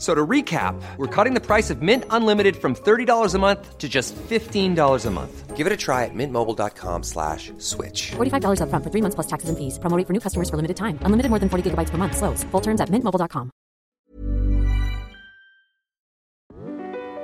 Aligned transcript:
So 0.00 0.14
to 0.14 0.26
recap, 0.26 0.80
we're 0.96 1.14
cutting 1.14 1.34
the 1.34 1.46
price 1.46 1.68
of 1.68 1.82
Mint 1.82 2.04
Unlimited 2.08 2.56
from 2.56 2.74
$30 2.74 3.34
a 3.34 3.38
month 3.38 3.76
to 3.76 3.86
just 3.86 4.16
$15 4.16 5.06
a 5.06 5.10
month. 5.10 5.56
Give 5.58 5.66
it 5.66 5.72
a 5.74 5.76
try 5.76 6.06
at 6.06 6.14
mintmobile.com 6.14 7.02
slash 7.02 7.52
switch. 7.58 8.12
$45 8.12 8.60
upfront 8.64 8.82
for 8.82 8.90
three 8.90 9.02
months 9.02 9.14
plus 9.14 9.26
taxes 9.26 9.50
and 9.50 9.58
fees. 9.58 9.78
Promo 9.78 9.98
rate 9.98 10.06
for 10.06 10.14
new 10.14 10.20
customers 10.20 10.48
for 10.48 10.56
limited 10.56 10.78
time. 10.78 10.98
Unlimited 11.04 11.28
more 11.28 11.38
than 11.38 11.50
40 11.50 11.70
gigabytes 11.70 11.90
per 11.90 11.98
month. 11.98 12.16
Slows. 12.16 12.44
Full 12.50 12.62
terms 12.62 12.80
at 12.80 12.88
mintmobile.com. 12.90 13.50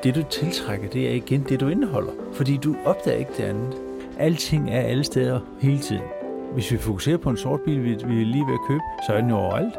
Det 0.03 0.15
du 0.15 0.23
tiltrækker, 0.31 0.89
det 0.89 1.09
er 1.09 1.15
igen 1.15 1.43
det 1.49 1.61
du 1.61 1.69
indeholder. 1.69 2.13
Fordi 2.33 2.57
du 2.57 2.77
opdager 2.85 3.19
ikke 3.19 3.33
det 3.37 3.43
andet. 3.45 3.75
Alting 4.19 4.71
er 4.71 4.81
alle 4.81 5.05
steder 5.05 5.41
hele 5.61 5.79
tiden. 5.79 6.05
Hvis 6.53 6.73
vi 6.73 6.79
fokuserer 6.79 7.19
på 7.19 7.31
en 7.31 7.37
sort 7.37 7.61
bil, 7.61 7.83
vi 7.83 7.89
vi 7.89 8.21
er 8.23 8.27
lige 8.27 8.47
ved 8.47 8.55
at 8.55 8.61
købe, 8.69 8.83
så 9.07 9.13
er 9.13 9.21
den 9.21 9.31
jo 9.31 9.37
overalt. 9.37 9.75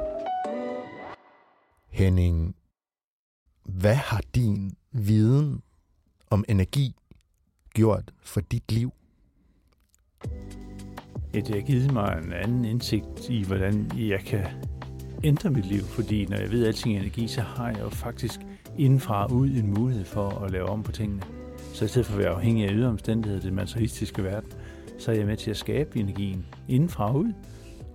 Henning, 1.91 2.56
hvad 3.67 3.95
har 3.95 4.21
din 4.35 4.71
viden 4.91 5.61
om 6.29 6.45
energi 6.49 6.95
gjort 7.73 8.11
for 8.23 8.41
dit 8.41 8.71
liv? 8.71 8.93
Ja, 11.33 11.39
det 11.39 11.55
har 11.55 11.61
givet 11.61 11.93
mig 11.93 12.21
en 12.23 12.33
anden 12.33 12.65
indsigt 12.65 13.29
i, 13.29 13.43
hvordan 13.43 13.91
jeg 13.97 14.19
kan 14.19 14.45
ændre 15.23 15.49
mit 15.49 15.65
liv. 15.65 15.81
Fordi 15.81 16.25
når 16.25 16.37
jeg 16.37 16.51
ved 16.51 16.67
alting 16.67 16.95
er 16.95 16.99
energi, 16.99 17.27
så 17.27 17.41
har 17.41 17.69
jeg 17.69 17.79
jo 17.79 17.89
faktisk 17.89 18.39
indenfra 18.77 19.25
ud 19.25 19.49
en 19.49 19.73
mulighed 19.73 20.05
for 20.05 20.29
at 20.29 20.51
lave 20.51 20.65
om 20.65 20.83
på 20.83 20.91
tingene. 20.91 21.21
Så 21.73 21.85
i 21.85 21.87
stedet 21.87 22.05
for 22.05 22.13
at 22.13 22.19
være 22.19 22.33
afhængig 22.33 22.65
af 22.67 22.73
ydre 22.73 22.87
omstændigheder, 22.87 23.41
den 23.41 23.55
materialistiske 23.55 24.23
verden, 24.23 24.51
så 24.99 25.11
er 25.11 25.15
jeg 25.15 25.25
med 25.25 25.37
til 25.37 25.51
at 25.51 25.57
skabe 25.57 25.99
energien 25.99 26.45
indenfra 26.67 27.13
ud. 27.13 27.33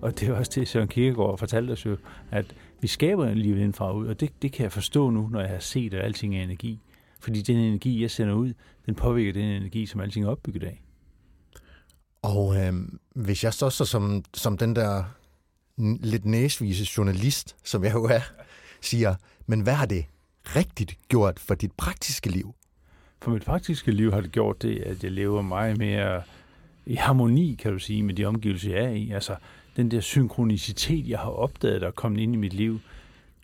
Og 0.01 0.19
det 0.19 0.29
er 0.29 0.33
også 0.33 0.51
det, 0.55 0.67
Søren 0.67 0.87
Kierkegaard 0.87 1.37
fortalte 1.37 1.71
os 1.71 1.85
jo, 1.85 1.97
at 2.31 2.55
vi 2.83 2.87
skaber 2.87 3.33
livet 3.33 3.57
indenfra 3.57 3.93
ud, 3.93 4.07
og 4.07 4.19
det, 4.19 4.41
det 4.41 4.51
kan 4.51 4.63
jeg 4.63 4.71
forstå 4.71 5.09
nu, 5.09 5.27
når 5.27 5.39
jeg 5.39 5.49
har 5.49 5.59
set, 5.59 5.93
at 5.93 6.05
alting 6.05 6.37
er 6.37 6.43
energi. 6.43 6.79
Fordi 7.19 7.41
den 7.41 7.57
energi, 7.57 8.01
jeg 8.01 8.11
sender 8.11 8.33
ud, 8.33 8.53
den 8.85 8.95
påvirker 8.95 9.33
den 9.33 9.45
energi, 9.45 9.85
som 9.85 10.01
alting 10.01 10.25
er 10.25 10.29
opbygget 10.29 10.63
af. 10.63 10.83
Og 12.21 12.55
øh, 12.57 12.73
hvis 13.15 13.43
jeg 13.43 13.53
så, 13.53 13.69
så 13.69 13.85
som, 13.85 14.23
som 14.33 14.57
den 14.57 14.75
der 14.75 15.03
lidt 16.01 16.25
næsvise 16.25 16.87
journalist, 16.97 17.55
som 17.63 17.83
jeg 17.83 17.93
jo 17.93 18.03
er, 18.03 18.21
siger, 18.81 19.15
men 19.45 19.61
hvad 19.61 19.73
har 19.73 19.85
det 19.85 20.05
rigtigt 20.43 20.97
gjort 21.07 21.39
for 21.39 21.55
dit 21.55 21.71
praktiske 21.71 22.29
liv? 22.29 22.55
For 23.21 23.31
mit 23.31 23.43
praktiske 23.43 23.91
liv 23.91 24.11
har 24.11 24.21
det 24.21 24.31
gjort 24.31 24.61
det, 24.61 24.79
at 24.79 25.03
jeg 25.03 25.11
lever 25.11 25.41
meget 25.41 25.77
mere 25.77 26.21
i 26.85 26.95
harmoni, 26.95 27.55
kan 27.59 27.71
du 27.71 27.79
sige, 27.79 28.03
med 28.03 28.13
de 28.13 28.25
omgivelser, 28.25 28.75
jeg 28.75 28.83
er 28.83 28.89
i. 28.89 29.11
Altså, 29.11 29.35
den 29.75 29.91
der 29.91 29.99
synkronicitet, 29.99 31.09
jeg 31.09 31.19
har 31.19 31.29
opdaget, 31.29 31.81
der 31.81 31.87
er 31.87 31.91
kommet 31.91 32.19
ind 32.19 32.33
i 32.33 32.37
mit 32.37 32.53
liv, 32.53 32.79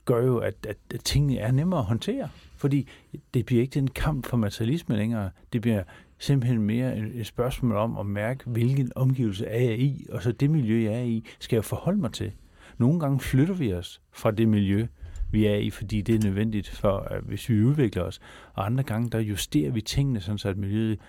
gør 0.06 0.26
jo, 0.26 0.38
at, 0.38 0.56
at, 0.68 0.78
at 0.94 1.04
tingene 1.04 1.38
er 1.38 1.52
nemmere 1.52 1.80
at 1.80 1.86
håndtere. 1.86 2.30
Fordi 2.58 2.88
det 3.34 3.46
bliver 3.46 3.62
ikke 3.62 3.74
den 3.74 3.88
kamp 3.88 4.26
for 4.26 4.38
materialisme 4.38 4.98
længere. 4.98 5.30
Det 5.54 5.62
bliver 5.62 5.84
simpelthen 6.18 6.62
mere 6.62 6.98
et 6.98 7.28
spørgsmål 7.28 7.76
om 7.76 7.98
at 7.98 8.06
mærke, 8.06 8.44
hvilken 8.46 8.92
omgivelse 8.96 9.46
er 9.46 9.64
jeg 9.64 9.80
i, 9.80 10.06
og 10.10 10.24
så 10.24 10.32
det 10.32 10.50
miljø, 10.50 10.84
jeg 10.84 10.94
er 10.94 11.04
i, 11.04 11.24
skal 11.40 11.58
jeg 11.58 11.66
forholde 11.66 12.00
mig 12.00 12.14
til. 12.14 12.32
Nogle 12.78 13.00
gange 13.00 13.20
flytter 13.20 13.54
vi 13.54 13.74
os 13.74 14.02
fra 14.12 14.32
det 14.32 14.48
miljø, 14.48 14.88
vi 15.32 15.46
er 15.46 15.56
i, 15.56 15.70
fordi 15.70 16.02
det 16.02 16.16
er 16.16 16.20
nødvendigt, 16.28 16.70
for, 16.70 16.98
at 16.98 17.22
hvis 17.22 17.50
vi 17.50 17.64
udvikler 17.64 18.04
os. 18.04 18.20
Og 18.54 18.66
andre 18.66 18.84
gange, 18.84 19.10
der 19.10 19.20
justerer 19.20 19.72
vi 19.72 19.82
tingene, 19.82 20.22
sådan 20.22 20.38
så 20.38 20.50
at 20.50 20.58
miljøet 20.58 21.00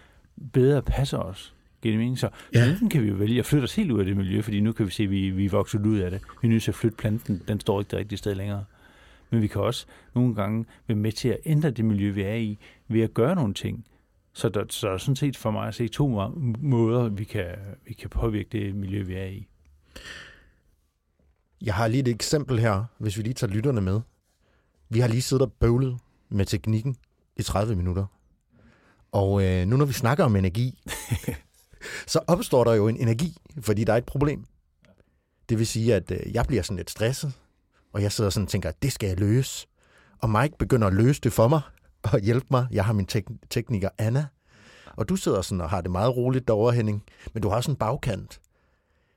bedre 0.53 0.83
passer 0.83 1.19
os. 1.19 1.55
Giver 1.83 1.93
det 1.93 1.99
mening? 1.99 2.19
Så 2.19 2.29
ja. 2.55 2.71
enten 2.71 2.89
kan 2.89 3.03
vi 3.03 3.09
jo 3.09 3.15
vælge 3.15 3.39
at 3.39 3.47
flytte 3.47 3.65
os 3.65 3.77
helt 3.77 3.91
ud 3.91 3.99
af 3.99 4.05
det 4.05 4.17
miljø, 4.17 4.41
fordi 4.41 4.61
nu 4.61 4.73
kan 4.73 4.87
vi 4.87 4.91
se, 4.91 5.03
at 5.03 5.11
vi, 5.11 5.31
vi 5.31 5.45
er 5.45 5.51
vokset 5.51 5.87
ud 5.87 5.99
af 5.99 6.11
det. 6.11 6.21
Vi 6.43 6.49
er 6.49 6.51
nødt 6.53 6.63
til 6.63 6.71
at 6.71 6.75
flytte 6.75 6.97
planten, 6.97 7.43
den 7.49 7.61
står 7.61 7.81
ikke 7.81 7.91
det 7.91 7.99
rigtige 7.99 8.19
sted 8.19 8.35
længere. 8.35 8.65
Men 9.31 9.43
vi 9.43 9.47
kan 9.47 9.61
også 9.61 9.87
nogle 10.15 10.35
gange 10.35 10.65
være 10.87 10.97
med 10.97 11.13
til 11.13 11.29
at 11.29 11.39
ændre 11.45 11.71
det 11.71 11.85
miljø, 11.85 12.11
vi 12.11 12.23
er 12.23 12.35
i, 12.35 12.59
ved 12.89 13.01
at 13.01 13.15
gøre 13.15 13.35
nogle 13.35 13.55
ting. 13.55 13.85
Så 14.33 14.49
der, 14.49 14.65
så 14.69 14.87
der 14.87 14.93
er 14.93 14.99
sådan 14.99 15.17
set 15.17 15.37
for 15.37 15.51
mig 15.51 15.69
at 15.69 15.75
se 15.75 15.89
to 15.89 16.09
måder, 16.59 17.09
vi 17.09 17.25
kan, 17.25 17.47
vi 17.87 17.95
kan 17.95 18.11
påvirke 18.11 18.49
det 18.53 18.75
miljø, 18.75 19.03
vi 19.03 19.15
er 19.15 19.27
i. 19.27 19.47
Jeg 21.63 21.75
har 21.75 21.89
lige 21.89 22.01
et 22.01 22.09
eksempel 22.09 22.59
her, 22.59 22.85
hvis 22.99 23.19
vi 23.19 23.23
lige 23.23 23.35
tager 23.35 23.53
lytterne 23.53 23.81
med. 23.81 24.01
Vi 24.89 25.01
har 25.01 25.09
lige 25.09 25.23
siddet 25.23 25.43
og 25.43 25.53
bøvlet 25.53 25.99
med 26.29 26.45
teknikken 26.45 26.97
i 27.37 27.43
30 27.43 27.77
minutter. 27.77 28.07
Og 29.13 29.45
øh, 29.45 29.67
nu 29.67 29.77
når 29.77 29.85
vi 29.85 29.93
snakker 29.93 30.25
om 30.25 30.37
energi, 30.37 30.79
så 32.07 32.21
opstår 32.27 32.65
der 32.65 32.75
jo 32.75 32.89
en 32.89 32.97
energi, 32.97 33.37
fordi 33.61 33.85
der 33.85 33.93
er 33.93 33.97
et 33.97 34.05
problem. 34.05 34.45
Det 35.49 35.59
vil 35.59 35.67
sige, 35.67 35.95
at 35.95 36.11
øh, 36.11 36.35
jeg 36.35 36.45
bliver 36.49 36.63
sådan 36.63 36.77
lidt 36.77 36.91
stresset, 36.91 37.33
og 37.93 38.03
jeg 38.03 38.13
sidder 38.13 38.31
sådan 38.31 38.45
og 38.45 38.51
tænker, 38.51 38.69
at 38.69 38.83
det 38.83 38.93
skal 38.93 39.09
jeg 39.09 39.21
løse. 39.21 39.67
Og 40.19 40.31
Mike 40.31 40.59
begynder 40.59 40.87
at 40.87 40.95
løse 40.95 41.21
det 41.21 41.33
for 41.33 41.49
mig 41.49 41.61
og 42.13 42.21
hjælpe 42.21 42.47
mig. 42.51 42.67
Jeg 42.71 42.85
har 42.85 42.93
min 42.93 43.07
tek- 43.07 43.49
tekniker 43.51 43.89
Anna, 43.99 44.27
og 44.97 45.09
du 45.09 45.17
sidder 45.17 45.43
sådan 45.43 45.61
og 45.61 45.71
har 45.71 45.81
det 45.81 45.91
meget 45.91 46.17
roligt 46.17 46.49
derovre, 46.49 46.73
Henning, 46.75 47.03
men 47.35 47.43
du 47.43 47.49
har 47.49 47.61
sådan 47.61 47.73
en 47.73 47.77
bagkant. 47.79 48.41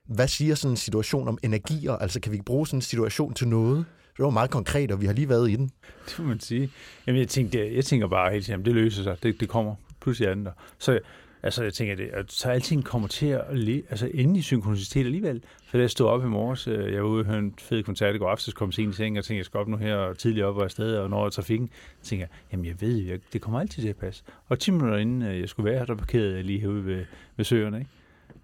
Hvad 0.04 0.28
siger 0.28 0.54
sådan 0.54 0.72
en 0.72 0.76
situation 0.76 1.28
om 1.28 1.38
energier? 1.42 1.92
Altså 1.92 2.20
kan 2.20 2.32
vi 2.32 2.40
bruge 2.40 2.66
sådan 2.66 2.78
en 2.78 2.82
situation 2.82 3.34
til 3.34 3.48
noget? 3.48 3.84
Det 4.16 4.24
var 4.24 4.30
meget 4.30 4.50
konkret, 4.50 4.92
og 4.92 5.00
vi 5.00 5.06
har 5.06 5.12
lige 5.12 5.28
været 5.28 5.50
i 5.50 5.56
den. 5.56 5.70
Det 6.06 6.18
må 6.18 6.24
man 6.24 6.40
sige. 6.40 6.70
Jamen, 7.06 7.20
jeg, 7.20 7.28
tænkte, 7.28 7.74
jeg 7.74 7.84
tænker 7.84 8.08
bare 8.08 8.32
helt 8.32 8.44
tiden, 8.46 8.64
det 8.64 8.74
løser 8.74 9.02
sig, 9.02 9.16
det, 9.22 9.40
det 9.40 9.48
kommer. 9.48 9.74
Pludselig 10.00 10.28
er 10.28 10.34
den 10.34 10.46
der. 10.46 10.52
Så 10.78 11.00
altså, 11.44 11.62
jeg 11.62 11.74
tænker, 11.74 11.94
det, 11.94 12.08
at 12.12 12.32
så 12.32 12.48
alting 12.48 12.84
kommer 12.84 13.08
til 13.08 13.26
at 13.26 13.58
le, 13.58 13.82
altså, 13.90 14.10
ende 14.14 14.38
i 14.38 14.42
synkronicitet 14.42 15.04
alligevel. 15.04 15.42
Så 15.70 15.76
da 15.76 15.78
jeg 15.78 15.90
stod 15.90 16.06
op 16.06 16.24
i 16.24 16.26
morges, 16.26 16.68
øh, 16.68 16.92
jeg 16.92 17.02
var 17.02 17.08
ude 17.08 17.20
og 17.20 17.26
høre 17.26 17.38
en 17.38 17.54
fed 17.58 17.82
koncert 17.82 18.14
i 18.14 18.18
går 18.18 18.28
aftes, 18.28 18.54
kom 18.54 18.72
sent 18.72 18.94
i 18.94 18.96
seng, 18.96 19.18
og 19.18 19.24
tænkte, 19.24 19.38
jeg 19.38 19.44
skal 19.44 19.60
op 19.60 19.68
nu 19.68 19.76
her 19.76 19.96
og 19.96 20.18
tidligere 20.18 20.48
op 20.48 20.56
og 20.56 20.64
afsted, 20.64 20.96
og 20.96 21.10
når 21.10 21.24
jeg 21.24 21.32
trafikken, 21.32 21.70
tænker 22.02 22.26
jeg, 22.26 22.30
jamen 22.52 22.66
jeg 22.66 22.80
ved 22.80 22.98
jo, 22.98 23.18
det 23.32 23.40
kommer 23.40 23.60
altid 23.60 23.82
til 23.82 23.88
at 23.88 23.96
passe. 23.96 24.24
Og 24.48 24.58
10 24.58 24.70
minutter 24.70 24.96
inden 24.96 25.22
øh, 25.22 25.40
jeg 25.40 25.48
skulle 25.48 25.70
være 25.70 25.78
her, 25.78 25.86
der 25.86 25.94
parkerede 25.94 26.36
jeg 26.36 26.44
lige 26.44 26.60
herude 26.60 26.84
ved, 26.84 27.04
ved 27.36 27.44
søerne. 27.44 27.78
Ikke? 27.78 27.90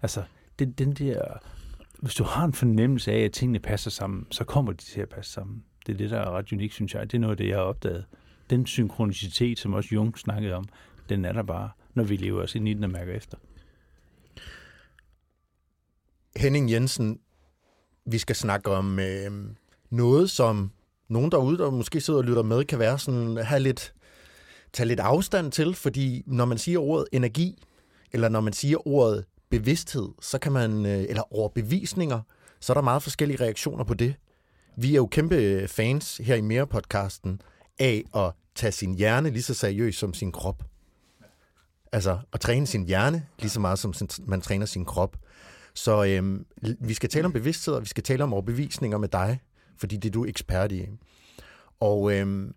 Altså, 0.03 0.23
den, 0.59 0.71
den 0.71 0.93
der, 0.93 1.23
hvis 1.99 2.15
du 2.15 2.25
har 2.25 2.45
en 2.45 2.53
fornemmelse 2.53 3.13
af, 3.13 3.21
at 3.21 3.33
tingene 3.33 3.59
passer 3.59 3.91
sammen, 3.91 4.27
så 4.31 4.45
kommer 4.45 4.73
de 4.73 4.83
til 4.83 5.01
at 5.01 5.09
passe 5.09 5.33
sammen. 5.33 5.65
Det 5.87 5.93
er 5.93 5.97
det, 5.97 6.11
der 6.11 6.19
er 6.19 6.31
ret 6.31 6.53
unikt, 6.53 6.75
synes 6.75 6.95
jeg. 6.95 7.13
Det 7.13 7.15
er 7.15 7.21
noget 7.21 7.31
af 7.31 7.37
det, 7.37 7.49
jeg 7.49 7.57
har 7.57 7.65
opdaget. 7.65 8.05
Den 8.51 8.67
synkronicitet, 8.67 9.59
som 9.59 9.75
også 9.75 9.89
Jung 9.93 10.19
snakkede 10.19 10.55
om, 10.55 10.65
den 11.09 11.25
er 11.25 11.33
der 11.33 11.43
bare, 11.43 11.71
når 11.95 12.05
vi 12.05 12.17
lever 12.17 12.43
os 12.43 12.55
i 12.55 12.59
den 12.59 12.85
og 12.85 12.91
mærker 12.91 13.13
efter. 13.13 13.37
Henning 16.37 16.71
Jensen, 16.71 17.21
vi 18.05 18.19
skal 18.19 18.37
snakke 18.37 18.71
om 18.71 18.99
øh, 18.99 19.31
noget, 19.91 20.31
som 20.31 20.71
nogen 21.09 21.31
derude, 21.31 21.59
der 21.59 21.71
måske 21.71 22.01
sidder 22.01 22.19
og 22.19 22.25
lytter 22.25 22.43
med, 22.43 22.65
kan 22.65 22.79
være 22.79 22.99
sådan, 22.99 23.37
have 23.37 23.61
lidt, 23.61 23.95
tage 24.73 24.87
lidt 24.87 25.01
afstand 25.01 25.53
til, 25.53 25.75
fordi 25.75 26.23
når 26.27 26.45
man 26.45 26.59
siger 26.59 26.79
ordet 26.79 27.07
energi, 27.13 27.63
eller 28.13 28.29
når 28.29 28.41
man 28.41 28.53
siger 28.53 28.89
ordet 28.89 29.25
bevidsthed, 29.51 30.09
så 30.21 30.39
kan 30.39 30.53
man, 30.53 30.87
øh, 30.87 31.05
eller 31.09 31.35
overbevisninger, 31.35 32.21
så 32.61 32.73
er 32.73 32.75
der 32.75 32.83
meget 32.83 33.03
forskellige 33.03 33.45
reaktioner 33.45 33.85
på 33.85 33.95
det. 33.95 34.15
Vi 34.77 34.91
er 34.91 34.97
jo 34.97 35.07
kæmpe 35.07 35.35
øh, 35.35 35.69
fans 35.69 36.17
her 36.17 36.35
i 36.35 36.41
Mere-podcasten 36.41 37.41
af 37.79 38.05
at 38.15 38.33
tage 38.55 38.73
sin 38.73 38.95
hjerne 38.95 39.31
lige 39.31 39.43
så 39.43 39.55
seriøst 39.55 39.99
som 39.99 40.15
sin 40.15 40.33
krop. 40.33 40.63
Altså 41.93 42.19
at 42.33 42.41
træne 42.41 42.67
sin 42.67 42.87
hjerne 42.87 43.27
lige 43.39 43.51
så 43.51 43.61
meget 43.61 43.79
som 43.79 43.95
man 44.27 44.41
træner 44.41 44.67
sin 44.67 44.85
krop. 44.85 45.17
Så 45.75 46.05
øhm, 46.05 46.47
vi 46.81 46.95
skal 46.95 47.09
tale 47.09 47.27
om 47.27 47.33
bevidsthed, 47.33 47.75
og 47.75 47.83
vi 47.83 47.89
skal 47.89 48.03
tale 48.03 48.25
om 48.25 48.33
overbevisninger 48.33 48.99
med 48.99 49.09
dig, 49.09 49.41
fordi 49.77 49.97
det 49.97 50.09
er 50.09 50.13
du 50.13 50.25
ekspert 50.25 50.73
i. 50.73 50.87
Og 51.81 52.13
øhm, 52.13 52.55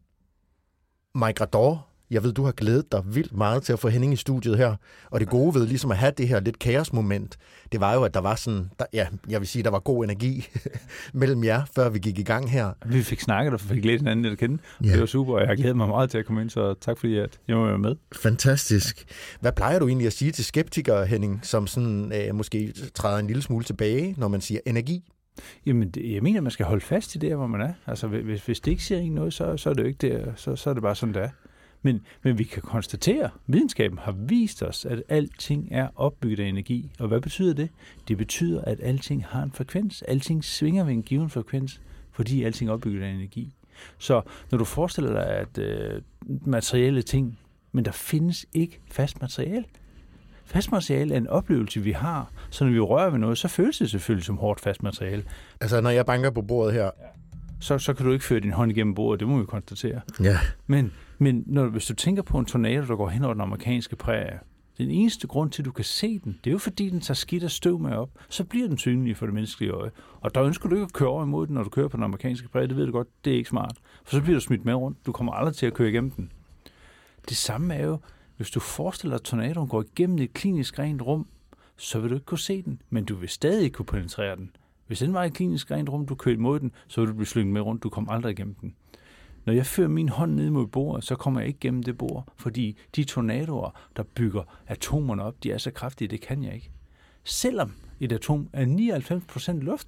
Mike 1.15 1.41
Rador, 1.41 1.87
jeg 2.11 2.23
ved, 2.23 2.33
du 2.33 2.43
har 2.43 2.51
glædet 2.51 2.91
dig 2.91 3.01
vildt 3.05 3.37
meget 3.37 3.63
til 3.63 3.73
at 3.73 3.79
få 3.79 3.89
Henning 3.89 4.13
i 4.13 4.15
studiet 4.15 4.57
her. 4.57 4.75
Og 5.11 5.19
det 5.19 5.29
gode 5.29 5.55
ved 5.55 5.67
ligesom 5.67 5.91
at 5.91 5.97
have 5.97 6.11
det 6.17 6.27
her 6.27 6.39
lidt 6.39 6.59
kaosmoment, 6.59 7.37
det 7.71 7.79
var 7.79 7.93
jo, 7.93 8.03
at 8.03 8.13
der 8.13 8.19
var 8.19 8.35
sådan, 8.35 8.69
der, 8.79 8.85
ja, 8.93 9.07
jeg 9.29 9.39
vil 9.39 9.47
sige, 9.47 9.63
der 9.63 9.69
var 9.69 9.79
god 9.79 10.03
energi 10.03 10.47
mellem 11.13 11.43
jer, 11.43 11.61
før 11.75 11.89
vi 11.89 11.99
gik 11.99 12.19
i 12.19 12.23
gang 12.23 12.51
her. 12.51 12.71
Vi 12.85 13.03
fik 13.03 13.21
snakket 13.21 13.53
og 13.53 13.59
fik 13.59 13.85
lidt 13.85 14.01
hinanden 14.01 14.25
at 14.25 14.37
kende. 14.37 14.57
Ja. 14.83 14.91
Det 14.91 14.99
var 14.99 15.05
super, 15.05 15.33
og 15.33 15.47
jeg 15.47 15.57
glæder 15.57 15.75
mig 15.75 15.87
meget 15.87 16.09
til 16.09 16.17
at 16.17 16.25
komme 16.25 16.41
ind, 16.41 16.49
så 16.49 16.73
tak 16.73 16.97
fordi 16.97 17.17
at 17.17 17.39
jeg 17.47 17.57
var 17.57 17.77
med. 17.77 17.95
Fantastisk. 18.15 19.05
Hvad 19.39 19.51
plejer 19.51 19.79
du 19.79 19.87
egentlig 19.87 20.07
at 20.07 20.13
sige 20.13 20.31
til 20.31 20.45
skeptikere, 20.45 21.05
Henning, 21.05 21.39
som 21.43 21.67
sådan 21.67 22.11
øh, 22.15 22.35
måske 22.35 22.73
træder 22.93 23.17
en 23.17 23.27
lille 23.27 23.41
smule 23.41 23.65
tilbage, 23.65 24.15
når 24.17 24.27
man 24.27 24.41
siger 24.41 24.59
energi? 24.65 25.03
Jamen, 25.65 25.89
det, 25.89 26.13
jeg 26.13 26.23
mener, 26.23 26.41
man 26.41 26.51
skal 26.51 26.65
holde 26.65 26.81
fast 26.85 27.15
i 27.15 27.17
det, 27.17 27.35
hvor 27.35 27.47
man 27.47 27.61
er. 27.61 27.73
Altså, 27.87 28.07
hvis, 28.07 28.45
hvis 28.45 28.59
det 28.59 28.71
ikke 28.71 28.83
siger 28.83 28.99
en 28.99 29.11
noget, 29.11 29.33
så, 29.33 29.57
så 29.57 29.69
er 29.69 29.73
det 29.73 29.81
jo 29.81 29.87
ikke 29.87 30.07
det, 30.07 30.33
så, 30.35 30.55
så 30.55 30.69
er 30.69 30.73
det 30.73 30.83
bare 30.83 30.95
sådan, 30.95 31.13
det 31.13 31.23
er. 31.23 31.29
Men, 31.83 32.01
men 32.23 32.37
vi 32.37 32.43
kan 32.43 32.61
konstatere, 32.61 33.23
at 33.23 33.31
videnskaben 33.47 33.97
har 33.97 34.11
vist 34.11 34.63
os, 34.63 34.85
at 34.85 35.03
alting 35.09 35.67
er 35.71 35.87
opbygget 35.95 36.39
af 36.39 36.47
energi. 36.47 36.91
Og 36.99 37.07
hvad 37.07 37.21
betyder 37.21 37.53
det? 37.53 37.69
Det 38.07 38.17
betyder, 38.17 38.61
at 38.61 38.79
alting 38.81 39.25
har 39.25 39.43
en 39.43 39.51
frekvens. 39.51 40.01
Alting 40.01 40.43
svinger 40.43 40.83
ved 40.83 40.93
en 40.93 41.03
given 41.03 41.29
frekvens, 41.29 41.81
fordi 42.11 42.43
alting 42.43 42.69
er 42.69 42.73
opbygget 42.73 43.03
af 43.03 43.09
energi. 43.09 43.53
Så 43.97 44.21
når 44.51 44.57
du 44.57 44.65
forestiller 44.65 45.11
dig, 45.13 45.27
at 45.27 45.57
øh, 45.57 46.01
materielle 46.45 47.01
ting, 47.01 47.39
men 47.71 47.85
der 47.85 47.91
findes 47.91 48.45
ikke 48.53 48.79
fast 48.91 49.21
materiale. 49.21 49.65
Fast 50.45 50.71
materiale 50.71 51.13
er 51.13 51.17
en 51.17 51.27
oplevelse, 51.27 51.79
vi 51.79 51.91
har. 51.91 52.31
Så 52.49 52.65
når 52.65 52.71
vi 52.71 52.79
rører 52.79 53.09
ved 53.09 53.19
noget, 53.19 53.37
så 53.37 53.47
føles 53.47 53.77
det 53.77 53.89
selvfølgelig 53.89 54.25
som 54.25 54.37
hårdt 54.37 54.59
fast 54.59 54.83
materiale. 54.83 55.23
Altså, 55.61 55.81
når 55.81 55.89
jeg 55.89 56.05
banker 56.05 56.29
på 56.29 56.41
bordet 56.41 56.73
her. 56.73 56.91
Så, 57.59 57.77
så 57.77 57.93
kan 57.93 58.05
du 58.05 58.11
ikke 58.11 58.25
føre 58.25 58.39
din 58.39 58.51
hånd 58.51 58.71
igennem 58.71 58.95
bordet, 58.95 59.19
det 59.19 59.27
må 59.27 59.39
vi 59.39 59.45
konstatere. 59.45 60.01
Ja. 60.23 60.37
Men, 60.67 60.93
men 61.23 61.43
når, 61.45 61.67
hvis 61.67 61.85
du 61.85 61.93
tænker 61.93 62.21
på 62.21 62.39
en 62.39 62.45
tornado, 62.45 62.87
der 62.87 62.95
går 62.95 63.09
hen 63.09 63.23
over 63.23 63.33
den 63.33 63.41
amerikanske 63.41 63.95
prærie, 63.95 64.39
den 64.77 64.91
eneste 64.91 65.27
grund 65.27 65.51
til, 65.51 65.61
at 65.61 65.65
du 65.65 65.71
kan 65.71 65.85
se 65.85 66.19
den, 66.19 66.39
det 66.43 66.49
er 66.49 66.51
jo 66.51 66.57
fordi, 66.57 66.89
den 66.89 67.01
tager 67.01 67.15
skidt 67.15 67.43
og 67.43 67.51
støv 67.51 67.79
med 67.79 67.91
op. 67.91 68.09
Så 68.29 68.43
bliver 68.43 68.67
den 68.67 68.77
synlig 68.77 69.17
for 69.17 69.25
det 69.25 69.33
menneskelige 69.33 69.71
øje. 69.71 69.91
Og 70.21 70.35
der 70.35 70.43
ønsker 70.43 70.69
du 70.69 70.75
ikke 70.75 70.85
at 70.85 70.93
køre 70.93 71.09
over 71.09 71.23
imod 71.23 71.47
den, 71.47 71.53
når 71.53 71.63
du 71.63 71.69
kører 71.69 71.87
på 71.87 71.97
den 71.97 72.03
amerikanske 72.03 72.49
prærie. 72.49 72.67
Det 72.67 72.77
ved 72.77 72.85
du 72.85 72.91
godt, 72.91 73.07
det 73.25 73.33
er 73.33 73.37
ikke 73.37 73.49
smart. 73.49 73.77
For 74.03 74.15
så 74.15 74.21
bliver 74.21 74.35
du 74.35 74.41
smidt 74.41 74.65
med 74.65 74.73
rundt. 74.73 75.05
Du 75.05 75.11
kommer 75.11 75.33
aldrig 75.33 75.55
til 75.55 75.65
at 75.65 75.73
køre 75.73 75.89
igennem 75.89 76.11
den. 76.11 76.31
Det 77.29 77.37
samme 77.37 77.73
er 77.73 77.85
jo, 77.85 77.97
hvis 78.37 78.49
du 78.49 78.59
forestiller 78.59 79.17
dig, 79.17 79.21
at 79.21 79.25
tornadoen 79.25 79.67
går 79.67 79.81
igennem 79.81 80.17
et 80.17 80.33
klinisk 80.33 80.79
rent 80.79 81.01
rum, 81.01 81.27
så 81.77 81.99
vil 81.99 82.09
du 82.09 82.15
ikke 82.15 82.25
kunne 82.25 82.39
se 82.39 82.61
den, 82.61 82.81
men 82.89 83.05
du 83.05 83.15
vil 83.15 83.29
stadig 83.29 83.73
kunne 83.73 83.85
penetrere 83.85 84.35
den. 84.35 84.51
Hvis 84.87 84.99
den 84.99 85.13
var 85.13 85.23
i 85.23 85.27
et 85.27 85.33
klinisk 85.33 85.71
rent 85.71 85.89
rum, 85.89 86.05
du 86.05 86.15
kørte 86.15 86.37
imod 86.37 86.59
den, 86.59 86.71
så 86.87 87.01
vil 87.01 87.09
du 87.09 87.13
blive 87.13 87.27
slynget 87.27 87.53
med 87.53 87.61
rundt, 87.61 87.83
du 87.83 87.89
kommer 87.89 88.11
aldrig 88.11 88.31
igennem 88.31 88.55
den. 88.55 88.75
Når 89.45 89.53
jeg 89.53 89.65
fører 89.65 89.87
min 89.87 90.09
hånd 90.09 90.33
ned 90.33 90.49
mod 90.49 90.67
bordet, 90.67 91.03
så 91.03 91.15
kommer 91.15 91.39
jeg 91.39 91.47
ikke 91.47 91.59
gennem 91.59 91.83
det 91.83 91.97
bord, 91.97 92.33
fordi 92.35 92.77
de 92.95 93.03
tornadoer, 93.03 93.79
der 93.95 94.03
bygger 94.03 94.43
atomerne 94.67 95.23
op, 95.23 95.43
de 95.43 95.51
er 95.51 95.57
så 95.57 95.71
kraftige, 95.71 96.07
det 96.07 96.21
kan 96.21 96.43
jeg 96.43 96.53
ikke. 96.53 96.71
Selvom 97.23 97.73
et 97.99 98.11
atom 98.11 98.49
er 98.53 98.65
99% 99.55 99.59
luft, 99.59 99.87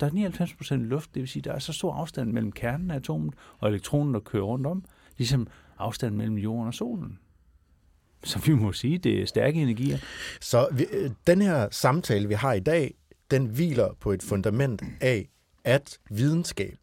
der 0.00 0.06
er 0.06 0.10
99% 0.10 0.74
luft, 0.74 1.14
det 1.14 1.20
vil 1.20 1.28
sige, 1.28 1.42
der 1.42 1.52
er 1.52 1.58
så 1.58 1.72
stor 1.72 1.94
afstand 1.94 2.32
mellem 2.32 2.52
kernen 2.52 2.90
af 2.90 2.96
atomet 2.96 3.34
og 3.58 3.68
elektronen, 3.68 4.14
der 4.14 4.20
kører 4.20 4.44
rundt 4.44 4.66
om, 4.66 4.84
ligesom 5.18 5.46
afstanden 5.78 6.18
mellem 6.18 6.38
jorden 6.38 6.66
og 6.66 6.74
solen. 6.74 7.18
Så 8.24 8.38
vi 8.38 8.54
må 8.54 8.72
sige, 8.72 8.98
det 8.98 9.22
er 9.22 9.26
stærke 9.26 9.62
energier. 9.62 9.98
Så 10.40 10.68
vi, 10.72 10.84
øh, 10.92 11.10
den 11.26 11.42
her 11.42 11.68
samtale, 11.70 12.28
vi 12.28 12.34
har 12.34 12.52
i 12.52 12.60
dag, 12.60 12.94
den 13.30 13.46
hviler 13.46 13.94
på 14.00 14.12
et 14.12 14.22
fundament 14.22 14.82
af, 15.00 15.28
at 15.64 15.98
videnskab 16.10 16.78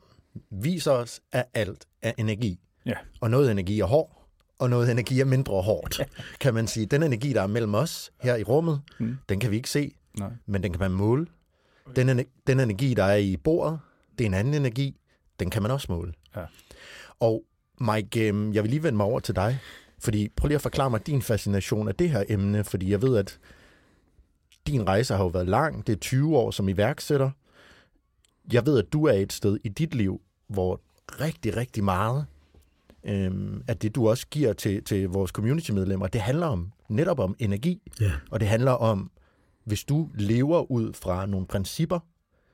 viser 0.51 0.91
os, 0.91 1.19
at 1.31 1.45
alt 1.53 1.85
er 2.01 2.11
energi. 2.17 2.59
Ja. 2.85 2.93
Og 3.21 3.29
noget 3.29 3.51
energi 3.51 3.79
er 3.79 3.85
hård, 3.85 4.27
og 4.59 4.69
noget 4.69 4.91
energi 4.91 5.19
er 5.19 5.25
mindre 5.25 5.61
hårdt, 5.61 6.01
kan 6.39 6.53
man 6.53 6.67
sige. 6.67 6.85
Den 6.85 7.03
energi, 7.03 7.33
der 7.33 7.41
er 7.41 7.47
mellem 7.47 7.73
os 7.73 8.11
her 8.21 8.35
i 8.35 8.43
rummet, 8.43 8.81
mm. 8.99 9.17
den 9.29 9.39
kan 9.39 9.51
vi 9.51 9.55
ikke 9.55 9.69
se, 9.69 9.95
Nej. 10.19 10.29
men 10.45 10.63
den 10.63 10.71
kan 10.71 10.79
man 10.79 10.91
måle. 10.91 11.27
Den, 11.95 12.09
ener- 12.09 12.23
den 12.47 12.59
energi, 12.59 12.93
der 12.93 13.03
er 13.03 13.15
i 13.15 13.37
bordet, 13.37 13.79
det 14.17 14.23
er 14.23 14.27
en 14.27 14.33
anden 14.33 14.53
energi, 14.53 14.97
den 15.39 15.49
kan 15.49 15.61
man 15.61 15.71
også 15.71 15.87
måle. 15.89 16.13
Ja. 16.35 16.43
Og 17.19 17.43
Mike, 17.81 18.27
øhm, 18.27 18.53
jeg 18.53 18.63
vil 18.63 18.69
lige 18.69 18.83
vende 18.83 18.97
mig 18.97 19.05
over 19.05 19.19
til 19.19 19.35
dig, 19.35 19.59
fordi 19.99 20.29
prøv 20.35 20.47
lige 20.47 20.55
at 20.55 20.61
forklare 20.61 20.89
mig 20.89 21.07
din 21.07 21.21
fascination 21.21 21.87
af 21.87 21.95
det 21.95 22.09
her 22.09 22.23
emne, 22.29 22.63
fordi 22.63 22.91
jeg 22.91 23.01
ved, 23.01 23.17
at 23.17 23.39
din 24.67 24.87
rejse 24.87 25.13
har 25.13 25.23
jo 25.23 25.27
været 25.29 25.47
lang. 25.47 25.87
Det 25.87 25.93
er 25.93 25.97
20 25.99 26.37
år 26.37 26.51
som 26.51 26.69
iværksætter. 26.69 27.31
Jeg 28.53 28.65
ved, 28.65 28.79
at 28.79 28.93
du 28.93 29.05
er 29.05 29.13
et 29.13 29.33
sted 29.33 29.57
i 29.63 29.69
dit 29.69 29.95
liv, 29.95 30.21
hvor 30.47 30.81
rigtig, 31.21 31.57
rigtig 31.57 31.83
meget 31.83 32.25
øhm, 33.03 33.63
af 33.67 33.77
det, 33.77 33.95
du 33.95 34.09
også 34.09 34.27
giver 34.27 34.53
til, 34.53 34.83
til 34.83 35.09
vores 35.09 35.31
community-medlemmer, 35.31 36.07
det 36.07 36.21
handler 36.21 36.47
om 36.47 36.71
netop 36.89 37.19
om 37.19 37.35
energi. 37.39 37.81
Ja. 38.01 38.11
Og 38.31 38.39
det 38.39 38.47
handler 38.47 38.71
om, 38.71 39.11
hvis 39.63 39.83
du 39.83 40.09
lever 40.15 40.71
ud 40.71 40.93
fra 40.93 41.25
nogle 41.25 41.47
principper, 41.47 41.99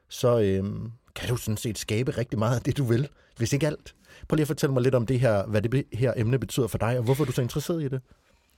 så 0.10 0.40
øhm, 0.40 0.92
kan 1.16 1.30
du 1.30 1.38
sådan 1.38 1.58
set 1.58 1.78
skabe 1.78 2.18
rigtig 2.18 2.40
meget 2.40 2.56
af 2.56 2.62
det, 2.62 2.78
du 2.78 2.84
vil, 2.84 3.10
hvis 3.38 3.54
ikke 3.54 3.68
alt. 3.68 3.96
Prøv 4.28 4.36
lige 4.36 4.44
at 4.44 4.48
fortælle 4.48 4.74
mig 4.74 4.84
lidt 4.84 4.96
om 4.96 5.06
det 5.06 5.20
her, 5.20 5.46
hvad 5.46 5.62
det 5.62 5.84
her 5.94 6.14
emne 6.16 6.40
betyder 6.40 6.68
for 6.68 6.78
dig, 6.78 6.98
og 6.98 7.04
hvorfor 7.04 7.24
er 7.24 7.26
du 7.26 7.32
så 7.32 7.42
interesseret 7.42 7.84
i 7.84 7.88
det? 7.88 8.02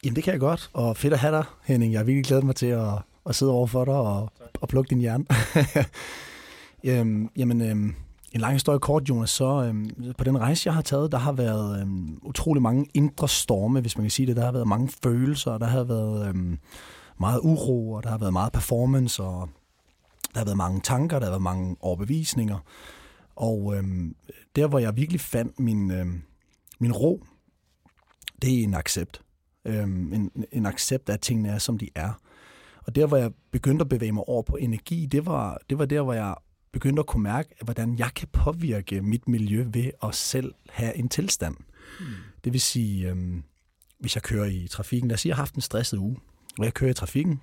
Jamen, 0.03 0.15
det 0.15 0.23
kan 0.23 0.31
jeg 0.31 0.39
godt, 0.39 0.69
og 0.73 0.97
fedt 0.97 1.13
at 1.13 1.19
have 1.19 1.35
dig, 1.35 1.45
Henning. 1.63 1.91
Jeg 1.91 1.99
har 1.99 2.05
virkelig 2.05 2.25
glædet 2.25 2.43
mig 2.43 2.55
til 2.55 2.65
at, 2.65 2.93
at 3.25 3.35
sidde 3.35 3.51
over 3.51 3.67
for 3.67 3.85
dig 3.85 3.93
og, 3.93 4.31
og 4.61 4.67
plukke 4.67 4.89
din 4.89 4.99
hjerne. 4.99 5.25
øhm, 6.99 7.29
jamen, 7.37 7.61
øhm, 7.61 7.95
en 8.35 8.41
lang 8.41 8.53
historie 8.53 8.79
kort, 8.79 9.09
Jonas, 9.09 9.29
så 9.29 9.63
øhm, 9.63 10.13
på 10.17 10.23
den 10.23 10.37
rejse, 10.39 10.67
jeg 10.67 10.73
har 10.73 10.81
taget, 10.81 11.11
der 11.11 11.17
har 11.17 11.31
været 11.31 11.81
øhm, 11.81 12.19
utrolig 12.23 12.61
mange 12.61 12.85
indre 12.93 13.29
storme, 13.29 13.81
hvis 13.81 13.97
man 13.97 14.03
kan 14.03 14.11
sige 14.11 14.25
det. 14.25 14.35
Der 14.35 14.45
har 14.45 14.51
været 14.51 14.67
mange 14.67 14.89
følelser, 15.03 15.57
der 15.57 15.65
har 15.65 15.83
været 15.83 16.27
øhm, 16.27 16.59
meget 17.19 17.39
uro, 17.43 17.91
og 17.91 18.03
der 18.03 18.09
har 18.09 18.17
været 18.17 18.33
meget 18.33 18.53
performance, 18.53 19.23
og 19.23 19.49
der 20.33 20.39
har 20.39 20.45
været 20.45 20.57
mange 20.57 20.81
tanker, 20.81 21.19
der 21.19 21.25
har 21.25 21.31
været 21.31 21.41
mange 21.41 21.75
overbevisninger. 21.79 22.57
Og 23.35 23.75
øhm, 23.75 24.15
der, 24.55 24.67
hvor 24.67 24.79
jeg 24.79 24.95
virkelig 24.95 25.21
fandt 25.21 25.59
min, 25.59 25.91
øhm, 25.91 26.21
min 26.79 26.91
ro, 26.91 27.23
det 28.41 28.59
er 28.59 28.63
en 28.63 28.73
accept. 28.73 29.21
Øhm, 29.65 30.13
en, 30.13 30.31
en 30.51 30.65
accept 30.65 31.09
af, 31.09 31.13
at 31.13 31.21
tingene 31.21 31.49
er, 31.49 31.57
som 31.57 31.77
de 31.77 31.89
er. 31.95 32.11
Og 32.83 32.95
der, 32.95 33.07
hvor 33.07 33.17
jeg 33.17 33.31
begyndte 33.51 33.83
at 33.83 33.89
bevæge 33.89 34.11
mig 34.11 34.23
over 34.27 34.41
på 34.41 34.55
energi, 34.55 35.05
det 35.05 35.25
var, 35.25 35.57
det 35.69 35.79
var 35.79 35.85
der, 35.85 36.01
hvor 36.01 36.13
jeg 36.13 36.35
begyndte 36.75 36.99
at 36.99 37.05
kunne 37.05 37.23
mærke, 37.23 37.55
hvordan 37.63 37.99
jeg 37.99 38.11
kan 38.15 38.27
påvirke 38.27 39.01
mit 39.01 39.27
miljø 39.27 39.65
ved 39.67 39.91
at 40.03 40.15
selv 40.15 40.53
have 40.69 40.95
en 40.95 41.09
tilstand. 41.09 41.55
Mm. 41.99 42.05
Det 42.43 42.53
vil 42.53 42.61
sige, 42.61 43.09
øhm, 43.09 43.43
hvis 43.99 44.15
jeg 44.15 44.23
kører 44.23 44.45
i 44.45 44.67
trafikken, 44.67 45.07
lad 45.07 45.13
os 45.13 45.21
sige, 45.21 45.29
jeg 45.29 45.35
har 45.35 45.41
haft 45.41 45.55
en 45.55 45.61
stresset 45.61 45.97
uge, 45.97 46.17
og 46.59 46.65
jeg 46.65 46.73
kører 46.73 46.91
i 46.91 46.93
trafikken, 46.93 47.41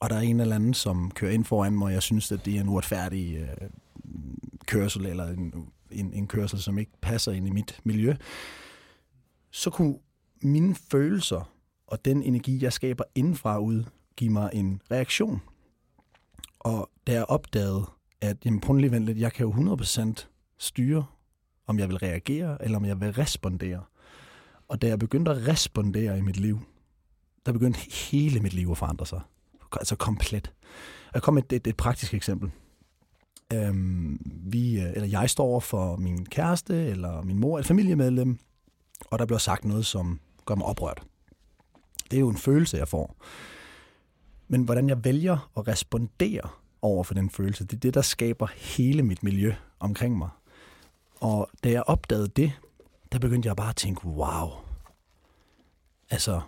og 0.00 0.10
der 0.10 0.16
er 0.16 0.20
en 0.20 0.40
eller 0.40 0.54
anden, 0.54 0.74
som 0.74 1.10
kører 1.10 1.32
ind 1.32 1.44
foran 1.44 1.72
mig, 1.72 1.86
og 1.86 1.92
jeg 1.92 2.02
synes, 2.02 2.32
at 2.32 2.44
det 2.44 2.56
er 2.56 2.60
en 2.60 2.68
uretfærdig 2.68 3.36
øh, 3.36 3.68
kørsel, 4.66 5.06
eller 5.06 5.26
en, 5.26 5.68
en, 5.90 6.12
en 6.12 6.26
kørsel, 6.26 6.62
som 6.62 6.78
ikke 6.78 6.92
passer 7.02 7.32
ind 7.32 7.46
i 7.46 7.50
mit 7.50 7.80
miljø, 7.84 8.14
så 9.50 9.70
kunne 9.70 9.98
mine 10.42 10.74
følelser 10.74 11.52
og 11.86 12.04
den 12.04 12.22
energi, 12.22 12.62
jeg 12.62 12.72
skaber 12.72 13.04
indenfra 13.14 13.58
ud, 13.58 13.84
give 14.16 14.30
mig 14.30 14.50
en 14.52 14.82
reaktion. 14.90 15.42
Og 16.58 16.90
da 17.06 17.12
jeg 17.12 17.24
opdagede, 17.24 17.86
at 18.20 18.36
jamen, 18.44 18.60
prøv 18.60 18.76
lige 18.76 18.98
lidt, 18.98 19.18
jeg 19.18 19.32
kan 19.32 19.46
jo 19.46 19.76
100% 19.76 20.26
styre, 20.58 21.04
om 21.66 21.78
jeg 21.78 21.88
vil 21.88 21.98
reagere, 21.98 22.64
eller 22.64 22.78
om 22.78 22.84
jeg 22.84 23.00
vil 23.00 23.12
respondere. 23.12 23.82
Og 24.68 24.82
da 24.82 24.86
jeg 24.86 24.98
begyndte 24.98 25.30
at 25.30 25.48
respondere 25.48 26.18
i 26.18 26.20
mit 26.20 26.36
liv, 26.36 26.60
der 27.46 27.52
begyndte 27.52 27.80
hele 28.10 28.40
mit 28.40 28.52
liv 28.52 28.70
at 28.70 28.78
forandre 28.78 29.06
sig. 29.06 29.20
Altså 29.72 29.96
komplet. 29.96 30.52
Jeg 31.14 31.22
kom 31.22 31.34
med 31.34 31.42
et, 31.42 31.52
et, 31.52 31.66
et 31.66 31.76
praktisk 31.76 32.14
eksempel. 32.14 32.50
Øhm, 33.52 34.20
vi, 34.44 34.80
øh, 34.80 34.90
eller 34.94 35.08
jeg 35.08 35.30
står 35.30 35.44
over 35.44 35.60
for 35.60 35.96
min 35.96 36.26
kæreste, 36.26 36.86
eller 36.86 37.22
min 37.22 37.38
mor, 37.38 37.58
et 37.58 37.66
familiemedlem, 37.66 38.38
og 39.10 39.18
der 39.18 39.26
bliver 39.26 39.38
sagt 39.38 39.64
noget, 39.64 39.86
som 39.86 40.20
gør 40.46 40.54
mig 40.54 40.66
oprørt. 40.66 41.02
Det 42.10 42.16
er 42.16 42.20
jo 42.20 42.28
en 42.28 42.36
følelse, 42.36 42.76
jeg 42.76 42.88
får. 42.88 43.16
Men 44.48 44.62
hvordan 44.62 44.88
jeg 44.88 45.04
vælger 45.04 45.50
at 45.56 45.68
respondere 45.68 46.48
over 46.82 47.04
for 47.04 47.14
den 47.14 47.30
følelse, 47.30 47.64
det 47.64 47.76
er 47.76 47.80
det, 47.80 47.94
der 47.94 48.02
skaber 48.02 48.46
hele 48.46 49.02
mit 49.02 49.22
miljø 49.22 49.54
omkring 49.80 50.18
mig. 50.18 50.28
Og 51.20 51.50
da 51.64 51.70
jeg 51.70 51.82
opdagede 51.82 52.28
det, 52.28 52.52
der 53.12 53.18
begyndte 53.18 53.46
jeg 53.46 53.56
bare 53.56 53.68
at 53.68 53.76
tænke, 53.76 54.06
wow, 54.06 54.50
altså, 56.10 56.40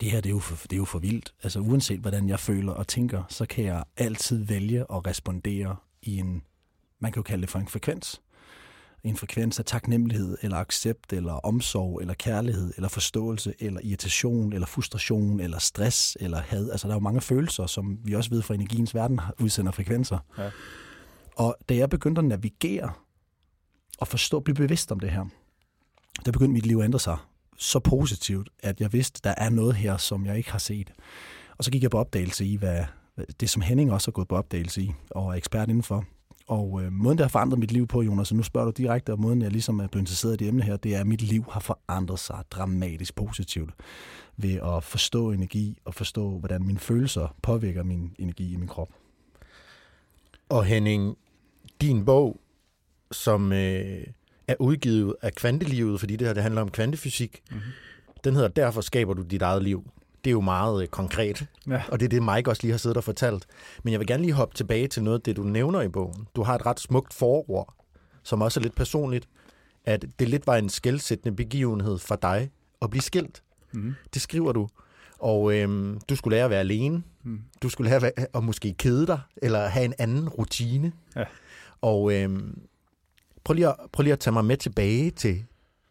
det 0.00 0.10
her 0.10 0.20
det 0.20 0.28
er, 0.28 0.34
jo 0.34 0.38
for, 0.38 0.56
det 0.66 0.72
er 0.72 0.76
jo 0.76 0.84
for 0.84 0.98
vildt. 0.98 1.34
Altså 1.42 1.60
uanset 1.60 2.00
hvordan 2.00 2.28
jeg 2.28 2.40
føler 2.40 2.72
og 2.72 2.88
tænker, 2.88 3.22
så 3.28 3.46
kan 3.46 3.64
jeg 3.64 3.84
altid 3.96 4.44
vælge 4.44 4.80
at 4.80 5.06
respondere 5.06 5.76
i 6.02 6.18
en, 6.18 6.42
man 6.98 7.12
kan 7.12 7.20
jo 7.20 7.24
kalde 7.24 7.42
det 7.42 7.50
for 7.50 7.58
en 7.58 7.68
frekvens. 7.68 8.20
En 9.04 9.16
frekvens 9.16 9.58
af 9.58 9.64
taknemmelighed, 9.64 10.36
eller 10.42 10.56
accept, 10.56 11.12
eller 11.12 11.32
omsorg, 11.32 12.00
eller 12.00 12.14
kærlighed, 12.14 12.72
eller 12.76 12.88
forståelse, 12.88 13.54
eller 13.58 13.80
irritation, 13.84 14.52
eller 14.52 14.66
frustration, 14.66 15.40
eller 15.40 15.58
stress, 15.58 16.16
eller 16.20 16.40
had. 16.40 16.70
Altså 16.70 16.88
der 16.88 16.94
er 16.94 16.96
jo 16.96 17.00
mange 17.00 17.20
følelser, 17.20 17.66
som 17.66 17.98
vi 18.04 18.14
også 18.14 18.30
ved 18.30 18.42
fra 18.42 18.54
energiens 18.54 18.94
verden 18.94 19.20
udsender 19.40 19.72
frekvenser. 19.72 20.18
Ja. 20.38 20.50
Og 21.36 21.56
da 21.68 21.76
jeg 21.76 21.90
begyndte 21.90 22.18
at 22.18 22.24
navigere 22.24 22.92
og 23.98 24.08
forstå, 24.08 24.40
blive 24.40 24.54
bevidst 24.54 24.92
om 24.92 25.00
det 25.00 25.10
her, 25.10 25.24
der 26.24 26.32
begyndte 26.32 26.52
mit 26.52 26.66
liv 26.66 26.78
at 26.78 26.84
ændre 26.84 27.00
sig 27.00 27.16
så 27.58 27.78
positivt, 27.78 28.48
at 28.62 28.80
jeg 28.80 28.92
vidste, 28.92 29.20
der 29.24 29.34
er 29.36 29.50
noget 29.50 29.74
her, 29.74 29.96
som 29.96 30.26
jeg 30.26 30.36
ikke 30.36 30.50
har 30.50 30.58
set. 30.58 30.92
Og 31.58 31.64
så 31.64 31.70
gik 31.70 31.82
jeg 31.82 31.90
på 31.90 31.98
opdagelse 31.98 32.44
i, 32.44 32.56
hvad 32.56 32.84
det 33.40 33.50
som 33.50 33.62
Henning 33.62 33.92
også 33.92 34.06
har 34.06 34.12
gået 34.12 34.28
på 34.28 34.36
opdagelse 34.36 34.82
i, 34.82 34.92
og 35.10 35.28
er 35.28 35.32
ekspert 35.32 35.68
indenfor. 35.68 36.04
Og 36.48 36.82
øh, 36.82 36.92
måden, 36.92 37.18
der 37.18 37.24
har 37.24 37.28
forandret 37.28 37.58
mit 37.58 37.72
liv 37.72 37.86
på, 37.86 38.02
Jonas, 38.02 38.30
og 38.30 38.36
nu 38.36 38.42
spørger 38.42 38.64
du 38.64 38.82
direkte, 38.82 39.12
og 39.12 39.20
måden, 39.20 39.42
jeg 39.42 39.50
ligesom 39.50 39.80
er 39.80 39.86
blevet 39.86 40.02
interesseret 40.02 40.34
i 40.34 40.36
det 40.36 40.48
emne 40.48 40.62
her, 40.62 40.76
det 40.76 40.94
er, 40.94 41.00
at 41.00 41.06
mit 41.06 41.22
liv 41.22 41.44
har 41.50 41.60
forandret 41.60 42.18
sig 42.18 42.44
dramatisk 42.50 43.14
positivt 43.14 43.70
ved 44.36 44.54
at 44.54 44.84
forstå 44.84 45.32
energi 45.32 45.78
og 45.84 45.94
forstå, 45.94 46.38
hvordan 46.38 46.66
mine 46.66 46.78
følelser 46.78 47.36
påvirker 47.42 47.82
min 47.82 48.14
energi 48.18 48.52
i 48.52 48.56
min 48.56 48.68
krop. 48.68 48.88
Og 50.48 50.64
Henning, 50.64 51.16
din 51.80 52.04
bog, 52.04 52.40
som 53.12 53.52
øh, 53.52 54.06
er 54.48 54.54
udgivet 54.58 55.14
af 55.22 55.34
kvantelivet, 55.34 56.00
fordi 56.00 56.16
det 56.16 56.26
her 56.26 56.34
det 56.34 56.42
handler 56.42 56.62
om 56.62 56.70
kvantefysik, 56.70 57.42
mm-hmm. 57.50 57.62
den 58.24 58.34
hedder 58.34 58.48
Derfor 58.48 58.80
skaber 58.80 59.14
du 59.14 59.22
dit 59.22 59.42
eget 59.42 59.62
liv. 59.62 59.90
Det 60.24 60.30
er 60.30 60.32
jo 60.32 60.40
meget 60.40 60.82
øh, 60.82 60.88
konkret, 60.88 61.46
ja. 61.68 61.82
og 61.88 62.00
det 62.00 62.06
er 62.06 62.10
det, 62.10 62.22
Mike 62.22 62.50
også 62.50 62.62
lige 62.62 62.72
har 62.72 62.78
siddet 62.78 62.96
og 62.96 63.04
fortalt. 63.04 63.46
Men 63.82 63.92
jeg 63.92 64.00
vil 64.00 64.06
gerne 64.06 64.22
lige 64.22 64.32
hoppe 64.32 64.54
tilbage 64.54 64.88
til 64.88 65.02
noget 65.02 65.18
af 65.18 65.22
det, 65.22 65.36
du 65.36 65.42
nævner 65.42 65.80
i 65.80 65.88
bogen. 65.88 66.26
Du 66.36 66.42
har 66.42 66.54
et 66.54 66.66
ret 66.66 66.80
smukt 66.80 67.14
forord, 67.14 67.74
som 68.22 68.42
også 68.42 68.60
er 68.60 68.62
lidt 68.62 68.74
personligt, 68.74 69.28
at 69.84 70.04
det 70.18 70.28
lidt 70.28 70.46
var 70.46 70.56
en 70.56 70.68
skældsættende 70.68 71.36
begivenhed 71.36 71.98
for 71.98 72.16
dig 72.16 72.50
at 72.82 72.90
blive 72.90 73.02
skilt. 73.02 73.42
Mm. 73.72 73.94
Det 74.14 74.22
skriver 74.22 74.52
du. 74.52 74.68
Og 75.18 75.54
øhm, 75.54 76.00
du 76.08 76.16
skulle 76.16 76.36
lære 76.36 76.44
at 76.44 76.50
være 76.50 76.60
alene. 76.60 77.02
Mm. 77.22 77.40
Du 77.62 77.68
skulle 77.68 77.90
lære 77.90 78.06
at, 78.16 78.26
at 78.34 78.44
måske 78.44 78.74
kede 78.78 79.06
dig, 79.06 79.20
eller 79.36 79.66
have 79.66 79.84
en 79.84 79.94
anden 79.98 80.28
rutine. 80.28 80.92
Ja. 81.16 81.24
Og 81.80 82.12
øhm, 82.12 82.58
prøv, 83.44 83.54
lige 83.54 83.68
at, 83.68 83.76
prøv 83.92 84.02
lige 84.02 84.12
at 84.12 84.20
tage 84.20 84.32
mig 84.32 84.44
med 84.44 84.56
tilbage 84.56 85.10
til 85.10 85.44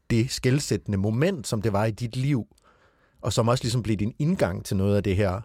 det 0.09 0.31
skældsættende 0.31 0.97
moment, 0.97 1.47
som 1.47 1.61
det 1.61 1.73
var 1.73 1.85
i 1.85 1.91
dit 1.91 2.15
liv, 2.15 2.47
og 3.21 3.33
som 3.33 3.47
også 3.47 3.63
ligesom 3.63 3.83
blev 3.83 3.97
din 3.97 4.13
indgang 4.19 4.65
til 4.65 4.77
noget 4.77 4.95
af 4.95 5.03
det 5.03 5.15
her, 5.15 5.41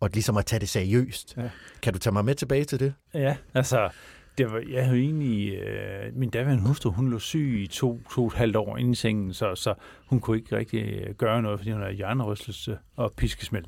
og 0.00 0.10
ligesom 0.12 0.36
at 0.36 0.46
tage 0.46 0.60
det 0.60 0.68
seriøst. 0.68 1.36
Ja. 1.36 1.50
Kan 1.82 1.92
du 1.92 1.98
tage 1.98 2.12
mig 2.12 2.24
med 2.24 2.34
tilbage 2.34 2.64
til 2.64 2.80
det? 2.80 2.94
Ja, 3.14 3.36
altså, 3.54 3.90
det 4.38 4.52
var, 4.52 4.62
jeg 4.70 4.84
havde 4.84 4.98
egentlig, 4.98 5.54
øh, 5.54 6.16
min 6.16 6.30
daværende 6.30 6.66
hustru, 6.66 6.90
hun 6.90 7.10
lå 7.10 7.18
syg 7.18 7.60
i 7.62 7.66
to, 7.66 8.00
to 8.14 8.20
og 8.20 8.26
et 8.26 8.32
halvt 8.32 8.56
år 8.56 8.76
inde 8.76 8.90
i 8.90 8.94
sengen, 8.94 9.34
så, 9.34 9.54
så 9.54 9.74
hun 10.06 10.20
kunne 10.20 10.36
ikke 10.36 10.56
rigtig 10.56 10.80
øh, 10.80 11.14
gøre 11.14 11.42
noget, 11.42 11.60
fordi 11.60 11.70
hun 11.70 11.82
havde 11.82 11.94
hjernerystelse 11.94 12.78
og 12.96 13.12
piskesmæld. 13.16 13.64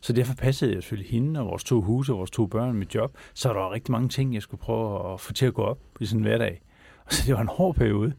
Så 0.00 0.12
derfor 0.12 0.34
passede 0.34 0.74
jeg 0.74 0.82
selvfølgelig 0.82 1.10
hende 1.10 1.40
og 1.40 1.46
vores 1.46 1.64
to 1.64 1.80
huse 1.80 2.12
og 2.12 2.18
vores 2.18 2.30
to 2.30 2.46
børn 2.46 2.74
med 2.74 2.86
job. 2.94 3.16
Så 3.34 3.48
der 3.48 3.54
var 3.54 3.72
rigtig 3.72 3.92
mange 3.92 4.08
ting, 4.08 4.34
jeg 4.34 4.42
skulle 4.42 4.60
prøve 4.60 5.12
at 5.12 5.20
få 5.20 5.32
til 5.32 5.46
at 5.46 5.54
gå 5.54 5.62
op 5.62 5.78
i 6.00 6.06
sådan 6.06 6.20
en 6.20 6.24
hverdag. 6.24 6.62
Og 7.06 7.12
så 7.14 7.22
det 7.26 7.34
var 7.34 7.40
en 7.40 7.48
hård 7.48 7.74
periode. 7.74 8.12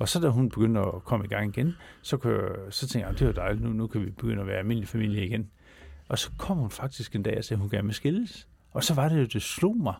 Og 0.00 0.08
så 0.08 0.20
da 0.20 0.28
hun 0.28 0.48
begyndte 0.48 0.80
at 0.80 1.04
komme 1.04 1.24
i 1.24 1.28
gang 1.28 1.56
igen, 1.56 1.74
så, 2.02 2.16
kunne 2.16 2.32
jeg, 2.32 2.50
så 2.70 2.88
tænkte 2.88 3.08
jeg, 3.08 3.18
det 3.18 3.26
var 3.26 3.32
dejligt, 3.32 3.64
nu, 3.64 3.72
nu 3.72 3.86
kan 3.86 4.00
vi 4.00 4.10
begynde 4.10 4.40
at 4.40 4.46
være 4.46 4.58
almindelig 4.58 4.88
familie 4.88 5.26
igen. 5.26 5.50
Og 6.08 6.18
så 6.18 6.30
kom 6.38 6.56
hun 6.56 6.70
faktisk 6.70 7.14
en 7.14 7.22
dag 7.22 7.38
og 7.38 7.44
sagde, 7.44 7.58
at 7.58 7.60
hun 7.60 7.70
gerne 7.70 7.86
vil 7.86 7.94
skilles. 7.94 8.48
Og 8.70 8.84
så 8.84 8.94
var 8.94 9.08
det 9.08 9.20
jo, 9.20 9.24
det 9.24 9.42
slog 9.42 9.76
mig. 9.76 9.94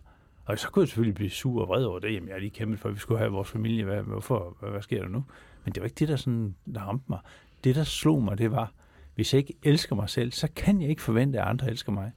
Og 0.44 0.58
så 0.58 0.68
kunne 0.68 0.82
jeg 0.82 0.88
selvfølgelig 0.88 1.14
blive 1.14 1.30
sur 1.30 1.62
og 1.62 1.68
vred 1.68 1.84
over 1.84 1.98
det. 1.98 2.14
Jamen, 2.14 2.28
jeg 2.28 2.34
har 2.34 2.40
lige 2.40 2.50
kæmpet 2.50 2.78
for, 2.78 2.88
at 2.88 2.94
vi 2.94 3.00
skulle 3.00 3.18
have 3.18 3.30
vores 3.30 3.48
familie. 3.48 3.84
Hvad, 3.84 4.02
hvorfor? 4.02 4.56
Hvad, 4.60 4.70
hvad 4.70 4.82
sker 4.82 5.02
der 5.02 5.08
nu? 5.08 5.24
Men 5.64 5.74
det 5.74 5.80
var 5.80 5.84
ikke 5.84 5.98
det, 5.98 6.08
der, 6.08 6.16
sådan, 6.16 6.54
der 6.74 6.80
ramte 6.80 7.04
mig. 7.08 7.18
Det, 7.64 7.74
der 7.74 7.84
slog 7.84 8.22
mig, 8.22 8.38
det 8.38 8.50
var, 8.50 8.72
hvis 9.14 9.34
jeg 9.34 9.38
ikke 9.38 9.54
elsker 9.62 9.96
mig 9.96 10.08
selv, 10.08 10.32
så 10.32 10.48
kan 10.56 10.80
jeg 10.80 10.90
ikke 10.90 11.02
forvente, 11.02 11.40
at 11.40 11.46
andre 11.46 11.70
elsker 11.70 11.92
mig. 11.92 12.12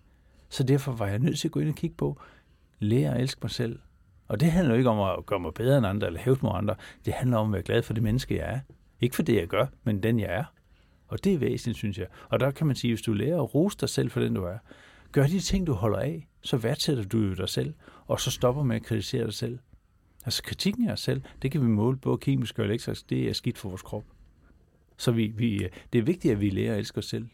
Så 0.50 0.64
derfor 0.64 0.92
var 0.92 1.08
jeg 1.08 1.20
nødt 1.20 1.40
til 1.40 1.48
at 1.48 1.52
gå 1.52 1.60
ind 1.60 1.70
og 1.70 1.76
kigge 1.76 1.96
på, 1.96 2.22
lære 2.80 3.16
at 3.16 3.22
elske 3.22 3.40
mig 3.44 3.52
selv, 3.52 3.80
og 4.28 4.40
det 4.40 4.52
handler 4.52 4.74
jo 4.74 4.78
ikke 4.78 4.90
om 4.90 5.20
at 5.20 5.26
gøre 5.26 5.40
mig 5.40 5.54
bedre 5.54 5.78
end 5.78 5.88
andre, 5.88 6.08
eller 6.08 6.20
hæve 6.20 6.38
mig 6.42 6.52
andre. 6.56 6.76
Det 7.06 7.14
handler 7.14 7.38
om 7.38 7.48
at 7.48 7.54
være 7.54 7.64
glad 7.64 7.82
for 7.84 7.94
det 7.94 8.04
menneske, 8.04 8.36
jeg 8.36 8.54
er. 8.54 8.60
Ikke 9.02 9.16
for 9.16 9.24
det, 9.24 9.36
jeg 9.36 9.48
gør, 9.48 9.66
men 9.84 10.04
den, 10.04 10.20
jeg 10.20 10.34
er. 10.34 10.44
Og 11.08 11.24
det 11.24 11.34
er 11.34 11.38
væsentligt, 11.38 11.78
synes 11.78 11.98
jeg. 11.98 12.08
Og 12.30 12.40
der 12.40 12.52
kan 12.52 12.68
man 12.68 12.76
sige, 12.76 12.94
hvis 12.94 13.02
du 13.02 13.14
lærer 13.14 13.42
at 13.42 13.56
rose 13.56 13.78
dig 13.78 13.90
selv 13.90 14.10
for 14.10 14.20
den, 14.20 14.34
du 14.34 14.44
er, 14.44 14.58
gør 15.12 15.28
de 15.28 15.40
ting, 15.40 15.68
du 15.68 15.74
holder 15.74 16.00
af, 16.00 16.28
så 16.42 16.58
værdsætter 16.58 17.04
du 17.04 17.20
jo 17.20 17.34
dig 17.34 17.50
selv, 17.50 17.74
og 18.08 18.20
så 18.20 18.32
stopper 18.32 18.64
med 18.64 18.76
at 18.76 18.84
kritisere 18.84 19.26
dig 19.26 19.34
selv. 19.34 19.60
Altså 20.26 20.44
kritikken 20.44 20.90
af 20.90 20.94
os 20.94 21.00
selv, 21.00 21.22
det 21.42 21.52
kan 21.52 21.62
vi 21.62 21.68
måle 21.68 21.98
både 21.98 22.18
kemisk 22.18 22.60
og 22.60 22.66
elektrisk, 22.66 23.10
det 23.10 23.30
er 23.30 23.34
skidt 23.34 23.58
for 23.58 23.70
vores 23.70 23.82
krop. 23.82 24.04
Så 24.98 25.12
vi, 25.12 25.28
vi, 25.28 25.68
det 25.94 26.00
er 26.00 26.04
vigtigt, 26.04 26.32
at 26.32 26.42
vi 26.42 26.50
lærer 26.50 26.74
at 26.74 26.80
elske 26.80 26.98
os 26.98 27.06
selv 27.06 27.28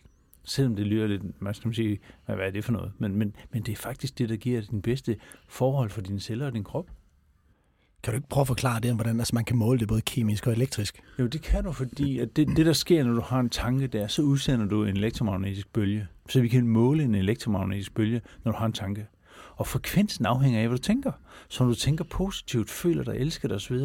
selvom 0.49 0.75
det 0.75 0.87
lyder 0.87 1.07
lidt, 1.07 1.41
man 1.41 1.53
skal 1.53 1.75
sige, 1.75 1.99
hvad 2.25 2.37
er 2.37 2.51
det 2.51 2.65
for 2.65 2.71
noget? 2.71 2.91
Men, 2.97 3.15
men, 3.15 3.35
men 3.51 3.63
det 3.63 3.71
er 3.71 3.75
faktisk 3.75 4.17
det, 4.17 4.29
der 4.29 4.35
giver 4.35 4.61
din 4.61 4.81
bedste 4.81 5.17
forhold 5.47 5.89
for 5.89 6.01
dine 6.01 6.19
celler 6.19 6.45
og 6.45 6.53
din 6.53 6.63
krop. 6.63 6.89
Kan 8.03 8.13
du 8.13 8.15
ikke 8.15 8.29
prøve 8.29 8.41
at 8.41 8.47
forklare 8.47 8.79
det, 8.79 8.95
hvordan 8.95 9.19
altså 9.19 9.35
man 9.35 9.45
kan 9.45 9.57
måle 9.57 9.79
det 9.79 9.87
både 9.87 10.01
kemisk 10.01 10.47
og 10.47 10.53
elektrisk? 10.53 11.01
Jo, 11.19 11.27
det 11.27 11.41
kan 11.41 11.63
du, 11.63 11.71
fordi 11.71 12.19
at 12.19 12.35
det, 12.35 12.47
det, 12.47 12.65
der 12.65 12.73
sker, 12.73 13.03
når 13.03 13.13
du 13.13 13.21
har 13.21 13.39
en 13.39 13.49
tanke 13.49 13.87
der, 13.87 14.07
så 14.07 14.21
udsender 14.21 14.65
du 14.65 14.83
en 14.83 14.97
elektromagnetisk 14.97 15.73
bølge. 15.73 16.07
Så 16.29 16.41
vi 16.41 16.47
kan 16.47 16.67
måle 16.67 17.03
en 17.03 17.15
elektromagnetisk 17.15 17.93
bølge, 17.93 18.21
når 18.43 18.51
du 18.51 18.57
har 18.57 18.65
en 18.65 18.73
tanke. 18.73 19.07
Og 19.55 19.67
frekvensen 19.67 20.25
afhænger 20.25 20.61
af, 20.61 20.67
hvad 20.67 20.77
du 20.77 20.83
tænker. 20.83 21.11
Så 21.49 21.63
når 21.63 21.71
du 21.71 21.75
tænker 21.75 22.03
positivt, 22.03 22.69
føler 22.69 23.03
dig, 23.03 23.15
elsker 23.15 23.47
dig 23.47 23.55
osv., 23.55 23.77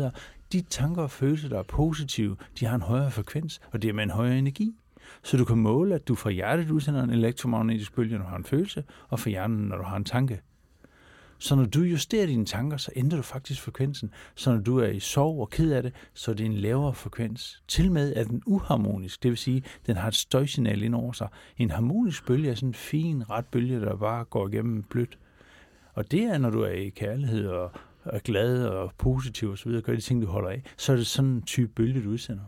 de 0.53 0.61
tanker 0.61 1.03
og 1.03 1.11
følelser, 1.11 1.49
der 1.49 1.59
er 1.59 1.63
positive, 1.63 2.37
de 2.61 2.67
har 2.67 2.75
en 2.75 2.83
højere 2.83 3.11
frekvens, 3.11 3.61
og 3.73 3.83
det 3.83 3.89
er 3.89 3.93
med 3.93 4.05
en 4.05 4.11
højere 4.11 4.39
energi. 4.39 4.75
Så 5.23 5.37
du 5.37 5.45
kan 5.45 5.59
måle, 5.59 5.95
at 5.95 6.09
du 6.09 6.15
fra 6.15 6.31
hjertet 6.31 6.71
udsender 6.71 7.03
en 7.03 7.11
elektromagnetisk 7.11 7.95
bølge, 7.95 8.19
når 8.19 8.25
du 8.25 8.31
har 8.31 8.37
en 8.37 8.45
følelse, 8.45 8.85
og 9.09 9.21
fra 9.21 9.31
hjernen, 9.31 9.69
når 9.69 9.77
du 9.77 9.83
har 9.83 9.97
en 9.97 10.05
tanke. 10.05 10.41
Så 11.39 11.55
når 11.55 11.65
du 11.65 11.81
justerer 11.81 12.27
dine 12.27 12.45
tanker, 12.45 12.77
så 12.77 12.91
ændrer 12.97 13.17
du 13.17 13.23
faktisk 13.23 13.61
frekvensen. 13.61 14.11
Så 14.35 14.53
når 14.53 14.61
du 14.61 14.79
er 14.79 14.89
i 14.89 15.01
sorg 15.01 15.41
og 15.41 15.51
ked 15.51 15.73
af 15.73 15.83
det, 15.83 15.93
så 16.15 16.31
er 16.31 16.35
det 16.35 16.47
en 16.47 16.55
lavere 16.55 16.95
frekvens. 16.95 17.63
Til 17.69 17.93
med 17.93 18.13
er 18.17 18.25
den 18.25 18.43
uharmonisk, 18.47 19.23
det 19.23 19.29
vil 19.29 19.39
sige, 19.39 19.63
den 19.87 19.97
har 19.97 20.09
et 20.09 20.15
støjsignal 20.15 20.83
ind 20.83 20.95
over 20.95 21.13
sig. 21.13 21.29
En 21.57 21.71
harmonisk 21.71 22.27
bølge 22.27 22.51
er 22.51 22.55
sådan 22.55 22.69
en 22.69 22.75
fin, 22.75 23.31
ret 23.31 23.47
bølge, 23.47 23.81
der 23.81 23.97
bare 23.97 24.25
går 24.25 24.49
igennem 24.49 24.83
blødt. 24.83 25.19
Og 25.95 26.11
det 26.11 26.23
er, 26.23 26.39
når 26.39 26.51
du 26.51 26.61
er 26.61 26.71
i 26.71 26.89
kærlighed 26.89 27.47
og 27.47 27.71
er 28.05 28.19
glad 28.19 28.67
og 28.67 28.93
positiv 28.99 29.51
osv., 29.51 29.69
og 29.69 29.83
gør 29.83 29.95
de 29.95 30.01
ting, 30.01 30.23
du 30.23 30.27
holder 30.27 30.51
af, 30.51 30.63
så 30.77 30.93
er 30.93 30.97
det 30.97 31.07
sådan 31.07 31.31
en 31.31 31.43
type 31.43 31.73
bølge, 31.73 32.05
du 32.05 32.09
udsender. 32.09 32.45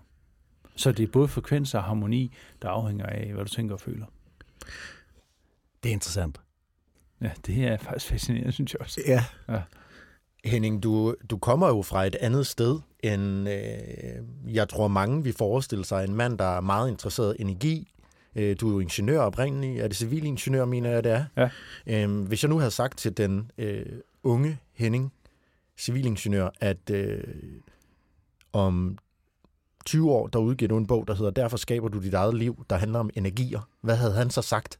Så 0.76 0.92
det 0.92 1.02
er 1.02 1.12
både 1.12 1.28
frekvens 1.28 1.74
og 1.74 1.82
harmoni, 1.82 2.32
der 2.62 2.68
afhænger 2.68 3.06
af, 3.06 3.32
hvad 3.32 3.44
du 3.44 3.50
tænker 3.50 3.74
og 3.74 3.80
føler. 3.80 4.06
Det 5.82 5.88
er 5.88 5.92
interessant. 5.92 6.40
Ja, 7.20 7.30
det 7.46 7.64
er 7.64 7.76
faktisk 7.76 8.06
fascinerende, 8.06 8.52
synes 8.52 8.72
jeg 8.72 8.80
også. 8.80 9.00
Ja. 9.06 9.24
ja. 9.48 9.62
Henning, 10.44 10.82
du, 10.82 11.14
du 11.30 11.38
kommer 11.38 11.68
jo 11.68 11.82
fra 11.82 12.04
et 12.04 12.14
andet 12.14 12.46
sted, 12.46 12.80
end 13.02 13.48
øh, 13.48 14.54
jeg 14.54 14.68
tror 14.68 14.88
mange 14.88 15.24
vi 15.24 15.32
forestiller 15.32 15.84
sig. 15.84 16.04
En 16.04 16.14
mand, 16.14 16.38
der 16.38 16.56
er 16.56 16.60
meget 16.60 16.90
interesseret 16.90 17.36
i 17.38 17.42
energi. 17.42 17.92
Øh, 18.34 18.56
du 18.60 18.68
er 18.68 18.72
jo 18.72 18.80
ingeniør 18.80 19.20
oprindeligt. 19.20 19.82
Er 19.82 19.88
det 19.88 19.96
civilingeniør, 19.96 20.64
mener 20.64 20.90
jeg, 20.90 21.04
det 21.04 21.12
er? 21.12 21.24
Ja. 21.36 21.48
Øh, 21.86 22.20
hvis 22.20 22.42
jeg 22.42 22.48
nu 22.48 22.58
havde 22.58 22.70
sagt 22.70 22.98
til 22.98 23.16
den 23.16 23.50
øh, 23.58 23.86
unge 24.22 24.58
Henning, 24.72 25.12
civilingeniør, 25.78 26.48
at 26.60 26.90
øh, 26.90 27.24
om 28.52 28.98
20 29.86 30.10
år, 30.10 30.26
der 30.26 30.38
udgiver 30.38 30.68
du 30.68 30.76
en 30.76 30.86
bog, 30.86 31.08
der 31.08 31.14
hedder 31.14 31.30
Derfor 31.30 31.56
skaber 31.56 31.88
du 31.88 32.02
dit 32.02 32.14
eget 32.14 32.34
liv, 32.34 32.64
der 32.70 32.76
handler 32.76 32.98
om 32.98 33.10
energier. 33.14 33.68
Hvad 33.80 33.96
havde 33.96 34.12
han 34.12 34.30
så 34.30 34.42
sagt? 34.42 34.78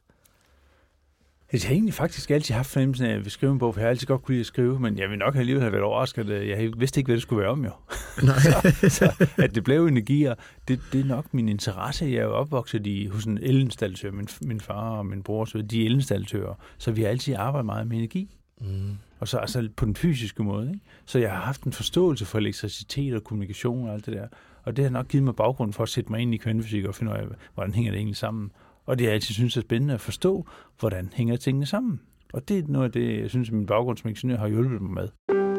Jeg 1.53 1.61
har 1.65 1.73
egentlig 1.73 1.93
faktisk 1.93 2.31
altid 2.31 2.55
haft 2.55 2.69
fornemmelsen 2.69 3.05
af, 3.05 3.09
at 3.09 3.15
jeg 3.15 3.23
vil 3.23 3.31
skrive 3.31 3.51
en 3.51 3.59
bog, 3.59 3.73
for 3.73 3.81
jeg 3.81 3.85
har 3.85 3.89
altid 3.89 4.07
godt 4.07 4.23
kunne 4.23 4.33
lide 4.33 4.39
at 4.39 4.45
skrive, 4.45 4.79
men 4.79 4.97
jeg 4.97 5.09
vil 5.09 5.17
nok 5.17 5.35
alligevel 5.35 5.61
have 5.61 5.71
været 5.71 5.83
overrasket. 5.83 6.29
Jeg 6.29 6.71
vidste 6.77 6.99
ikke, 6.99 7.07
hvad 7.07 7.15
det 7.15 7.21
skulle 7.21 7.41
være 7.41 7.51
om, 7.51 7.65
jo. 7.65 7.71
Nej. 8.23 8.39
så, 8.71 8.89
så, 8.89 9.25
at 9.37 9.55
det 9.55 9.63
blev 9.63 9.85
energier, 9.85 10.35
det, 10.67 10.79
det 10.91 11.01
er 11.01 11.05
nok 11.05 11.33
min 11.33 11.49
interesse. 11.49 12.05
Jeg 12.05 12.15
er 12.15 12.23
jo 12.23 12.33
opvokset 12.33 12.87
i, 12.87 13.07
hos 13.07 13.25
en 13.25 13.37
elinstallatør. 13.37 14.11
Min, 14.11 14.27
min 14.41 14.61
far 14.61 14.89
og 14.89 15.05
min 15.05 15.23
bror, 15.23 15.45
så 15.45 15.61
de 15.61 15.81
er 15.81 15.85
elinstallatører. 15.85 16.53
Så 16.77 16.91
vi 16.91 17.01
har 17.01 17.09
altid 17.09 17.35
arbejdet 17.37 17.65
meget 17.65 17.87
med 17.87 17.97
energi. 17.97 18.37
Mm. 18.61 18.97
Og 19.19 19.27
så 19.27 19.37
altså 19.37 19.69
på 19.75 19.85
den 19.85 19.95
fysiske 19.95 20.43
måde. 20.43 20.67
Ikke? 20.67 20.85
Så 21.05 21.19
jeg 21.19 21.31
har 21.31 21.41
haft 21.41 21.63
en 21.63 21.73
forståelse 21.73 22.25
for 22.25 22.37
elektricitet 22.37 23.15
og 23.15 23.23
kommunikation 23.23 23.87
og 23.87 23.93
alt 23.93 24.05
det 24.05 24.13
der. 24.13 24.27
Og 24.67 24.77
det 24.77 24.85
har 24.85 24.91
nok 24.91 25.07
givet 25.07 25.23
mig 25.23 25.35
baggrund 25.35 25.73
for 25.73 25.83
at 25.83 25.89
sætte 25.89 26.11
mig 26.11 26.21
ind 26.21 26.33
i 26.33 26.37
kvantefysik 26.37 26.85
og 26.85 26.95
finde 26.95 27.11
ud 27.11 27.17
af, 27.17 27.25
hvordan 27.53 27.73
hænger 27.73 27.91
det 27.91 27.97
egentlig 27.97 28.15
sammen. 28.15 28.51
Og 28.85 28.97
det 28.97 29.05
har 29.05 29.09
jeg 29.09 29.15
altid 29.15 29.33
synes 29.33 29.57
er 29.57 29.61
spændende 29.61 29.93
at 29.93 30.01
forstå, 30.01 30.47
hvordan 30.79 31.09
hænger 31.13 31.35
tingene 31.35 31.65
sammen. 31.65 32.01
Og 32.33 32.49
det 32.49 32.57
er 32.59 32.63
noget 32.67 32.85
af 32.85 32.91
det, 32.91 33.21
jeg 33.21 33.29
synes, 33.29 33.49
at 33.49 33.53
min 33.53 33.65
baggrund 33.65 33.97
som 33.97 34.09
ingeniør 34.09 34.37
har 34.37 34.47
hjulpet 34.47 34.81
mig 34.81 34.91
med. 34.91 35.56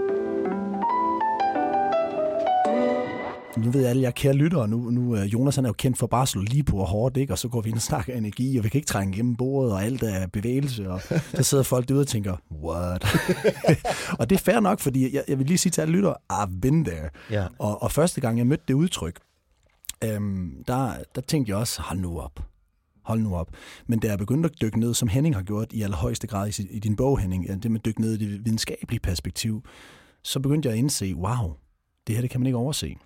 Nu 3.57 3.71
ved 3.71 3.87
alle 3.87 4.03
jer 4.03 4.11
kære 4.11 4.33
lyttere, 4.33 4.69
nu, 4.69 4.91
nu 4.91 5.17
øh, 5.17 5.33
Jonas 5.33 5.57
han 5.57 5.65
er 5.65 5.69
jo 5.69 5.73
kendt 5.73 5.99
for 5.99 6.07
bare 6.07 6.23
at 6.23 6.29
slå 6.29 6.43
lige 6.43 6.63
på 6.63 6.77
og 6.77 6.87
hårdt, 6.87 7.17
ikke? 7.17 7.33
og 7.33 7.39
så 7.39 7.49
går 7.49 7.61
vi 7.61 7.69
ind 7.69 7.77
og 7.77 7.83
snakker 7.83 8.15
energi, 8.15 8.59
og 8.59 8.65
vi 8.65 8.69
kan 8.69 8.79
ikke 8.79 8.87
trænge 8.87 9.15
igennem 9.15 9.37
bordet, 9.37 9.73
og 9.73 9.85
alt 9.85 10.03
er 10.03 10.27
bevægelse, 10.27 10.91
og 10.91 11.01
så 11.37 11.43
sidder 11.43 11.65
folk 11.65 11.89
derude 11.89 12.03
og 12.03 12.07
tænker, 12.07 12.37
what? 12.53 13.05
og 14.19 14.31
det 14.31 14.37
er 14.37 14.41
fair 14.41 14.61
nok, 14.61 14.81
fordi 14.81 15.15
jeg, 15.15 15.25
jeg 15.29 15.39
vil 15.39 15.47
lige 15.47 15.59
sige 15.59 15.71
til 15.71 15.81
alle 15.81 15.93
lyttere, 15.93 16.15
I've 16.33 16.61
been 16.61 16.85
there. 16.85 17.11
Ja. 17.31 17.47
Og, 17.59 17.83
og 17.83 17.93
første 17.93 18.21
gang 18.21 18.39
jeg 18.39 18.47
mødte 18.47 18.65
det 18.69 18.75
udtryk, 18.75 19.19
øhm, 20.05 20.65
der, 20.67 20.93
der 21.15 21.21
tænkte 21.21 21.51
jeg 21.51 21.57
også, 21.59 21.83
hold 21.83 21.99
nu 21.99 22.21
op. 22.21 22.41
Hold 23.05 23.21
nu 23.21 23.37
op. 23.37 23.51
Men 23.87 23.99
da 23.99 24.09
jeg 24.09 24.19
begyndte 24.19 24.49
at 24.49 24.61
dykke 24.61 24.81
ned, 24.81 24.95
som 24.95 25.09
Henning 25.09 25.35
har 25.35 25.43
gjort 25.43 25.73
i 25.73 25.83
allerhøjeste 25.83 26.27
grad 26.27 26.59
i, 26.59 26.67
i 26.71 26.79
din 26.79 26.97
bog, 26.97 27.19
Henning, 27.19 27.63
det 27.63 27.71
med 27.71 27.81
at 27.81 27.85
dykke 27.85 28.01
ned 28.01 28.13
i 28.13 28.17
det 28.17 28.45
videnskabelige 28.45 29.01
perspektiv, 29.01 29.65
så 30.23 30.41
begyndte 30.41 30.67
jeg 30.67 30.73
at 30.73 30.79
indse, 30.79 31.15
wow, 31.15 31.55
det 32.07 32.15
her 32.15 32.23
det 32.23 32.31
kan 32.31 32.41
man 32.41 32.47
ikke 32.47 32.57
overse. 32.57 32.97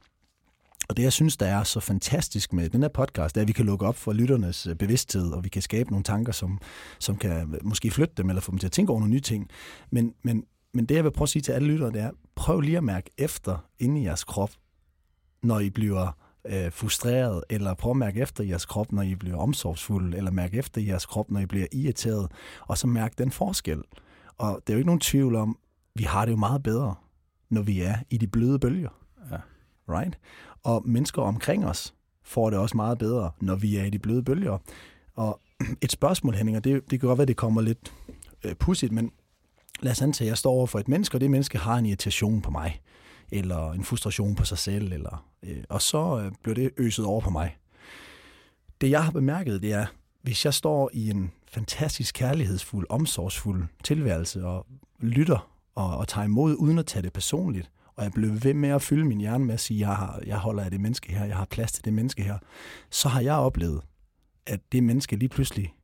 Og 0.88 0.96
det, 0.96 1.02
jeg 1.02 1.12
synes, 1.12 1.36
der 1.36 1.46
er 1.46 1.62
så 1.62 1.80
fantastisk 1.80 2.52
med 2.52 2.68
den 2.68 2.82
her 2.82 2.88
podcast, 2.88 3.34
det 3.34 3.40
er, 3.40 3.42
at 3.42 3.48
vi 3.48 3.52
kan 3.52 3.66
lukke 3.66 3.86
op 3.86 3.96
for 3.96 4.12
lytternes 4.12 4.66
øh, 4.66 4.74
bevidsthed, 4.74 5.32
og 5.32 5.44
vi 5.44 5.48
kan 5.48 5.62
skabe 5.62 5.90
nogle 5.90 6.04
tanker, 6.04 6.32
som, 6.32 6.58
som 6.98 7.16
kan 7.16 7.58
måske 7.62 7.90
flytte 7.90 8.14
dem, 8.16 8.28
eller 8.28 8.40
få 8.40 8.50
dem 8.50 8.58
til 8.58 8.66
at 8.66 8.72
tænke 8.72 8.90
over 8.90 9.00
nogle 9.00 9.14
nye 9.14 9.20
ting. 9.20 9.50
Men, 9.90 10.14
men, 10.22 10.44
men 10.74 10.86
det, 10.86 10.94
jeg 10.94 11.04
vil 11.04 11.10
prøve 11.10 11.24
at 11.24 11.28
sige 11.28 11.42
til 11.42 11.52
alle 11.52 11.68
lyttere, 11.68 11.92
det 11.92 12.00
er, 12.00 12.10
prøv 12.34 12.60
lige 12.60 12.76
at 12.76 12.84
mærke 12.84 13.10
efter 13.18 13.58
inde 13.78 14.00
i 14.00 14.04
jeres 14.04 14.24
krop, 14.24 14.50
når 15.42 15.60
I 15.60 15.70
bliver 15.70 16.16
øh, 16.46 16.72
frustreret, 16.72 17.44
eller 17.50 17.74
prøv 17.74 17.90
at 17.90 17.96
mærke 17.96 18.20
efter 18.20 18.44
i 18.44 18.48
jeres 18.48 18.66
krop, 18.66 18.92
når 18.92 19.02
I 19.02 19.14
bliver 19.14 19.36
omsorgsfulde, 19.36 20.16
eller 20.16 20.30
mærke 20.30 20.56
efter 20.56 20.80
i 20.80 20.86
jeres 20.86 21.06
krop, 21.06 21.30
når 21.30 21.40
I 21.40 21.46
bliver 21.46 21.66
irriteret, 21.72 22.30
og 22.60 22.78
så 22.78 22.86
mærke 22.86 23.14
den 23.18 23.30
forskel. 23.30 23.82
Og 24.38 24.62
det 24.66 24.72
er 24.72 24.74
jo 24.74 24.78
ikke 24.78 24.86
nogen 24.86 25.00
tvivl 25.00 25.34
om, 25.34 25.58
vi 25.94 26.04
har 26.04 26.24
det 26.24 26.32
jo 26.32 26.36
meget 26.36 26.62
bedre, 26.62 26.94
når 27.50 27.62
vi 27.62 27.80
er 27.80 27.96
i 28.10 28.18
de 28.18 28.26
bløde 28.26 28.58
bølger. 28.58 28.88
Ja. 29.30 29.36
Right? 29.88 30.18
Og 30.64 30.82
mennesker 30.84 31.22
omkring 31.22 31.66
os 31.66 31.94
får 32.22 32.50
det 32.50 32.58
også 32.58 32.76
meget 32.76 32.98
bedre, 32.98 33.30
når 33.40 33.56
vi 33.56 33.76
er 33.76 33.84
i 33.84 33.90
de 33.90 33.98
bløde 33.98 34.22
bølger. 34.22 34.58
Og 35.14 35.40
et 35.82 35.92
spørgsmål, 35.92 36.34
Henning, 36.34 36.56
og 36.56 36.64
det, 36.64 36.90
det 36.90 37.00
kan 37.00 37.08
godt 37.08 37.18
være, 37.18 37.26
det 37.26 37.36
kommer 37.36 37.60
lidt 37.60 37.92
øh, 38.44 38.54
pudsigt, 38.54 38.92
men 38.92 39.12
lad 39.80 39.92
os 39.92 40.02
antage, 40.02 40.26
at 40.26 40.30
jeg 40.30 40.38
står 40.38 40.52
over 40.52 40.66
for 40.66 40.78
et 40.78 40.88
menneske, 40.88 41.16
og 41.16 41.20
det 41.20 41.30
menneske 41.30 41.58
har 41.58 41.76
en 41.76 41.86
irritation 41.86 42.42
på 42.42 42.50
mig, 42.50 42.80
eller 43.30 43.72
en 43.72 43.84
frustration 43.84 44.34
på 44.34 44.44
sig 44.44 44.58
selv, 44.58 44.92
eller, 44.92 45.26
øh, 45.42 45.64
og 45.68 45.82
så 45.82 46.20
øh, 46.24 46.32
bliver 46.42 46.54
det 46.54 46.70
øset 46.76 47.04
over 47.04 47.20
på 47.20 47.30
mig. 47.30 47.56
Det 48.80 48.90
jeg 48.90 49.04
har 49.04 49.10
bemærket, 49.10 49.62
det 49.62 49.72
er, 49.72 49.86
hvis 50.22 50.44
jeg 50.44 50.54
står 50.54 50.90
i 50.92 51.10
en 51.10 51.32
fantastisk 51.48 52.14
kærlighedsfuld, 52.14 52.86
omsorgsfuld 52.88 53.64
tilværelse, 53.84 54.44
og 54.46 54.66
lytter 55.00 55.50
og, 55.74 55.96
og 55.96 56.08
tager 56.08 56.24
imod, 56.24 56.56
uden 56.58 56.78
at 56.78 56.86
tage 56.86 57.02
det 57.02 57.12
personligt, 57.12 57.70
og 57.96 58.04
jeg 58.04 58.12
blev 58.12 58.44
ved 58.44 58.54
med 58.54 58.68
at 58.68 58.82
fylde 58.82 59.04
min 59.04 59.20
hjerne 59.20 59.44
med 59.44 59.54
at 59.54 59.60
sige, 59.60 59.80
jeg, 59.80 59.96
har, 59.96 60.20
jeg 60.26 60.36
holder 60.36 60.64
af 60.64 60.70
det 60.70 60.80
menneske 60.80 61.12
her, 61.12 61.24
jeg 61.24 61.36
har 61.36 61.44
plads 61.44 61.72
til 61.72 61.84
det 61.84 61.92
menneske 61.92 62.22
her, 62.22 62.38
så 62.90 63.08
har 63.08 63.20
jeg 63.20 63.34
oplevet, 63.34 63.80
at 64.46 64.60
det 64.72 64.82
menneske 64.82 65.16
lige 65.16 65.28
pludselig 65.28 65.74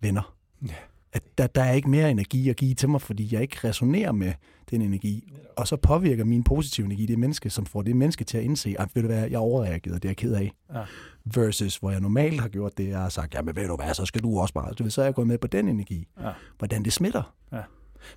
vender. 0.00 0.36
Ja. 0.68 0.74
At 1.12 1.22
der, 1.38 1.46
der 1.46 1.62
er 1.62 1.72
ikke 1.72 1.90
mere 1.90 2.10
energi 2.10 2.48
at 2.48 2.56
give 2.56 2.74
til 2.74 2.88
mig, 2.88 3.00
fordi 3.00 3.28
jeg 3.34 3.42
ikke 3.42 3.68
resonerer 3.68 4.12
med 4.12 4.32
den 4.70 4.82
energi. 4.82 5.32
Og 5.56 5.68
så 5.68 5.76
påvirker 5.76 6.24
min 6.24 6.44
positive 6.44 6.84
energi 6.84 7.06
det 7.06 7.18
menneske, 7.18 7.50
som 7.50 7.66
får 7.66 7.82
det 7.82 7.96
menneske 7.96 8.24
til 8.24 8.38
at 8.38 8.44
indse, 8.44 8.74
at 8.78 8.88
ved 8.94 9.02
du 9.02 9.08
hvad, 9.08 9.30
jeg 9.30 9.38
overreagerede, 9.38 9.98
det 9.98 10.04
er 10.04 10.08
jeg 10.08 10.16
ked 10.16 10.34
af. 10.34 10.52
Ja. 10.74 10.82
Versus, 11.24 11.76
hvor 11.76 11.90
jeg 11.90 12.00
normalt 12.00 12.40
har 12.40 12.48
gjort 12.48 12.78
det, 12.78 12.88
jeg 12.88 12.98
har 12.98 13.08
sagt, 13.08 13.34
jamen 13.34 13.56
ved 13.56 13.68
du 13.68 13.76
hvad, 13.76 13.94
så 13.94 14.04
skal 14.04 14.22
du 14.22 14.40
også 14.40 14.54
bare. 14.54 14.90
Så 14.90 15.00
er 15.00 15.04
jeg 15.04 15.14
gået 15.14 15.26
med 15.26 15.38
på 15.38 15.46
den 15.46 15.68
energi. 15.68 16.08
Ja. 16.20 16.30
Hvordan 16.58 16.84
det 16.84 16.92
smitter. 16.92 17.34
Ja. 17.52 17.62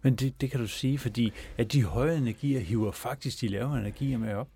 Men 0.01 0.15
det, 0.15 0.41
det 0.41 0.51
kan 0.51 0.59
du 0.59 0.67
sige, 0.67 0.97
fordi 0.97 1.33
at 1.57 1.73
de 1.73 1.83
høje 1.83 2.17
energier 2.17 2.59
hiver 2.59 2.91
faktisk 2.91 3.41
de 3.41 3.47
lave 3.47 3.79
energier 3.79 4.17
med 4.17 4.33
op. 4.33 4.47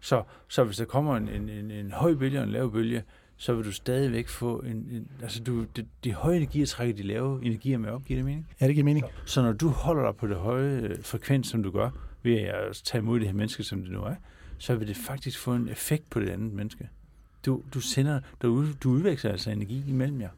Så, 0.00 0.22
så 0.48 0.64
hvis 0.64 0.76
der 0.76 0.84
kommer 0.84 1.16
en, 1.16 1.28
en, 1.28 1.48
en, 1.48 1.70
en 1.70 1.92
høj 1.92 2.14
bølge 2.14 2.38
og 2.38 2.44
en 2.44 2.50
lav 2.50 2.72
bølge, 2.72 3.02
så 3.36 3.54
vil 3.54 3.64
du 3.64 3.72
stadigvæk 3.72 4.28
få 4.28 4.58
en... 4.58 4.76
en 4.76 5.08
altså, 5.22 5.42
du, 5.42 5.64
de, 5.76 5.86
de 6.04 6.12
høje 6.12 6.36
energier 6.36 6.66
trækker 6.66 6.96
de 6.96 7.02
lave 7.02 7.44
energier 7.44 7.78
med 7.78 7.90
op, 7.90 8.04
giver 8.04 8.18
det 8.18 8.24
mening? 8.24 8.46
Ja, 8.60 8.66
det 8.66 8.74
giver 8.74 8.84
mening. 8.84 9.04
Så 9.26 9.42
når 9.42 9.52
du 9.52 9.68
holder 9.68 10.04
dig 10.04 10.16
på 10.16 10.26
det 10.26 10.36
høje 10.36 10.80
øh, 10.80 11.02
frekvens, 11.02 11.46
som 11.48 11.62
du 11.62 11.70
gør, 11.70 11.90
ved 12.22 12.36
at 12.36 12.80
tage 12.84 13.02
imod 13.02 13.20
det 13.20 13.28
her 13.28 13.34
menneske, 13.34 13.62
som 13.62 13.82
det 13.82 13.90
nu 13.90 14.02
er, 14.02 14.14
så 14.58 14.74
vil 14.74 14.88
det 14.88 14.96
faktisk 14.96 15.38
få 15.38 15.54
en 15.54 15.68
effekt 15.68 16.10
på 16.10 16.20
det 16.20 16.28
andet 16.28 16.52
menneske. 16.52 16.88
Du, 17.46 17.62
du 17.74 17.80
sender, 17.80 18.20
du, 18.42 18.66
du 18.82 18.90
udveksler 18.90 19.30
altså 19.30 19.50
energi 19.50 19.84
imellem 19.88 20.20
jer. 20.20 20.30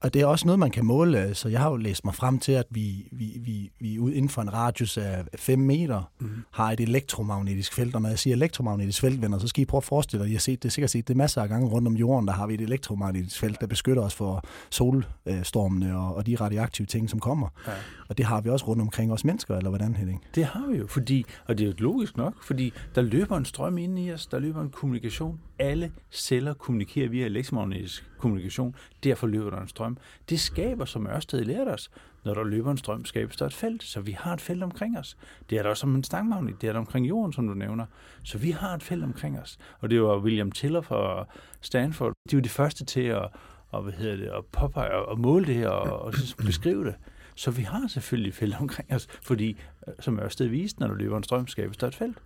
Og 0.00 0.14
det 0.14 0.22
er 0.22 0.26
også 0.26 0.46
noget, 0.46 0.58
man 0.58 0.70
kan 0.70 0.84
måle. 0.84 1.34
Så 1.34 1.48
jeg 1.48 1.60
har 1.60 1.70
jo 1.70 1.76
læst 1.76 2.04
mig 2.04 2.14
frem 2.14 2.38
til, 2.38 2.52
at 2.52 2.66
vi, 2.70 3.08
vi, 3.12 3.40
vi, 3.40 3.70
vi 3.80 3.98
ude 3.98 4.14
inden 4.14 4.28
for 4.28 4.42
en 4.42 4.52
radius 4.52 4.98
af 4.98 5.24
5 5.34 5.58
meter 5.58 6.10
mm. 6.20 6.30
har 6.50 6.72
et 6.72 6.80
elektromagnetisk 6.80 7.74
felt. 7.74 7.94
Og 7.94 8.02
når 8.02 8.08
jeg 8.08 8.18
siger 8.18 8.36
elektromagnetisk 8.36 9.00
felt, 9.00 9.22
venner, 9.22 9.38
så 9.38 9.48
skal 9.48 9.62
I 9.62 9.64
prøve 9.64 9.78
at 9.78 9.84
forestille 9.84 10.24
jer, 10.24 10.30
I 10.30 10.32
har 10.32 10.40
set 10.40 10.62
det 10.62 10.72
sikkert 10.72 10.90
set 10.90 11.08
det 11.08 11.16
masser 11.16 11.42
af 11.42 11.48
gange 11.48 11.68
rundt 11.68 11.88
om 11.88 11.94
jorden, 11.94 12.28
der 12.28 12.34
har 12.34 12.46
vi 12.46 12.54
et 12.54 12.60
elektromagnetisk 12.60 13.40
felt, 13.40 13.60
der 13.60 13.66
beskytter 13.66 14.02
os 14.02 14.14
for 14.14 14.44
solstormene 14.70 15.98
og, 15.98 16.14
og 16.14 16.26
de 16.26 16.36
radioaktive 16.36 16.86
ting, 16.86 17.10
som 17.10 17.20
kommer. 17.20 17.48
Ja. 17.66 17.72
Og 18.08 18.18
det 18.18 18.26
har 18.26 18.40
vi 18.40 18.50
også 18.50 18.66
rundt 18.66 18.82
omkring 18.82 19.12
os 19.12 19.24
mennesker, 19.24 19.56
eller 19.56 19.70
hvordan, 19.70 19.96
Henning? 19.96 20.24
Det 20.34 20.44
har 20.44 20.66
vi 20.72 20.78
jo, 20.78 20.86
fordi, 20.86 21.24
og 21.46 21.58
det 21.58 21.64
er 21.64 21.68
jo 21.68 21.74
logisk 21.78 22.16
nok, 22.16 22.44
fordi 22.44 22.72
der 22.94 23.02
løber 23.02 23.36
en 23.36 23.44
strøm 23.44 23.78
ind 23.78 23.98
i 23.98 24.12
os, 24.12 24.26
der 24.26 24.38
løber 24.38 24.62
en 24.62 24.70
kommunikation. 24.70 25.40
Alle 25.58 25.92
celler 26.10 26.54
kommunikerer 26.54 27.08
via 27.08 27.26
elektromagnetisk 27.26 28.10
kommunikation, 28.18 28.74
derfor 29.04 29.26
løber 29.26 29.50
der 29.50 29.60
en 29.60 29.68
strøm. 29.68 29.98
Det 30.28 30.40
skaber, 30.40 30.84
som 30.84 31.06
Ørsted 31.06 31.44
lærte 31.44 31.68
os, 31.68 31.90
når 32.24 32.34
der 32.34 32.44
løber 32.44 32.70
en 32.70 32.76
strøm, 32.76 33.04
skabes 33.04 33.36
der 33.36 33.46
et 33.46 33.54
felt, 33.54 33.82
så 33.82 34.00
vi 34.00 34.12
har 34.12 34.32
et 34.32 34.40
felt 34.40 34.62
omkring 34.62 34.98
os. 34.98 35.16
Det 35.50 35.58
er 35.58 35.62
der 35.62 35.70
også 35.70 35.80
som 35.80 35.94
en 35.94 36.04
stangmagnet, 36.04 36.60
det 36.60 36.68
er 36.68 36.72
der 36.72 36.80
omkring 36.80 37.08
jorden, 37.08 37.32
som 37.32 37.48
du 37.48 37.54
nævner. 37.54 37.86
Så 38.24 38.38
vi 38.38 38.50
har 38.50 38.74
et 38.74 38.82
felt 38.82 39.04
omkring 39.04 39.40
os. 39.40 39.58
Og 39.80 39.90
det 39.90 40.02
var 40.02 40.18
William 40.18 40.52
Tiller 40.52 40.80
fra 40.80 41.26
Stanford, 41.60 42.12
de 42.30 42.36
var 42.36 42.42
de 42.42 42.48
første 42.48 42.84
til 42.84 43.00
at, 43.00 43.28
og, 43.70 43.82
hvad 43.82 43.92
hedder 43.92 44.16
det, 44.16 44.26
at 44.26 44.44
påpege 44.52 44.92
og 44.92 45.20
måle 45.20 45.46
det 45.46 45.54
her 45.54 45.68
og, 45.68 46.02
og 46.02 46.12
ligesom 46.12 46.46
beskrive 46.46 46.84
det. 46.84 46.94
Så 47.34 47.50
vi 47.50 47.62
har 47.62 47.88
selvfølgelig 47.88 48.28
et 48.28 48.34
felt 48.34 48.60
omkring 48.60 48.94
os, 48.94 49.06
fordi, 49.22 49.56
øh, 49.88 49.94
som 50.00 50.18
Ørsted 50.20 50.46
viste, 50.46 50.80
når 50.80 50.86
der 50.86 50.94
løber 50.94 51.16
en 51.16 51.22
strøm, 51.22 51.46
skabes 51.46 51.76
der 51.76 51.86
et 51.86 51.94
felt. 51.94 52.18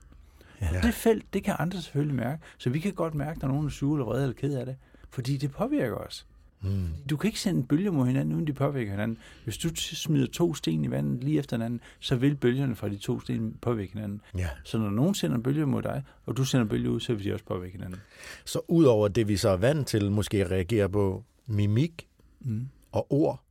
Ja. 0.62 0.80
Det 0.80 0.94
felt, 0.94 1.34
det 1.34 1.44
kan 1.44 1.56
andre 1.58 1.82
selvfølgelig 1.82 2.16
mærke. 2.16 2.42
Så 2.58 2.70
vi 2.70 2.78
kan 2.78 2.92
godt 2.92 3.14
mærke, 3.14 3.40
når 3.40 3.48
nogen 3.48 3.66
er 3.66 3.70
sure 3.70 3.96
eller 3.96 4.04
vrede 4.04 4.22
eller 4.22 4.36
ked 4.36 4.54
af 4.54 4.66
det, 4.66 4.76
fordi 5.10 5.36
det 5.36 5.50
påvirker 5.50 5.96
os. 5.96 6.26
Mm. 6.62 6.88
Du 7.10 7.16
kan 7.16 7.28
ikke 7.28 7.40
sende 7.40 7.62
bølger 7.62 7.90
mod 7.90 8.06
hinanden, 8.06 8.34
uden 8.34 8.46
de 8.46 8.52
påvirker 8.52 8.90
hinanden. 8.90 9.18
Hvis 9.44 9.58
du 9.58 9.70
smider 9.74 10.26
to 10.26 10.54
sten 10.54 10.84
i 10.84 10.90
vandet 10.90 11.24
lige 11.24 11.38
efter 11.38 11.56
hinanden, 11.56 11.80
så 12.00 12.16
vil 12.16 12.36
bølgerne 12.36 12.76
fra 12.76 12.88
de 12.88 12.96
to 12.96 13.20
sten 13.20 13.56
påvirke 13.60 13.92
hinanden. 13.92 14.20
Ja. 14.38 14.48
Så 14.64 14.78
når 14.78 14.90
nogen 14.90 15.14
sender 15.14 15.38
bølger 15.38 15.66
mod 15.66 15.82
dig, 15.82 16.02
og 16.26 16.36
du 16.36 16.44
sender 16.44 16.66
bølger 16.66 16.90
ud, 16.90 17.00
så 17.00 17.14
vil 17.14 17.24
de 17.24 17.32
også 17.32 17.44
påvirke 17.44 17.72
hinanden. 17.72 18.00
Så 18.44 18.60
udover 18.68 19.08
det, 19.08 19.28
vi 19.28 19.36
så 19.36 19.48
er 19.48 19.56
vant 19.56 19.88
til, 19.88 20.10
måske 20.10 20.50
reagere 20.50 20.88
på 20.88 21.24
mimik 21.46 22.08
mm. 22.40 22.68
og 22.92 23.12
ord, 23.12 23.42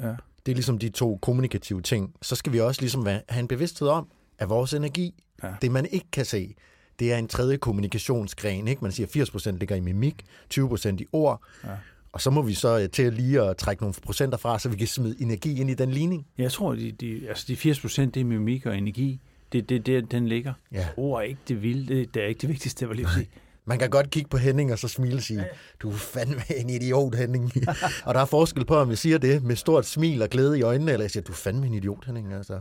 ja. 0.00 0.14
det 0.46 0.52
er 0.52 0.54
ligesom 0.54 0.78
de 0.78 0.88
to 0.88 1.18
kommunikative 1.22 1.82
ting, 1.82 2.14
så 2.22 2.36
skal 2.36 2.52
vi 2.52 2.60
også 2.60 2.80
ligesom 2.80 3.06
have 3.06 3.40
en 3.40 3.48
bevidsthed 3.48 3.88
om, 3.88 4.08
at 4.38 4.48
vores 4.48 4.74
energi, 4.74 5.22
ja. 5.42 5.54
det 5.62 5.70
man 5.70 5.86
ikke 5.90 6.06
kan 6.12 6.24
se, 6.24 6.54
det 6.98 7.12
er 7.12 7.18
en 7.18 7.28
tredje 7.28 7.56
kommunikationsgren. 7.56 8.68
Ikke? 8.68 8.82
Man 8.82 8.92
siger, 8.92 9.06
80% 9.52 9.58
ligger 9.58 9.76
i 9.76 9.80
mimik, 9.80 10.24
20% 10.54 10.88
i 10.88 11.06
ord, 11.12 11.42
ja. 11.64 11.70
Og 12.16 12.22
så 12.22 12.30
må 12.30 12.42
vi 12.42 12.54
så 12.54 12.88
til 12.92 13.12
lige 13.12 13.42
at 13.42 13.56
trække 13.56 13.82
nogle 13.82 13.94
procenter 14.02 14.38
fra, 14.38 14.58
så 14.58 14.68
vi 14.68 14.76
kan 14.76 14.86
smide 14.86 15.16
energi 15.20 15.60
ind 15.60 15.70
i 15.70 15.74
den 15.74 15.90
ligning. 15.90 16.26
Jeg 16.38 16.52
tror, 16.52 16.74
de, 16.74 16.92
de, 16.92 17.28
altså 17.28 17.44
de 17.48 17.56
80 17.56 17.80
procent, 17.80 18.14
det 18.14 18.20
er 18.20 18.24
mimik 18.24 18.66
og 18.66 18.78
energi. 18.78 19.20
Det 19.52 19.58
er 19.58 19.62
det, 19.62 19.86
det, 19.86 20.10
den 20.10 20.28
ligger. 20.28 20.52
Ja. 20.72 20.88
Ord 20.96 21.20
er 21.20 21.22
ikke 21.22 21.40
det 21.48 21.62
vilde. 21.62 21.94
Det, 21.94 22.14
det 22.14 22.22
er 22.22 22.26
ikke 22.26 22.40
det 22.40 22.48
vigtigste, 22.48 22.80
det 22.80 22.88
var 22.88 22.94
lige 22.94 23.06
at 23.06 23.12
sige. 23.12 23.28
Man 23.64 23.78
kan 23.78 23.90
godt 23.90 24.10
kigge 24.10 24.28
på 24.28 24.36
Henning 24.36 24.72
og 24.72 24.78
så 24.78 24.88
smile 24.88 25.16
og 25.16 25.22
sige, 25.22 25.46
du 25.80 25.90
er 25.90 25.94
fandme 25.94 26.42
en 26.56 26.70
idiot, 26.70 27.14
Henning. 27.14 27.52
og 28.06 28.14
der 28.14 28.20
er 28.20 28.24
forskel 28.24 28.64
på, 28.64 28.76
om 28.76 28.90
vi 28.90 28.96
siger 28.96 29.18
det 29.18 29.42
med 29.42 29.56
stort 29.56 29.86
smil 29.86 30.22
og 30.22 30.28
glæde 30.28 30.58
i 30.58 30.62
øjnene, 30.62 30.92
eller 30.92 31.04
jeg 31.04 31.10
siger, 31.10 31.22
du 31.22 31.32
er 31.32 31.36
fandme 31.36 31.66
en 31.66 31.74
idiot, 31.74 32.04
Henning. 32.04 32.32
Altså. 32.32 32.60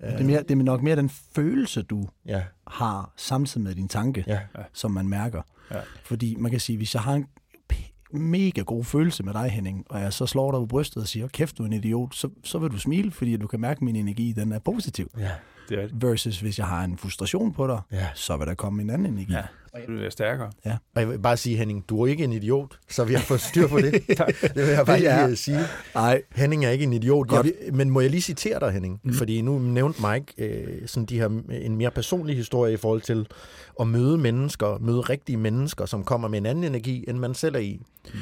Det 0.00 0.20
er, 0.20 0.24
mere, 0.24 0.42
det 0.42 0.50
er 0.50 0.56
nok 0.56 0.82
mere 0.82 0.96
den 0.96 1.08
følelse, 1.08 1.82
du 1.82 2.08
ja. 2.26 2.42
har 2.66 3.12
samtidig 3.16 3.64
med 3.64 3.74
din 3.74 3.88
tanke, 3.88 4.24
ja. 4.26 4.40
som 4.72 4.90
man 4.90 5.08
mærker. 5.08 5.42
Ja. 5.70 5.80
Fordi 6.04 6.36
man 6.38 6.50
kan 6.50 6.60
sige, 6.60 6.76
hvis 6.76 6.94
jeg 6.94 7.02
har 7.02 7.14
en 7.14 7.26
mega 8.12 8.60
god 8.60 8.84
følelse 8.84 9.22
med 9.22 9.32
dig, 9.32 9.50
Henning, 9.50 9.84
og 9.88 10.00
jeg 10.00 10.12
så 10.12 10.26
slår 10.26 10.52
dig 10.52 10.58
på 10.58 10.66
brystet 10.66 11.02
og 11.02 11.08
siger, 11.08 11.28
kæft, 11.28 11.58
du 11.58 11.62
er 11.62 11.66
en 11.66 11.72
idiot, 11.72 12.14
så, 12.14 12.30
så 12.44 12.58
vil 12.58 12.70
du 12.70 12.78
smile, 12.78 13.10
fordi 13.10 13.36
du 13.36 13.46
kan 13.46 13.60
mærke, 13.60 13.78
at 13.78 13.82
min 13.82 13.96
energi 13.96 14.32
den 14.32 14.52
er 14.52 14.58
positiv. 14.58 15.10
Ja, 15.18 15.30
det 15.68 15.78
er 15.78 15.82
det. 15.82 16.02
Versus 16.02 16.40
hvis 16.40 16.58
jeg 16.58 16.66
har 16.66 16.84
en 16.84 16.98
frustration 16.98 17.52
på 17.52 17.66
dig, 17.66 17.80
ja. 17.92 18.08
så 18.14 18.36
vil 18.36 18.46
der 18.46 18.54
komme 18.54 18.82
en 18.82 18.90
anden 18.90 19.12
energi. 19.12 19.32
Ja. 19.32 19.42
Du 19.86 19.98
er 19.98 20.10
stærkere. 20.10 20.50
Ja. 20.64 20.76
Og 20.94 21.00
jeg 21.00 21.08
vil 21.08 21.18
bare 21.18 21.36
sige, 21.36 21.56
Henning, 21.56 21.84
du 21.88 22.02
er 22.02 22.06
ikke 22.06 22.24
en 22.24 22.32
idiot, 22.32 22.78
så 22.88 23.04
vi 23.04 23.14
har 23.14 23.20
fået 23.20 23.40
styr 23.40 23.66
på 23.66 23.78
det. 23.78 23.92
det 24.42 24.56
vil 24.56 24.64
jeg 24.64 24.86
bare 24.86 25.26
lige 25.26 25.36
sige. 25.36 25.60
Nej. 25.94 26.22
Henning 26.34 26.64
er 26.64 26.70
ikke 26.70 26.82
en 26.82 26.92
idiot. 26.92 27.32
Jeg 27.32 27.52
men 27.72 27.90
må 27.90 28.00
jeg 28.00 28.10
lige 28.10 28.20
citere 28.20 28.60
dig, 28.60 28.72
Henning? 28.72 29.00
Mm. 29.04 29.12
Fordi 29.12 29.40
nu 29.40 29.58
nævnte 29.58 30.00
Mike 30.06 30.32
øh, 30.38 30.88
sådan 30.88 31.06
de 31.06 31.18
her, 31.18 31.26
en 31.50 31.76
mere 31.76 31.90
personlig 31.90 32.36
historie 32.36 32.74
i 32.74 32.76
forhold 32.76 33.00
til 33.00 33.26
at 33.80 33.86
møde 33.86 34.18
mennesker, 34.18 34.78
møde 34.78 35.00
rigtige 35.00 35.36
mennesker, 35.36 35.86
som 35.86 36.04
kommer 36.04 36.28
med 36.28 36.38
en 36.38 36.46
anden 36.46 36.64
energi, 36.64 37.04
end 37.08 37.18
man 37.18 37.34
selv 37.34 37.54
er 37.54 37.60
i. 37.60 37.82
Mm. 38.04 38.18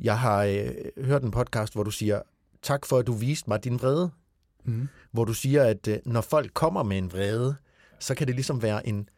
Jeg 0.00 0.18
har 0.18 0.44
øh, 0.44 1.04
hørt 1.04 1.22
en 1.22 1.30
podcast, 1.30 1.72
hvor 1.72 1.82
du 1.82 1.90
siger, 1.90 2.20
tak 2.62 2.86
for, 2.86 2.98
at 2.98 3.06
du 3.06 3.12
viste 3.12 3.50
mig 3.50 3.64
din 3.64 3.78
vrede. 3.82 4.10
Mm. 4.64 4.88
Hvor 5.12 5.24
du 5.24 5.34
siger, 5.34 5.62
at 5.64 5.88
øh, 5.88 5.98
når 6.06 6.20
folk 6.20 6.54
kommer 6.54 6.82
med 6.82 6.98
en 6.98 7.12
vrede, 7.12 7.54
så 8.00 8.14
kan 8.14 8.26
det 8.26 8.34
ligesom 8.34 8.62
være 8.62 8.88
en 8.88 9.08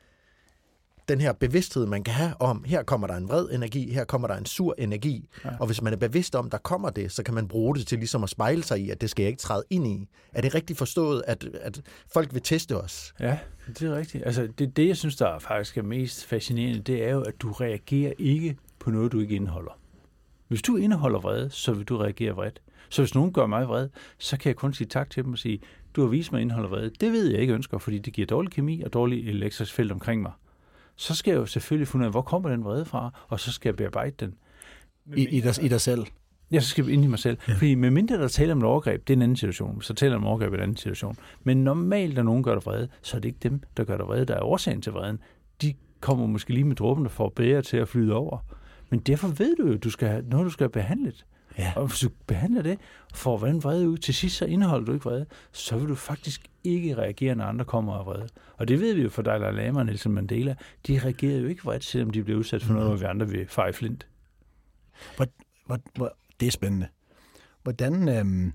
den 1.09 1.21
her 1.21 1.33
bevidsthed, 1.33 1.87
man 1.87 2.05
kan 2.05 2.15
have 2.15 2.35
om, 2.41 2.65
her 2.65 2.83
kommer 2.83 3.07
der 3.07 3.15
en 3.15 3.29
vred 3.29 3.49
energi, 3.53 3.93
her 3.93 4.05
kommer 4.05 4.29
der 4.29 4.37
en 4.37 4.47
sur 4.47 4.75
energi. 4.79 5.29
Ja. 5.45 5.51
Og 5.61 5.67
hvis 5.67 5.83
man 5.83 5.93
er 5.93 5.97
bevidst 5.97 6.35
om, 6.35 6.51
der 6.51 6.59
kommer 6.59 6.91
det, 6.91 7.13
så 7.13 7.23
kan 7.23 7.35
man 7.35 7.49
bruge 7.49 7.77
det 7.77 7.87
til 7.87 7.99
ligesom 7.99 8.23
at 8.23 8.31
spejle 8.31 8.63
sig 8.63 8.81
i, 8.81 8.91
at 8.91 9.01
det 9.01 9.11
skal 9.11 9.23
jeg 9.23 9.31
ikke 9.31 9.41
træde 9.41 9.65
ind 9.71 9.87
i. 9.87 10.09
Er 10.33 10.41
det 10.41 10.55
rigtigt 10.55 10.79
forstået, 10.79 11.23
at, 11.27 11.45
at 11.61 11.83
folk 12.13 12.35
vil 12.35 12.43
teste 12.43 12.77
os? 12.77 13.15
Ja, 13.21 13.39
det 13.69 13.83
er 13.83 13.97
rigtigt. 13.97 14.27
Altså, 14.27 14.49
det, 14.59 14.77
det, 14.77 14.89
jeg 14.89 14.97
synes, 14.97 15.17
der 15.17 15.39
faktisk 15.39 15.79
er 15.79 15.83
mest 15.83 16.27
fascinerende, 16.27 16.81
det 16.81 17.05
er 17.05 17.11
jo, 17.11 17.21
at 17.21 17.35
du 17.41 17.53
reagerer 17.53 18.13
ikke 18.19 18.57
på 18.79 18.91
noget, 18.91 19.13
du 19.13 19.21
ikke 19.21 19.37
indeholder. 19.37 19.79
Hvis 20.49 20.63
du 20.63 20.77
indeholder 20.77 21.21
vrede, 21.21 21.51
så 21.51 21.73
vil 21.73 21.85
du 21.85 21.97
reagere 21.97 22.33
vredt. 22.33 22.61
Så 22.89 23.03
hvis 23.03 23.15
nogen 23.15 23.33
gør 23.33 23.47
mig 23.47 23.69
vred, 23.69 23.89
så 24.19 24.37
kan 24.37 24.49
jeg 24.49 24.57
kun 24.57 24.75
sige 24.75 24.89
tak 24.89 25.11
til 25.11 25.25
dem 25.25 25.33
og 25.33 25.39
sige, 25.39 25.61
du 25.97 26.01
har 26.01 26.09
vist 26.09 26.33
mig 26.33 26.41
indeholder 26.41 26.69
vrede. 26.69 26.91
Det 27.01 27.13
ved 27.13 27.31
jeg 27.31 27.41
ikke 27.41 27.55
ønsker, 27.55 27.79
fordi 27.79 27.99
det 27.99 28.13
giver 28.13 28.27
dårlig 28.27 28.53
kemi 28.53 28.83
og 28.83 28.93
dårlig 28.93 29.29
elektrisk 29.29 29.75
felt 29.75 29.93
omkring 29.93 30.23
mig. 30.23 30.33
Så 30.97 31.15
skal 31.15 31.31
jeg 31.31 31.39
jo 31.39 31.47
selvfølgelig 31.47 31.89
finde 31.89 32.03
ud 32.03 32.07
af, 32.07 32.13
hvor 32.13 32.23
kommer 32.23 32.49
den 32.49 32.65
vrede 32.65 32.85
fra, 32.85 33.11
og 33.29 33.41
så 33.41 33.53
skal 33.53 33.69
jeg 33.69 33.77
bearbejde 33.77 34.15
den. 34.21 34.35
I, 35.17 35.29
i, 35.29 35.41
dig, 35.41 35.65
I 35.65 35.69
dig 35.69 35.81
selv. 35.81 36.07
Jeg 36.51 36.63
så 36.63 36.69
skal 36.69 36.85
jeg 36.85 36.95
ind 36.95 37.05
i 37.05 37.07
mig 37.07 37.19
selv. 37.19 37.39
Ja. 37.49 37.55
Fordi 37.55 37.75
medmindre 37.75 38.17
der 38.17 38.29
taler 38.29 38.53
om 38.53 38.59
et 38.59 38.65
overgreb, 38.65 39.09
det 39.09 39.15
er 39.15 39.17
en 39.17 39.23
anden 39.23 39.37
situation. 39.37 39.83
Så 39.83 39.95
taler 39.95 40.17
om 40.17 40.27
overgreb 40.27 40.53
i 40.53 40.57
en 40.57 40.63
anden 40.63 40.77
situation. 40.77 41.17
Men 41.45 41.65
normalt, 41.65 42.15
når 42.15 42.23
nogen 42.23 42.43
gør 42.43 42.55
dig 42.55 42.67
vrede, 42.67 42.89
så 43.03 43.17
er 43.17 43.21
det 43.21 43.29
ikke 43.29 43.39
dem, 43.43 43.61
der 43.77 43.85
gør 43.85 43.97
dig 43.97 44.07
vrede, 44.07 44.25
der 44.25 44.35
er 44.35 44.43
årsagen 44.43 44.83
til 44.83 44.93
vreden. 44.93 45.19
De 45.63 45.75
kommer 46.01 46.27
måske 46.27 46.53
lige 46.55 46.65
med 46.65 46.77
dråben, 46.77 47.05
der 47.05 47.11
får 47.11 47.29
bedre 47.29 47.63
til 47.63 47.77
at 47.77 47.89
flyde 47.89 48.15
over. 48.15 48.39
Men 48.91 49.01
derfor 49.01 49.29
ved 49.29 49.57
du 49.57 49.67
jo, 49.67 49.75
at 49.75 49.85
du 49.85 49.91
skal 49.91 50.09
have 50.09 50.23
noget, 50.23 50.45
du 50.45 50.51
skal 50.51 50.65
have 50.65 50.71
behandlet. 50.71 51.27
Ja. 51.59 51.73
Og 51.77 51.87
hvis 51.87 52.01
du 52.01 52.09
behandler 52.27 52.63
det, 52.63 52.79
får 53.15 53.39
hvordan 53.39 53.63
vrede 53.63 53.89
ud, 53.89 53.99
til 53.99 54.15
sidst 54.15 54.37
så 54.37 54.45
indeholder 54.45 54.87
du 54.87 54.93
ikke 54.93 55.05
vrede, 55.05 55.27
så 55.53 55.79
vil 55.79 55.89
du 55.89 55.95
faktisk 55.95 56.51
ikke 56.65 56.97
reagere, 56.97 57.35
når 57.35 57.45
andre 57.45 57.65
kommer 57.65 57.95
af 57.95 58.07
vrede. 58.07 58.29
Og 58.57 58.69
det 58.69 58.81
ved 58.81 58.95
vi 58.95 59.03
jo 59.03 59.09
fra 59.09 59.23
Dalai 59.23 59.53
Lama 59.53 59.79
og 59.79 59.87
Nelson 59.87 60.13
Mandela. 60.13 60.55
De 60.87 60.99
reagerede 60.99 61.41
jo 61.41 61.49
ikke 61.49 61.65
vredt, 61.65 61.85
selvom 61.85 62.11
de 62.11 62.25
blev 62.25 62.39
udsat 62.39 62.63
for 62.63 62.73
noget, 62.73 62.89
hvor 62.89 62.97
vi 62.97 63.05
andre 63.05 63.29
vil 63.29 63.49
fare 63.49 63.73
flint. 63.73 64.07
Hvor, 65.17 65.27
hvor, 65.67 65.79
hvor, 65.95 66.17
det 66.41 66.47
er 66.47 66.51
spændende. 66.51 66.87
Hvordan, 67.63 68.09
øhm, 68.09 68.53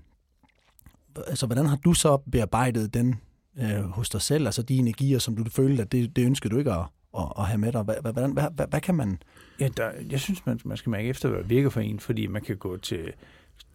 altså, 1.26 1.46
hvordan 1.46 1.66
har 1.66 1.76
du 1.76 1.94
så 1.94 2.16
bearbejdet 2.16 2.94
den 2.94 3.20
øh, 3.58 3.82
hos 3.82 4.10
dig 4.10 4.20
selv, 4.20 4.46
altså 4.46 4.62
de 4.62 4.76
energier, 4.76 5.18
som 5.18 5.36
du 5.36 5.50
følte, 5.50 5.82
at 5.82 5.92
det, 5.92 6.16
det 6.16 6.26
ønsker 6.26 6.48
du 6.48 6.58
ikke 6.58 6.72
at, 6.72 6.84
at, 7.18 7.32
at 7.38 7.46
have 7.46 7.58
med 7.58 7.72
dig? 7.72 7.82
Hvad, 7.82 7.94
hvad, 8.00 8.12
hvad, 8.12 8.28
hvad, 8.28 8.66
hvad 8.66 8.80
kan 8.80 8.94
man... 8.94 9.22
Ja, 9.60 9.68
der, 9.68 9.90
jeg 10.10 10.20
synes, 10.20 10.46
man, 10.46 10.60
man 10.64 10.76
skal 10.76 10.90
mærke 10.90 11.08
efter, 11.08 11.28
hvad 11.28 11.44
virker 11.44 11.70
for 11.70 11.80
en, 11.80 12.00
fordi 12.00 12.26
man 12.26 12.42
kan 12.42 12.56
gå 12.56 12.76
til 12.76 13.12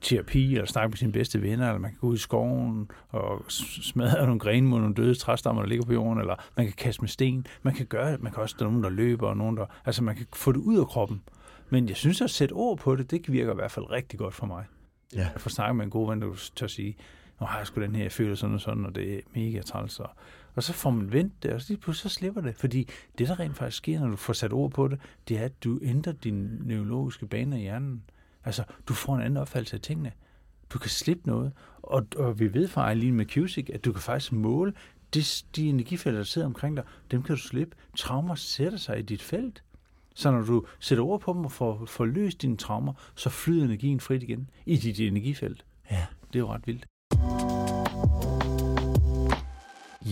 terapi, 0.01 0.53
eller 0.53 0.65
snakke 0.65 0.89
med 0.89 0.97
sine 0.97 1.11
bedste 1.11 1.41
venner, 1.41 1.67
eller 1.67 1.79
man 1.79 1.91
kan 1.91 1.99
gå 1.99 2.07
ud 2.07 2.15
i 2.15 2.19
skoven 2.19 2.91
og 3.09 3.45
smadre 3.49 4.25
nogle 4.25 4.39
grene 4.39 4.67
mod 4.67 4.79
nogle 4.79 4.95
døde 4.95 5.15
træstammer, 5.15 5.61
der 5.61 5.69
ligger 5.69 5.85
på 5.85 5.93
jorden, 5.93 6.19
eller 6.19 6.35
man 6.57 6.65
kan 6.65 6.75
kaste 6.77 7.01
med 7.01 7.09
sten. 7.09 7.47
Man 7.61 7.73
kan 7.73 7.85
gøre 7.85 8.17
man 8.17 8.31
kan 8.31 8.43
også, 8.43 8.55
der 8.59 8.65
er 8.65 8.69
nogen, 8.69 8.83
der 8.83 8.89
løber, 8.89 9.27
og 9.27 9.37
nogen, 9.37 9.57
der, 9.57 9.65
altså 9.85 10.03
man 10.03 10.15
kan 10.15 10.25
få 10.35 10.51
det 10.51 10.59
ud 10.59 10.79
af 10.79 10.87
kroppen. 10.87 11.21
Men 11.69 11.89
jeg 11.89 11.97
synes, 11.97 12.21
at 12.21 12.29
sætte 12.29 12.53
ord 12.53 12.77
på 12.77 12.95
det, 12.95 13.11
det 13.11 13.31
virker 13.31 13.51
i 13.51 13.55
hvert 13.55 13.71
fald 13.71 13.91
rigtig 13.91 14.19
godt 14.19 14.33
for 14.33 14.45
mig. 14.45 14.65
Ja. 15.15 15.19
Jeg 15.19 15.41
får 15.41 15.49
snakket 15.49 15.75
med 15.75 15.85
en 15.85 15.91
god 15.91 16.09
ven, 16.09 16.21
der 16.21 16.49
tør 16.55 16.67
sige, 16.67 16.97
nu 17.39 17.45
har 17.45 17.57
jeg 17.57 17.67
sgu 17.67 17.81
den 17.81 17.95
her, 17.95 18.03
jeg 18.03 18.11
føler 18.11 18.35
sådan 18.35 18.55
og 18.55 18.61
sådan, 18.61 18.85
og 18.85 18.95
det 18.95 19.15
er 19.15 19.19
mega 19.35 19.61
træls. 19.61 19.99
Og, 19.99 20.09
og 20.57 20.63
så 20.63 20.73
får 20.73 20.89
man 20.89 21.11
vendt 21.11 21.43
det, 21.43 21.51
og 21.53 21.61
så 21.61 21.69
lige 21.69 21.81
pludselig 21.81 22.11
så 22.11 22.15
slipper 22.15 22.41
det. 22.41 22.55
Fordi 22.55 22.89
det, 23.17 23.27
der 23.27 23.39
rent 23.39 23.57
faktisk 23.57 23.77
sker, 23.77 23.99
når 23.99 24.07
du 24.07 24.15
får 24.15 24.33
sat 24.33 24.53
ord 24.53 24.71
på 24.71 24.87
det, 24.87 24.99
det 25.27 25.37
er, 25.37 25.45
at 25.45 25.63
du 25.63 25.79
ændrer 25.81 26.13
dine 26.13 26.67
neurologiske 26.67 27.27
baner 27.27 27.57
i 27.57 27.59
hjernen. 27.59 28.03
Altså, 28.45 28.63
du 28.87 28.93
får 28.93 29.15
en 29.15 29.21
anden 29.21 29.37
opfattelse 29.37 29.75
af 29.75 29.81
tingene. 29.81 30.11
Du 30.69 30.79
kan 30.79 30.89
slippe 30.89 31.27
noget. 31.27 31.51
Og, 31.81 32.07
og 32.15 32.39
vi 32.39 32.53
ved 32.53 32.67
fra 32.67 32.91
Eileen 32.91 33.17
McCusick, 33.17 33.69
at 33.69 33.85
du 33.85 33.91
kan 33.91 34.01
faktisk 34.01 34.31
måle 34.31 34.73
de, 35.13 35.23
de 35.55 35.69
energifelter, 35.69 36.19
der 36.19 36.23
sidder 36.23 36.47
omkring 36.47 36.77
dig, 36.77 36.83
dem 37.11 37.23
kan 37.23 37.35
du 37.35 37.41
slippe. 37.41 37.75
Traumer 37.97 38.35
sætter 38.35 38.77
sig 38.77 38.99
i 38.99 39.01
dit 39.01 39.21
felt. 39.21 39.63
Så 40.15 40.31
når 40.31 40.41
du 40.41 40.65
sætter 40.79 41.03
ord 41.03 41.21
på 41.21 41.33
dem 41.33 41.45
og 41.45 41.51
får, 41.51 41.85
får 41.85 42.05
løst 42.05 42.41
dine 42.41 42.57
traumer, 42.57 42.93
så 43.15 43.29
flyder 43.29 43.65
energien 43.65 43.99
frit 43.99 44.23
igen 44.23 44.49
i 44.65 44.77
dit 44.77 44.99
energifelt. 44.99 45.65
Ja. 45.91 46.05
Det 46.27 46.35
er 46.35 46.39
jo 46.39 46.53
ret 46.53 46.67
vildt. 46.67 46.85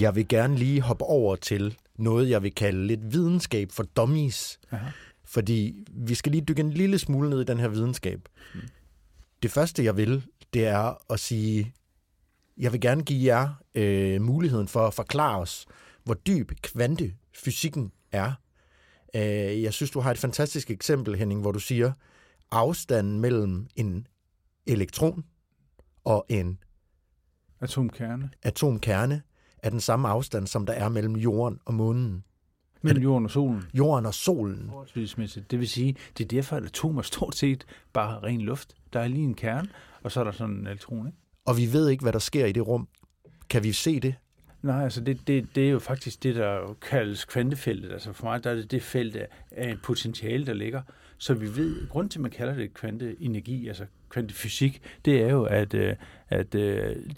Jeg 0.02 0.16
vil 0.16 0.28
gerne 0.28 0.56
lige 0.56 0.82
hoppe 0.82 1.06
over 1.06 1.36
til 1.36 1.78
noget, 1.98 2.30
jeg 2.30 2.44
vil 2.44 2.56
kalde 2.56 2.88
lidt 2.88 3.14
videnskab 3.14 3.72
for 3.72 3.84
dummies. 3.84 4.60
Aha. 4.72 4.90
Fordi 5.26 5.86
vi 5.92 6.16
skal 6.16 6.32
lige 6.32 6.46
dykke 6.46 6.60
en 6.60 6.72
lille 6.72 7.00
smule 7.00 7.30
ned 7.30 7.42
i 7.42 7.44
den 7.44 7.60
her 7.60 7.68
videnskab. 7.68 8.30
Mm. 8.56 8.62
Det 9.44 9.52
første, 9.52 9.84
jeg 9.84 9.98
vil, 9.98 10.26
det 10.54 10.66
er 10.68 11.12
at 11.14 11.20
sige, 11.20 11.74
jeg 12.58 12.72
vil 12.72 12.82
gerne 12.82 13.04
give 13.04 13.36
jer 13.36 13.50
øh, 13.76 14.22
muligheden 14.22 14.68
for 14.68 14.88
at 14.88 14.94
forklare 14.94 15.40
os, 15.40 15.66
hvor 16.04 16.14
dyb 16.14 16.52
kvantefysikken 16.62 17.92
er. 18.12 18.34
Øh, 19.16 19.64
jeg 19.64 19.74
synes, 19.74 19.92
du 19.92 20.00
har 20.00 20.12
et 20.12 20.18
fantastisk 20.18 20.72
eksempel, 20.72 21.16
Henning, 21.16 21.42
hvor 21.42 21.52
du 21.52 21.60
siger, 21.60 21.92
afstanden 22.52 23.20
mellem 23.20 23.68
en 23.76 24.08
elektron 24.68 25.26
og 26.04 26.26
en 26.30 26.60
Atomkerne. 27.60 28.30
atomkerne 28.44 29.22
er 29.66 29.70
den 29.70 29.80
samme 29.80 30.08
afstand, 30.08 30.48
som 30.48 30.66
der 30.66 30.74
er 30.74 30.90
mellem 30.90 31.16
jorden 31.16 31.60
og 31.66 31.74
månen. 31.74 32.24
Mellem 32.82 33.04
jorden 33.04 33.26
og 33.26 33.32
solen. 33.32 33.64
Jorden 33.74 34.06
og 34.06 34.14
solen. 34.14 34.72
Det 35.52 35.60
vil 35.60 35.68
sige, 35.68 35.96
det 36.18 36.24
er 36.24 36.28
derfor, 36.28 36.56
at 36.56 36.64
atomer 36.64 37.02
stort 37.02 37.36
set 37.36 37.66
bare 37.94 38.16
er 38.16 38.24
ren 38.24 38.42
luft. 38.42 38.74
Der 38.94 39.00
er 39.00 39.08
lige 39.08 39.24
en 39.24 39.34
kerne, 39.34 39.68
og 40.04 40.12
så 40.12 40.20
er 40.20 40.24
der 40.24 40.32
sådan 40.32 40.56
en 40.56 40.68
elektron, 40.68 41.08
ikke? 41.08 41.18
Og 41.46 41.58
vi 41.58 41.74
ved 41.74 41.90
ikke, 41.90 42.02
hvad 42.02 42.14
der 42.14 42.20
sker 42.20 42.46
i 42.46 42.52
det 42.52 42.68
rum. 42.68 42.88
Kan 43.50 43.64
vi 43.64 43.72
se 43.72 44.00
det? 44.00 44.16
Nej, 44.62 44.84
altså 44.84 45.02
det, 45.02 45.28
det, 45.28 45.56
det 45.56 45.66
er 45.66 45.70
jo 45.70 45.80
faktisk 45.80 46.24
det, 46.24 46.36
der 46.36 46.78
kaldes 46.82 47.26
kvantefeltet. 47.26 47.92
Altså 47.92 48.14
for 48.14 48.26
mig 48.26 48.44
der 48.44 48.50
er 48.50 48.56
det 48.56 48.72
det 48.72 48.84
felt 48.84 49.16
af 49.52 49.72
et 49.72 49.82
potentiale, 49.84 50.46
der 50.46 50.54
ligger. 50.54 50.82
Så 51.18 51.34
vi 51.34 51.56
ved, 51.56 51.90
grund 51.90 52.10
til, 52.10 52.20
at 52.20 52.22
man 52.22 52.32
kalder 52.32 52.56
det 52.56 52.74
kvanteenergi, 52.74 53.68
altså 53.68 53.86
kvantefysik, 54.10 54.82
det 55.06 55.22
er 55.22 55.30
jo, 55.30 55.44
at, 55.44 55.74
øh, 55.74 55.96
at 56.30 56.56
uh, 56.56 56.62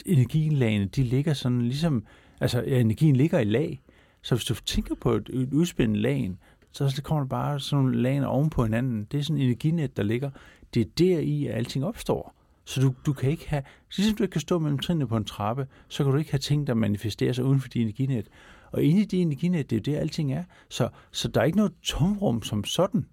energilagene, 0.06 0.86
de 0.86 1.04
ligger 1.04 1.34
sådan 1.34 1.62
ligesom, 1.62 2.06
altså 2.42 2.64
ja, 2.68 2.80
energien 2.80 3.16
ligger 3.16 3.40
i 3.40 3.44
lag. 3.44 3.82
Så 4.22 4.36
hvis 4.36 4.46
du 4.46 4.56
tænker 4.56 4.96
på 4.96 5.12
et, 5.12 5.30
et 5.34 5.54
udspændende 5.54 6.02
lagen, 6.02 6.38
så 6.72 7.02
kommer 7.04 7.24
der 7.24 7.30
bare 7.30 7.60
sådan 7.60 7.84
nogle 7.84 8.02
lag 8.02 8.26
oven 8.26 8.50
på 8.50 8.64
hinanden. 8.64 9.08
Det 9.12 9.20
er 9.20 9.24
sådan 9.24 9.38
en 9.38 9.44
energinet, 9.44 9.98
der 9.98 10.04
ligger. 10.04 10.30
Det 10.74 10.82
er 10.82 10.86
deri, 10.98 11.48
at 11.48 11.56
alting 11.56 11.86
opstår. 11.86 12.34
Så 12.66 12.82
du, 12.82 12.94
du 13.06 13.14
kan 13.14 13.32
ikke 13.32 13.50
have, 13.50 13.64
ligesom 13.98 14.18
du 14.18 14.24
ikke 14.24 14.32
kan 14.32 14.42
stå 14.42 14.60
mellem 14.60 14.80
trinene 14.80 15.08
på 15.08 15.18
en 15.18 15.26
trappe, 15.26 15.68
så 15.88 16.04
kan 16.04 16.12
du 16.12 16.18
ikke 16.18 16.32
have 16.32 16.40
ting, 16.40 16.68
der 16.68 16.74
manifesterer 16.74 17.34
sig 17.34 17.44
uden 17.46 17.62
for 17.62 17.68
dit 17.68 17.82
energinet. 17.82 18.28
Og 18.72 18.84
inde 18.84 19.02
i 19.02 19.06
det 19.06 19.22
energinet, 19.22 19.70
det 19.70 19.76
er 19.76 19.80
jo 19.80 19.94
det, 19.94 20.02
alting 20.02 20.34
er. 20.34 20.44
Så, 20.70 20.90
så 21.12 21.28
der 21.28 21.42
er 21.42 21.46
ikke 21.46 21.58
noget 21.58 21.74
tomrum 21.84 22.44
som 22.44 22.64
sådan. 22.64 23.06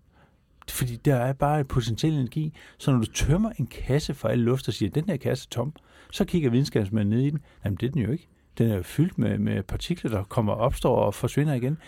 Fordi 0.69 0.97
der 0.97 1.17
er 1.17 1.33
bare 1.33 1.61
et 1.61 1.69
potentiel 1.69 2.15
energi. 2.15 2.53
Så 2.79 2.93
når 2.93 2.99
du 2.99 3.07
tømmer 3.07 3.51
en 3.59 3.67
kasse 3.67 4.15
for 4.15 4.29
al 4.29 4.39
luft 4.39 4.69
og 4.69 4.75
siger, 4.75 4.89
at 4.89 4.95
den 4.95 5.05
her 5.09 5.17
kasse 5.17 5.47
er 5.51 5.55
tom, 5.55 5.73
så 6.13 6.25
kigger 6.25 6.51
videnskabsmanden 6.51 7.19
ned 7.19 7.27
i 7.27 7.31
den. 7.31 7.41
Jamen, 7.65 7.77
det 7.77 7.87
er 7.87 7.91
den 7.91 8.03
jo 8.03 8.13
ikke. 8.13 8.29
Den 8.59 8.71
er 8.71 8.77
jo 8.77 8.83
fyldt 8.83 9.19
med, 9.19 9.39
med 9.39 9.63
partikler, 9.63 10.11
der 10.11 10.23
kommer 10.25 10.53
opstår 10.53 10.97
og 10.97 11.15
forsvinder 11.15 11.55
igen. 11.55 11.79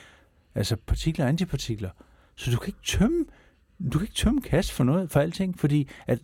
Altså 0.54 0.76
partikler 0.86 1.24
og 1.24 1.28
antipartikler. 1.28 1.90
Så 2.36 2.50
du 2.50 2.56
kan 2.56 2.66
ikke 2.68 2.84
tømme, 2.84 3.24
du 3.92 3.98
kan 3.98 4.02
ikke 4.02 4.14
tømme 4.14 4.40
kasse 4.40 4.72
for 4.72 4.84
noget, 4.84 5.10
for 5.10 5.20
alting, 5.20 5.58
fordi 5.58 5.88
at 6.06 6.18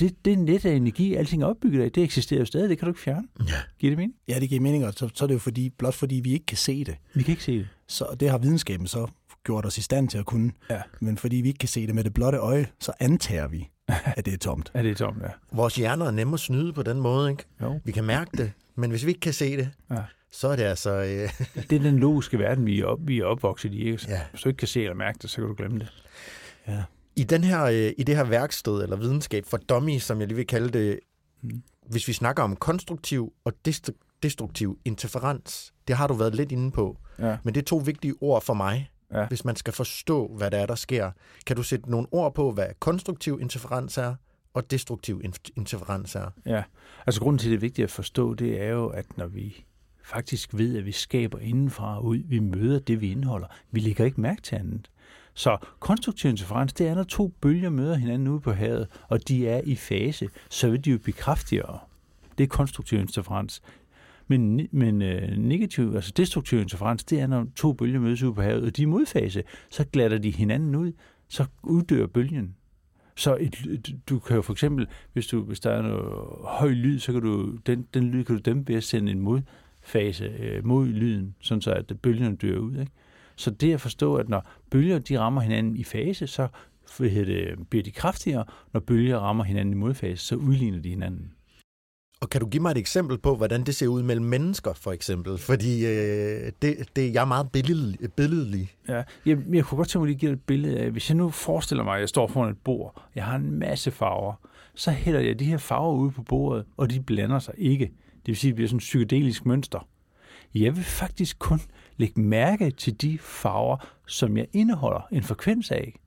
det, 0.00 0.24
det 0.24 0.38
net 0.38 0.64
af 0.64 0.72
energi, 0.72 1.14
alting 1.14 1.42
er 1.42 1.46
opbygget 1.46 1.82
af, 1.82 1.92
det 1.92 2.02
eksisterer 2.02 2.40
jo 2.40 2.46
stadig, 2.46 2.68
det 2.68 2.78
kan 2.78 2.86
du 2.86 2.90
ikke 2.90 3.00
fjerne. 3.00 3.28
Ja. 3.48 3.52
Giver 3.78 3.90
det 3.90 3.98
mening? 3.98 4.14
Ja, 4.28 4.40
det 4.40 4.48
giver 4.48 4.60
mening, 4.60 4.86
og 4.86 4.92
så, 4.92 5.10
så 5.14 5.24
er 5.24 5.26
det 5.26 5.34
jo 5.34 5.38
fordi, 5.38 5.70
blot 5.70 5.94
fordi 5.94 6.14
vi 6.14 6.32
ikke 6.32 6.46
kan 6.46 6.56
se 6.56 6.84
det. 6.84 6.96
Vi 7.14 7.22
kan 7.22 7.32
ikke 7.32 7.44
se 7.44 7.58
det. 7.58 7.68
Så 7.86 8.16
det 8.20 8.30
har 8.30 8.38
videnskaben 8.38 8.86
så 8.86 9.06
gjort 9.44 9.66
os 9.66 9.78
i 9.78 9.82
stand 9.82 10.08
til 10.08 10.18
at 10.18 10.26
kunne. 10.26 10.52
Ja. 10.70 10.82
Men 11.00 11.16
fordi 11.16 11.36
vi 11.36 11.48
ikke 11.48 11.58
kan 11.58 11.68
se 11.68 11.86
det 11.86 11.94
med 11.94 12.04
det 12.04 12.14
blotte 12.14 12.38
øje, 12.38 12.66
så 12.80 12.92
antager 13.00 13.48
vi, 13.48 13.68
at 14.16 14.24
det 14.26 14.34
er 14.34 14.38
tomt. 14.38 14.70
Er 14.74 14.82
det 14.82 14.96
tomt, 14.96 15.22
ja. 15.22 15.28
Vores 15.52 15.76
hjerner 15.76 16.06
er 16.06 16.10
nemme 16.10 16.34
at 16.34 16.40
snyde 16.40 16.72
på 16.72 16.82
den 16.82 17.00
måde, 17.00 17.30
ikke? 17.30 17.44
Jo. 17.62 17.80
Vi 17.84 17.92
kan 17.92 18.04
mærke 18.04 18.30
det, 18.36 18.52
men 18.78 18.90
hvis 18.90 19.04
vi 19.04 19.08
ikke 19.08 19.20
kan 19.20 19.32
se 19.32 19.56
det, 19.56 19.70
Ja. 19.90 20.02
så 20.32 20.48
er 20.48 20.56
det 20.56 20.62
altså... 20.62 20.90
Øh, 20.90 21.30
Det 21.70 21.76
er 21.76 21.82
den 21.82 21.98
logiske 21.98 22.38
verden, 22.38 22.66
vi 22.66 22.80
er, 22.80 22.84
op, 22.84 22.98
vi 23.02 23.18
er 23.18 23.24
opvokset 23.24 23.74
i. 23.74 23.78
Ikke? 23.84 24.04
Ja. 24.08 24.20
Hvis 24.30 24.40
du 24.40 24.48
ikke 24.48 24.58
kan 24.58 24.68
se 24.68 24.80
eller 24.82 24.94
mærke 24.94 25.18
det, 25.22 25.30
så 25.30 25.36
kan 25.36 25.44
du 25.48 25.54
glemme 25.54 25.78
det. 25.78 25.88
Ja. 26.68 26.82
I, 27.16 27.24
den 27.24 27.44
her, 27.44 27.62
øh, 27.64 27.92
I 27.98 28.02
det 28.02 28.16
her 28.16 28.24
værksted, 28.24 28.82
eller 28.82 28.96
videnskab 28.96 29.44
for 29.46 29.56
dummies, 29.56 30.02
som 30.02 30.18
jeg 30.20 30.28
lige 30.28 30.36
vil 30.36 30.46
kalde 30.46 30.78
det, 30.78 31.00
Mm. 31.42 31.62
hvis 31.90 32.08
vi 32.08 32.12
snakker 32.12 32.42
om 32.42 32.56
konstruktiv 32.56 33.32
og 33.44 33.52
destru- 33.68 34.18
destruktiv 34.22 34.78
interferens, 34.84 35.72
det 35.88 35.96
har 35.96 36.06
du 36.06 36.14
været 36.14 36.34
lidt 36.34 36.52
inde 36.52 36.70
på, 36.70 36.98
Ja. 37.18 37.36
men 37.44 37.54
det 37.54 37.60
er 37.60 37.64
to 37.64 37.76
vigtige 37.76 38.14
ord 38.20 38.42
for 38.42 38.54
mig, 38.54 38.90
Ja. 39.14 39.26
hvis 39.26 39.44
man 39.44 39.56
skal 39.56 39.72
forstå, 39.72 40.34
hvad 40.36 40.50
der 40.50 40.58
er, 40.58 40.66
der 40.66 40.74
sker. 40.74 41.10
Kan 41.46 41.56
du 41.56 41.62
sætte 41.62 41.90
nogle 41.90 42.06
ord 42.10 42.34
på, 42.34 42.52
hvad 42.52 42.66
konstruktiv 42.80 43.38
interferens 43.40 43.98
er, 43.98 44.14
og 44.58 44.70
destruktiv 44.70 45.22
interferens 45.56 46.14
er? 46.14 46.30
Ja, 46.46 46.62
altså 47.06 47.20
grunden 47.20 47.38
til, 47.38 47.50
det 47.50 47.56
er 47.56 47.60
vigtigt 47.60 47.84
at 47.84 47.90
forstå, 47.90 48.34
det 48.34 48.62
er 48.62 48.68
jo, 48.68 48.86
at 48.86 49.18
når 49.18 49.26
vi 49.26 49.64
faktisk 50.04 50.54
ved, 50.54 50.78
at 50.78 50.86
vi 50.86 50.92
skaber 50.92 51.38
indenfra 51.38 51.98
og 51.98 52.04
ud, 52.04 52.16
vi 52.16 52.38
møder 52.38 52.78
det, 52.78 53.00
vi 53.00 53.10
indeholder. 53.10 53.46
Vi 53.70 53.80
lægger 53.80 54.04
ikke 54.04 54.20
mærke 54.20 54.42
til 54.42 54.56
andet. 54.56 54.90
Så 55.34 55.56
konstruktiv 55.80 56.30
interferens, 56.30 56.72
det 56.72 56.88
er, 56.88 56.94
når 56.94 57.02
to 57.02 57.28
bølger 57.28 57.70
møder 57.70 57.96
hinanden 57.96 58.28
ude 58.28 58.40
på 58.40 58.52
havet, 58.52 58.88
og 59.08 59.28
de 59.28 59.48
er 59.48 59.60
i 59.64 59.76
fase, 59.76 60.28
så 60.50 60.70
vil 60.70 60.84
de 60.84 60.90
jo 60.90 60.98
blive 60.98 61.14
kraftigere. 61.14 61.78
Det 62.38 62.44
er 62.44 62.48
konstruktiv 62.48 62.98
interferens. 62.98 63.62
Men, 64.26 64.68
men 64.72 65.02
øh, 65.02 65.36
negativ, 65.36 65.92
altså 65.94 66.12
destruktiv 66.16 66.60
interferens, 66.60 67.04
det 67.04 67.20
er, 67.20 67.26
når 67.26 67.46
to 67.56 67.72
bølger 67.72 68.00
mødes 68.00 68.22
ude 68.22 68.34
på 68.34 68.42
havet, 68.42 68.64
og 68.64 68.76
de 68.76 68.82
er 68.82 68.86
modfase, 68.86 69.42
så 69.70 69.84
glatter 69.92 70.18
de 70.18 70.30
hinanden 70.30 70.74
ud, 70.74 70.92
så 71.28 71.44
uddør 71.62 72.06
bølgen. 72.06 72.54
Så 73.18 73.36
et, 73.40 73.56
et, 73.70 73.96
du 74.08 74.18
kan 74.18 74.36
jo 74.36 74.42
for 74.42 74.52
eksempel, 74.52 74.86
hvis, 75.12 75.26
du, 75.26 75.42
hvis 75.42 75.60
der 75.60 75.70
er 75.70 75.82
noget 75.82 76.04
høj 76.44 76.68
lyd, 76.68 76.98
så 76.98 77.12
kan 77.12 77.22
du, 77.22 77.56
den, 77.66 77.86
den 77.94 78.10
lyd 78.10 78.24
kan 78.24 78.36
du 78.36 78.40
dæmpe 78.40 78.68
ved 78.68 78.76
at 78.76 78.84
sende 78.84 79.12
en 79.12 79.20
modfase 79.20 80.24
øh, 80.24 80.66
mod 80.66 80.86
lyden, 80.86 81.34
sådan 81.40 81.62
så 81.62 81.70
at 81.70 81.92
bølgerne 82.02 82.36
dør 82.36 82.58
ud. 82.58 82.78
Ikke? 82.78 82.92
Så 83.36 83.50
det 83.50 83.74
at 83.74 83.80
forstå, 83.80 84.14
at 84.14 84.28
når 84.28 84.50
bølger 84.70 84.98
de 84.98 85.18
rammer 85.18 85.40
hinanden 85.40 85.76
i 85.76 85.84
fase, 85.84 86.26
så 86.26 86.48
hvad 86.98 87.08
hedder 87.08 87.34
det, 87.34 87.68
bliver 87.68 87.82
de 87.82 87.90
kraftigere. 87.90 88.44
Når 88.72 88.80
bølger 88.80 89.18
rammer 89.18 89.44
hinanden 89.44 89.72
i 89.72 89.76
modfase, 89.76 90.26
så 90.26 90.36
udligner 90.36 90.78
de 90.78 90.88
hinanden. 90.88 91.32
Og 92.20 92.30
kan 92.30 92.40
du 92.40 92.48
give 92.48 92.62
mig 92.62 92.70
et 92.70 92.78
eksempel 92.78 93.18
på, 93.18 93.36
hvordan 93.36 93.64
det 93.64 93.74
ser 93.74 93.86
ud 93.86 94.02
mellem 94.02 94.26
mennesker, 94.26 94.72
for 94.72 94.92
eksempel? 94.92 95.38
Fordi 95.38 95.86
øh, 95.86 96.52
det, 96.62 96.88
det, 96.96 97.14
jeg 97.14 97.20
er 97.20 97.24
meget 97.24 97.50
billedlig. 97.52 98.12
billedlig. 98.12 98.74
Ja, 98.88 99.02
jeg, 99.26 99.38
jeg 99.52 99.64
kunne 99.64 99.76
godt 99.76 99.88
tænke 99.88 100.04
mig 100.06 100.14
at 100.14 100.20
give 100.20 100.32
et 100.32 100.42
billede 100.42 100.78
af, 100.78 100.90
hvis 100.90 101.10
jeg 101.10 101.16
nu 101.16 101.30
forestiller 101.30 101.84
mig, 101.84 101.94
at 101.94 102.00
jeg 102.00 102.08
står 102.08 102.26
foran 102.26 102.50
et 102.50 102.58
bord, 102.64 103.02
jeg 103.14 103.24
har 103.24 103.36
en 103.36 103.58
masse 103.58 103.90
farver, 103.90 104.34
så 104.74 104.90
hælder 104.90 105.20
jeg 105.20 105.38
de 105.38 105.44
her 105.44 105.58
farver 105.58 105.94
ud 105.94 106.10
på 106.10 106.22
bordet, 106.22 106.64
og 106.76 106.90
de 106.90 107.00
blander 107.00 107.38
sig 107.38 107.54
ikke. 107.58 107.84
Det 108.12 108.26
vil 108.26 108.36
sige, 108.36 108.48
at 108.48 108.52
det 108.52 108.54
bliver 108.56 108.68
sådan 108.68 108.76
et 108.76 108.80
psykedelisk 108.80 109.46
mønster. 109.46 109.88
Jeg 110.54 110.76
vil 110.76 110.84
faktisk 110.84 111.38
kun 111.38 111.60
lægge 111.96 112.20
mærke 112.20 112.70
til 112.70 113.00
de 113.00 113.18
farver, 113.18 113.76
som 114.06 114.36
jeg 114.36 114.46
indeholder 114.52 115.08
en 115.12 115.22
frekvens 115.22 115.70
af. 115.70 116.00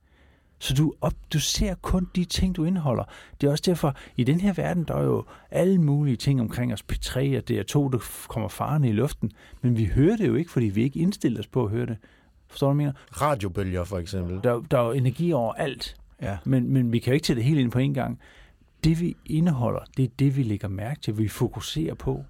Så 0.62 0.74
du, 0.74 0.94
op, 1.00 1.12
du 1.32 1.40
ser 1.40 1.74
kun 1.74 2.08
de 2.16 2.24
ting, 2.24 2.56
du 2.56 2.64
indeholder. 2.64 3.04
Det 3.40 3.46
er 3.46 3.50
også 3.50 3.62
derfor, 3.66 3.96
i 4.16 4.24
den 4.24 4.40
her 4.40 4.52
verden, 4.52 4.84
der 4.84 4.94
er 4.94 5.02
jo 5.02 5.24
alle 5.50 5.78
mulige 5.78 6.16
ting 6.16 6.40
omkring 6.40 6.72
os. 6.72 6.84
P3 6.92 7.18
og 7.18 7.42
DR2, 7.50 7.92
der 7.92 8.24
kommer 8.28 8.48
farne 8.48 8.88
i 8.88 8.92
luften. 8.92 9.32
Men 9.62 9.76
vi 9.76 9.84
hører 9.84 10.16
det 10.16 10.28
jo 10.28 10.34
ikke, 10.34 10.50
fordi 10.50 10.66
vi 10.66 10.82
ikke 10.82 10.98
indstiller 10.98 11.40
os 11.40 11.46
på 11.46 11.64
at 11.64 11.70
høre 11.70 11.86
det. 11.86 11.96
Forstår 12.48 12.68
du, 12.68 12.74
hvad 12.74 12.84
jeg 12.84 12.92
mener? 12.92 13.22
Radiobølger, 13.28 13.84
for 13.84 13.98
eksempel. 13.98 14.40
Der, 14.44 14.62
der 14.70 14.78
er 14.78 14.86
jo 14.86 14.92
energi 14.92 15.32
over 15.32 15.52
alt. 15.52 15.96
Ja. 16.22 16.38
Men, 16.44 16.72
men 16.72 16.92
vi 16.92 16.98
kan 16.98 17.10
jo 17.10 17.14
ikke 17.14 17.24
tage 17.24 17.36
det 17.36 17.44
hele 17.44 17.60
ind 17.60 17.70
på 17.70 17.78
en 17.78 17.94
gang. 17.94 18.18
Det, 18.84 19.00
vi 19.00 19.16
indeholder, 19.26 19.80
det 19.96 20.04
er 20.04 20.08
det, 20.18 20.36
vi 20.36 20.42
lægger 20.42 20.68
mærke 20.68 21.00
til, 21.00 21.18
vi 21.18 21.28
fokuserer 21.28 21.94
på. 21.94 22.24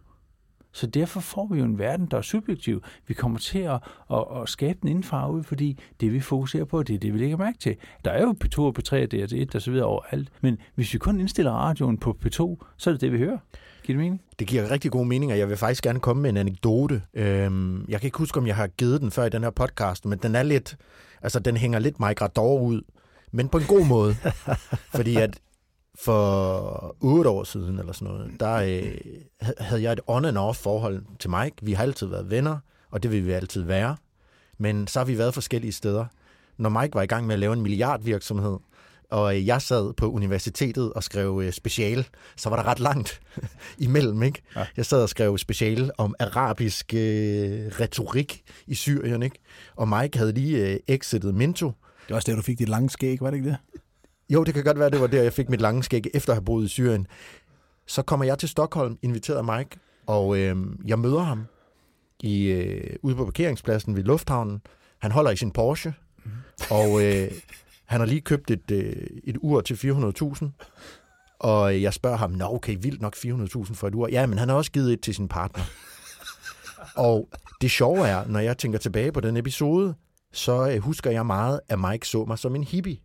Så 0.73 0.87
derfor 0.87 1.21
får 1.21 1.49
vi 1.53 1.59
jo 1.59 1.65
en 1.65 1.79
verden, 1.79 2.07
der 2.07 2.17
er 2.17 2.23
subjektiv. 2.23 2.83
Vi 3.07 3.15
kommer 3.15 3.39
til 3.39 3.59
at, 3.59 3.81
at, 4.13 4.25
at 4.43 4.49
skabe 4.49 4.79
den 4.83 4.89
indfra 4.89 5.31
ud, 5.31 5.43
fordi 5.43 5.79
det, 6.01 6.13
vi 6.13 6.21
fokuserer 6.21 6.65
på, 6.65 6.83
det 6.83 6.95
er 6.95 6.99
det, 6.99 7.15
vi 7.15 7.19
lægger 7.19 7.37
mærke 7.37 7.59
til. 7.59 7.77
Der 8.05 8.11
er 8.11 8.23
jo 8.23 8.35
P2 8.45 8.59
og 8.59 8.75
P3 8.79 8.95
og 8.95 9.09
DR1 9.15 9.47
og 9.55 9.63
så 9.63 9.71
videre 9.71 9.87
overalt. 9.87 10.29
Men 10.41 10.59
hvis 10.75 10.95
vi 10.95 10.99
kun 10.99 11.21
indstiller 11.21 11.53
radioen 11.53 11.99
på 11.99 12.19
P2, 12.25 12.65
så 12.77 12.91
er 12.91 12.95
det 12.95 13.01
det, 13.01 13.13
vi 13.13 13.19
hører. 13.19 13.39
Giver 13.83 13.97
det 13.97 14.05
mening? 14.05 14.21
Det 14.39 14.47
giver 14.47 14.71
rigtig 14.71 14.91
god 14.91 15.07
mening, 15.07 15.33
og 15.33 15.39
jeg 15.39 15.49
vil 15.49 15.57
faktisk 15.57 15.83
gerne 15.83 16.01
komme 16.01 16.23
med 16.23 16.31
en 16.31 16.37
anekdote. 16.37 17.03
Øhm, 17.15 17.85
jeg 17.89 18.01
kan 18.01 18.07
ikke 18.09 18.19
huske, 18.19 18.39
om 18.39 18.47
jeg 18.47 18.57
har 18.57 18.67
givet 18.67 19.01
den 19.01 19.11
før 19.11 19.25
i 19.25 19.29
den 19.29 19.43
her 19.43 19.51
podcast, 19.51 20.07
men 20.07 20.19
den 20.19 20.35
er 20.35 20.43
lidt, 20.43 20.77
altså 21.23 21.39
den 21.39 21.57
hænger 21.57 21.79
lidt 21.79 22.01
Migrador 22.01 22.61
ud, 22.61 22.83
men 23.33 23.49
på 23.49 23.59
en 23.59 23.65
god 23.65 23.87
måde. 23.87 24.15
fordi 24.97 25.17
at 25.17 25.41
for 25.95 26.97
otte 27.01 27.31
år 27.31 27.45
siden 27.45 27.79
eller 27.79 27.93
sådan 27.93 28.15
noget, 28.15 28.41
der 28.41 28.55
øh, 28.55 28.95
havde 29.59 29.83
jeg 29.83 29.93
et 29.93 30.01
on 30.07 30.25
and 30.25 30.39
off 30.39 30.59
forhold 30.59 31.03
til 31.19 31.31
Mike. 31.31 31.57
Vi 31.63 31.73
har 31.73 31.83
altid 31.83 32.07
været 32.07 32.31
venner, 32.31 32.59
og 32.91 33.03
det 33.03 33.11
vil 33.11 33.27
vi 33.27 33.33
altid 33.33 33.63
være. 33.63 33.97
Men 34.59 34.87
så 34.87 34.99
har 35.01 35.05
vi 35.05 35.19
været 35.19 35.35
forskellige 35.35 35.73
steder. 35.73 36.07
Når 36.57 36.69
Mike 36.69 36.95
var 36.95 37.03
i 37.03 37.07
gang 37.07 37.27
med 37.27 37.35
at 37.35 37.39
lave 37.39 37.53
en 37.53 37.63
milliardvirksomhed, 37.63 38.59
og 39.11 39.47
jeg 39.47 39.63
sad 39.63 39.93
på 39.93 40.11
universitetet 40.11 40.93
og 40.93 41.05
skrev 41.05 41.41
øh, 41.45 41.53
special, 41.53 42.07
så 42.37 42.49
var 42.49 42.57
der 42.57 42.67
ret 42.67 42.81
langt 42.81 43.21
imellem, 43.79 44.23
ikke? 44.23 44.43
Ja. 44.57 44.67
Jeg 44.77 44.87
sad 44.87 45.03
og 45.03 45.09
skrev 45.09 45.39
special 45.39 45.91
om 45.99 46.15
arabisk 46.21 46.95
øh, 46.95 47.01
retorik 47.81 48.43
i 48.67 48.75
Syrien, 48.75 49.23
ikke? 49.23 49.39
Og 49.77 49.89
Mike 49.89 50.19
havde 50.19 50.33
lige 50.33 50.69
øh, 50.69 50.79
exitet 50.89 51.35
Minto. 51.35 51.67
Det 51.67 52.11
var 52.11 52.17
også 52.17 52.31
der, 52.31 52.37
du 52.37 52.43
fik 52.43 52.59
dit 52.59 52.69
lange 52.69 52.91
skæg, 52.91 53.21
var 53.21 53.31
det 53.31 53.37
ikke 53.37 53.49
det? 53.49 53.57
Jo, 54.33 54.45
det 54.45 54.55
kan 54.55 54.65
godt 54.65 54.79
være, 54.79 54.91
det 54.91 55.01
var 55.01 55.07
der, 55.07 55.23
jeg 55.23 55.33
fik 55.33 55.49
mit 55.49 55.61
lange 55.61 55.83
skæg 55.83 56.07
efter 56.15 56.33
at 56.33 56.37
have 56.37 56.45
boet 56.45 56.65
i 56.65 56.69
Syrien. 56.69 57.07
Så 57.87 58.03
kommer 58.03 58.27
jeg 58.27 58.39
til 58.39 58.49
Stockholm, 58.49 58.99
inviteret 59.03 59.39
af 59.39 59.45
Mike, 59.45 59.79
og 60.07 60.39
øh, 60.39 60.57
jeg 60.85 60.99
møder 60.99 61.21
ham 61.21 61.47
i, 62.23 62.45
øh, 62.45 62.97
ude 63.03 63.15
på 63.15 63.25
parkeringspladsen 63.25 63.97
ved 63.97 64.03
lufthavnen. 64.03 64.61
Han 64.99 65.13
holder 65.13 65.31
i 65.31 65.37
sin 65.37 65.51
Porsche, 65.51 65.95
mm. 66.25 66.31
og 66.71 67.05
øh, 67.05 67.31
han 67.85 68.01
har 68.01 68.07
lige 68.07 68.21
købt 68.21 68.51
et, 68.51 68.71
øh, 68.71 69.07
et 69.25 69.37
ur 69.41 69.61
til 69.61 69.75
400.000. 69.75 70.47
Og 71.39 71.83
jeg 71.83 71.95
spørger 71.95 72.17
ham, 72.17 72.31
nå 72.31 72.55
okay, 72.55 72.77
vildt 72.81 73.03
nok 73.03 73.17
400.000 73.17 73.75
for 73.75 73.89
et 73.89 73.95
ur. 73.95 74.09
Ja, 74.09 74.27
men 74.27 74.39
han 74.39 74.49
har 74.49 74.57
også 74.57 74.73
givet 74.73 74.93
et 74.93 75.01
til 75.01 75.15
sin 75.15 75.29
partner. 75.29 75.65
og 76.97 77.29
det 77.61 77.71
sjove 77.71 78.09
er, 78.09 78.27
når 78.27 78.41
jeg 78.41 78.59
tænker 78.59 78.79
tilbage 78.79 79.13
på 79.13 79.21
den 79.21 79.37
episode, 79.37 79.95
så 80.33 80.71
øh, 80.71 80.79
husker 80.79 81.11
jeg 81.11 81.27
meget, 81.27 81.61
at 81.69 81.79
Mike 81.79 82.09
så 82.09 82.25
mig 82.25 82.39
som 82.39 82.55
en 82.55 82.65
hippie. 82.65 82.99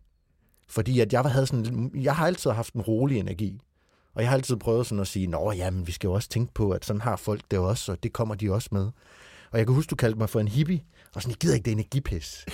Fordi 0.68 1.00
at 1.00 1.12
jeg, 1.12 1.22
havde 1.22 1.46
sådan, 1.46 1.90
jeg 1.94 2.16
har 2.16 2.26
altid 2.26 2.50
haft 2.50 2.74
en 2.74 2.80
rolig 2.80 3.18
energi. 3.18 3.60
Og 4.14 4.22
jeg 4.22 4.30
har 4.30 4.36
altid 4.36 4.56
prøvet 4.56 4.86
sådan 4.86 5.00
at 5.00 5.06
sige, 5.06 5.26
nå 5.26 5.52
ja, 5.52 5.70
men 5.70 5.86
vi 5.86 5.92
skal 5.92 6.08
jo 6.08 6.12
også 6.12 6.28
tænke 6.28 6.54
på, 6.54 6.70
at 6.70 6.84
sådan 6.84 7.00
har 7.00 7.16
folk 7.16 7.40
det 7.50 7.58
også, 7.58 7.92
og 7.92 8.02
det 8.02 8.12
kommer 8.12 8.34
de 8.34 8.52
også 8.52 8.68
med. 8.72 8.90
Og 9.50 9.58
jeg 9.58 9.66
kan 9.66 9.74
huske, 9.74 9.90
du 9.90 9.96
kaldte 9.96 10.18
mig 10.18 10.30
for 10.30 10.40
en 10.40 10.48
hippie, 10.48 10.80
og 11.14 11.22
sådan, 11.22 11.30
jeg 11.30 11.36
gider 11.36 11.54
ikke 11.54 11.64
det 11.64 11.72
energipis. 11.72 12.46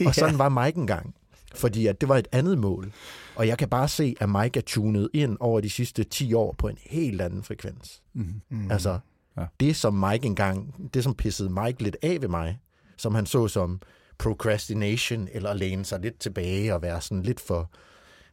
ja. 0.00 0.06
Og 0.08 0.14
sådan 0.14 0.38
var 0.38 0.48
Mike 0.48 0.78
engang. 0.78 1.14
Fordi 1.54 1.86
at 1.86 2.00
det 2.00 2.08
var 2.08 2.16
et 2.16 2.28
andet 2.32 2.58
mål. 2.58 2.92
Og 3.36 3.48
jeg 3.48 3.58
kan 3.58 3.68
bare 3.68 3.88
se, 3.88 4.14
at 4.20 4.28
Mike 4.28 4.58
er 4.58 4.62
tunet 4.66 5.08
ind 5.14 5.36
over 5.40 5.60
de 5.60 5.70
sidste 5.70 6.04
10 6.04 6.34
år 6.34 6.54
på 6.58 6.68
en 6.68 6.78
helt 6.86 7.20
anden 7.20 7.42
frekvens. 7.42 8.02
Mm-hmm. 8.14 8.70
Altså, 8.70 8.98
ja. 9.36 9.44
det 9.60 9.76
som 9.76 9.94
Mike 9.94 10.26
engang, 10.26 10.74
det 10.94 11.04
som 11.04 11.14
pissede 11.14 11.50
Mike 11.50 11.82
lidt 11.82 11.96
af 12.02 12.18
ved 12.20 12.28
mig, 12.28 12.58
som 12.96 13.14
han 13.14 13.26
så 13.26 13.48
som 13.48 13.80
procrastination, 14.18 15.28
eller 15.32 15.50
at 15.50 15.56
læne 15.56 15.84
sig 15.84 16.00
lidt 16.00 16.18
tilbage 16.18 16.74
og 16.74 16.82
være 16.82 17.00
sådan 17.00 17.22
lidt 17.22 17.40
for, 17.40 17.70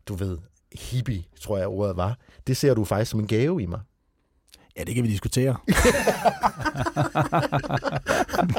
du 0.07 0.15
ved, 0.15 0.37
hippie, 0.73 1.23
tror 1.41 1.57
jeg 1.57 1.67
ordet 1.67 1.97
var. 1.97 2.17
Det 2.47 2.57
ser 2.57 2.73
du 2.73 2.85
faktisk 2.85 3.11
som 3.11 3.19
en 3.19 3.27
gave 3.27 3.61
i 3.61 3.65
mig. 3.65 3.79
Ja, 4.77 4.83
det 4.83 4.95
kan 4.95 5.03
vi 5.03 5.09
diskutere. 5.09 5.57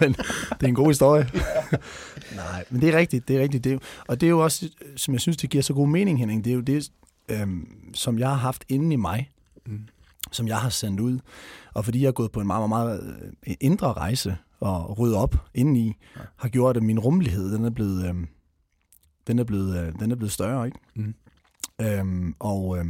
men 0.01 0.13
det 0.51 0.63
er 0.63 0.67
en 0.67 0.75
god 0.75 0.87
historie. 0.87 1.31
Nej, 2.37 2.65
men 2.71 2.81
det 2.81 2.89
er 2.89 2.99
rigtigt. 2.99 3.29
Det 3.29 3.37
er 3.37 3.41
rigtigt. 3.41 3.65
Det 3.65 3.73
er, 3.73 3.79
og 4.09 4.21
det 4.21 4.27
er 4.27 4.31
jo 4.31 4.45
også, 4.45 4.69
som 4.97 5.15
jeg 5.15 5.21
synes, 5.21 5.37
det 5.37 5.51
giver 5.51 5.63
så 5.63 5.75
god 5.75 5.89
mening, 5.89 6.19
Henning, 6.19 6.45
det 6.45 6.51
er 6.51 6.55
jo 6.55 6.61
det, 6.61 6.91
øhm, 7.29 7.69
som 7.95 8.19
jeg 8.19 8.29
har 8.29 8.37
haft 8.37 8.65
inde 8.69 8.93
i 8.93 8.97
mig, 8.97 9.31
mm. 9.67 9.81
Som 10.33 10.49
jeg 10.49 10.59
har 10.59 10.69
sendt 10.69 11.01
ud. 11.01 11.19
Og 11.75 11.85
fordi 11.85 12.03
jeg 12.03 12.09
er 12.09 12.13
gået 12.13 12.33
på 12.33 12.41
en 12.41 12.47
meget, 12.47 12.69
meget, 12.69 12.87
meget 12.87 13.33
øh, 13.47 13.55
indre 13.61 13.93
rejse, 13.93 14.37
og 14.61 14.99
rydde 14.99 15.17
op 15.17 15.37
indeni, 15.55 15.97
ja. 16.17 16.21
har 16.37 16.49
gjort, 16.49 16.77
at 16.77 16.83
min 16.83 16.99
rummelighed, 16.99 17.53
den 17.53 17.65
er 17.65 17.71
blevet, 17.71 18.09
øh, 18.09 18.15
den 19.27 19.39
er 19.39 19.45
blevet, 19.45 19.87
øh, 19.87 19.93
den 20.01 20.11
er 20.11 20.17
blevet 20.17 20.33
større, 20.33 20.67
ikke? 20.67 20.79
Mm. 20.95 21.15
Øhm, 21.81 22.35
og, 22.39 22.79
øh, 22.79 22.85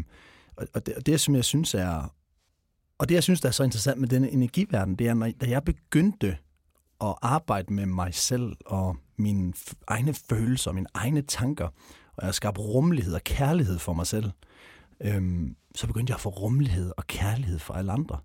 og, 0.74 0.86
det, 0.86 0.94
og 0.94 1.06
det, 1.06 1.20
som 1.20 1.34
jeg 1.34 1.44
synes 1.44 1.74
er, 1.74 2.14
og 2.98 3.08
det, 3.08 3.14
jeg 3.14 3.22
synes, 3.22 3.40
der 3.40 3.48
er 3.48 3.52
så 3.52 3.64
interessant 3.64 4.00
med 4.00 4.08
denne 4.08 4.30
energiverden, 4.30 4.94
det 4.94 5.08
er, 5.08 5.14
når, 5.14 5.30
da 5.40 5.48
jeg 5.48 5.64
begyndte 5.64 6.36
at 7.00 7.14
arbejde 7.22 7.72
med 7.72 7.86
mig 7.86 8.14
selv 8.14 8.56
og 8.66 8.96
mine 9.16 9.52
egne 9.86 10.14
følelser, 10.14 10.72
mine 10.72 10.86
egne 10.94 11.22
tanker, 11.22 11.68
og 12.16 12.26
jeg 12.26 12.34
skabte 12.34 12.60
rummelighed 12.60 13.14
og 13.14 13.24
kærlighed 13.24 13.78
for 13.78 13.92
mig 13.92 14.06
selv, 14.06 14.30
øhm, 15.00 15.56
så 15.74 15.86
begyndte 15.86 16.10
jeg 16.10 16.16
at 16.16 16.20
få 16.20 16.28
rummelighed 16.28 16.92
og 16.96 17.06
kærlighed 17.06 17.58
for 17.58 17.74
alle 17.74 17.92
andre. 17.92 18.18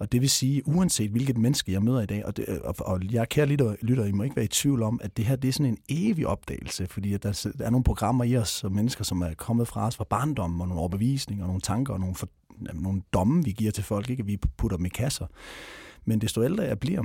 Og 0.00 0.12
det 0.12 0.20
vil 0.20 0.30
sige, 0.30 0.68
uanset 0.68 1.10
hvilket 1.10 1.38
menneske 1.38 1.72
jeg 1.72 1.82
møder 1.82 2.00
i 2.00 2.06
dag, 2.06 2.26
og, 2.26 2.36
det, 2.36 2.44
øh, 2.48 2.58
og, 2.64 2.74
og 2.78 3.00
jeg 3.10 3.28
kære 3.28 3.46
lytter, 3.46 3.76
lytter, 3.82 4.04
I 4.04 4.12
må 4.12 4.22
ikke 4.22 4.36
være 4.36 4.44
i 4.44 4.48
tvivl 4.48 4.82
om, 4.82 5.00
at 5.02 5.16
det 5.16 5.24
her 5.24 5.36
det 5.36 5.48
er 5.48 5.52
sådan 5.52 5.72
en 5.72 5.78
evig 5.88 6.26
opdagelse, 6.26 6.86
fordi 6.86 7.14
at 7.14 7.22
der, 7.22 7.52
der 7.58 7.64
er 7.64 7.70
nogle 7.70 7.84
programmer 7.84 8.24
i 8.24 8.36
os, 8.36 8.48
som 8.48 8.72
mennesker, 8.72 9.04
som 9.04 9.22
er 9.22 9.34
kommet 9.34 9.68
fra 9.68 9.86
os 9.86 9.96
fra 9.96 10.04
barndommen, 10.10 10.60
og 10.60 10.68
nogle 10.68 10.80
overbevisninger, 10.80 11.44
og 11.44 11.48
nogle 11.48 11.60
tanker, 11.60 11.94
og 11.94 12.00
nogle, 12.00 12.14
for, 12.14 12.28
nogle 12.74 13.02
domme, 13.12 13.44
vi 13.44 13.52
giver 13.52 13.72
til 13.72 13.84
folk, 13.84 14.10
ikke? 14.10 14.26
vi 14.26 14.36
putter 14.36 14.76
dem 14.76 14.86
i 14.86 14.88
kasser. 14.88 15.26
Men 16.04 16.20
desto 16.20 16.44
ældre 16.44 16.64
jeg 16.64 16.78
bliver, 16.78 17.04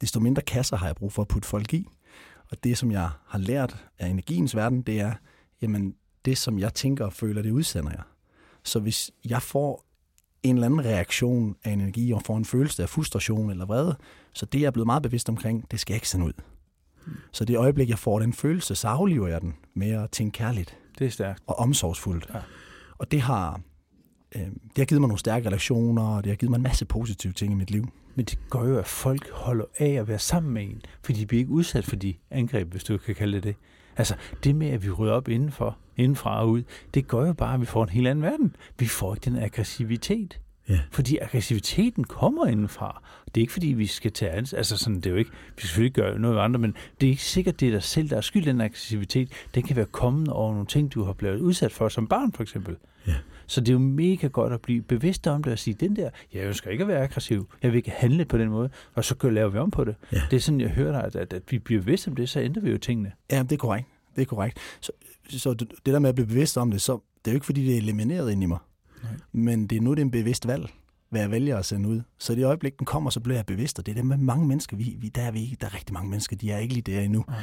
desto 0.00 0.20
mindre 0.20 0.42
kasser 0.42 0.76
har 0.76 0.86
jeg 0.86 0.96
brug 0.96 1.12
for 1.12 1.22
at 1.22 1.28
putte 1.28 1.48
folk 1.48 1.74
i. 1.74 1.86
Og 2.50 2.64
det, 2.64 2.78
som 2.78 2.90
jeg 2.90 3.10
har 3.26 3.38
lært 3.38 3.86
af 3.98 4.08
energiens 4.08 4.56
verden, 4.56 4.82
det 4.82 5.00
er, 5.00 5.12
jamen, 5.62 5.94
det, 6.24 6.38
som 6.38 6.58
jeg 6.58 6.74
tænker 6.74 7.04
og 7.04 7.12
føler, 7.12 7.42
det 7.42 7.50
udsender 7.50 7.90
jeg. 7.90 8.02
Så 8.64 8.80
hvis 8.80 9.10
jeg 9.24 9.42
får 9.42 9.84
en 10.42 10.54
eller 10.54 10.66
anden 10.66 10.84
reaktion 10.84 11.56
af 11.64 11.70
energi 11.72 12.12
og 12.12 12.22
får 12.22 12.36
en 12.36 12.44
følelse 12.44 12.82
af 12.82 12.88
frustration 12.88 13.50
eller 13.50 13.66
vrede. 13.66 13.96
Så 14.34 14.46
det, 14.46 14.60
jeg 14.60 14.66
er 14.66 14.70
blevet 14.70 14.86
meget 14.86 15.02
bevidst 15.02 15.28
omkring, 15.28 15.70
det 15.70 15.80
skal 15.80 15.92
jeg 15.92 15.96
ikke 15.96 16.08
sende 16.08 16.26
ud. 16.26 16.32
Så 17.32 17.44
det 17.44 17.56
øjeblik, 17.56 17.88
jeg 17.88 17.98
får 17.98 18.18
den 18.18 18.32
følelse, 18.32 18.74
så 18.74 18.88
afliver 18.88 19.28
jeg 19.28 19.40
den 19.40 19.54
med 19.74 19.90
at 19.90 20.10
tænke 20.10 20.36
kærligt. 20.36 20.76
Det 20.98 21.06
er 21.06 21.10
stærkt. 21.10 21.42
Og 21.46 21.58
omsorgsfuldt. 21.58 22.30
Ja. 22.34 22.38
Og 22.98 23.10
det 23.10 23.20
har, 23.20 23.60
øh, 24.34 24.42
det 24.42 24.78
har 24.78 24.84
givet 24.84 25.00
mig 25.00 25.08
nogle 25.08 25.18
stærke 25.18 25.46
relationer, 25.46 26.02
og 26.02 26.24
det 26.24 26.30
har 26.30 26.36
givet 26.36 26.50
mig 26.50 26.56
en 26.56 26.62
masse 26.62 26.84
positive 26.84 27.32
ting 27.32 27.52
i 27.52 27.56
mit 27.56 27.70
liv. 27.70 27.88
Men 28.14 28.24
det 28.24 28.38
gør 28.50 28.64
jo, 28.64 28.78
at 28.78 28.86
folk 28.86 29.30
holder 29.30 29.64
af 29.78 29.90
at 29.90 30.08
være 30.08 30.18
sammen 30.18 30.52
med 30.52 30.62
en, 30.62 30.82
fordi 31.02 31.20
de 31.20 31.26
bliver 31.26 31.40
ikke 31.40 31.50
udsat 31.50 31.84
for 31.84 31.96
de 31.96 32.14
angreb, 32.30 32.70
hvis 32.70 32.84
du 32.84 32.98
kan 32.98 33.14
kalde 33.14 33.36
det 33.36 33.44
det. 33.44 33.56
Altså, 33.96 34.14
det 34.44 34.54
med, 34.54 34.68
at 34.68 34.84
vi 34.84 34.90
rydder 34.90 35.12
op 35.12 35.28
indenfor, 35.28 35.78
indenfra 35.96 36.40
og 36.40 36.48
ud, 36.48 36.62
det 36.94 37.08
gør 37.08 37.26
jo 37.26 37.32
bare, 37.32 37.54
at 37.54 37.60
vi 37.60 37.66
får 37.66 37.82
en 37.82 37.88
helt 37.88 38.08
anden 38.08 38.22
verden. 38.22 38.56
Vi 38.78 38.86
får 38.86 39.14
ikke 39.14 39.24
den 39.30 39.38
aggressivitet. 39.38 40.40
Ja. 40.68 40.80
Fordi 40.90 41.18
aggressiviteten 41.18 42.04
kommer 42.04 42.46
indenfra. 42.46 43.02
Det 43.26 43.40
er 43.40 43.42
ikke 43.42 43.52
fordi, 43.52 43.66
vi 43.66 43.86
skal 43.86 44.12
tage 44.12 44.30
ansvar. 44.30 44.56
Altså 44.58 44.76
sådan, 44.76 44.96
det 44.96 45.06
er 45.06 45.10
jo 45.10 45.16
ikke, 45.16 45.30
vi 45.30 45.36
skal 45.56 45.68
selvfølgelig 45.68 45.94
gøre 45.94 46.18
noget 46.18 46.36
ved 46.36 46.42
andre, 46.42 46.60
men 46.60 46.76
det 47.00 47.06
er 47.06 47.10
ikke 47.10 47.24
sikkert, 47.24 47.60
det 47.60 47.68
er 47.68 47.72
dig 47.72 47.82
selv, 47.82 48.10
der 48.10 48.16
er 48.16 48.20
skyld 48.20 48.44
den 48.44 48.60
aggressivitet. 48.60 49.32
Den 49.54 49.62
kan 49.62 49.76
være 49.76 49.86
kommet 49.86 50.28
over 50.28 50.52
nogle 50.52 50.66
ting, 50.66 50.94
du 50.94 51.04
har 51.04 51.12
blevet 51.12 51.40
udsat 51.40 51.72
for 51.72 51.88
som 51.88 52.06
barn, 52.06 52.32
for 52.32 52.42
eksempel. 52.42 52.76
Ja. 53.06 53.14
Så 53.50 53.60
det 53.60 53.68
er 53.68 53.72
jo 53.72 53.78
mega 53.78 54.26
godt 54.26 54.52
at 54.52 54.60
blive 54.60 54.82
bevidst 54.82 55.26
om 55.26 55.42
det 55.42 55.52
og 55.52 55.58
sige, 55.58 55.74
den 55.74 55.96
der, 55.96 56.10
jeg 56.32 56.44
ønsker 56.44 56.70
ikke 56.70 56.82
at 56.82 56.88
være 56.88 57.02
aggressiv. 57.02 57.50
Jeg 57.62 57.70
vil 57.70 57.76
ikke 57.76 57.90
handle 57.90 58.24
på 58.24 58.38
den 58.38 58.48
måde, 58.48 58.70
og 58.94 59.04
så 59.04 59.30
laver 59.30 59.48
vi 59.48 59.58
om 59.58 59.70
på 59.70 59.84
det. 59.84 59.94
Ja. 60.12 60.20
Det 60.30 60.36
er 60.36 60.40
sådan, 60.40 60.60
jeg 60.60 60.68
hører 60.68 60.92
dig, 60.92 61.04
at, 61.04 61.16
at, 61.16 61.32
at 61.32 61.42
vi 61.50 61.58
bliver 61.58 61.80
bevidst 61.80 62.08
om 62.08 62.16
det, 62.16 62.28
så 62.28 62.40
ændrer 62.40 62.62
vi 62.62 62.70
jo 62.70 62.78
tingene. 62.78 63.12
Ja, 63.30 63.42
det 63.42 63.52
er 63.52 63.56
korrekt. 63.56 63.88
Det 64.16 64.22
er 64.22 64.26
korrekt. 64.26 64.58
Så, 64.80 64.92
så 65.28 65.54
det 65.54 65.68
der 65.86 65.98
med 65.98 66.08
at 66.08 66.14
blive 66.14 66.26
bevidst 66.26 66.58
om 66.58 66.70
det, 66.70 66.80
så 66.80 66.92
det 67.24 67.30
er 67.30 67.32
jo 67.32 67.36
ikke, 67.36 67.46
fordi 67.46 67.66
det 67.66 67.74
er 67.74 67.78
elimineret 67.78 68.32
ind 68.32 68.42
i 68.42 68.46
mig. 68.46 68.58
Nej. 69.02 69.12
Men 69.32 69.66
det 69.66 69.76
er 69.76 69.80
nu, 69.80 69.90
det 69.90 69.98
er 69.98 70.04
en 70.04 70.10
bevidst 70.10 70.46
valg. 70.46 70.70
hvad 71.10 71.20
jeg 71.20 71.30
vælger 71.30 71.56
at 71.58 71.64
sende 71.64 71.88
ud. 71.88 72.00
Så 72.18 72.32
i 72.32 72.36
det 72.36 72.44
øjeblik, 72.44 72.78
den 72.78 72.86
kommer, 72.86 73.10
så 73.10 73.20
bliver 73.20 73.38
jeg 73.38 73.46
bevidst, 73.46 73.78
og 73.78 73.86
det 73.86 73.92
er 73.92 73.96
det 73.96 74.06
med 74.06 74.16
mange 74.16 74.46
mennesker, 74.46 74.76
vi, 74.76 74.96
vi, 74.98 75.08
der, 75.08 75.22
er 75.22 75.30
vi, 75.30 75.56
der 75.60 75.66
er 75.66 75.74
rigtig 75.74 75.94
mange 75.94 76.10
mennesker, 76.10 76.36
de 76.36 76.50
er 76.50 76.58
ikke 76.58 76.74
lige 76.74 76.92
der 76.92 77.00
endnu. 77.00 77.24
Nej. 77.28 77.36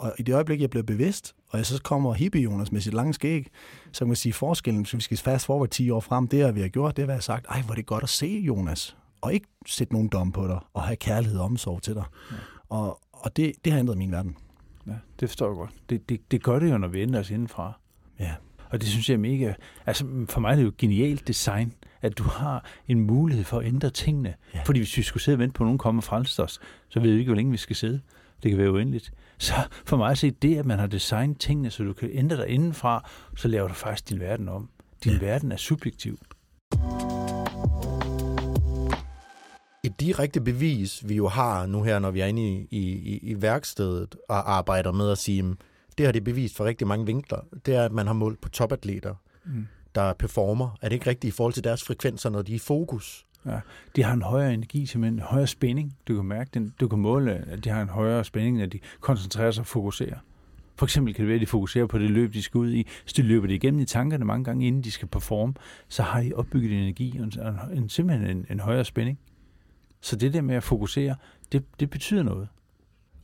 Og 0.00 0.14
i 0.18 0.22
det 0.22 0.34
øjeblik, 0.34 0.60
jeg 0.60 0.70
bliver 0.70 0.82
bevidst, 0.82 1.34
og 1.48 1.58
jeg 1.58 1.66
så 1.66 1.82
kommer 1.82 2.12
hippie 2.12 2.42
Jonas 2.42 2.72
med 2.72 2.80
sit 2.80 2.94
lange 2.94 3.14
skæg, 3.14 3.46
så 3.92 3.98
kan 3.98 4.06
man 4.06 4.16
sige, 4.16 4.32
forskellen, 4.32 4.82
hvis 4.82 4.94
vi 4.94 5.00
skal 5.00 5.18
fast 5.18 5.46
forward 5.46 5.68
10 5.68 5.90
år 5.90 6.00
frem, 6.00 6.28
det 6.28 6.40
er, 6.40 6.52
vi 6.52 6.60
har 6.60 6.68
gjort, 6.68 6.96
det 6.96 7.02
er, 7.02 7.06
at 7.06 7.08
jeg 7.08 7.16
har 7.16 7.20
sagt, 7.20 7.46
ej, 7.46 7.62
hvor 7.62 7.72
er 7.72 7.76
det 7.76 7.86
godt 7.86 8.02
at 8.02 8.08
se, 8.08 8.26
Jonas, 8.26 8.96
og 9.20 9.34
ikke 9.34 9.46
sætte 9.66 9.92
nogen 9.92 10.08
dom 10.08 10.32
på 10.32 10.46
dig, 10.46 10.58
og 10.74 10.82
have 10.82 10.96
kærlighed 10.96 11.38
og 11.38 11.44
omsorg 11.44 11.82
til 11.82 11.94
dig. 11.94 12.04
Ja. 12.30 12.36
Og, 12.68 13.00
og 13.12 13.36
det, 13.36 13.52
det 13.64 13.72
har 13.72 13.80
ændret 13.80 13.98
min 13.98 14.12
verden. 14.12 14.36
Ja, 14.86 14.92
det 15.20 15.28
forstår 15.28 15.46
jeg 15.46 15.56
godt. 15.56 15.74
Det, 15.90 16.08
det, 16.08 16.30
det 16.30 16.42
gør 16.42 16.58
det 16.58 16.70
jo, 16.70 16.78
når 16.78 16.88
vi 16.88 17.00
ændrer 17.00 17.20
os 17.20 17.30
indenfra. 17.30 17.80
Ja. 18.18 18.32
Og 18.70 18.80
det 18.80 18.88
synes 18.88 19.08
jeg 19.08 19.14
er 19.14 19.18
mega... 19.18 19.52
Altså, 19.86 20.04
for 20.28 20.40
mig 20.40 20.50
er 20.52 20.56
det 20.56 20.64
jo 20.64 20.72
genialt 20.78 21.28
design, 21.28 21.74
at 22.00 22.18
du 22.18 22.22
har 22.22 22.64
en 22.88 23.00
mulighed 23.00 23.44
for 23.44 23.58
at 23.58 23.66
ændre 23.66 23.90
tingene. 23.90 24.34
Ja. 24.54 24.62
Fordi 24.62 24.80
hvis 24.80 24.96
vi 24.96 25.02
skulle 25.02 25.22
sidde 25.22 25.36
og 25.36 25.38
vente 25.38 25.52
på, 25.52 25.64
at 25.64 25.66
nogen 25.66 25.78
kommer 25.78 26.00
og 26.00 26.04
frelser 26.04 26.42
os, 26.42 26.60
så 26.88 27.00
ved 27.00 27.12
vi 27.12 27.18
ikke, 27.18 27.28
hvor 27.28 27.36
længe 27.36 27.52
vi 27.52 27.56
skal 27.56 27.76
sidde. 27.76 28.00
Det 28.42 28.50
kan 28.50 28.58
være 28.58 28.72
uendeligt. 28.72 29.12
Så 29.38 29.54
for 29.84 29.96
mig 29.96 30.10
at 30.10 30.18
se, 30.18 30.30
det, 30.30 30.58
at 30.58 30.66
man 30.66 30.78
har 30.78 30.86
designet 30.86 31.38
tingene, 31.38 31.70
så 31.70 31.82
du 31.82 31.92
kan 31.92 32.10
ændre 32.12 32.36
dig 32.36 32.48
indenfra, 32.48 33.08
så 33.36 33.48
laver 33.48 33.68
du 33.68 33.74
faktisk 33.74 34.08
din 34.08 34.20
verden 34.20 34.48
om. 34.48 34.68
Din 35.04 35.12
ja. 35.12 35.18
verden 35.18 35.52
er 35.52 35.56
subjektiv. 35.56 36.18
Et 39.84 40.00
direkte 40.00 40.40
bevis, 40.40 41.08
vi 41.08 41.14
jo 41.14 41.28
har 41.28 41.66
nu 41.66 41.82
her, 41.82 41.98
når 41.98 42.10
vi 42.10 42.20
er 42.20 42.26
inde 42.26 42.42
i, 42.42 42.66
i, 42.70 43.18
i 43.22 43.42
værkstedet 43.42 44.16
og 44.28 44.52
arbejder 44.52 44.92
med 44.92 45.10
at 45.10 45.18
sige, 45.18 45.56
det 45.98 46.06
har 46.06 46.12
det 46.12 46.24
bevist 46.24 46.56
for 46.56 46.64
rigtig 46.64 46.86
mange 46.86 47.06
vinkler, 47.06 47.40
det 47.66 47.74
er, 47.74 47.84
at 47.84 47.92
man 47.92 48.06
har 48.06 48.14
målt 48.14 48.40
på 48.40 48.48
topatleter, 48.48 49.14
mm. 49.44 49.66
der 49.94 50.12
performer. 50.12 50.78
Er 50.82 50.88
det 50.88 50.96
ikke 50.96 51.10
rigtigt 51.10 51.34
i 51.34 51.36
forhold 51.36 51.52
til 51.52 51.64
deres 51.64 51.84
frekvenser, 51.84 52.30
når 52.30 52.42
de 52.42 52.52
er 52.52 52.56
i 52.56 52.58
fokus? 52.58 53.26
Ja, 53.46 53.60
de 53.96 54.02
har 54.02 54.12
en 54.12 54.22
højere 54.22 54.54
energi, 54.54 54.86
simpelthen 54.86 55.18
en 55.18 55.24
højere 55.24 55.46
spænding. 55.46 55.96
Du 56.08 56.16
kan 56.16 56.24
mærke 56.24 56.50
den. 56.54 56.74
Du 56.80 56.88
kan 56.88 56.98
måle, 56.98 57.32
at 57.32 57.64
de 57.64 57.70
har 57.70 57.82
en 57.82 57.88
højere 57.88 58.24
spænding, 58.24 58.58
når 58.58 58.66
de 58.66 58.78
koncentrerer 59.00 59.50
sig 59.50 59.60
og 59.60 59.66
fokuserer. 59.66 60.18
For 60.76 60.86
eksempel 60.86 61.14
kan 61.14 61.22
det 61.22 61.28
være, 61.28 61.34
at 61.34 61.40
de 61.40 61.46
fokuserer 61.46 61.86
på 61.86 61.98
det 61.98 62.10
løb, 62.10 62.32
de 62.32 62.42
skal 62.42 62.58
ud 62.58 62.72
i. 62.72 62.86
Hvis 63.02 63.12
de 63.12 63.22
løber 63.22 63.46
det 63.46 63.54
igennem 63.54 63.80
i 63.80 63.84
tankerne 63.84 64.24
mange 64.24 64.44
gange, 64.44 64.66
inden 64.66 64.84
de 64.84 64.90
skal 64.90 65.08
performe, 65.08 65.54
så 65.88 66.02
har 66.02 66.22
de 66.22 66.32
opbygget 66.34 66.72
energi 66.72 67.18
og 67.18 67.24
en, 67.24 67.78
en, 67.78 67.88
simpelthen 67.88 68.36
en, 68.36 68.46
en 68.50 68.60
højere 68.60 68.84
spænding. 68.84 69.18
Så 70.00 70.16
det 70.16 70.32
der 70.32 70.40
med 70.40 70.54
at 70.54 70.62
fokusere, 70.62 71.16
det, 71.52 71.64
det 71.80 71.90
betyder 71.90 72.22
noget. 72.22 72.48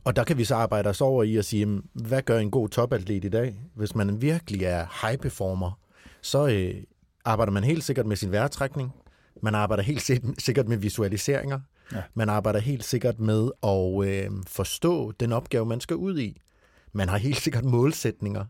Og 0.03 0.15
der 0.15 0.23
kan 0.23 0.37
vi 0.37 0.43
så 0.43 0.55
arbejde 0.55 0.89
os 0.89 1.01
over 1.01 1.23
i 1.23 1.35
at 1.35 1.45
sige, 1.45 1.81
hvad 1.93 2.21
gør 2.21 2.39
en 2.39 2.51
god 2.51 2.69
topatlet 2.69 3.25
i 3.25 3.29
dag? 3.29 3.61
Hvis 3.75 3.95
man 3.95 4.21
virkelig 4.21 4.63
er 4.63 5.07
high 5.07 5.17
performer, 5.19 5.79
så 6.21 6.47
øh, 6.47 6.83
arbejder 7.25 7.51
man 7.51 7.63
helt 7.63 7.83
sikkert 7.83 8.05
med 8.05 8.15
sin 8.15 8.31
vejrtrækning. 8.31 8.93
Man 9.41 9.55
arbejder 9.55 9.83
helt 9.83 10.11
sikkert 10.39 10.67
med 10.67 10.77
visualiseringer. 10.77 11.59
Ja. 11.93 12.03
Man 12.13 12.29
arbejder 12.29 12.59
helt 12.59 12.83
sikkert 12.83 13.19
med 13.19 13.51
at 13.63 14.07
øh, 14.07 14.31
forstå 14.47 15.11
den 15.11 15.31
opgave, 15.31 15.65
man 15.65 15.81
skal 15.81 15.95
ud 15.95 16.19
i. 16.19 16.41
Man 16.93 17.09
har 17.09 17.17
helt 17.17 17.37
sikkert 17.37 17.63
målsætninger. 17.63 18.45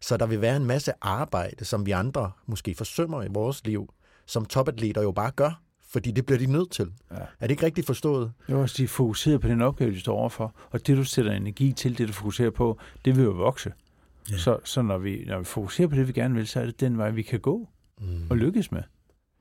Så 0.00 0.16
der 0.16 0.26
vil 0.26 0.40
være 0.40 0.56
en 0.56 0.64
masse 0.64 0.92
arbejde, 1.00 1.64
som 1.64 1.86
vi 1.86 1.90
andre 1.90 2.32
måske 2.46 2.74
forsømmer 2.74 3.22
i 3.22 3.28
vores 3.30 3.66
liv, 3.66 3.94
som 4.26 4.44
topatleter 4.44 5.02
jo 5.02 5.12
bare 5.12 5.30
gør 5.30 5.62
fordi 5.90 6.10
det 6.10 6.26
bliver 6.26 6.38
de 6.38 6.46
nødt 6.46 6.70
til. 6.70 6.92
Ja. 7.10 7.16
Er 7.16 7.26
det 7.40 7.50
ikke 7.50 7.66
rigtigt 7.66 7.86
forstået? 7.86 8.32
Er 8.48 8.54
også, 8.54 8.74
de 8.78 8.88
fokuserer 8.88 9.38
på 9.38 9.48
den 9.48 9.62
opgave, 9.62 9.90
de 9.90 10.00
står 10.00 10.16
overfor, 10.16 10.54
og 10.70 10.86
det, 10.86 10.96
du 10.96 11.04
sætter 11.04 11.32
energi 11.32 11.72
til, 11.72 11.98
det 11.98 12.08
du 12.08 12.12
fokuserer 12.12 12.50
på, 12.50 12.78
det 13.04 13.16
vil 13.16 13.24
jo 13.24 13.30
vokse. 13.30 13.72
Ja. 14.30 14.36
Så, 14.36 14.58
så 14.64 14.82
når, 14.82 14.98
vi, 14.98 15.24
når 15.26 15.38
vi 15.38 15.44
fokuserer 15.44 15.88
på 15.88 15.94
det, 15.94 16.08
vi 16.08 16.12
gerne 16.12 16.34
vil, 16.34 16.46
så 16.46 16.60
er 16.60 16.66
det 16.66 16.80
den 16.80 16.98
vej, 16.98 17.10
vi 17.10 17.22
kan 17.22 17.40
gå 17.40 17.68
mm. 18.00 18.26
og 18.30 18.36
lykkes 18.36 18.72
med. 18.72 18.82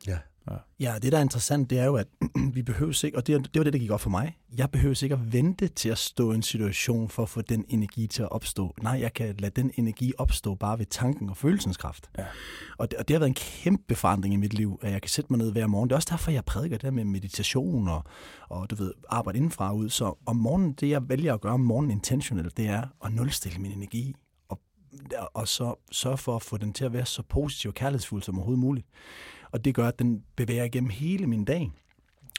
Ja. 0.07 0.17
Ja. 0.49 0.55
ja, 0.79 0.99
det 0.99 1.11
der 1.11 1.17
er 1.17 1.21
interessant, 1.21 1.69
det 1.69 1.79
er 1.79 1.85
jo, 1.85 1.95
at 1.95 2.07
vi 2.53 2.61
behøver 2.61 3.05
ikke, 3.05 3.17
og 3.17 3.27
det, 3.27 3.53
det 3.53 3.59
var 3.59 3.63
det, 3.63 3.73
der 3.73 3.79
gik 3.79 3.91
op 3.91 4.01
for 4.01 4.09
mig, 4.09 4.37
jeg 4.57 4.71
behøver 4.71 5.03
ikke 5.03 5.15
at 5.15 5.33
vente 5.33 5.67
til 5.67 5.89
at 5.89 5.97
stå 5.97 6.31
i 6.31 6.35
en 6.35 6.41
situation 6.41 7.09
for 7.09 7.23
at 7.23 7.29
få 7.29 7.41
den 7.41 7.65
energi 7.67 8.07
til 8.07 8.21
at 8.21 8.31
opstå. 8.31 8.75
Nej, 8.81 8.99
jeg 8.99 9.13
kan 9.13 9.35
lade 9.39 9.61
den 9.61 9.71
energi 9.75 10.13
opstå 10.17 10.55
bare 10.55 10.79
ved 10.79 10.85
tanken 10.85 11.29
og 11.29 11.37
følelsens 11.37 11.77
kraft. 11.77 12.09
Ja. 12.17 12.25
Og, 12.77 12.91
det, 12.91 12.99
og 12.99 13.07
det 13.07 13.13
har 13.13 13.19
været 13.19 13.29
en 13.29 13.33
kæmpe 13.33 13.95
forandring 13.95 14.33
i 14.33 14.37
mit 14.37 14.53
liv, 14.53 14.79
at 14.81 14.91
jeg 14.91 15.01
kan 15.01 15.09
sætte 15.09 15.33
mig 15.33 15.37
ned 15.37 15.51
hver 15.51 15.67
morgen. 15.67 15.89
Det 15.89 15.93
er 15.93 15.97
også 15.97 16.09
derfor, 16.11 16.31
jeg 16.31 16.45
prædiker 16.45 16.77
det 16.77 16.93
med 16.93 17.03
meditation 17.03 17.87
og, 17.87 18.03
og 18.49 18.69
du 18.69 18.75
ved, 18.75 18.93
arbejde 19.09 19.37
indenfra 19.37 19.73
ud. 19.73 19.89
Så 19.89 20.17
om 20.25 20.35
morgenen, 20.35 20.73
det 20.73 20.89
jeg 20.89 21.09
vælger 21.09 21.33
at 21.33 21.41
gøre 21.41 21.53
om 21.53 21.59
morgenen 21.59 21.91
intentionelt, 21.91 22.57
det 22.57 22.67
er 22.67 22.83
at 23.05 23.13
nulstille 23.13 23.59
min 23.59 23.71
energi 23.71 24.15
og, 24.49 24.59
og 25.33 25.47
så 25.47 25.75
sørge 25.91 26.17
for 26.17 26.35
at 26.35 26.41
få 26.41 26.57
den 26.57 26.73
til 26.73 26.85
at 26.85 26.93
være 26.93 27.05
så 27.05 27.23
positiv 27.29 27.69
og 27.69 27.75
kærlighedsfuld 27.75 28.23
som 28.23 28.35
overhovedet 28.35 28.59
muligt. 28.59 28.87
Og 29.51 29.65
det 29.65 29.75
gør, 29.75 29.87
at 29.87 29.99
den 29.99 30.23
bevæger 30.35 30.63
igennem 30.63 30.89
hele 30.89 31.27
min 31.27 31.45
dag. 31.45 31.71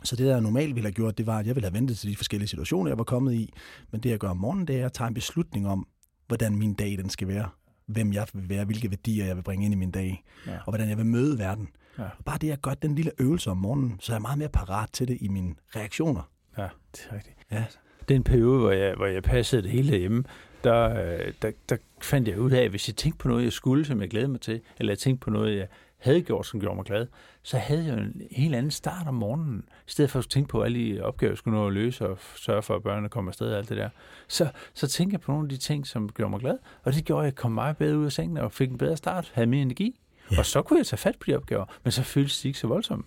Så 0.04 0.16
det, 0.16 0.26
der 0.26 0.40
normalt 0.40 0.74
ville 0.74 0.86
have 0.86 0.94
gjort, 0.94 1.18
det 1.18 1.26
var, 1.26 1.38
at 1.38 1.46
jeg 1.46 1.54
ville 1.54 1.66
have 1.66 1.74
ventet 1.74 1.98
til 1.98 2.10
de 2.10 2.16
forskellige 2.16 2.48
situationer, 2.48 2.90
jeg 2.90 2.98
var 2.98 3.04
kommet 3.04 3.34
i. 3.34 3.52
Men 3.90 4.00
det, 4.00 4.10
jeg 4.10 4.18
gør 4.18 4.28
om 4.28 4.36
morgenen, 4.36 4.66
det 4.66 4.80
er 4.80 4.86
at 4.86 4.92
tage 4.92 5.08
en 5.08 5.14
beslutning 5.14 5.68
om, 5.68 5.86
hvordan 6.26 6.56
min 6.56 6.74
dag 6.74 6.98
den 6.98 7.10
skal 7.10 7.28
være. 7.28 7.48
Hvem 7.86 8.12
jeg 8.12 8.26
vil 8.32 8.48
være, 8.48 8.64
hvilke 8.64 8.90
værdier 8.90 9.26
jeg 9.26 9.36
vil 9.36 9.42
bringe 9.42 9.64
ind 9.64 9.74
i 9.74 9.76
min 9.76 9.90
dag, 9.90 10.24
ja. 10.46 10.56
og 10.56 10.72
hvordan 10.72 10.88
jeg 10.88 10.96
vil 10.96 11.06
møde 11.06 11.38
verden. 11.38 11.68
Ja. 11.98 12.02
Og 12.02 12.24
bare 12.24 12.38
det, 12.38 12.46
at 12.46 12.50
jeg 12.50 12.58
gør 12.58 12.74
den 12.74 12.94
lille 12.94 13.10
øvelse 13.18 13.50
om 13.50 13.56
morgenen, 13.56 13.96
så 14.00 14.12
er 14.12 14.16
jeg 14.16 14.22
meget 14.22 14.38
mere 14.38 14.48
parat 14.48 14.88
til 14.92 15.08
det 15.08 15.18
i 15.20 15.28
mine 15.28 15.54
reaktioner. 15.76 16.22
Ja, 16.58 16.68
det 16.92 17.06
er 17.10 17.14
rigtigt. 17.14 17.36
Ja. 17.50 17.64
Den 18.08 18.24
periode, 18.24 18.58
hvor 18.58 18.70
jeg, 18.70 18.94
hvor 18.94 19.06
jeg 19.06 19.22
passede 19.22 19.62
det 19.62 19.70
hele 19.70 19.98
hjemme, 19.98 20.24
der, 20.64 21.04
øh, 21.04 21.32
der, 21.42 21.50
der 21.68 21.76
fandt 22.02 22.28
jeg 22.28 22.38
ud 22.38 22.50
af, 22.50 22.62
at 22.62 22.70
hvis 22.70 22.88
jeg 22.88 22.96
tænkte 22.96 23.18
på 23.18 23.28
noget, 23.28 23.44
jeg 23.44 23.52
skulle, 23.52 23.84
som 23.84 24.00
jeg 24.00 24.10
glædede 24.10 24.30
mig 24.30 24.40
til, 24.40 24.60
eller 24.78 24.92
jeg 24.92 24.98
tænkte 24.98 25.24
på 25.24 25.30
noget, 25.30 25.56
jeg 25.56 25.66
havde 26.00 26.22
gjort, 26.22 26.46
som 26.46 26.60
gjorde 26.60 26.76
mig 26.76 26.84
glad, 26.84 27.06
så 27.42 27.58
havde 27.58 27.86
jeg 27.86 27.98
en 27.98 28.22
helt 28.30 28.54
anden 28.54 28.70
start 28.70 29.06
om 29.06 29.14
morgenen. 29.14 29.64
I 29.68 29.90
stedet 29.90 30.10
for 30.10 30.18
at 30.18 30.28
tænke 30.28 30.48
på 30.48 30.62
alle 30.62 30.78
de 30.78 31.02
opgaver, 31.02 31.30
jeg 31.30 31.38
skulle 31.38 31.58
nå 31.58 31.66
at 31.66 31.72
løse 31.72 32.08
og 32.08 32.18
sørge 32.36 32.62
for, 32.62 32.76
at 32.76 32.82
børnene 32.82 33.08
kommer 33.08 33.30
afsted 33.30 33.52
og 33.52 33.58
alt 33.58 33.68
det 33.68 33.76
der. 33.76 33.88
Så, 34.28 34.48
så 34.74 34.88
tænkte 34.88 35.14
jeg 35.14 35.20
på 35.20 35.32
nogle 35.32 35.44
af 35.44 35.48
de 35.48 35.56
ting, 35.56 35.86
som 35.86 36.08
gjorde 36.08 36.30
mig 36.30 36.40
glad. 36.40 36.58
Og 36.82 36.94
det 36.94 37.04
gjorde, 37.04 37.22
at 37.22 37.24
jeg 37.24 37.34
kom 37.34 37.52
meget 37.52 37.76
bedre 37.76 37.98
ud 37.98 38.04
af 38.04 38.12
sengen 38.12 38.36
og 38.36 38.52
fik 38.52 38.70
en 38.70 38.78
bedre 38.78 38.96
start, 38.96 39.30
havde 39.34 39.46
mere 39.46 39.62
energi. 39.62 40.00
Ja. 40.32 40.38
Og 40.38 40.46
så 40.46 40.62
kunne 40.62 40.78
jeg 40.78 40.86
tage 40.86 40.98
fat 40.98 41.16
på 41.18 41.24
de 41.26 41.36
opgaver, 41.36 41.64
men 41.84 41.92
så 41.92 42.02
føltes 42.02 42.40
de 42.40 42.48
ikke 42.48 42.60
så 42.60 42.66
voldsomme. 42.66 43.04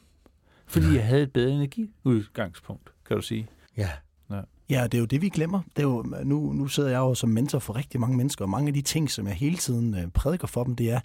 Fordi 0.67 0.95
jeg 0.95 1.05
havde 1.05 1.23
et 1.23 1.33
bedre 1.33 1.51
energiudgangspunkt, 1.51 2.93
kan 3.07 3.15
du 3.15 3.21
sige. 3.21 3.47
Ja. 3.77 3.89
ja. 4.29 4.41
Ja, 4.69 4.83
det 4.83 4.93
er 4.93 4.99
jo 4.99 5.05
det, 5.05 5.21
vi 5.21 5.29
glemmer. 5.29 5.61
Det 5.75 5.83
er 5.83 5.87
jo, 5.87 6.05
nu, 6.23 6.53
nu 6.53 6.67
sidder 6.67 6.89
jeg 6.89 6.97
jo 6.97 7.13
som 7.13 7.29
mentor 7.29 7.59
for 7.59 7.75
rigtig 7.75 7.99
mange 7.99 8.17
mennesker, 8.17 8.45
og 8.45 8.49
mange 8.49 8.67
af 8.67 8.73
de 8.73 8.81
ting, 8.81 9.11
som 9.11 9.27
jeg 9.27 9.35
hele 9.35 9.57
tiden 9.57 9.95
øh, 9.95 10.07
prædiker 10.07 10.47
for 10.47 10.63
dem, 10.63 10.75
det 10.75 10.91
er, 10.91 10.99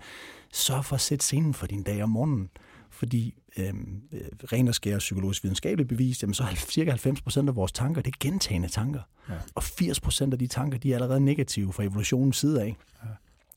sørg 0.52 0.84
for 0.84 0.94
at 0.94 1.00
sætte 1.00 1.24
scenen 1.24 1.54
for 1.54 1.66
din 1.66 1.82
dag 1.82 2.02
om 2.02 2.08
morgenen. 2.08 2.50
Fordi 2.90 3.34
øhm, 3.56 4.02
øh, 4.12 4.20
ren 4.52 4.68
og 4.68 4.74
skære 4.74 4.98
psykologisk 4.98 5.44
videnskabeligt 5.44 5.88
bevist, 5.88 6.22
jamen 6.22 6.34
så 6.34 6.42
er 6.42 6.54
cirka 6.54 6.90
90 6.90 7.22
procent 7.22 7.48
af 7.48 7.56
vores 7.56 7.72
tanker, 7.72 8.02
det 8.02 8.14
er 8.14 8.18
gentagende 8.20 8.68
tanker. 8.68 9.00
Ja. 9.28 9.34
Og 9.54 9.62
80 9.62 10.00
procent 10.00 10.32
af 10.32 10.38
de 10.38 10.46
tanker, 10.46 10.78
de 10.78 10.90
er 10.90 10.94
allerede 10.94 11.20
negative 11.20 11.72
fra 11.72 11.82
evolutionens 11.82 12.36
side 12.36 12.62
af. 12.62 12.76
Ja. 13.02 13.08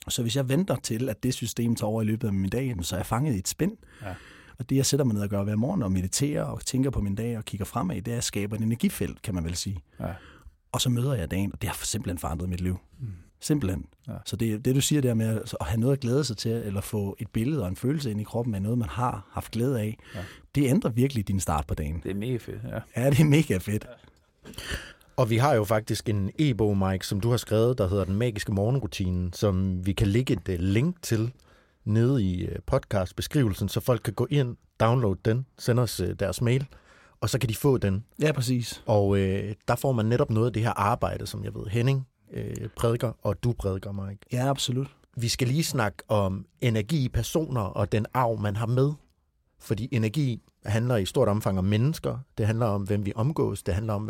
Så 0.08 0.21
hvis 0.21 0.36
jeg 0.36 0.49
venter 0.49 0.75
til, 0.75 1.10
at 1.10 1.23
det 1.23 1.34
system 1.34 1.75
tager 1.75 1.89
over 1.89 2.01
i 2.01 2.06
løbet 2.06 2.27
af 2.27 2.34
min 2.34 2.49
dag, 2.49 2.75
så 2.82 2.95
er 2.95 2.99
jeg 2.99 3.06
fanget 3.06 3.36
i 3.36 3.38
et 3.39 3.47
spænd. 3.47 3.77
Ja. 4.01 4.13
Og 4.58 4.69
det, 4.69 4.75
jeg 4.75 4.86
sætter 4.86 5.04
mig 5.06 5.13
ned 5.13 5.21
og 5.21 5.30
gør 5.30 5.43
hver 5.43 5.56
morgen 5.56 5.84
og 5.84 5.91
mediterer 5.91 6.43
og 6.43 6.65
tænker 6.65 6.89
på 6.89 7.01
min 7.01 7.15
dag 7.15 7.38
og 7.38 7.45
kigger 7.45 7.65
fremad, 7.65 8.01
det 8.01 8.13
er 8.13 8.17
at 8.17 8.23
skabe 8.23 8.56
et 8.56 8.62
energifelt, 8.62 9.21
kan 9.21 9.36
man 9.36 9.43
vel 9.43 9.56
sige. 9.56 9.80
Ja. 9.99 10.13
Og 10.71 10.82
så 10.82 10.89
møder 10.89 11.13
jeg 11.13 11.32
dagen, 11.32 11.54
og 11.54 11.62
det 11.62 11.69
har 11.69 11.86
simpelthen 11.86 12.17
forandret 12.17 12.49
mit 12.49 12.62
liv. 12.62 12.77
Mm. 12.99 13.08
Simpelthen. 13.41 13.86
Ja. 14.08 14.13
Så 14.25 14.36
det, 14.36 14.65
det, 14.65 14.75
du 14.75 14.82
siger 14.82 15.01
der 15.01 15.13
med 15.13 15.41
at 15.60 15.67
have 15.67 15.80
noget 15.80 15.93
at 15.93 15.99
glæde 15.99 16.23
sig 16.23 16.38
til, 16.38 16.51
eller 16.51 16.82
få 16.82 17.15
et 17.19 17.27
billede 17.34 17.62
og 17.62 17.67
en 17.67 17.75
følelse 17.75 18.12
ind 18.12 18.21
i 18.21 18.23
kroppen 18.23 18.56
af 18.56 18.62
noget, 18.62 18.77
man 18.77 18.89
har 18.89 19.27
haft 19.32 19.51
glæde 19.51 19.80
af, 19.80 19.97
ja. 20.15 20.19
det 20.56 20.67
ændrer 20.67 20.91
virkelig 20.91 21.27
din 21.27 21.39
start 21.39 21.67
på 21.67 21.73
dagen. 21.73 22.01
Det 22.04 22.12
er 22.12 22.15
mega 22.15 22.38
fedt, 22.38 22.62
ja. 22.63 23.01
Ja, 23.01 23.10
det 23.10 23.19
er 23.19 23.25
mega 23.25 23.58
fedt. 23.58 23.88
Ja. 24.45 24.51
Og 25.17 25.30
vi 25.30 25.38
har 25.38 25.54
jo 25.54 25.63
faktisk 25.63 26.10
en 26.10 26.32
e-bog, 26.39 26.77
Mike, 26.77 27.08
som 27.08 27.21
du 27.21 27.30
har 27.30 27.38
skrevet, 27.38 27.77
der 27.77 27.88
hedder 27.88 28.06
Den 28.06 28.15
Magiske 28.15 28.51
Morgenrutine, 28.51 29.34
som 29.34 29.86
vi 29.86 29.93
kan 29.93 30.08
lægge 30.08 30.34
et 30.34 30.49
øh, 30.49 30.60
link 30.60 31.01
til 31.01 31.32
nede 31.86 32.23
i 32.23 32.45
øh, 32.45 32.60
podcastbeskrivelsen, 32.65 33.69
så 33.69 33.80
folk 33.80 34.01
kan 34.04 34.13
gå 34.13 34.27
ind, 34.30 34.58
downloade 34.80 35.19
den, 35.25 35.45
sende 35.60 35.82
os 35.82 35.99
øh, 35.99 36.15
deres 36.19 36.41
mail, 36.41 36.65
og 37.21 37.30
så 37.30 37.39
kan 37.39 37.49
de 37.49 37.56
få 37.56 37.77
den. 37.77 38.06
Ja, 38.21 38.32
præcis. 38.32 38.84
Og 38.86 39.17
øh, 39.17 39.56
der 39.67 39.75
får 39.75 39.91
man 39.91 40.06
netop 40.06 40.30
noget 40.30 40.47
af 40.47 40.54
det 40.54 40.63
her 40.63 40.71
arbejde, 40.71 41.27
som 41.27 41.43
jeg 41.43 41.54
ved, 41.56 41.65
Henning 41.67 42.08
øh, 42.34 42.70
prædiker, 42.76 43.12
og 43.22 43.44
du 43.44 43.54
prædiker, 43.54 43.91
Mike. 43.91 44.22
Ja, 44.32 44.50
absolut. 44.50 44.88
Vi 45.17 45.28
skal 45.28 45.48
lige 45.48 45.63
snakke 45.63 45.98
om 46.08 46.46
energi 46.62 47.06
i 47.06 47.10
personer 47.10 47.62
og 47.62 47.91
den 47.91 48.06
arv, 48.13 48.39
man 48.39 48.56
har 48.56 48.65
med. 48.65 48.91
Fordi 49.60 49.89
energi 49.91 50.41
handler 50.65 50.96
i 50.96 51.06
stort 51.06 51.28
omfang 51.28 51.58
om 51.58 51.66
mennesker. 51.66 52.18
Det 52.38 52.45
handler 52.45 52.66
om, 52.66 52.84
hvem 52.84 53.05
vi 53.05 53.14
omgås. 53.16 53.64
Det 53.64 53.74
handler 53.74 53.93
om... 53.93 54.10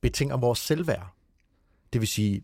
betinger 0.00 0.36
vores 0.36 0.58
selvværd. 0.58 1.14
Det 1.92 2.00
vil 2.00 2.08
sige, 2.08 2.42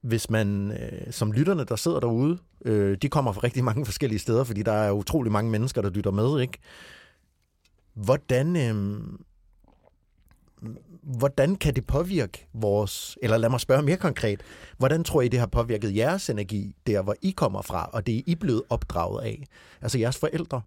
hvis 0.00 0.30
man 0.30 0.72
øh, 0.72 1.12
som 1.12 1.32
lytterne, 1.32 1.64
der 1.64 1.76
sidder 1.76 2.00
derude, 2.00 2.38
øh, 2.64 2.96
de 3.02 3.08
kommer 3.08 3.32
fra 3.32 3.40
rigtig 3.40 3.64
mange 3.64 3.84
forskellige 3.84 4.18
steder, 4.18 4.44
fordi 4.44 4.62
der 4.62 4.72
er 4.72 4.90
utrolig 4.90 5.32
mange 5.32 5.50
mennesker, 5.50 5.82
der 5.82 5.90
lytter 5.90 6.10
med, 6.10 6.40
ikke? 6.40 6.58
Hvordan, 7.94 8.56
øh, 8.56 9.02
hvordan 11.02 11.56
kan 11.56 11.74
det 11.74 11.86
påvirke 11.86 12.46
vores, 12.52 13.18
eller 13.22 13.36
lad 13.36 13.50
mig 13.50 13.60
spørge 13.60 13.82
mere 13.82 13.96
konkret, 13.96 14.40
hvordan 14.78 15.04
tror 15.04 15.22
I, 15.22 15.28
det 15.28 15.40
har 15.40 15.46
påvirket 15.46 15.96
jeres 15.96 16.30
energi, 16.30 16.74
der 16.86 17.02
hvor 17.02 17.16
I 17.22 17.30
kommer 17.30 17.62
fra, 17.62 17.90
og 17.92 18.06
det 18.06 18.18
er 18.18 18.22
I 18.26 18.34
blevet 18.34 18.62
opdraget 18.68 19.22
af? 19.22 19.46
Altså 19.80 19.98
jeres 19.98 20.18
forældre? 20.18 20.62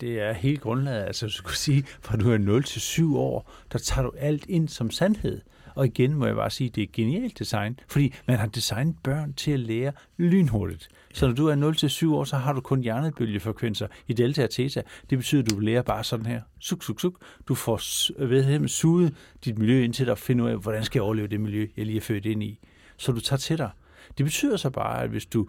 Det 0.00 0.20
er 0.20 0.32
helt 0.32 0.60
grundlaget. 0.60 1.04
Altså, 1.04 1.26
du 1.26 1.32
skulle 1.32 1.56
sige, 1.56 1.84
fra 2.02 2.16
du 2.16 2.30
er 2.30 2.38
0 2.38 2.64
til 2.64 2.80
7 2.80 3.16
år, 3.16 3.52
der 3.72 3.78
tager 3.78 4.02
du 4.02 4.12
alt 4.18 4.46
ind 4.48 4.68
som 4.68 4.90
sandhed. 4.90 5.40
Og 5.74 5.86
igen 5.86 6.14
må 6.14 6.26
jeg 6.26 6.34
bare 6.34 6.50
sige, 6.50 6.70
det 6.70 6.82
er 6.82 6.86
genialt 6.92 7.38
design, 7.38 7.80
fordi 7.88 8.14
man 8.26 8.38
har 8.38 8.46
designet 8.46 8.96
børn 9.04 9.32
til 9.32 9.50
at 9.50 9.60
lære 9.60 9.92
lynhurtigt. 10.16 10.88
Så 11.14 11.26
når 11.26 11.34
du 11.34 11.46
er 11.46 11.54
0 11.54 11.74
til 11.74 11.90
7 11.90 12.14
år, 12.14 12.24
så 12.24 12.36
har 12.36 12.52
du 12.52 12.60
kun 12.60 12.80
hjernebølgefrekvenser 12.80 13.88
i 14.06 14.12
delta 14.12 14.44
og 14.44 14.50
theta. 14.50 14.82
Det 15.10 15.18
betyder, 15.18 15.42
at 15.42 15.50
du 15.50 15.58
lærer 15.58 15.82
bare 15.82 16.04
sådan 16.04 16.26
her. 16.26 16.40
Suk, 16.58 16.82
suk, 16.84 17.00
suk. 17.00 17.20
Du 17.48 17.54
får 17.54 17.80
ved, 18.26 18.68
suget 18.68 19.14
dit 19.44 19.58
miljø 19.58 19.84
ind 19.84 19.94
til 19.94 20.06
dig 20.06 20.12
og 20.12 20.18
finde 20.18 20.44
ud 20.44 20.48
af, 20.48 20.58
hvordan 20.58 20.84
skal 20.84 20.98
jeg 20.98 21.04
overleve 21.04 21.28
det 21.28 21.40
miljø, 21.40 21.66
jeg 21.76 21.86
lige 21.86 21.96
er 21.96 22.00
født 22.00 22.26
ind 22.26 22.42
i. 22.42 22.58
Så 22.96 23.12
du 23.12 23.20
tager 23.20 23.38
til 23.38 23.58
dig. 23.58 23.70
Det 24.18 24.26
betyder 24.26 24.56
så 24.56 24.70
bare, 24.70 25.02
at 25.02 25.10
hvis 25.10 25.26
du 25.26 25.48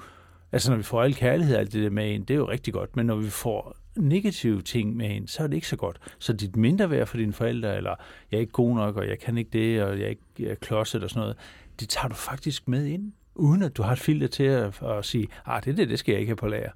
Altså 0.51 0.71
når 0.71 0.77
vi 0.77 0.83
får 0.83 1.03
al 1.03 1.15
kærlighed 1.15 1.55
og 1.55 1.61
alt 1.61 1.73
det 1.73 1.83
der 1.83 1.89
med 1.89 2.09
ind, 2.09 2.25
det 2.25 2.33
er 2.33 2.37
jo 2.37 2.49
rigtig 2.49 2.73
godt, 2.73 2.95
men 2.95 3.05
når 3.05 3.15
vi 3.15 3.29
får 3.29 3.77
negative 3.95 4.61
ting 4.61 4.95
med 4.95 5.09
ind, 5.09 5.27
så 5.27 5.43
er 5.43 5.47
det 5.47 5.55
ikke 5.55 5.67
så 5.67 5.75
godt. 5.75 5.99
Så 6.19 6.33
dit 6.33 6.55
mindre 6.55 6.89
værd 6.89 7.07
for 7.07 7.17
dine 7.17 7.33
forældre, 7.33 7.77
eller 7.77 7.95
jeg 8.31 8.37
er 8.37 8.41
ikke 8.41 8.51
god 8.51 8.75
nok, 8.75 8.95
og 8.95 9.07
jeg 9.07 9.19
kan 9.19 9.37
ikke 9.37 9.49
det, 9.53 9.83
og 9.83 9.99
jeg 9.99 10.05
er 10.05 10.09
ikke 10.09 10.21
jeg 10.39 10.49
er 10.49 10.55
klodset 10.55 11.03
og 11.03 11.09
sådan 11.09 11.21
noget, 11.21 11.37
det 11.79 11.89
tager 11.89 12.07
du 12.07 12.15
faktisk 12.15 12.67
med 12.67 12.85
ind, 12.85 13.13
uden 13.35 13.63
at 13.63 13.77
du 13.77 13.83
har 13.83 13.91
et 13.91 13.99
filter 13.99 14.27
til 14.27 14.43
at, 14.43 14.83
at 14.83 15.05
sige, 15.05 15.27
ah, 15.45 15.63
det 15.63 15.77
der, 15.77 15.83
det, 15.83 15.89
det 15.89 15.99
skal 15.99 16.11
jeg 16.11 16.19
ikke 16.19 16.29
have 16.29 16.35
på 16.35 16.47
lager. 16.47 16.71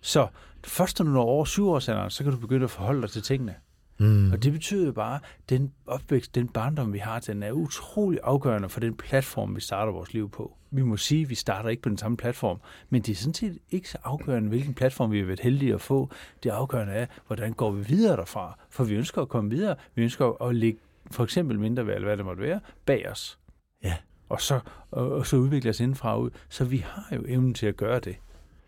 Så 0.00 0.28
først 0.64 0.98
når 0.98 1.06
du 1.06 1.12
når 1.12 1.22
over 1.22 1.44
syvårsalderen, 1.44 2.10
så 2.10 2.24
kan 2.24 2.32
du 2.32 2.38
begynde 2.38 2.64
at 2.64 2.70
forholde 2.70 3.02
dig 3.02 3.10
til 3.10 3.22
tingene. 3.22 3.54
Mm. 3.98 4.32
Og 4.32 4.42
det 4.42 4.52
betyder 4.52 4.92
bare, 4.92 5.14
at 5.14 5.48
den 5.48 5.72
opvækst, 5.86 6.34
den 6.34 6.48
barndom, 6.48 6.92
vi 6.92 6.98
har, 6.98 7.20
den 7.20 7.42
er 7.42 7.52
utrolig 7.52 8.20
afgørende 8.22 8.68
for 8.68 8.80
den 8.80 8.94
platform, 8.96 9.56
vi 9.56 9.60
starter 9.60 9.92
vores 9.92 10.12
liv 10.12 10.30
på. 10.30 10.56
Vi 10.70 10.82
må 10.82 10.96
sige, 10.96 11.22
at 11.22 11.30
vi 11.30 11.34
starter 11.34 11.68
ikke 11.68 11.82
på 11.82 11.88
den 11.88 11.98
samme 11.98 12.16
platform, 12.16 12.60
men 12.90 13.02
det 13.02 13.12
er 13.12 13.16
sådan 13.16 13.34
set 13.34 13.58
ikke 13.70 13.90
så 13.90 13.98
afgørende, 14.04 14.48
hvilken 14.48 14.74
platform 14.74 15.12
vi 15.12 15.18
har 15.18 15.26
været 15.26 15.40
heldige 15.40 15.74
at 15.74 15.80
få. 15.80 16.10
Det 16.42 16.50
afgørende 16.50 16.92
er, 16.92 17.06
hvordan 17.26 17.52
går 17.52 17.70
vi 17.70 17.84
videre 17.84 18.16
derfra. 18.16 18.58
For 18.70 18.84
vi 18.84 18.94
ønsker 18.94 19.22
at 19.22 19.28
komme 19.28 19.50
videre. 19.50 19.76
Vi 19.94 20.02
ønsker 20.02 20.42
at 20.42 20.54
lægge 20.54 20.78
for 21.10 21.24
eksempel 21.24 21.58
mindre 21.60 21.86
værd, 21.86 21.94
eller 21.94 22.08
hvad 22.08 22.16
det 22.16 22.24
måtte 22.24 22.42
være, 22.42 22.60
bag 22.84 23.10
os. 23.10 23.38
Ja. 23.82 23.96
Og 24.28 24.40
så, 24.40 24.60
og, 24.90 25.12
og 25.12 25.26
så 25.26 25.36
udvikle 25.36 25.70
os 25.70 25.80
indenfra 25.80 26.18
ud. 26.18 26.30
Så 26.48 26.64
vi 26.64 26.76
har 26.76 27.16
jo 27.16 27.24
evnen 27.28 27.54
til 27.54 27.66
at 27.66 27.76
gøre 27.76 28.00
det. 28.00 28.16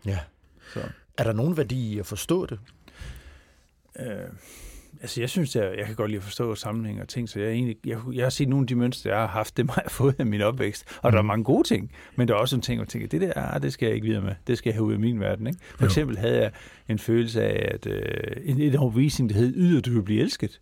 Ja. 0.05 0.19
Så. 0.73 0.79
Er 1.17 1.23
der 1.23 1.33
nogen 1.33 1.57
værdi 1.57 1.93
i 1.93 1.99
at 1.99 2.05
forstå 2.05 2.45
det? 2.45 2.59
Øh, 3.99 4.29
Altså, 5.01 5.21
jeg 5.21 5.29
synes, 5.29 5.55
jeg, 5.55 5.73
jeg 5.77 5.85
kan 5.85 5.95
godt 5.95 6.11
lide 6.11 6.17
at 6.17 6.23
forstå 6.23 6.55
sammenhæng 6.55 7.01
og 7.01 7.07
ting, 7.07 7.29
så 7.29 7.39
jeg, 7.39 7.51
egentlig, 7.51 7.77
jeg, 7.85 7.97
jeg 8.13 8.25
har 8.25 8.29
set 8.29 8.49
nogle 8.49 8.63
af 8.63 8.67
de 8.67 8.75
mønstre, 8.75 9.09
jeg 9.09 9.19
har 9.19 9.27
haft, 9.27 9.53
det 9.57 9.69
har 9.71 9.81
jeg 9.81 9.91
fået 9.91 10.15
af 10.19 10.25
min 10.25 10.41
opvækst. 10.41 10.85
Og 11.01 11.09
mm. 11.09 11.11
der 11.11 11.19
er 11.19 11.23
mange 11.23 11.43
gode 11.43 11.67
ting, 11.67 11.91
men 12.15 12.27
der 12.27 12.33
er 12.33 12.37
også 12.37 12.55
en 12.55 12.61
ting, 12.61 12.77
hvor 12.77 12.83
jeg 12.83 12.89
tænker, 12.89 13.07
det 13.07 13.21
der, 13.21 13.33
ah, 13.35 13.61
det 13.61 13.73
skal 13.73 13.85
jeg 13.85 13.95
ikke 13.95 14.07
videre 14.07 14.21
med. 14.21 14.35
Det 14.47 14.57
skal 14.57 14.69
jeg 14.69 14.75
have 14.75 14.83
ud 14.83 14.93
af 14.93 14.99
min 14.99 15.19
verden. 15.19 15.47
Ikke? 15.47 15.59
For 15.75 15.83
jo. 15.83 15.85
eksempel 15.85 16.17
havde 16.17 16.41
jeg 16.41 16.51
en 16.89 16.99
følelse 16.99 17.43
af, 17.43 17.73
at 17.73 17.87
øh, 17.87 18.03
en, 18.43 18.61
en 18.61 18.75
overvisning, 18.75 19.29
der 19.29 19.35
hed, 19.35 19.53
yder 19.55 19.81
du 19.81 19.91
vil 19.91 20.03
blive 20.03 20.21
elsket. 20.21 20.59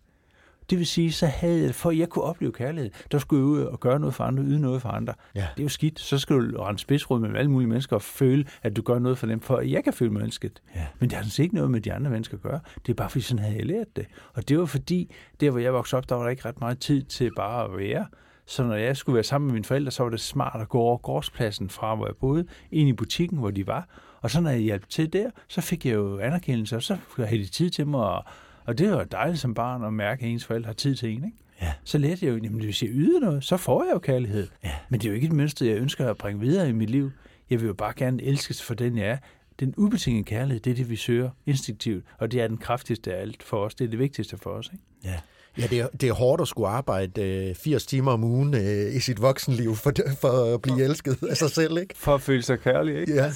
Det 0.70 0.78
vil 0.78 0.86
sige, 0.86 1.12
så 1.12 1.26
havde 1.26 1.62
jeg, 1.62 1.74
for 1.74 1.90
at 1.90 1.98
jeg 1.98 2.08
kunne 2.08 2.24
opleve 2.24 2.52
kærlighed, 2.52 2.90
der 3.12 3.18
skulle 3.18 3.40
jeg 3.40 3.46
ud 3.46 3.60
og 3.60 3.80
gøre 3.80 4.00
noget 4.00 4.14
for 4.14 4.24
andre, 4.24 4.42
yde 4.42 4.60
noget 4.60 4.82
for 4.82 4.88
andre. 4.88 5.14
Ja. 5.34 5.40
Det 5.40 5.60
er 5.60 5.62
jo 5.62 5.68
skidt. 5.68 6.00
Så 6.00 6.18
skal 6.18 6.36
du 6.36 6.62
rende 6.62 6.80
spidsråd 6.80 7.20
med 7.20 7.36
alle 7.36 7.50
mulige 7.50 7.68
mennesker 7.68 7.96
og 7.96 8.02
føle, 8.02 8.44
at 8.62 8.76
du 8.76 8.82
gør 8.82 8.98
noget 8.98 9.18
for 9.18 9.26
dem, 9.26 9.40
for 9.40 9.56
at 9.56 9.70
jeg 9.70 9.84
kan 9.84 9.92
føle 9.92 10.10
mig 10.10 10.22
elsket. 10.22 10.62
Ja. 10.74 10.86
Men 10.98 11.10
det 11.10 11.16
har 11.16 11.22
altså 11.22 11.42
ikke 11.42 11.54
noget 11.54 11.70
med 11.70 11.80
de 11.80 11.92
andre 11.92 12.10
mennesker 12.10 12.36
at 12.36 12.42
gøre. 12.42 12.60
Det 12.86 12.92
er 12.92 12.94
bare 12.94 13.10
fordi, 13.10 13.22
sådan 13.22 13.44
havde 13.44 13.56
jeg 13.56 13.66
lært 13.66 13.96
det. 13.96 14.06
Og 14.34 14.48
det 14.48 14.58
var 14.58 14.66
fordi, 14.66 15.14
der 15.40 15.50
hvor 15.50 15.60
jeg 15.60 15.72
voksede 15.72 15.98
op, 15.98 16.08
der 16.08 16.14
var 16.14 16.22
der 16.22 16.30
ikke 16.30 16.44
ret 16.44 16.60
meget 16.60 16.78
tid 16.78 17.02
til 17.02 17.30
bare 17.36 17.64
at 17.64 17.78
være. 17.78 18.06
Så 18.46 18.64
når 18.64 18.74
jeg 18.74 18.96
skulle 18.96 19.14
være 19.14 19.24
sammen 19.24 19.46
med 19.46 19.52
mine 19.52 19.64
forældre, 19.64 19.90
så 19.90 20.02
var 20.02 20.10
det 20.10 20.20
smart 20.20 20.60
at 20.60 20.68
gå 20.68 20.78
over 20.78 20.96
gårdspladsen 20.96 21.70
fra, 21.70 21.94
hvor 21.94 22.06
jeg 22.06 22.14
boede, 22.20 22.46
ind 22.72 22.88
i 22.88 22.92
butikken, 22.92 23.38
hvor 23.38 23.50
de 23.50 23.66
var. 23.66 23.88
Og 24.22 24.30
så 24.30 24.40
når 24.40 24.50
jeg 24.50 24.60
hjalp 24.60 24.88
til 24.88 25.12
der, 25.12 25.30
så 25.48 25.60
fik 25.60 25.86
jeg 25.86 25.94
jo 25.94 26.18
anerkendelse, 26.18 26.76
og 26.76 26.82
så 26.82 26.96
havde 27.16 27.38
de 27.38 27.46
tid 27.46 27.70
til 27.70 27.86
mig 27.86 28.16
at 28.16 28.22
og 28.68 28.78
det 28.78 28.90
var 28.90 29.04
dejligt 29.04 29.40
som 29.40 29.54
barn 29.54 29.84
at 29.84 29.92
mærke, 29.92 30.24
at 30.24 30.30
ens 30.30 30.44
forældre 30.44 30.66
har 30.66 30.74
tid 30.74 30.96
til 30.96 31.08
en. 31.08 31.24
Ikke? 31.24 31.36
Ja. 31.62 31.72
Så 31.84 31.98
lærte 31.98 32.26
jeg 32.26 32.32
jo, 32.32 32.36
at 32.36 32.50
hvis 32.50 32.82
jeg 32.82 32.90
yder 32.92 33.20
noget, 33.20 33.44
så 33.44 33.56
får 33.56 33.84
jeg 33.84 33.92
jo 33.92 33.98
kærlighed. 33.98 34.48
Ja. 34.64 34.70
Men 34.88 35.00
det 35.00 35.06
er 35.06 35.10
jo 35.10 35.14
ikke 35.14 35.26
et 35.26 35.32
mønster, 35.32 35.66
jeg 35.66 35.76
ønsker 35.76 36.10
at 36.10 36.16
bringe 36.16 36.40
videre 36.40 36.68
i 36.68 36.72
mit 36.72 36.90
liv. 36.90 37.10
Jeg 37.50 37.60
vil 37.60 37.66
jo 37.66 37.74
bare 37.74 37.92
gerne 37.96 38.22
elskes 38.22 38.62
for 38.62 38.74
den, 38.74 38.98
jeg 38.98 39.08
er. 39.08 39.16
Den 39.60 39.74
ubetingede 39.76 40.24
kærlighed, 40.24 40.60
det 40.60 40.70
er 40.70 40.74
det, 40.74 40.90
vi 40.90 40.96
søger 40.96 41.30
instinktivt. 41.46 42.04
Og 42.18 42.32
det 42.32 42.40
er 42.40 42.48
den 42.48 42.56
kraftigste 42.56 43.14
af 43.14 43.20
alt 43.20 43.42
for 43.42 43.64
os. 43.64 43.74
Det 43.74 43.84
er 43.84 43.88
det 43.88 43.98
vigtigste 43.98 44.36
for 44.36 44.50
os. 44.50 44.70
Ikke? 44.72 44.84
Ja. 45.04 45.20
Ja, 45.58 45.66
det 45.66 45.80
er, 45.80 45.88
det 46.00 46.08
er 46.08 46.12
hårdt 46.12 46.42
at 46.42 46.48
skulle 46.48 46.68
arbejde 46.68 47.22
øh, 47.22 47.54
80 47.54 47.86
timer 47.86 48.12
om 48.12 48.24
ugen 48.24 48.54
øh, 48.54 48.94
i 48.94 49.00
sit 49.00 49.22
voksenliv 49.22 49.76
for, 49.76 49.92
for 50.20 50.54
at 50.54 50.62
blive 50.62 50.84
elsket 50.84 51.18
af 51.30 51.36
sig 51.36 51.50
selv, 51.50 51.78
ikke? 51.78 51.94
For 51.96 52.14
at 52.14 52.22
føle 52.22 52.42
sig 52.42 52.60
kærlig, 52.60 53.00
ikke? 53.00 53.14
Ja. 53.14 53.32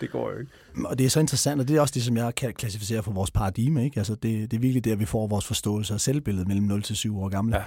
det 0.00 0.10
går 0.10 0.30
jo 0.30 0.38
ikke. 0.38 0.52
Og 0.84 0.98
det 0.98 1.06
er 1.06 1.10
så 1.10 1.20
interessant, 1.20 1.60
og 1.60 1.68
det 1.68 1.76
er 1.76 1.80
også 1.80 1.92
det, 1.94 2.02
som 2.02 2.16
jeg 2.16 2.34
kan 2.34 2.52
klassificere 2.54 3.02
for 3.02 3.12
vores 3.12 3.30
paradigme, 3.30 3.84
ikke? 3.84 4.00
Altså, 4.00 4.14
det, 4.14 4.50
det 4.50 4.56
er 4.56 4.60
virkelig 4.60 4.84
der, 4.84 4.96
vi 4.96 5.04
får 5.04 5.26
vores 5.26 5.46
forståelse 5.46 5.94
af 5.94 6.00
selvbilledet 6.00 6.48
mellem 6.48 6.66
0 6.66 6.82
til 6.82 6.96
7 6.96 7.20
år 7.20 7.28
gamle. 7.28 7.56
Ja. 7.56 7.62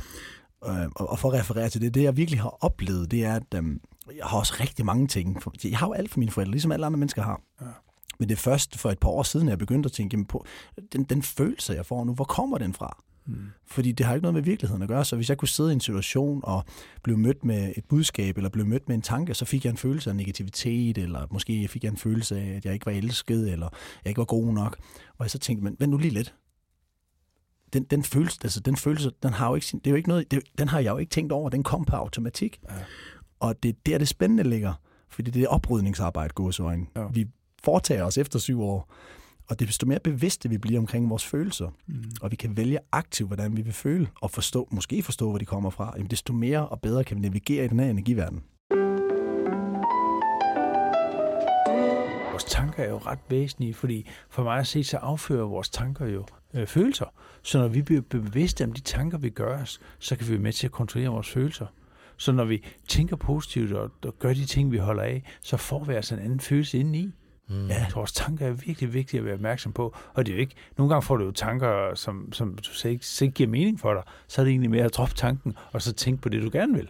Øh, 0.83 0.89
og, 0.95 1.09
og 1.09 1.19
for 1.19 1.31
at 1.31 1.39
referere 1.39 1.69
til 1.69 1.81
det, 1.81 1.93
det 1.93 2.03
jeg 2.03 2.17
virkelig 2.17 2.41
har 2.41 2.57
oplevet, 2.63 3.11
det 3.11 3.25
er, 3.25 3.35
at 3.35 3.53
øhm, 3.55 3.81
jeg 4.17 4.25
har 4.25 4.37
også 4.37 4.53
rigtig 4.59 4.85
mange 4.85 5.07
ting. 5.07 5.43
Jeg 5.63 5.77
har 5.77 5.87
jo 5.87 5.93
alt 5.93 6.11
for 6.11 6.19
mine 6.19 6.31
forældre, 6.31 6.51
ligesom 6.51 6.71
alle 6.71 6.85
andre 6.85 6.97
mennesker 6.97 7.21
har. 7.21 7.41
Ja. 7.61 7.65
Men 8.19 8.29
det 8.29 8.35
er 8.35 8.39
først 8.39 8.77
for 8.77 8.91
et 8.91 8.99
par 8.99 9.09
år 9.09 9.23
siden, 9.23 9.49
jeg 9.49 9.57
begyndte 9.57 9.87
at 9.87 9.91
tænke 9.91 10.25
på, 10.25 10.45
den, 10.93 11.03
den 11.03 11.23
følelse, 11.23 11.73
jeg 11.73 11.85
får 11.85 12.03
nu, 12.03 12.13
hvor 12.13 12.23
kommer 12.23 12.57
den 12.57 12.73
fra? 12.73 13.03
Mm. 13.29 13.35
Fordi 13.65 13.91
det 13.91 14.05
har 14.05 14.13
ikke 14.13 14.23
noget 14.23 14.33
med 14.33 14.41
virkeligheden 14.41 14.81
at 14.81 14.87
gøre. 14.87 15.05
Så 15.05 15.15
hvis 15.15 15.29
jeg 15.29 15.37
kunne 15.37 15.47
sidde 15.47 15.69
i 15.69 15.73
en 15.73 15.79
situation 15.79 16.41
og 16.43 16.63
blive 17.03 17.17
mødt 17.17 17.45
med 17.45 17.73
et 17.77 17.85
budskab, 17.85 18.37
eller 18.37 18.49
blive 18.49 18.67
mødt 18.67 18.87
med 18.87 18.95
en 18.95 19.01
tanke, 19.01 19.33
så 19.33 19.45
fik 19.45 19.65
jeg 19.65 19.71
en 19.71 19.77
følelse 19.77 20.09
af 20.09 20.15
negativitet, 20.15 20.97
eller 20.97 21.27
måske 21.31 21.67
fik 21.67 21.83
jeg 21.83 21.89
en 21.89 21.97
følelse 21.97 22.39
af, 22.39 22.55
at 22.55 22.65
jeg 22.65 22.73
ikke 22.73 22.85
var 22.85 22.91
elsket, 22.91 23.51
eller 23.51 23.69
jeg 24.03 24.11
ikke 24.11 24.19
var 24.19 24.25
god 24.25 24.53
nok. 24.53 24.77
Og 25.17 25.23
jeg 25.25 25.31
så 25.31 25.39
tænkte, 25.39 25.63
men 25.63 25.75
vent 25.79 25.91
nu 25.91 25.97
lige 25.97 26.13
lidt. 26.13 26.35
Den, 27.73 27.83
den, 27.83 28.03
følelse, 28.03 28.39
altså 28.43 28.59
den 28.59 28.75
følelse, 28.75 29.11
den 29.23 29.33
har 29.33 29.49
jo 29.49 29.55
ikke, 29.55 29.67
det 29.71 29.87
er 29.87 29.91
jo 29.91 29.95
ikke 29.95 30.09
noget, 30.09 30.31
det, 30.31 30.43
den 30.57 30.67
har 30.67 30.79
jeg 30.79 30.91
jo 30.91 30.97
ikke 30.97 31.09
tænkt 31.09 31.31
over, 31.31 31.49
den 31.49 31.63
kom 31.63 31.85
på 31.85 31.95
automatik. 31.95 32.59
Ja. 32.69 32.75
Og 33.39 33.63
det 33.63 33.69
er 33.69 33.73
der, 33.85 33.97
det 33.97 34.07
spændende 34.07 34.43
ligger, 34.43 34.73
fordi 35.09 35.31
det 35.31 35.43
er 35.43 35.47
oprydningsarbejde, 35.47 36.33
gåsøjne. 36.33 36.85
Ja. 36.95 37.07
Vi 37.13 37.27
foretager 37.63 38.03
os 38.03 38.17
efter 38.17 38.39
syv 38.39 38.61
år, 38.61 38.93
og 39.49 39.59
desto 39.59 39.85
mere 39.85 39.99
bevidste 39.99 40.49
vi 40.49 40.57
bliver 40.57 40.79
omkring 40.79 41.09
vores 41.09 41.25
følelser, 41.25 41.69
mm. 41.87 42.03
og 42.21 42.31
vi 42.31 42.35
kan 42.35 42.57
vælge 42.57 42.79
aktivt, 42.91 43.29
hvordan 43.29 43.57
vi 43.57 43.61
vil 43.61 43.73
føle, 43.73 44.07
og 44.21 44.31
forstå, 44.31 44.67
måske 44.71 45.03
forstå, 45.03 45.29
hvor 45.29 45.37
de 45.37 45.45
kommer 45.45 45.69
fra, 45.69 45.93
jamen 45.95 46.09
desto 46.09 46.33
mere 46.33 46.67
og 46.67 46.81
bedre 46.81 47.03
kan 47.03 47.17
vi 47.17 47.21
navigere 47.21 47.65
i 47.65 47.67
den 47.67 47.79
her 47.79 47.89
energiverden. 47.89 48.43
Vores 52.31 52.43
tanker 52.43 52.83
er 52.83 52.89
jo 52.89 52.97
ret 52.97 53.19
væsentlige, 53.29 53.73
fordi 53.73 54.09
for 54.29 54.43
mig 54.43 54.59
at 54.59 54.67
se, 54.67 54.83
så 54.83 54.97
affører 54.97 55.45
vores 55.45 55.69
tanker 55.69 56.05
jo 56.05 56.25
øh, 56.53 56.67
følelser. 56.67 57.05
Så 57.41 57.59
når 57.59 57.67
vi 57.67 57.81
bliver 57.81 58.01
bevidste 58.01 58.63
om 58.63 58.73
de 58.73 58.81
tanker, 58.81 59.17
vi 59.17 59.29
gør 59.29 59.61
os, 59.61 59.79
så 59.99 60.15
kan 60.15 60.27
vi 60.27 60.31
være 60.31 60.41
med 60.41 60.53
til 60.53 60.67
at 60.67 60.71
kontrollere 60.71 61.09
vores 61.09 61.29
følelser. 61.29 61.65
Så 62.17 62.31
når 62.31 62.45
vi 62.45 62.63
tænker 62.87 63.15
positivt 63.15 63.73
og, 63.73 63.91
og 64.05 64.19
gør 64.19 64.33
de 64.33 64.45
ting, 64.45 64.71
vi 64.71 64.77
holder 64.77 65.03
af, 65.03 65.23
så 65.41 65.57
får 65.57 65.83
vi 65.83 65.93
altså 65.93 66.15
en 66.15 66.21
anden 66.21 66.39
følelse 66.39 66.79
indeni. 66.79 67.13
Mm. 67.49 67.67
Ja. 67.67 67.89
Så 67.89 67.95
vores 67.95 68.11
tanker 68.11 68.47
er 68.47 68.51
virkelig 68.51 68.93
vigtige 68.93 69.19
at 69.19 69.25
være 69.25 69.33
opmærksom 69.33 69.73
på. 69.73 69.95
Og 70.13 70.25
det 70.25 70.31
er 70.31 70.35
jo 70.35 70.39
ikke, 70.41 70.55
nogle 70.77 70.93
gange 70.93 71.05
får 71.05 71.17
du 71.17 71.25
jo 71.25 71.31
tanker, 71.31 71.95
som, 71.95 72.33
som 72.33 72.57
du 72.57 72.73
så 72.73 72.87
ikke, 72.87 73.05
så 73.05 73.25
ikke 73.25 73.35
giver 73.35 73.49
mening 73.49 73.79
for 73.79 73.93
dig. 73.93 74.03
Så 74.27 74.41
er 74.41 74.45
det 74.45 74.51
egentlig 74.51 74.71
mere 74.71 74.83
at 74.83 74.93
droppe 74.93 75.15
tanken, 75.15 75.53
og 75.71 75.81
så 75.81 75.93
tænke 75.93 76.21
på 76.21 76.29
det, 76.29 76.43
du 76.43 76.49
gerne 76.51 76.73
vil. 76.73 76.89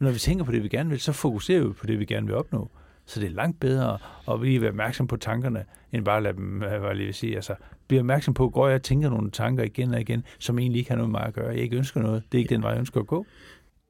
Når 0.00 0.10
vi 0.10 0.18
tænker 0.18 0.44
på 0.44 0.52
det, 0.52 0.62
vi 0.62 0.68
gerne 0.68 0.90
vil, 0.90 1.00
så 1.00 1.12
fokuserer 1.12 1.64
vi 1.64 1.72
på 1.72 1.86
det, 1.86 1.98
vi 1.98 2.04
gerne 2.04 2.26
vil 2.26 2.36
opnå. 2.36 2.70
Så 3.06 3.20
det 3.20 3.26
er 3.26 3.34
langt 3.34 3.60
bedre 3.60 3.98
at 4.28 4.40
lige 4.40 4.60
være 4.60 4.70
opmærksom 4.70 5.06
på 5.06 5.16
tankerne, 5.16 5.64
end 5.92 6.04
bare 6.04 6.16
at 6.16 6.22
lade 6.22 6.36
dem, 6.36 6.58
hvad 6.58 6.94
lige 6.94 7.04
vil 7.04 7.14
sige. 7.14 7.34
Altså, 7.34 7.54
blive 7.88 8.00
opmærksom 8.00 8.34
på, 8.34 8.48
går 8.48 8.68
jeg 8.68 8.74
og 8.74 8.82
tænker 8.82 9.10
nogle 9.10 9.30
tanker 9.30 9.64
igen 9.64 9.94
og 9.94 10.00
igen, 10.00 10.24
som 10.38 10.58
egentlig 10.58 10.78
ikke 10.78 10.90
har 10.90 10.96
noget 10.96 11.10
med 11.10 11.20
mig 11.20 11.26
at 11.26 11.34
gøre. 11.34 11.46
Jeg 11.46 11.56
ikke 11.56 11.76
ønsker 11.76 12.00
noget. 12.00 12.22
Det 12.32 12.38
er 12.38 12.42
ikke 12.42 12.54
den 12.54 12.62
vej, 12.62 12.70
jeg 12.70 12.78
ønsker 12.78 13.00
at 13.00 13.06
gå. 13.06 13.26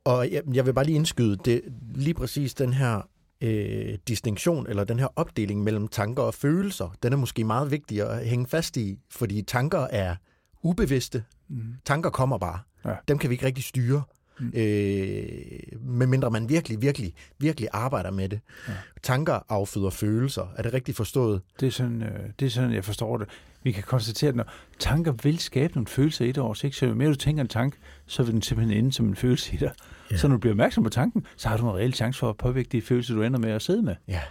Og 0.05 0.30
jeg, 0.32 0.43
jeg 0.55 0.66
vil 0.66 0.72
bare 0.72 0.84
lige 0.84 0.97
indskyde, 0.97 1.36
det 1.36 1.62
lige 1.95 2.14
præcis 2.14 2.55
den 2.55 2.72
her 2.72 3.09
øh, 3.41 3.99
distinktion, 4.09 4.66
eller 4.66 4.84
den 4.84 4.99
her 4.99 5.09
opdeling 5.16 5.62
mellem 5.62 5.88
tanker 5.88 6.22
og 6.22 6.34
følelser, 6.34 6.97
den 7.03 7.12
er 7.12 7.16
måske 7.16 7.45
meget 7.45 7.70
vigtig 7.70 8.03
at 8.03 8.26
hænge 8.26 8.47
fast 8.47 8.76
i, 8.76 8.99
fordi 9.11 9.43
tanker 9.43 9.86
er 9.91 10.16
ubevidste. 10.62 11.24
Mm. 11.49 11.74
Tanker 11.84 12.11
kommer 12.11 12.38
bare. 12.38 12.59
Ja. 12.84 12.95
Dem 13.09 13.18
kan 13.18 13.30
vi 13.30 13.34
ikke 13.34 13.47
rigtig 13.47 13.64
styre. 13.64 14.03
Mm. 14.41 14.53
Øh, 14.55 15.80
medmindre 15.80 16.30
man 16.30 16.49
virkelig, 16.49 16.82
virkelig, 16.82 17.14
virkelig 17.38 17.68
arbejder 17.72 18.11
med 18.11 18.28
det. 18.28 18.41
Ja. 18.68 18.72
Tanker 19.03 19.41
afføder 19.49 19.91
følelser. 19.91 20.47
Er 20.57 20.62
det 20.62 20.74
rigtigt 20.74 20.97
forstået? 20.97 21.43
Det 21.61 21.66
er, 21.66 21.70
sådan, 21.70 22.03
øh, 22.03 22.30
det 22.41 22.47
er 22.47 22.51
sådan, 22.51 22.72
jeg 22.72 22.84
forstår 22.84 23.16
det. 23.16 23.28
Vi 23.62 23.72
kan 23.72 23.82
konstatere, 23.82 24.28
at 24.28 24.36
når 24.36 24.45
tanker 24.78 25.12
vil 25.12 25.38
skabe 25.38 25.74
nogle 25.74 25.86
følelser 25.86 26.24
i 26.24 26.32
dig 26.32 26.43
års, 26.43 26.64
ikke? 26.64 26.76
så 26.76 26.86
jo 26.86 26.95
mere 26.95 27.09
du 27.09 27.14
tænker 27.14 27.41
en 27.41 27.49
tanke, 27.49 27.76
så 28.07 28.22
vil 28.22 28.32
den 28.32 28.43
simpelthen 28.43 28.78
ende 28.78 28.93
som 28.93 29.07
en 29.07 29.16
følelse 29.16 29.55
i 29.55 29.57
dig. 29.57 29.72
Ja. 30.11 30.16
Så 30.16 30.28
når 30.28 30.36
du 30.36 30.41
bliver 30.41 30.53
opmærksom 30.53 30.84
på 30.84 30.91
tanken, 30.91 31.26
så 31.36 31.49
har 31.49 31.57
du 31.57 31.70
en 31.70 31.76
reel 31.76 31.95
chance 31.95 32.18
for 32.18 32.30
at 32.30 32.36
påvirke 32.36 32.68
de 32.72 32.82
følelser, 32.82 33.14
du 33.14 33.22
ender 33.22 33.38
med 33.38 33.51
at 33.51 33.62
sidde 33.62 33.82
med. 33.82 33.95
Ja. 34.09 34.22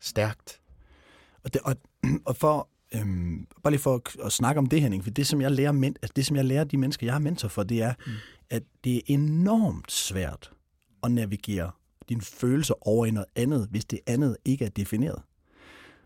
Stærkt. 0.00 0.60
Og, 1.44 1.54
det, 1.54 1.60
og, 1.64 1.76
og 2.24 2.36
for, 2.36 2.68
øhm, 2.94 3.46
bare 3.62 3.70
lige 3.70 3.80
for 3.80 3.94
at, 3.94 4.26
at 4.26 4.32
snakke 4.32 4.58
om 4.58 4.66
det, 4.66 4.80
Henning, 4.80 5.04
for 5.04 5.10
det, 5.10 5.26
som 5.26 5.40
jeg 5.40 5.52
lærer, 5.52 5.72
men, 5.72 5.96
altså 6.02 6.12
det, 6.16 6.26
som 6.26 6.36
jeg 6.36 6.44
lærer 6.44 6.64
de 6.64 6.76
mennesker, 6.76 7.06
jeg 7.06 7.14
har 7.14 7.20
mentor 7.20 7.48
for, 7.48 7.62
det 7.62 7.82
er, 7.82 7.94
mm. 8.06 8.12
At 8.50 8.62
det 8.84 8.96
er 8.96 9.00
enormt 9.06 9.92
svært 9.92 10.52
at 11.02 11.12
navigere 11.12 11.70
dine 12.08 12.20
følelser 12.20 12.88
over 12.88 13.06
i 13.06 13.10
noget 13.10 13.28
andet, 13.36 13.68
hvis 13.70 13.84
det 13.84 14.00
andet 14.06 14.36
ikke 14.44 14.64
er 14.64 14.68
defineret. 14.68 15.22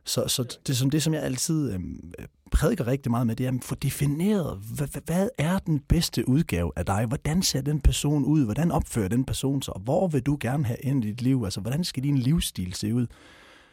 Så, 0.04 0.28
så 0.28 0.58
det, 0.66 0.76
som 0.76 0.90
det, 0.90 1.02
som 1.02 1.14
jeg 1.14 1.22
altid 1.22 1.72
øhm, 1.72 2.12
prædiker 2.52 2.86
rigtig 2.86 3.10
meget 3.10 3.26
med, 3.26 3.36
det 3.36 3.46
er 3.46 3.52
at 3.52 3.64
få 3.64 3.74
defineret, 3.74 4.58
hvad, 4.76 5.02
hvad 5.04 5.28
er 5.38 5.58
den 5.58 5.80
bedste 5.80 6.28
udgave 6.28 6.72
af 6.76 6.86
dig? 6.86 7.06
Hvordan 7.06 7.42
ser 7.42 7.60
den 7.60 7.80
person 7.80 8.24
ud? 8.24 8.44
Hvordan 8.44 8.72
opfører 8.72 9.08
den 9.08 9.24
person 9.24 9.62
sig? 9.62 9.74
Og 9.74 9.80
hvor 9.80 10.08
vil 10.08 10.22
du 10.22 10.36
gerne 10.40 10.64
have 10.64 10.78
ind 10.82 11.04
i 11.04 11.08
dit 11.08 11.22
liv? 11.22 11.42
Altså, 11.44 11.60
hvordan 11.60 11.84
skal 11.84 12.02
din 12.02 12.18
livsstil 12.18 12.74
se 12.74 12.94
ud? 12.94 13.06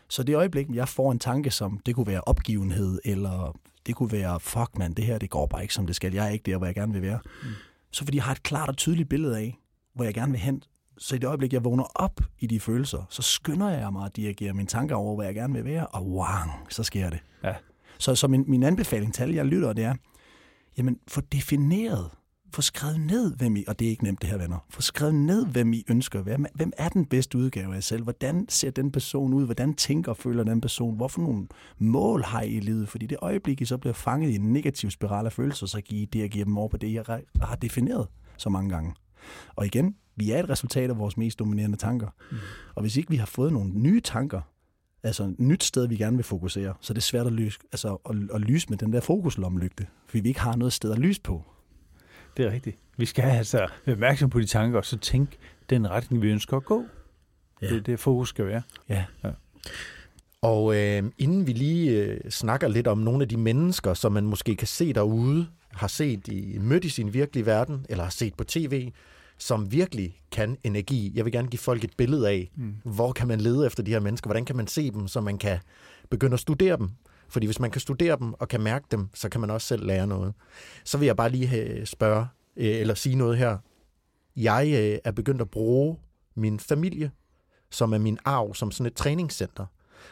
Så 0.09 0.23
det 0.23 0.35
øjeblik, 0.35 0.67
jeg 0.73 0.87
får 0.87 1.11
en 1.11 1.19
tanke, 1.19 1.51
som 1.51 1.79
det 1.85 1.95
kunne 1.95 2.07
være 2.07 2.21
opgivenhed, 2.21 2.99
eller 3.05 3.57
det 3.85 3.95
kunne 3.95 4.11
være, 4.11 4.39
fuck 4.39 4.77
man, 4.77 4.93
det 4.93 5.05
her 5.05 5.17
det 5.17 5.29
går 5.29 5.45
bare 5.45 5.61
ikke, 5.61 5.73
som 5.73 5.87
det 5.87 5.95
skal. 5.95 6.13
Jeg 6.13 6.25
er 6.25 6.29
ikke 6.29 6.51
der, 6.51 6.57
hvor 6.57 6.65
jeg 6.65 6.75
gerne 6.75 6.93
vil 6.93 7.01
være. 7.01 7.19
Mm. 7.43 7.49
Så 7.95 8.03
fordi 8.03 8.17
jeg 8.17 8.23
har 8.23 8.31
et 8.31 8.43
klart 8.43 8.69
og 8.69 8.77
tydeligt 8.77 9.09
billede 9.09 9.37
af, 9.37 9.57
hvor 9.93 10.03
jeg 10.03 10.13
gerne 10.13 10.31
vil 10.31 10.41
hen, 10.41 10.63
så 10.97 11.15
i 11.15 11.17
det 11.17 11.27
øjeblik, 11.27 11.53
jeg 11.53 11.63
vågner 11.63 11.83
op 11.83 12.21
i 12.39 12.47
de 12.47 12.59
følelser, 12.59 13.03
så 13.09 13.21
skynder 13.21 13.69
jeg 13.69 13.93
mig 13.93 14.05
at 14.05 14.15
dirigere 14.15 14.53
mine 14.53 14.67
tanker 14.67 14.95
over, 14.95 15.15
hvor 15.15 15.23
jeg 15.23 15.35
gerne 15.35 15.53
vil 15.53 15.65
være, 15.65 15.87
og 15.87 16.07
wow, 16.07 16.25
så 16.69 16.83
sker 16.83 17.09
det. 17.09 17.19
Ja. 17.43 17.55
Så, 17.97 18.15
så 18.15 18.27
min, 18.27 18.43
min 18.47 18.63
anbefaling 18.63 19.13
til 19.13 19.21
alle 19.23 19.35
jeg 19.35 19.45
lytter, 19.45 19.73
det 19.73 19.83
er, 19.83 19.95
jamen, 20.77 20.99
få 21.07 21.21
defineret, 21.21 22.09
få 22.53 22.61
skrevet 22.61 22.99
ned, 22.99 23.35
hvem 23.35 23.55
I, 23.55 23.63
og 23.67 23.79
det 23.79 23.85
er 23.85 23.89
ikke 23.89 24.03
nemt 24.03 24.21
det 24.21 24.29
her, 24.29 24.37
venner, 24.37 24.65
få 24.69 24.81
skrevet 24.81 25.15
ned, 25.15 25.45
hvem 25.45 25.73
I 25.73 25.83
ønsker 25.89 26.19
at 26.19 26.25
være. 26.25 26.37
Hvem 26.53 26.71
er 26.77 26.89
den 26.89 27.05
bedste 27.05 27.37
udgave 27.37 27.69
af 27.69 27.73
jer 27.73 27.81
selv? 27.81 28.03
Hvordan 28.03 28.45
ser 28.49 28.71
den 28.71 28.91
person 28.91 29.33
ud? 29.33 29.45
Hvordan 29.45 29.73
tænker 29.73 30.11
og 30.11 30.17
føler 30.17 30.43
den 30.43 30.61
person? 30.61 30.95
Hvorfor 30.95 31.21
nogle 31.21 31.47
mål 31.77 32.23
har 32.23 32.41
I 32.41 32.49
i 32.49 32.59
livet? 32.59 32.89
Fordi 32.89 33.05
det 33.05 33.17
øjeblik, 33.21 33.61
I 33.61 33.65
så 33.65 33.77
bliver 33.77 33.93
fanget 33.93 34.29
i 34.29 34.35
en 34.35 34.53
negativ 34.53 34.91
spiral 34.91 35.25
af 35.25 35.33
følelser, 35.33 35.67
så 35.67 35.81
kan 35.89 35.97
I 35.97 36.05
dirigere 36.05 36.45
dem 36.45 36.57
over 36.57 36.67
på 36.67 36.77
det, 36.77 36.93
jeg 36.93 37.03
har 37.41 37.55
defineret 37.55 38.07
så 38.37 38.49
mange 38.49 38.69
gange. 38.69 38.93
Og 39.55 39.65
igen, 39.65 39.95
vi 40.15 40.31
er 40.31 40.39
et 40.39 40.49
resultat 40.49 40.89
af 40.89 40.97
vores 40.97 41.17
mest 41.17 41.39
dominerende 41.39 41.77
tanker. 41.77 42.07
Mm. 42.31 42.37
Og 42.75 42.81
hvis 42.81 42.97
ikke 42.97 43.09
vi 43.09 43.15
har 43.15 43.25
fået 43.25 43.53
nogle 43.53 43.71
nye 43.73 44.01
tanker, 44.01 44.41
altså 45.03 45.23
et 45.23 45.39
nyt 45.39 45.63
sted, 45.63 45.87
vi 45.87 45.97
gerne 45.97 46.17
vil 46.17 46.23
fokusere, 46.23 46.73
så 46.81 46.93
er 46.93 46.95
det 46.95 47.03
svært 47.03 47.27
at 47.27 47.33
lyse, 47.33 47.59
altså 47.71 47.97
at, 48.09 48.15
at 48.33 48.41
lyse 48.41 48.69
med 48.69 48.77
den 48.77 48.93
der 48.93 48.99
fokuslommelygte, 48.99 49.87
fordi 50.07 50.19
vi 50.19 50.29
ikke 50.29 50.41
har 50.41 50.55
noget 50.55 50.73
sted 50.73 50.91
at 50.91 50.99
lyse 50.99 51.21
på. 51.21 51.43
Det 52.37 52.45
er 52.45 52.51
rigtigt. 52.51 52.77
Vi 52.97 53.05
skal 53.05 53.23
altså 53.23 53.57
være 53.57 53.93
opmærksom 53.93 54.29
på 54.29 54.39
de 54.39 54.45
tanker, 54.45 54.77
og 54.77 54.85
så 54.85 54.97
tænke 54.97 55.37
den 55.69 55.89
retning, 55.89 56.21
vi 56.21 56.31
ønsker 56.31 56.57
at 56.57 56.65
gå. 56.65 56.85
Ja. 57.61 57.67
Det 57.67 57.77
er 57.77 57.81
det, 57.81 57.99
fokus 57.99 58.29
skal 58.29 58.47
være. 58.47 58.61
Ja. 58.89 59.05
ja. 59.23 59.29
Og 60.41 60.75
øh, 60.75 61.03
inden 61.17 61.47
vi 61.47 61.53
lige 61.53 61.91
øh, 61.91 62.31
snakker 62.31 62.67
lidt 62.67 62.87
om 62.87 62.97
nogle 62.97 63.21
af 63.21 63.29
de 63.29 63.37
mennesker, 63.37 63.93
som 63.93 64.11
man 64.11 64.25
måske 64.25 64.55
kan 64.55 64.67
se 64.67 64.93
derude, 64.93 65.47
har 65.71 65.87
set 65.87 66.27
i, 66.27 66.57
mødt 66.59 66.85
i 66.85 66.89
sin 66.89 67.13
virkelige 67.13 67.45
verden, 67.45 67.85
eller 67.89 68.03
har 68.03 68.11
set 68.11 68.33
på 68.33 68.43
tv, 68.43 68.91
som 69.37 69.71
virkelig 69.71 70.21
kan 70.31 70.57
energi. 70.63 71.11
Jeg 71.15 71.25
vil 71.25 71.33
gerne 71.33 71.47
give 71.47 71.59
folk 71.59 71.83
et 71.83 71.91
billede 71.97 72.29
af, 72.29 72.51
mm. 72.55 72.75
hvor 72.83 73.11
kan 73.11 73.27
man 73.27 73.41
lede 73.41 73.65
efter 73.65 73.83
de 73.83 73.91
her 73.91 73.99
mennesker, 73.99 74.27
hvordan 74.27 74.45
kan 74.45 74.55
man 74.55 74.67
se 74.67 74.91
dem, 74.91 75.07
så 75.07 75.21
man 75.21 75.37
kan 75.37 75.57
begynde 76.09 76.33
at 76.33 76.39
studere 76.39 76.77
dem. 76.77 76.89
Fordi 77.29 77.45
hvis 77.45 77.59
man 77.59 77.71
kan 77.71 77.81
studere 77.81 78.17
dem 78.19 78.33
og 78.33 78.47
kan 78.47 78.61
mærke 78.61 78.85
dem, 78.91 79.09
så 79.13 79.29
kan 79.29 79.41
man 79.41 79.49
også 79.49 79.67
selv 79.67 79.85
lære 79.85 80.07
noget. 80.07 80.33
Så 80.83 80.97
vil 80.97 81.05
jeg 81.05 81.15
bare 81.15 81.29
lige 81.29 81.61
øh, 81.61 81.85
spørge, 81.85 82.27
øh, 82.57 82.75
eller 82.75 82.93
sige 82.93 83.15
noget 83.15 83.37
her. 83.37 83.57
Jeg 84.35 84.67
øh, 84.67 84.99
er 85.03 85.11
begyndt 85.11 85.41
at 85.41 85.49
bruge 85.49 85.97
min 86.35 86.59
familie, 86.59 87.11
som 87.71 87.93
er 87.93 87.97
min 87.97 88.17
arv, 88.25 88.55
som 88.55 88.71
sådan 88.71 88.85
et 88.85 88.95
træningscenter. 88.95 89.65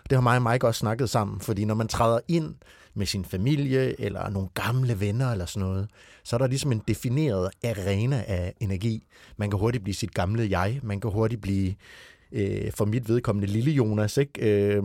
Det 0.10 0.16
har 0.16 0.22
mig 0.22 0.38
og 0.38 0.52
Mike 0.52 0.68
også 0.68 0.80
snakket 0.80 1.10
sammen, 1.10 1.40
fordi 1.40 1.66
når 1.66 1.76
man 1.76 1.88
træder 1.88 2.20
ind 2.28 2.56
med 2.94 3.06
sin 3.06 3.26
familie, 3.26 4.02
eller 4.02 4.30
nogle 4.30 4.50
gamle 4.54 5.00
venner, 5.00 5.32
eller 5.32 5.46
sådan 5.46 5.68
noget, 5.68 5.90
så 6.24 6.36
er 6.36 6.38
der 6.38 6.48
ligesom 6.48 6.72
en 6.72 6.82
defineret 6.88 7.50
arena 7.64 8.24
af 8.28 8.54
energi. 8.60 9.08
Man 9.38 9.50
kan 9.50 9.60
hurtigt 9.60 9.84
blive 9.84 9.96
sit 9.96 10.14
gamle 10.14 10.48
jeg, 10.50 10.80
man 10.84 11.00
kan 11.00 11.12
hurtigt 11.12 11.42
blive 11.42 11.76
øh, 12.34 12.72
for 12.72 12.86
mit 12.86 13.10
vedkommende 13.10 13.48
lille 13.48 13.72
Jonas, 13.72 14.18
ikke? 14.18 14.76
Øh, 14.76 14.84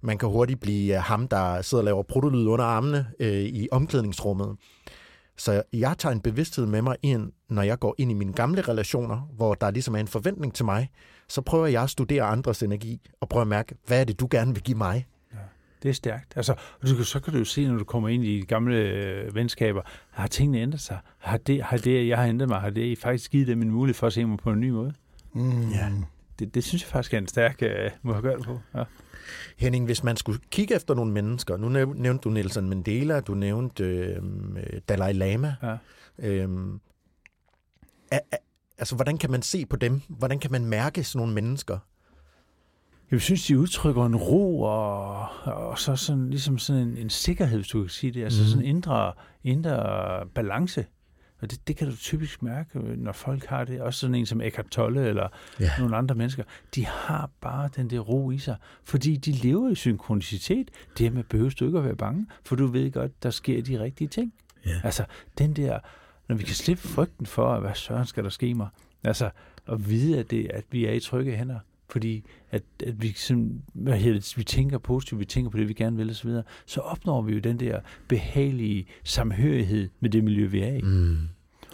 man 0.00 0.18
kan 0.18 0.28
hurtigt 0.28 0.60
blive 0.60 0.94
ham, 0.94 1.28
der 1.28 1.62
sidder 1.62 1.82
og 1.82 1.84
laver 1.84 2.02
protolyd 2.02 2.46
under 2.46 2.64
armene 2.64 3.06
øh, 3.20 3.42
i 3.42 3.68
omklædningsrummet. 3.72 4.56
Så 5.36 5.62
jeg 5.72 5.94
tager 5.98 6.12
en 6.12 6.20
bevidsthed 6.20 6.66
med 6.66 6.82
mig 6.82 6.96
ind, 7.02 7.32
når 7.48 7.62
jeg 7.62 7.78
går 7.78 7.94
ind 7.98 8.10
i 8.10 8.14
mine 8.14 8.32
gamle 8.32 8.62
relationer, 8.62 9.28
hvor 9.36 9.54
der 9.54 9.70
ligesom 9.70 9.94
er 9.94 9.98
en 9.98 10.08
forventning 10.08 10.54
til 10.54 10.64
mig, 10.64 10.90
så 11.28 11.40
prøver 11.40 11.66
jeg 11.66 11.82
at 11.82 11.90
studere 11.90 12.22
andres 12.22 12.62
energi, 12.62 13.00
og 13.20 13.28
prøve 13.28 13.40
at 13.40 13.48
mærke, 13.48 13.74
hvad 13.86 14.00
er 14.00 14.04
det, 14.04 14.20
du 14.20 14.28
gerne 14.30 14.54
vil 14.54 14.62
give 14.62 14.78
mig? 14.78 15.06
Ja, 15.32 15.38
det 15.82 15.88
er 15.88 15.92
stærkt. 15.92 16.32
Altså, 16.36 16.54
du 16.88 16.96
kan, 16.96 17.04
så 17.04 17.20
kan 17.20 17.32
du 17.32 17.38
jo 17.38 17.44
se, 17.44 17.68
når 17.68 17.78
du 17.78 17.84
kommer 17.84 18.08
ind 18.08 18.24
i 18.24 18.40
de 18.40 18.46
gamle 18.46 18.76
øh, 18.76 19.34
venskaber, 19.34 19.82
har 20.10 20.26
tingene 20.26 20.58
ændret 20.58 20.80
sig? 20.80 20.98
Har 21.18 21.36
det, 21.36 21.62
har 21.62 21.76
det, 21.76 22.08
jeg 22.08 22.18
har 22.18 22.26
ændret 22.26 22.48
mig, 22.48 22.60
har 22.60 22.70
det 22.70 22.98
faktisk 22.98 23.30
givet 23.30 23.46
dem 23.46 23.62
en 23.62 23.70
mulighed 23.70 23.94
for 23.94 24.06
at 24.06 24.12
se 24.12 24.24
mig 24.24 24.38
på 24.38 24.50
en 24.50 24.60
ny 24.60 24.70
måde? 24.70 24.92
Mm. 25.32 25.70
Ja. 25.70 25.90
Det, 26.40 26.54
det 26.54 26.64
synes 26.64 26.82
jeg 26.82 26.88
faktisk 26.88 27.14
er 27.14 27.18
en 27.18 27.28
stærk 27.28 27.62
øh, 27.62 27.90
måde 28.02 28.16
at 28.16 28.22
gøre 28.22 28.36
det 28.36 28.44
på. 28.44 28.60
Ja. 28.74 28.84
Henning, 29.58 29.84
hvis 29.84 30.04
man 30.04 30.16
skulle 30.16 30.40
kigge 30.50 30.74
efter 30.74 30.94
nogle 30.94 31.12
mennesker, 31.12 31.56
nu 31.56 31.68
nævnte 31.94 32.22
du 32.22 32.30
Nelson 32.30 32.68
Mandela, 32.68 33.20
du 33.20 33.34
nævnte 33.34 33.84
øh, 33.84 34.22
Dalai 34.88 35.12
Lama. 35.12 35.54
Ja. 35.62 35.76
Øh, 36.18 36.48
er, 38.10 38.18
er, 38.32 38.36
altså, 38.78 38.94
hvordan 38.94 39.18
kan 39.18 39.30
man 39.30 39.42
se 39.42 39.66
på 39.66 39.76
dem? 39.76 40.00
Hvordan 40.08 40.38
kan 40.38 40.52
man 40.52 40.64
mærke 40.64 41.04
sådan 41.04 41.18
nogle 41.18 41.34
mennesker? 41.34 41.78
Jeg 43.10 43.20
synes, 43.20 43.46
de 43.46 43.58
udtrykker 43.58 44.06
en 44.06 44.16
ro 44.16 44.62
og, 44.62 45.28
og 45.44 45.78
så 45.78 45.96
sådan, 45.96 46.30
ligesom 46.30 46.58
sådan 46.58 46.82
en, 46.82 46.96
en 46.96 47.10
sikkerhed, 47.10 47.58
hvis 47.58 47.68
du 47.68 47.80
kan 47.80 47.88
sige 47.88 48.12
det. 48.12 48.24
Altså 48.24 48.42
mm. 48.42 48.46
sådan 48.46 48.62
en 48.64 48.76
indre, 48.76 49.12
indre 49.44 50.26
balance. 50.34 50.86
Og 51.40 51.50
det, 51.50 51.68
det 51.68 51.76
kan 51.76 51.88
du 51.88 51.96
typisk 51.96 52.42
mærke, 52.42 52.78
når 52.78 53.12
folk 53.12 53.44
har 53.44 53.64
det. 53.64 53.80
Også 53.80 54.00
sådan 54.00 54.14
en 54.14 54.26
som 54.26 54.40
Eckhart 54.40 54.66
Tolle 54.66 55.06
eller 55.08 55.28
ja. 55.60 55.70
nogle 55.78 55.96
andre 55.96 56.14
mennesker. 56.14 56.44
De 56.74 56.86
har 56.86 57.30
bare 57.40 57.70
den 57.76 57.90
der 57.90 57.98
ro 57.98 58.30
i 58.30 58.38
sig, 58.38 58.56
fordi 58.84 59.16
de 59.16 59.32
lever 59.32 59.70
i 59.70 59.74
synkronicitet. 59.74 60.70
Det 60.98 61.12
med 61.12 61.24
behøver 61.24 61.50
du 61.50 61.66
ikke 61.66 61.78
at 61.78 61.84
være 61.84 61.96
bange, 61.96 62.26
for 62.44 62.56
du 62.56 62.66
ved 62.66 62.90
godt, 62.92 63.22
der 63.22 63.30
sker 63.30 63.62
de 63.62 63.80
rigtige 63.80 64.08
ting. 64.08 64.32
Ja. 64.66 64.80
Altså, 64.84 65.04
den 65.38 65.56
der, 65.56 65.78
når 66.28 66.36
vi 66.36 66.42
kan 66.42 66.54
slippe 66.54 66.88
frygten 66.88 67.26
for, 67.26 67.60
hvad 67.60 67.74
søren 67.74 68.06
skal 68.06 68.24
der 68.24 68.30
ske 68.30 68.54
mig. 68.54 68.68
Altså, 69.04 69.30
at 69.68 69.88
vide, 69.88 70.18
at, 70.18 70.30
det, 70.30 70.50
at 70.50 70.64
vi 70.70 70.86
er 70.86 70.92
i 70.92 71.00
trygge 71.00 71.36
hænder. 71.36 71.58
Fordi 71.90 72.24
at, 72.50 72.62
at 72.86 73.02
vi, 73.02 73.12
sådan, 73.12 73.62
hvad 73.74 73.96
hedder 73.98 74.20
det, 74.20 74.34
vi 74.36 74.44
tænker 74.44 74.78
positivt, 74.78 75.20
vi 75.20 75.24
tænker 75.24 75.50
på 75.50 75.58
det, 75.58 75.68
vi 75.68 75.72
gerne 75.72 75.96
vil 75.96 76.10
osv., 76.10 76.30
så, 76.30 76.42
så 76.66 76.80
opnår 76.80 77.22
vi 77.22 77.32
jo 77.32 77.38
den 77.38 77.60
der 77.60 77.80
behagelige 78.08 78.86
samhørighed 79.04 79.88
med 80.00 80.10
det 80.10 80.24
miljø, 80.24 80.46
vi 80.46 80.60
er 80.60 80.72
i. 80.74 80.80
Mm. 80.82 81.16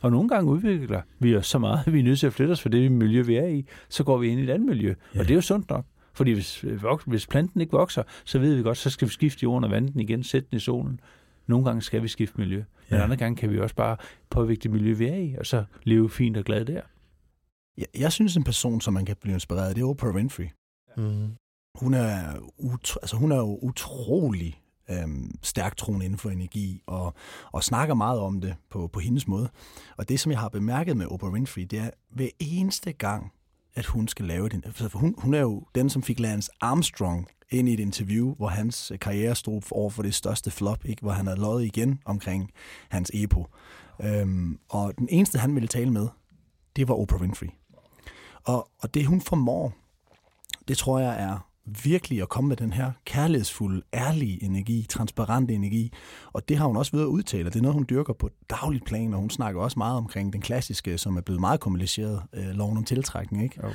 Og 0.02 0.10
nogle 0.10 0.28
gange 0.28 0.50
udvikler 0.50 1.00
vi 1.18 1.36
os 1.36 1.46
så 1.46 1.58
meget, 1.58 1.82
at 1.86 1.92
vi 1.92 1.98
er 1.98 2.04
nødt 2.04 2.18
til 2.18 2.26
at 2.26 2.32
flytte 2.32 2.52
os 2.52 2.62
fra 2.62 2.70
det 2.70 2.92
miljø, 2.92 3.22
vi 3.22 3.36
er 3.36 3.46
i. 3.46 3.64
Så 3.88 4.04
går 4.04 4.18
vi 4.18 4.28
ind 4.28 4.40
i 4.40 4.44
et 4.44 4.50
andet 4.50 4.68
miljø. 4.68 4.94
Ja. 5.14 5.20
Og 5.20 5.24
det 5.24 5.30
er 5.30 5.34
jo 5.34 5.40
sundt 5.40 5.70
nok. 5.70 5.84
Fordi 6.12 6.32
hvis, 6.32 6.64
hvis 7.06 7.26
planten 7.26 7.60
ikke 7.60 7.72
vokser, 7.72 8.02
så 8.24 8.38
ved 8.38 8.54
vi 8.54 8.62
godt, 8.62 8.78
så 8.78 8.90
skal 8.90 9.08
vi 9.08 9.12
skifte 9.12 9.42
jorden 9.42 9.64
og 9.64 9.70
vande 9.70 9.92
den 9.92 10.00
igen, 10.00 10.22
sætte 10.22 10.48
den 10.50 10.56
i 10.56 10.60
solen. 10.60 11.00
Nogle 11.46 11.64
gange 11.64 11.82
skal 11.82 12.02
vi 12.02 12.08
skifte 12.08 12.40
miljø. 12.40 12.56
Men 12.90 12.98
Ja. 12.98 13.04
andre 13.04 13.16
gange 13.16 13.36
kan 13.36 13.50
vi 13.50 13.58
også 13.58 13.74
bare 13.74 13.96
påvirke 14.30 14.60
det 14.62 14.70
miljø, 14.70 14.92
vi 14.92 15.06
er 15.06 15.16
i, 15.16 15.34
og 15.38 15.46
så 15.46 15.64
leve 15.84 16.10
fint 16.10 16.36
og 16.36 16.44
glad 16.44 16.64
der. 16.64 16.80
Jeg, 17.78 17.86
jeg 17.98 18.12
synes, 18.12 18.36
en 18.36 18.44
person, 18.44 18.80
som 18.80 18.94
man 18.94 19.04
kan 19.04 19.16
blive 19.20 19.34
inspireret 19.34 19.68
af, 19.68 19.74
det 19.74 19.82
er 19.82 19.86
Oprah 19.86 20.14
Winfrey. 20.14 20.48
Mm. 20.96 21.36
hun 21.74 21.94
er, 21.94 22.38
ut, 22.58 22.96
altså 23.02 23.16
hun 23.16 23.32
er 23.32 23.36
jo 23.36 23.58
utrolig 23.62 24.62
øhm, 24.90 25.38
stærk 25.42 25.76
troen 25.76 26.02
inden 26.02 26.18
for 26.18 26.30
energi, 26.30 26.82
og, 26.86 27.14
og 27.52 27.64
snakker 27.64 27.94
meget 27.94 28.20
om 28.20 28.40
det 28.40 28.54
på, 28.70 28.86
på 28.86 29.00
hendes 29.00 29.28
måde. 29.28 29.48
Og 29.96 30.08
det, 30.08 30.20
som 30.20 30.32
jeg 30.32 30.40
har 30.40 30.48
bemærket 30.48 30.96
med 30.96 31.06
Oprah 31.06 31.32
Winfrey, 31.32 31.62
det 31.62 31.78
er 31.78 31.90
hver 32.10 32.28
eneste 32.38 32.92
gang, 32.92 33.32
at 33.74 33.86
hun 33.86 34.08
skal 34.08 34.24
lave 34.24 34.48
det. 34.48 34.74
For 34.74 34.98
hun, 34.98 35.14
hun 35.18 35.34
er 35.34 35.40
jo 35.40 35.66
den, 35.74 35.90
som 35.90 36.02
fik 36.02 36.20
Lance 36.20 36.50
Armstrong 36.60 37.28
ind 37.50 37.68
i 37.68 37.74
et 37.74 37.80
interview, 37.80 38.34
hvor 38.34 38.48
hans 38.48 38.92
karriere 39.00 39.34
stod 39.34 39.62
over 39.70 39.90
for 39.90 40.02
det 40.02 40.14
største 40.14 40.50
flop, 40.50 40.84
ikke? 40.84 41.02
hvor 41.02 41.12
han 41.12 41.26
havde 41.26 41.40
løjet 41.40 41.64
igen 41.64 42.00
omkring 42.04 42.50
hans 42.88 43.10
EPO. 43.14 43.46
Øhm, 44.02 44.58
og 44.68 44.98
den 44.98 45.08
eneste, 45.10 45.38
han 45.38 45.54
ville 45.54 45.68
tale 45.68 45.90
med, 45.90 46.08
det 46.76 46.88
var 46.88 46.94
Oprah 46.94 47.20
Winfrey. 47.20 47.48
Og, 48.46 48.68
og 48.78 48.94
det, 48.94 49.06
hun 49.06 49.20
formår, 49.20 49.72
det 50.68 50.78
tror 50.78 50.98
jeg 50.98 51.22
er 51.22 51.38
virkelig 51.82 52.22
at 52.22 52.28
komme 52.28 52.48
med 52.48 52.56
den 52.56 52.72
her 52.72 52.92
kærlighedsfulde, 53.04 53.82
ærlige 53.94 54.44
energi, 54.44 54.86
transparente 54.88 55.54
energi. 55.54 55.92
Og 56.32 56.48
det 56.48 56.56
har 56.56 56.66
hun 56.66 56.76
også 56.76 56.92
ved 56.92 57.02
at 57.02 57.06
udtale. 57.06 57.44
Det 57.44 57.56
er 57.56 57.62
noget, 57.62 57.74
hun 57.74 57.86
dyrker 57.90 58.12
på 58.12 58.30
dagligt 58.50 58.84
plan, 58.84 59.14
og 59.14 59.20
hun 59.20 59.30
snakker 59.30 59.60
også 59.60 59.78
meget 59.78 59.96
omkring 59.96 60.32
den 60.32 60.40
klassiske, 60.40 60.98
som 60.98 61.16
er 61.16 61.20
blevet 61.20 61.40
meget 61.40 61.60
kommunaliseret, 61.60 62.22
øh, 62.32 62.48
loven 62.48 62.76
om 62.76 62.84
tiltrækning, 62.84 63.44
ikke? 63.44 63.60
Jo. 63.62 63.72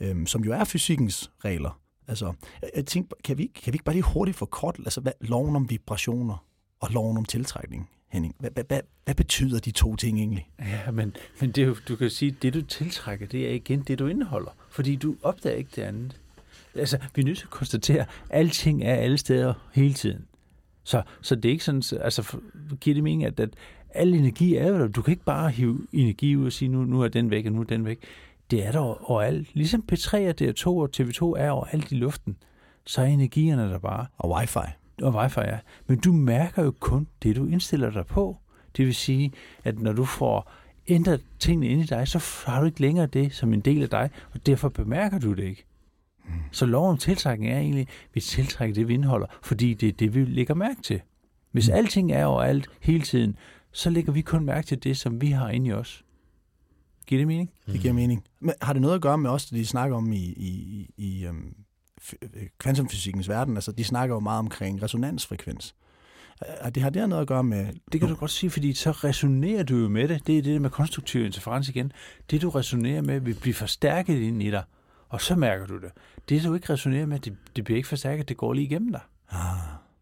Øhm, 0.00 0.26
som 0.26 0.44
jo 0.44 0.52
er 0.52 0.64
fysikkens 0.64 1.30
regler. 1.44 1.80
Altså, 2.08 2.32
jeg, 2.62 2.70
jeg 2.76 2.86
tænkte, 2.86 3.16
kan 3.24 3.38
vi, 3.38 3.46
kan 3.46 3.72
vi 3.72 3.74
ikke 3.74 3.84
bare 3.84 3.94
lige 3.94 4.12
hurtigt 4.12 4.50
kort, 4.50 4.76
altså 4.78 5.00
hvad, 5.00 5.12
loven 5.20 5.56
om 5.56 5.70
vibrationer 5.70 6.44
og 6.80 6.90
loven 6.90 7.16
om 7.16 7.24
tiltrækning? 7.24 7.90
Henning. 8.08 8.34
Hvad, 8.38 8.50
hvad, 8.50 8.64
hvad, 8.68 8.80
hvad 9.04 9.14
betyder 9.14 9.58
de 9.58 9.70
to 9.70 9.96
ting 9.96 10.18
egentlig? 10.18 10.48
Ja, 10.58 10.90
men, 10.90 11.16
men 11.40 11.50
det, 11.50 11.62
er 11.62 11.66
jo, 11.66 11.76
du 11.88 11.96
kan 11.96 12.10
sige, 12.10 12.30
at 12.36 12.42
det 12.42 12.54
du 12.54 12.62
tiltrækker, 12.62 13.26
det 13.26 13.50
er 13.50 13.54
igen 13.54 13.80
det, 13.80 13.98
du 13.98 14.06
indeholder. 14.06 14.50
Fordi 14.70 14.96
du 14.96 15.16
opdager 15.22 15.56
ikke 15.56 15.70
det 15.76 15.82
andet. 15.82 16.20
Altså, 16.74 16.98
vi 17.14 17.22
er 17.22 17.26
nødt 17.26 17.38
til 17.38 17.44
at 17.44 17.50
konstatere, 17.50 18.00
at 18.00 18.08
alting 18.30 18.82
er 18.82 18.94
alle 18.94 19.18
steder 19.18 19.54
hele 19.72 19.94
tiden. 19.94 20.24
Så, 20.84 21.02
så 21.20 21.34
det 21.34 21.44
er 21.44 21.52
ikke 21.52 21.64
sådan, 21.64 21.82
altså 22.00 22.36
giver 22.80 22.94
det 22.94 23.02
mening, 23.02 23.24
at, 23.24 23.40
at 23.40 23.50
al 23.90 24.14
energi 24.14 24.56
er 24.56 24.68
jo 24.68 24.78
der. 24.78 24.88
Du 24.88 25.02
kan 25.02 25.12
ikke 25.12 25.24
bare 25.24 25.50
hive 25.50 25.86
energi 25.92 26.36
ud 26.36 26.46
og 26.46 26.52
sige, 26.52 26.68
nu, 26.68 26.84
nu 26.84 27.00
er 27.00 27.08
den 27.08 27.30
væk, 27.30 27.46
og 27.46 27.52
nu 27.52 27.60
er 27.60 27.64
den 27.64 27.84
væk. 27.84 27.98
Det 28.50 28.66
er 28.66 28.72
der 28.72 29.10
overalt. 29.10 29.54
Ligesom 29.54 29.84
P3 29.92 30.16
og 30.16 30.34
DR2 30.40 30.66
og 30.66 30.90
TV2 30.96 31.42
er 31.42 31.50
overalt 31.50 31.92
i 31.92 31.94
luften. 31.94 32.36
Så 32.84 33.00
er 33.00 33.06
energierne 33.06 33.62
der 33.62 33.78
bare. 33.78 34.06
Og 34.18 34.30
wifi 34.30 34.58
og 35.02 35.14
wifi 35.14 35.40
er. 35.40 35.58
Men 35.86 35.98
du 35.98 36.12
mærker 36.12 36.64
jo 36.64 36.72
kun 36.80 37.06
det, 37.22 37.36
du 37.36 37.46
indstiller 37.46 37.90
dig 37.90 38.06
på. 38.06 38.36
Det 38.76 38.86
vil 38.86 38.94
sige, 38.94 39.32
at 39.64 39.78
når 39.78 39.92
du 39.92 40.04
får 40.04 40.52
ændret 40.88 41.22
tingene 41.38 41.68
ind 41.68 41.80
i 41.80 41.84
dig, 41.84 42.08
så 42.08 42.50
har 42.50 42.60
du 42.60 42.66
ikke 42.66 42.80
længere 42.80 43.06
det 43.06 43.32
som 43.32 43.52
en 43.52 43.60
del 43.60 43.82
af 43.82 43.90
dig, 43.90 44.10
og 44.32 44.46
derfor 44.46 44.68
bemærker 44.68 45.18
du 45.18 45.32
det 45.32 45.44
ikke. 45.44 45.64
Mm. 46.24 46.32
Så 46.52 46.66
lov 46.66 46.90
om 46.90 46.96
tiltrækning 46.96 47.52
er 47.52 47.58
egentlig, 47.58 47.82
at 47.82 48.14
vi 48.14 48.20
tiltrækker 48.20 48.74
det, 48.74 48.88
vi 48.88 48.94
indeholder, 48.94 49.26
fordi 49.42 49.74
det 49.74 49.88
er 49.88 49.92
det, 49.92 50.14
vi 50.14 50.24
lægger 50.24 50.54
mærke 50.54 50.82
til. 50.82 51.00
Hvis 51.52 51.68
mm. 51.68 51.74
alting 51.74 52.12
er 52.12 52.26
overalt 52.26 52.68
hele 52.80 53.02
tiden, 53.02 53.36
så 53.72 53.90
lægger 53.90 54.12
vi 54.12 54.20
kun 54.20 54.44
mærke 54.44 54.66
til 54.66 54.84
det, 54.84 54.96
som 54.96 55.20
vi 55.20 55.30
har 55.30 55.50
inde 55.50 55.66
i 55.66 55.72
os. 55.72 56.04
Giver 57.06 57.20
det 57.20 57.26
mening? 57.26 57.50
Det 57.66 57.80
giver 57.80 57.94
mening. 57.94 58.24
Men 58.40 58.54
har 58.62 58.72
det 58.72 58.82
noget 58.82 58.94
at 58.94 59.00
gøre 59.00 59.18
med 59.18 59.30
os, 59.30 59.46
det 59.46 59.58
de 59.58 59.66
snakker 59.66 59.96
om 59.96 60.12
i, 60.12 60.16
i, 60.16 60.90
i 60.96 61.26
um, 61.26 61.54
kvantumfysikkens 62.58 63.28
verden, 63.28 63.56
altså 63.56 63.72
de 63.72 63.84
snakker 63.84 64.14
jo 64.14 64.20
meget 64.20 64.38
omkring 64.38 64.82
resonansfrekvens. 64.82 65.74
Og 66.60 66.74
det 66.74 66.82
har 66.82 66.90
der 66.90 67.06
noget 67.06 67.22
at 67.22 67.28
gøre 67.28 67.44
med... 67.44 67.66
Det 67.92 68.00
kan 68.00 68.08
du 68.08 68.14
godt 68.14 68.30
sige, 68.30 68.50
fordi 68.50 68.74
så 68.74 68.90
resonerer 68.90 69.62
du 69.62 69.76
jo 69.76 69.88
med 69.88 70.08
det. 70.08 70.26
Det 70.26 70.38
er 70.38 70.42
det 70.42 70.60
med 70.60 70.70
konstruktiv 70.70 71.24
interferens 71.24 71.68
igen. 71.68 71.92
Det, 72.30 72.42
du 72.42 72.50
resonerer 72.50 73.02
med, 73.02 73.20
vil 73.20 73.34
blive 73.34 73.54
forstærket 73.54 74.20
ind 74.20 74.42
i 74.42 74.50
dig, 74.50 74.62
og 75.08 75.20
så 75.20 75.34
mærker 75.34 75.66
du 75.66 75.76
det. 75.80 75.90
Det, 76.28 76.44
du 76.44 76.54
ikke 76.54 76.72
resonerer 76.72 77.06
med, 77.06 77.18
det, 77.18 77.36
det 77.56 77.64
bliver 77.64 77.76
ikke 77.76 77.88
forstærket, 77.88 78.28
det 78.28 78.36
går 78.36 78.52
lige 78.52 78.64
igennem 78.64 78.92
dig. 78.92 79.00
Ah. 79.30 79.56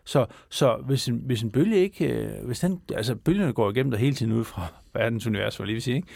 Så, 0.04 0.26
så 0.50 0.76
hvis, 0.76 1.08
en, 1.08 1.22
hvis 1.26 1.42
en 1.42 1.50
bølge 1.50 1.76
ikke... 1.76 2.06
Øh, 2.06 2.46
hvis 2.46 2.60
den, 2.60 2.80
altså, 2.94 3.14
bølgerne 3.14 3.52
går 3.52 3.70
igennem 3.70 3.90
dig 3.90 4.00
hele 4.00 4.16
tiden 4.16 4.32
ud 4.32 4.44
fra 4.44 4.66
verdens 4.94 5.26
univers, 5.26 5.56
for 5.56 5.64
lige 5.64 5.74
vil 5.74 5.82
sige, 5.82 5.96
ikke? 5.96 6.08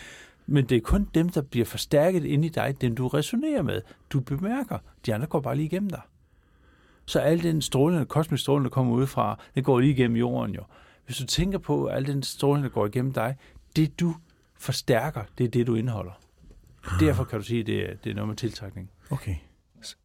Men 0.50 0.64
det 0.64 0.76
er 0.76 0.80
kun 0.80 1.08
dem, 1.14 1.28
der 1.28 1.42
bliver 1.42 1.66
forstærket 1.66 2.24
ind 2.24 2.44
i 2.44 2.48
dig, 2.48 2.80
dem 2.80 2.94
du 2.94 3.08
resonerer 3.08 3.62
med, 3.62 3.82
du 4.10 4.20
bemærker. 4.20 4.78
De 5.06 5.14
andre 5.14 5.26
går 5.26 5.40
bare 5.40 5.56
lige 5.56 5.66
igennem 5.66 5.90
dig. 5.90 6.00
Så 7.06 7.20
al 7.20 7.42
den 7.42 7.62
strålende, 7.62 8.06
kosmisk 8.06 8.42
stråling, 8.42 8.64
der 8.64 8.70
kommer 8.70 8.94
ud 8.94 9.06
fra, 9.06 9.40
det 9.54 9.64
går 9.64 9.80
lige 9.80 9.92
igennem 9.92 10.16
jorden 10.16 10.54
jo. 10.54 10.62
Hvis 11.06 11.16
du 11.16 11.26
tænker 11.26 11.58
på, 11.58 11.84
at 11.84 11.96
al 11.96 12.06
den 12.06 12.22
stråling, 12.22 12.64
der 12.64 12.70
går 12.70 12.86
igennem 12.86 13.12
dig, 13.12 13.36
det 13.76 14.00
du 14.00 14.14
forstærker, 14.58 15.22
det 15.38 15.44
er 15.44 15.48
det, 15.48 15.66
du 15.66 15.74
indeholder. 15.74 16.20
Derfor 17.00 17.24
kan 17.24 17.38
du 17.38 17.44
sige, 17.44 17.60
at 17.60 17.66
det 17.66 17.90
er, 17.90 17.94
det 18.04 18.10
er 18.10 18.14
noget 18.14 18.28
med 18.28 18.36
tiltrækning. 18.36 18.90
Okay. 19.10 19.34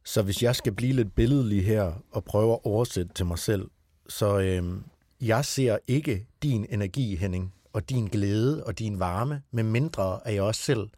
Så 0.04 0.22
hvis 0.22 0.44
jeg 0.44 0.56
skal 0.56 0.74
blive 0.74 0.94
lidt 0.94 1.16
billedlig 1.16 1.66
her 1.66 1.94
og 2.12 2.24
prøve 2.24 2.54
at 2.54 2.60
oversætte 2.64 3.14
til 3.14 3.26
mig 3.26 3.40
selv, 3.40 3.70
så 4.10 4.40
øhm, 4.40 4.84
jeg 5.22 5.46
ser 5.46 5.78
ikke 5.88 6.28
din 6.44 6.66
energi, 6.70 7.16
Henning, 7.16 7.54
og 7.74 7.90
din 7.90 8.06
glæde 8.08 8.64
og 8.64 8.80
din 8.80 9.00
varme, 9.00 9.42
med 9.52 9.64
mindre 9.64 10.28
at 10.28 10.34
jeg 10.34 10.44
også 10.44 10.62
selv, 10.62 10.90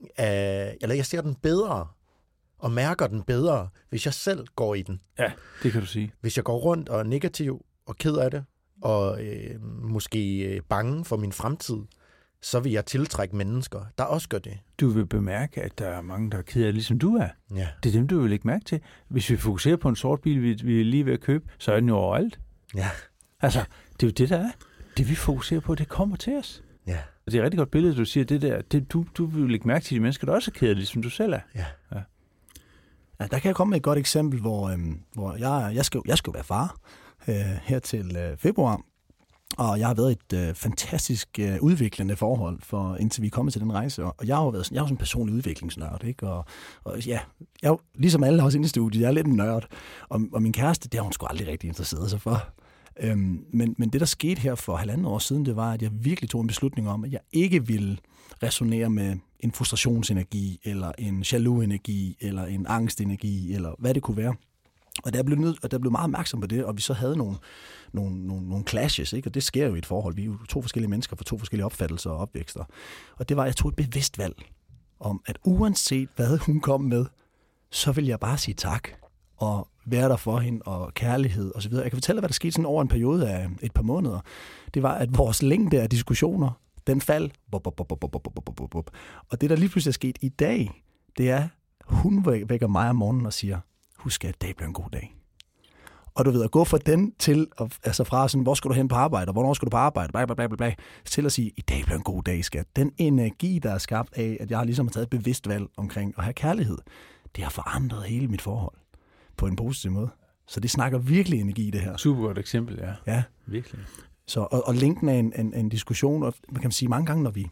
øh, 0.00 0.74
eller 0.80 0.94
jeg 0.94 1.06
ser 1.06 1.20
den 1.20 1.34
bedre 1.34 1.86
og 2.58 2.70
mærker 2.70 3.06
den 3.06 3.22
bedre, 3.22 3.68
hvis 3.88 4.06
jeg 4.06 4.14
selv 4.14 4.46
går 4.56 4.74
i 4.74 4.82
den. 4.82 5.00
Ja, 5.18 5.32
det 5.62 5.72
kan 5.72 5.80
du 5.80 5.86
sige. 5.86 6.12
Hvis 6.20 6.36
jeg 6.36 6.44
går 6.44 6.58
rundt 6.58 6.88
og 6.88 6.98
er 6.98 7.04
negativ 7.04 7.64
og 7.86 7.96
ked 7.96 8.16
af 8.16 8.30
det, 8.30 8.44
og 8.82 9.24
øh, 9.24 9.62
måske 9.82 10.38
øh, 10.38 10.60
bange 10.68 11.04
for 11.04 11.16
min 11.16 11.32
fremtid, 11.32 11.76
så 12.42 12.60
vil 12.60 12.72
jeg 12.72 12.86
tiltrække 12.86 13.36
mennesker, 13.36 13.80
der 13.98 14.04
også 14.04 14.28
gør 14.28 14.38
det. 14.38 14.58
Du 14.80 14.88
vil 14.88 15.06
bemærke, 15.06 15.62
at 15.62 15.78
der 15.78 15.86
er 15.86 16.00
mange, 16.00 16.30
der 16.30 16.38
er 16.38 16.42
ked 16.42 16.64
af 16.64 16.74
ligesom 16.74 16.98
du 16.98 17.16
er. 17.16 17.28
Ja. 17.54 17.68
Det 17.82 17.88
er 17.88 17.92
dem, 17.92 18.08
du 18.08 18.20
vil 18.20 18.30
lægge 18.30 18.46
mærke 18.46 18.64
til. 18.64 18.80
Hvis 19.08 19.30
vi 19.30 19.36
fokuserer 19.36 19.76
på 19.76 19.88
en 19.88 19.96
sort 19.96 20.20
bil, 20.20 20.42
vi, 20.42 20.52
vi 20.52 20.80
er 20.80 20.84
lige 20.84 21.06
ved 21.06 21.12
at 21.12 21.20
købe, 21.20 21.50
så 21.58 21.72
er 21.72 21.80
den 21.80 21.88
jo 21.88 21.96
overalt. 21.96 22.40
Ja. 22.74 22.90
Altså, 23.40 23.64
det 23.92 24.02
er 24.02 24.06
jo 24.06 24.10
det, 24.10 24.28
der 24.28 24.38
er 24.38 24.50
det 24.96 25.08
vi 25.08 25.14
fokuserer 25.14 25.60
på, 25.60 25.74
det 25.74 25.88
kommer 25.88 26.16
til 26.16 26.36
os. 26.36 26.62
Ja. 26.86 26.98
Det 27.26 27.34
er 27.34 27.38
et 27.38 27.44
rigtig 27.44 27.58
godt 27.58 27.70
billede, 27.70 27.96
du 27.96 28.04
siger, 28.04 28.24
det 28.24 28.42
der, 28.42 28.62
det, 28.62 28.92
du, 28.92 29.04
du 29.14 29.26
vil 29.26 29.50
lægge 29.50 29.68
mærke 29.68 29.84
til 29.84 29.94
de 29.94 30.00
mennesker, 30.00 30.26
der 30.26 30.32
også 30.32 30.50
er 30.54 30.58
kedelige, 30.58 30.86
som 30.86 31.02
du 31.02 31.10
selv 31.10 31.32
er. 31.32 31.40
Ja. 31.54 31.64
ja. 31.94 32.00
Ja, 33.20 33.26
der 33.26 33.38
kan 33.38 33.48
jeg 33.48 33.54
komme 33.54 33.70
med 33.70 33.76
et 33.76 33.82
godt 33.82 33.98
eksempel, 33.98 34.40
hvor, 34.40 34.68
øhm, 34.68 35.00
hvor 35.14 35.36
jeg, 35.36 35.72
jeg, 35.74 35.84
skal, 35.84 36.00
jeg 36.06 36.18
skal 36.18 36.34
være 36.34 36.44
far 36.44 36.76
øh, 37.28 37.34
her 37.62 37.78
til 37.78 38.16
øh, 38.16 38.36
februar, 38.36 38.80
og 39.58 39.78
jeg 39.78 39.86
har 39.86 39.94
været 39.94 40.12
et 40.12 40.48
øh, 40.48 40.54
fantastisk 40.54 41.28
øh, 41.38 41.56
udviklende 41.60 42.16
forhold, 42.16 42.58
for 42.62 42.96
indtil 42.96 43.22
vi 43.22 43.26
er 43.26 43.30
kommet 43.30 43.52
til 43.52 43.62
den 43.62 43.72
rejse. 43.72 44.04
Og 44.04 44.26
jeg 44.26 44.36
har 44.36 44.42
jo 44.42 44.48
været 44.48 44.66
sådan, 44.66 44.74
jeg 44.74 44.82
er 44.82 44.86
sådan 44.86 44.94
en 44.94 44.98
personlig 44.98 45.34
udviklingsnørd, 45.34 46.04
ikke? 46.04 46.28
Og, 46.28 46.44
og 46.84 47.06
ja, 47.06 47.20
jeg, 47.62 47.76
ligesom 47.94 48.24
alle 48.24 48.42
også 48.42 48.58
inde 48.58 48.66
i 48.66 48.68
studiet, 48.68 49.02
jeg 49.02 49.08
er 49.08 49.12
lidt 49.12 49.26
en 49.26 49.36
nørd. 49.36 49.66
Og, 50.08 50.20
og 50.32 50.42
min 50.42 50.52
kæreste, 50.52 50.88
det 50.88 50.94
har 50.94 51.02
hun 51.02 51.12
sgu 51.12 51.26
aldrig 51.26 51.48
rigtig 51.48 51.68
interesseret 51.68 52.10
sig 52.10 52.20
for. 52.20 52.42
Øhm, 53.00 53.44
men, 53.52 53.74
men 53.78 53.88
det, 53.88 54.00
der 54.00 54.06
skete 54.06 54.40
her 54.40 54.54
for 54.54 54.76
halvandet 54.76 55.06
år 55.06 55.18
siden, 55.18 55.46
det 55.46 55.56
var, 55.56 55.72
at 55.72 55.82
jeg 55.82 55.90
virkelig 55.92 56.30
tog 56.30 56.40
en 56.40 56.46
beslutning 56.46 56.88
om, 56.88 57.04
at 57.04 57.12
jeg 57.12 57.20
ikke 57.32 57.66
ville 57.66 57.98
resonere 58.42 58.90
med 58.90 59.16
en 59.40 59.52
frustrationsenergi, 59.52 60.60
eller 60.64 60.92
en 60.98 61.24
jaloux-energi, 61.32 62.16
eller 62.20 62.44
en 62.44 62.66
angstenergi, 62.68 63.54
eller 63.54 63.74
hvad 63.78 63.94
det 63.94 64.02
kunne 64.02 64.16
være. 64.16 64.34
Og 65.04 65.12
der 65.12 65.22
blev, 65.22 65.38
nød, 65.38 65.54
og 65.62 65.70
der 65.70 65.78
blev 65.78 65.92
meget 65.92 66.04
opmærksom 66.04 66.40
på 66.40 66.46
det, 66.46 66.64
og 66.64 66.76
vi 66.76 66.82
så 66.82 66.92
havde 66.92 67.16
nogle, 67.16 67.36
nogle, 67.92 68.26
nogle, 68.26 68.48
nogle 68.48 68.64
clashes, 68.68 69.12
ikke? 69.12 69.28
og 69.28 69.34
det 69.34 69.42
sker 69.42 69.66
jo 69.66 69.74
i 69.74 69.78
et 69.78 69.86
forhold. 69.86 70.14
Vi 70.14 70.22
er 70.22 70.26
jo 70.26 70.36
to 70.48 70.62
forskellige 70.62 70.90
mennesker 70.90 71.16
for 71.16 71.24
to 71.24 71.38
forskellige 71.38 71.64
opfattelser 71.64 72.10
og 72.10 72.16
opvækster. 72.16 72.64
Og 73.16 73.28
det 73.28 73.36
var, 73.36 73.42
at 73.42 73.46
jeg 73.46 73.56
tog 73.56 73.68
et 73.68 73.76
bevidst 73.76 74.18
valg 74.18 74.34
om, 75.00 75.22
at 75.26 75.38
uanset 75.44 76.08
hvad 76.16 76.38
hun 76.38 76.60
kom 76.60 76.80
med, 76.80 77.06
så 77.70 77.92
vil 77.92 78.06
jeg 78.06 78.20
bare 78.20 78.38
sige 78.38 78.54
tak 78.54 78.88
og 79.36 79.68
være 79.90 80.08
der 80.08 80.16
for 80.16 80.38
hende, 80.38 80.62
og 80.62 80.94
kærlighed 80.94 81.52
osv. 81.54 81.72
Jeg 81.72 81.82
kan 81.82 81.96
fortælle, 81.96 82.20
hvad 82.20 82.28
der 82.28 82.34
skete 82.34 82.52
sådan 82.52 82.66
over 82.66 82.82
en 82.82 82.88
periode 82.88 83.30
af 83.30 83.48
et 83.62 83.72
par 83.72 83.82
måneder. 83.82 84.20
Det 84.74 84.82
var, 84.82 84.94
at 84.94 85.18
vores 85.18 85.42
længde 85.42 85.82
af 85.82 85.90
diskussioner, 85.90 86.60
den 86.86 87.00
fald. 87.00 87.30
Og 89.30 89.40
det, 89.40 89.50
der 89.50 89.56
lige 89.56 89.68
pludselig 89.68 89.90
er 89.90 89.92
sket 89.92 90.18
i 90.20 90.28
dag, 90.28 90.82
det 91.18 91.30
er, 91.30 91.48
hun 91.86 92.26
vækker 92.26 92.66
mig 92.66 92.90
om 92.90 92.96
morgenen 92.96 93.26
og 93.26 93.32
siger, 93.32 93.58
husk 93.98 94.24
at 94.24 94.42
dag 94.42 94.56
bliver 94.56 94.68
en 94.68 94.74
god 94.74 94.90
dag. 94.92 95.14
Og 96.14 96.24
du 96.24 96.30
ved, 96.30 96.44
at 96.44 96.50
gå 96.50 96.64
fra 96.64 96.78
den 96.78 97.12
til, 97.18 97.46
altså 97.84 98.04
fra 98.04 98.28
sådan, 98.28 98.42
hvor 98.42 98.54
skal 98.54 98.68
du 98.68 98.74
hen 98.74 98.88
på 98.88 98.94
arbejde, 98.94 99.28
og 99.28 99.32
hvornår 99.32 99.54
skal 99.54 99.66
du 99.66 99.70
på 99.70 99.76
arbejde, 99.76 100.12
bla, 100.12 100.26
bla, 100.26 100.34
bla, 100.34 100.56
bla, 100.56 100.74
til 101.04 101.26
at 101.26 101.32
sige, 101.32 101.52
i 101.56 101.60
dag 101.60 101.82
bliver 101.84 101.96
en 101.96 102.04
god 102.04 102.22
dag, 102.22 102.44
skat. 102.44 102.66
Den 102.76 102.92
energi, 102.96 103.58
der 103.58 103.72
er 103.72 103.78
skabt 103.78 104.12
af, 104.16 104.36
at 104.40 104.50
jeg 104.50 104.66
ligesom 104.66 104.86
har 104.86 104.92
taget 104.92 105.04
et 105.04 105.10
bevidst 105.10 105.48
valg 105.48 105.66
omkring 105.76 106.14
at 106.18 106.24
have 106.24 106.34
kærlighed, 106.34 106.78
det 107.36 107.44
har 107.44 107.50
forandret 107.50 108.04
hele 108.04 108.28
mit 108.28 108.42
forhold 108.42 108.79
på 109.40 109.46
en 109.46 109.56
positiv 109.56 109.90
måde. 109.90 110.10
Så 110.48 110.60
det 110.60 110.70
snakker 110.70 110.98
virkelig 110.98 111.40
energi 111.40 111.70
det 111.70 111.80
her. 111.80 111.96
Super 111.96 112.22
godt 112.22 112.38
eksempel, 112.38 112.78
ja. 112.78 113.12
Ja. 113.12 113.22
Virkelig. 113.46 113.80
Så, 114.26 114.40
og, 114.40 114.66
og 114.66 114.74
linken 114.74 115.08
er 115.08 115.12
en, 115.14 115.32
en, 115.38 115.54
en 115.54 115.68
diskussion, 115.68 116.22
og 116.22 116.34
man 116.48 116.62
kan 116.62 116.70
sige 116.70 116.88
mange 116.88 117.06
gange, 117.06 117.22
når 117.22 117.30
vi 117.30 117.46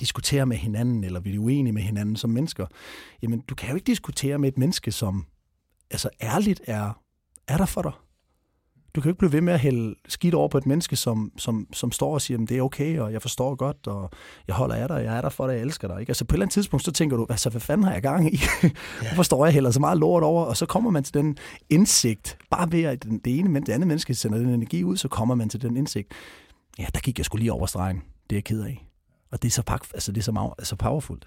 diskuterer 0.00 0.44
med 0.44 0.56
hinanden, 0.56 1.04
eller 1.04 1.20
vi 1.20 1.34
er 1.34 1.38
uenige 1.38 1.72
med 1.72 1.82
hinanden 1.82 2.16
som 2.16 2.30
mennesker, 2.30 2.66
jamen 3.22 3.40
du 3.40 3.54
kan 3.54 3.68
jo 3.68 3.74
ikke 3.74 3.86
diskutere 3.86 4.38
med 4.38 4.48
et 4.48 4.58
menneske, 4.58 4.92
som 4.92 5.26
altså 5.90 6.08
ærligt 6.22 6.60
er, 6.66 7.02
er 7.48 7.56
der 7.56 7.66
for 7.66 7.82
dig. 7.82 7.92
Du 8.96 9.00
kan 9.00 9.08
jo 9.08 9.10
ikke 9.10 9.18
blive 9.18 9.32
ved 9.32 9.40
med 9.40 9.52
at 9.52 9.60
hælde 9.60 9.94
skidt 10.08 10.34
over 10.34 10.48
på 10.48 10.58
et 10.58 10.66
menneske, 10.66 10.96
som, 10.96 11.32
som, 11.36 11.66
som 11.72 11.92
står 11.92 12.14
og 12.14 12.20
siger, 12.20 12.42
at 12.42 12.48
det 12.48 12.58
er 12.58 12.62
okay, 12.62 12.98
og 12.98 13.12
jeg 13.12 13.22
forstår 13.22 13.54
godt, 13.54 13.86
og 13.86 14.10
jeg 14.46 14.54
holder 14.54 14.74
af 14.74 14.88
dig, 14.88 15.04
jeg 15.04 15.16
er 15.16 15.20
der 15.20 15.28
for 15.28 15.46
dig, 15.46 15.54
jeg 15.54 15.62
elsker 15.62 15.88
dig. 15.88 16.00
Ikke? 16.00 16.10
Altså 16.10 16.24
på 16.24 16.32
et 16.32 16.34
eller 16.34 16.44
andet 16.44 16.52
tidspunkt, 16.52 16.84
så 16.84 16.92
tænker 16.92 17.16
du, 17.16 17.26
altså 17.30 17.50
hvad 17.50 17.60
fanden 17.60 17.84
har 17.84 17.92
jeg 17.92 18.02
gang 18.02 18.34
i? 18.34 18.38
Ja. 18.62 19.08
Hvorfor 19.08 19.22
står 19.22 19.46
jeg 19.46 19.54
heller 19.54 19.70
så 19.70 19.80
meget 19.80 19.98
lort 19.98 20.22
over? 20.22 20.44
Og 20.44 20.56
så 20.56 20.66
kommer 20.66 20.90
man 20.90 21.04
til 21.04 21.14
den 21.14 21.36
indsigt, 21.70 22.38
bare 22.50 22.72
ved 22.72 22.82
at 22.82 23.04
det 23.24 23.38
ene, 23.38 23.48
men 23.48 23.62
det 23.62 23.72
andet 23.72 23.88
menneske 23.88 24.14
sender 24.14 24.38
den 24.38 24.48
energi 24.48 24.84
ud, 24.84 24.96
så 24.96 25.08
kommer 25.08 25.34
man 25.34 25.48
til 25.48 25.62
den 25.62 25.76
indsigt. 25.76 26.12
Ja, 26.78 26.86
der 26.94 27.00
gik 27.00 27.18
jeg 27.18 27.24
skulle 27.24 27.42
lige 27.42 27.52
over 27.52 27.66
stregen. 27.66 28.02
Det 28.30 28.36
er 28.36 28.36
jeg 28.36 28.44
ked 28.44 28.62
af. 28.62 28.86
Og 29.32 29.42
det 29.42 29.48
er 29.48 29.52
så, 29.52 29.62
pak, 29.62 29.80
altså, 29.94 30.12
det 30.12 30.18
er 30.18 30.24
så, 30.24 30.32
meget, 30.32 30.52
så 30.62 30.76
powerfult. 30.76 31.26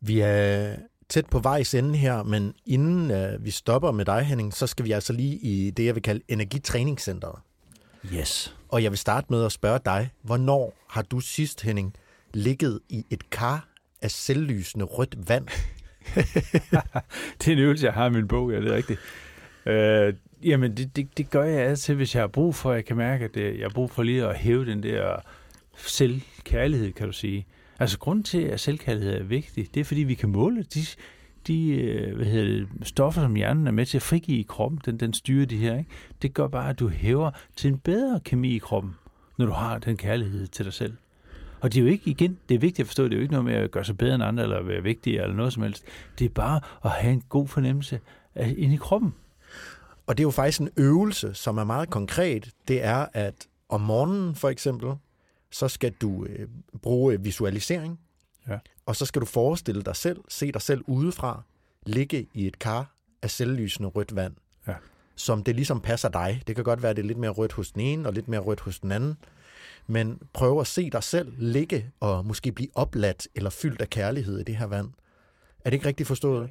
Vi 0.00 0.20
er 0.20 0.76
tæt 1.10 1.26
på 1.26 1.38
vejs 1.38 1.74
ende 1.74 1.96
her, 1.96 2.22
men 2.22 2.54
inden 2.66 3.10
uh, 3.10 3.44
vi 3.44 3.50
stopper 3.50 3.90
med 3.90 4.04
dig, 4.04 4.22
Henning, 4.22 4.54
så 4.54 4.66
skal 4.66 4.84
vi 4.84 4.92
altså 4.92 5.12
lige 5.12 5.36
i 5.36 5.70
det, 5.70 5.84
jeg 5.84 5.94
vil 5.94 6.02
kalde 6.02 6.22
energitræningscenteret. 6.28 7.38
Yes. 8.14 8.56
Og 8.68 8.82
jeg 8.82 8.90
vil 8.90 8.98
starte 8.98 9.26
med 9.30 9.44
at 9.44 9.52
spørge 9.52 9.80
dig, 9.84 10.10
hvornår 10.22 10.74
har 10.88 11.02
du 11.02 11.20
sidst, 11.20 11.62
Henning, 11.62 11.94
ligget 12.34 12.80
i 12.88 13.06
et 13.10 13.30
kar 13.30 13.68
af 14.02 14.10
selvlysende 14.10 14.84
rødt 14.84 15.28
vand? 15.28 15.46
det 17.38 17.48
er 17.48 17.52
en 17.52 17.58
øvelse, 17.58 17.86
jeg 17.86 17.94
har 17.94 18.06
i 18.06 18.10
min 18.10 18.28
bog, 18.28 18.50
ja, 18.50 18.60
det 18.60 18.68
er 18.68 18.76
rigtigt. 18.76 19.00
Øh, 19.66 20.14
jamen, 20.42 20.76
det, 20.76 20.96
det, 20.96 21.18
det 21.18 21.30
gør 21.30 21.44
jeg 21.44 21.60
altid, 21.60 21.94
hvis 21.94 22.14
jeg 22.14 22.22
har 22.22 22.28
brug 22.28 22.54
for, 22.54 22.72
jeg 22.72 22.84
kan 22.84 22.96
mærke, 22.96 23.24
at 23.24 23.34
det, 23.34 23.58
jeg 23.58 23.64
har 23.64 23.74
brug 23.74 23.90
for 23.90 24.02
lige 24.02 24.26
at 24.26 24.36
hæve 24.36 24.66
den 24.66 24.82
der 24.82 25.16
selvkærlighed, 25.76 26.92
kan 26.92 27.06
du 27.06 27.12
sige. 27.12 27.46
Altså, 27.80 27.98
grunden 27.98 28.22
til, 28.22 28.42
at 28.42 28.60
selvkærlighed 28.60 29.20
er 29.20 29.22
vigtig, 29.22 29.74
det 29.74 29.80
er, 29.80 29.84
fordi 29.84 30.00
vi 30.00 30.14
kan 30.14 30.28
måle 30.28 30.62
de, 30.62 30.80
de 31.46 31.68
øh, 31.70 32.16
hvad 32.16 32.26
hedder 32.26 32.46
det, 32.46 32.88
stoffer, 32.88 33.22
som 33.22 33.34
hjernen 33.34 33.66
er 33.66 33.70
med 33.70 33.86
til 33.86 33.98
at 33.98 34.02
frigive 34.02 34.38
i 34.38 34.46
kroppen, 34.48 34.80
den, 34.84 35.00
den 35.00 35.12
styrer 35.12 35.46
de 35.46 35.56
her, 35.56 35.78
ikke? 35.78 35.90
det 36.22 36.34
gør 36.34 36.48
bare, 36.48 36.70
at 36.70 36.78
du 36.78 36.88
hæver 36.88 37.30
til 37.56 37.70
en 37.70 37.78
bedre 37.78 38.20
kemi 38.24 38.54
i 38.54 38.58
kroppen, 38.58 38.94
når 39.38 39.46
du 39.46 39.52
har 39.52 39.78
den 39.78 39.96
kærlighed 39.96 40.46
til 40.46 40.64
dig 40.64 40.72
selv. 40.72 40.96
Og 41.60 41.72
det 41.72 41.80
er 41.80 41.84
jo 41.84 41.90
ikke, 41.90 42.10
igen, 42.10 42.38
det 42.48 42.54
er 42.54 42.58
vigtigt 42.58 42.80
at 42.80 42.86
forstå, 42.86 43.04
det 43.04 43.12
er 43.12 43.16
jo 43.16 43.22
ikke 43.22 43.32
noget 43.32 43.44
med 43.44 43.54
at 43.54 43.70
gøre 43.70 43.84
sig 43.84 43.98
bedre 43.98 44.14
end 44.14 44.24
andre, 44.24 44.42
eller 44.42 44.62
være 44.62 44.82
vigtigere, 44.82 45.22
eller 45.22 45.36
noget 45.36 45.52
som 45.52 45.62
helst. 45.62 45.84
Det 46.18 46.24
er 46.24 46.28
bare 46.28 46.60
at 46.84 46.90
have 46.90 47.12
en 47.12 47.22
god 47.28 47.48
fornemmelse 47.48 48.00
ind 48.36 48.72
i 48.72 48.76
kroppen. 48.76 49.14
Og 50.06 50.18
det 50.18 50.22
er 50.22 50.26
jo 50.26 50.30
faktisk 50.30 50.60
en 50.60 50.70
øvelse, 50.76 51.34
som 51.34 51.58
er 51.58 51.64
meget 51.64 51.90
konkret. 51.90 52.50
Det 52.68 52.84
er, 52.84 53.06
at 53.12 53.46
om 53.68 53.80
morgenen 53.80 54.34
for 54.34 54.48
eksempel, 54.48 54.88
så 55.50 55.68
skal 55.68 55.92
du 55.92 56.24
øh, 56.24 56.48
bruge 56.82 57.22
visualisering, 57.22 58.00
ja. 58.48 58.58
og 58.86 58.96
så 58.96 59.06
skal 59.06 59.20
du 59.20 59.26
forestille 59.26 59.82
dig 59.82 59.96
selv, 59.96 60.20
se 60.28 60.52
dig 60.52 60.62
selv 60.62 60.84
udefra, 60.86 61.42
ligge 61.86 62.26
i 62.34 62.46
et 62.46 62.58
kar 62.58 62.94
af 63.22 63.30
selvlysende 63.30 63.88
rødt 63.88 64.16
vand, 64.16 64.34
ja. 64.66 64.74
som 65.16 65.44
det 65.44 65.54
ligesom 65.54 65.80
passer 65.80 66.08
dig. 66.08 66.42
Det 66.46 66.54
kan 66.54 66.64
godt 66.64 66.82
være, 66.82 66.90
at 66.90 66.96
det 66.96 67.02
er 67.02 67.06
lidt 67.06 67.18
mere 67.18 67.30
rødt 67.30 67.52
hos 67.52 67.72
den 67.72 67.80
ene, 67.80 68.08
og 68.08 68.14
lidt 68.14 68.28
mere 68.28 68.40
rødt 68.40 68.60
hos 68.60 68.80
den 68.80 68.92
anden, 68.92 69.16
men 69.86 70.22
prøv 70.32 70.60
at 70.60 70.66
se 70.66 70.90
dig 70.90 71.02
selv 71.02 71.32
ligge 71.38 71.90
og 72.00 72.26
måske 72.26 72.52
blive 72.52 72.68
opladt 72.74 73.28
eller 73.34 73.50
fyldt 73.50 73.80
af 73.80 73.90
kærlighed 73.90 74.38
i 74.38 74.42
det 74.42 74.56
her 74.56 74.66
vand. 74.66 74.88
Er 75.64 75.70
det 75.70 75.72
ikke 75.72 75.86
rigtigt 75.86 76.06
forstået? 76.06 76.50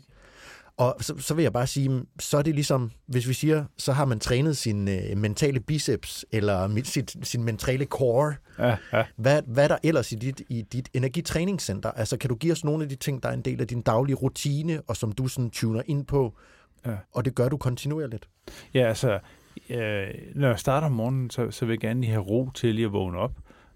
Og 0.79 0.95
så, 0.99 1.17
så 1.17 1.33
vil 1.33 1.43
jeg 1.43 1.53
bare 1.53 1.67
sige, 1.67 2.01
så 2.19 2.37
er 2.37 2.41
det 2.41 2.55
ligesom, 2.55 2.91
hvis 3.05 3.27
vi 3.27 3.33
siger, 3.33 3.65
så 3.77 3.93
har 3.93 4.05
man 4.05 4.19
trænet 4.19 4.57
sin 4.57 4.87
øh, 4.87 5.17
mentale 5.17 5.59
biceps, 5.59 6.25
eller 6.31 6.81
sit, 6.83 7.15
sin 7.23 7.43
mentale 7.43 7.85
core. 7.85 8.33
Ja, 8.59 8.77
ja. 8.93 9.03
Hvad, 9.15 9.41
hvad 9.47 9.63
er 9.63 9.67
der 9.67 9.77
ellers 9.83 10.11
i 10.11 10.15
dit, 10.15 10.41
i 10.49 10.61
dit 10.61 10.89
energitræningscenter? 10.93 11.91
Altså, 11.91 12.17
kan 12.17 12.29
du 12.29 12.35
give 12.35 12.51
os 12.51 12.63
nogle 12.63 12.83
af 12.83 12.89
de 12.89 12.95
ting, 12.95 13.23
der 13.23 13.29
er 13.29 13.33
en 13.33 13.41
del 13.41 13.61
af 13.61 13.67
din 13.67 13.81
daglige 13.81 14.15
rutine, 14.15 14.81
og 14.87 14.97
som 14.97 15.11
du 15.11 15.27
sådan 15.27 15.49
tuner 15.49 15.81
ind 15.85 16.05
på, 16.05 16.33
ja. 16.85 16.95
og 17.11 17.25
det 17.25 17.35
gør 17.35 17.49
du 17.49 17.57
kontinuerligt? 17.57 18.29
Ja, 18.73 18.87
altså, 18.87 19.19
øh, 19.69 20.07
når 20.35 20.47
jeg 20.47 20.59
starter 20.59 20.87
om 20.87 20.93
morgenen, 20.93 21.29
så, 21.29 21.51
så 21.51 21.65
vil 21.65 21.73
jeg 21.73 21.79
gerne 21.79 22.01
lige 22.01 22.11
have 22.11 22.23
ro 22.23 22.49
til 22.55 22.75
lige 22.75 22.85
at 22.85 22.93
vågne 22.93 23.17
op. 23.17 23.31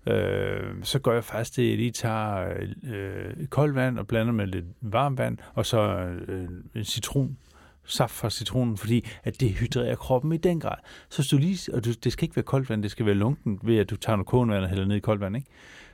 Øh, 0.07 0.83
så 0.83 0.99
gør 0.99 1.13
jeg 1.13 1.23
faktisk 1.23 1.55
det, 1.55 1.63
at 1.63 1.69
jeg 1.69 1.77
lige 1.77 1.91
tager 1.91 2.53
øh, 2.93 3.47
koldt 3.47 3.75
vand 3.75 3.99
og 3.99 4.07
blander 4.07 4.33
med 4.33 4.47
lidt 4.47 4.65
varmt 4.81 5.17
vand, 5.17 5.37
og 5.53 5.65
så 5.65 5.79
øh, 6.27 6.47
en 6.75 6.83
citron, 6.83 7.37
saft 7.85 8.13
fra 8.13 8.29
citronen, 8.29 8.77
fordi 8.77 9.09
at 9.23 9.39
det 9.39 9.51
hydrerer 9.51 9.95
kroppen 9.95 10.31
i 10.31 10.37
den 10.37 10.59
grad. 10.59 10.77
Så 11.09 11.17
hvis 11.17 11.27
du 11.27 11.37
lige, 11.37 11.73
og 11.73 11.85
du, 11.85 11.91
det 12.03 12.11
skal 12.11 12.23
ikke 12.23 12.35
være 12.35 12.43
koldt 12.43 12.69
vand, 12.69 12.83
det 12.83 12.91
skal 12.91 13.05
være 13.05 13.15
lunken 13.15 13.59
ved, 13.63 13.77
at 13.77 13.89
du 13.89 13.95
tager 13.95 14.15
noget 14.15 14.27
kogende 14.27 14.53
vand 14.53 14.63
og 14.63 14.69
hælder 14.69 14.85
ned 14.85 14.95
i 14.95 14.99
koldt 14.99 15.21
vand, 15.21 15.35
ikke? 15.35 15.47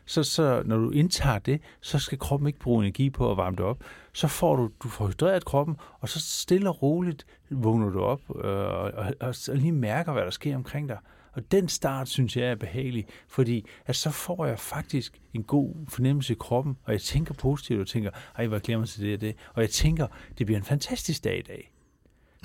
Så, 0.06 0.24
så 0.24 0.62
når 0.66 0.78
du 0.78 0.90
indtager 0.90 1.40
det, 1.40 1.62
så 1.82 2.00
skal 2.00 2.20
kroppen 2.20 2.48
ikke 2.48 2.60
bruge 2.60 2.84
energi 2.84 3.10
på 3.10 3.32
at 3.32 3.38
varme 3.38 3.56
det 3.56 3.66
op. 3.66 3.84
Så 4.14 4.28
får 4.28 4.56
du, 4.56 4.70
du 4.84 4.88
får 4.88 5.08
hydreret 5.08 5.46
kroppen, 5.46 5.78
og 6.00 6.10
så 6.10 6.20
stille 6.20 6.70
og 6.70 6.82
roligt 6.82 7.26
vågner 7.50 7.90
du 7.90 8.02
op 8.02 8.22
øh, 8.36 8.52
og, 8.52 8.92
og, 8.92 9.14
og, 9.20 9.36
og 9.50 9.56
lige 9.56 9.72
mærker, 9.72 10.14
hvad 10.14 10.24
der 10.24 10.30
sker 10.30 10.56
omkring 10.56 10.90
dig. 10.90 10.98
Og 11.32 11.52
den 11.52 11.68
start, 11.68 12.10
synes 12.10 12.38
jeg, 12.38 12.46
er 12.46 12.56
behagelig, 12.56 13.08
fordi 13.28 13.66
at 13.86 13.96
så 13.96 14.12
får 14.12 14.46
jeg 14.46 14.60
faktisk 14.60 15.22
en 15.34 15.44
god 15.44 15.76
fornemmelse 15.88 16.34
i 16.34 16.38
kroppen, 16.40 16.78
og 16.84 16.94
jeg 16.94 17.02
tænker 17.02 17.34
positivt, 17.34 17.82
og 17.82 17.88
tænker, 17.88 18.12
ej, 18.38 18.48
hvor 18.48 18.60
glemmer 18.60 18.86
til 18.88 19.04
det 19.04 19.14
og 19.14 19.22
det. 19.22 19.36
Og 19.54 19.62
jeg 19.62 19.70
tænker, 19.70 20.08
det 20.38 20.46
bliver 20.46 20.60
en 20.60 20.66
fantastisk 20.66 21.24
dag 21.24 21.40
i 21.40 21.42
dag. 21.42 21.74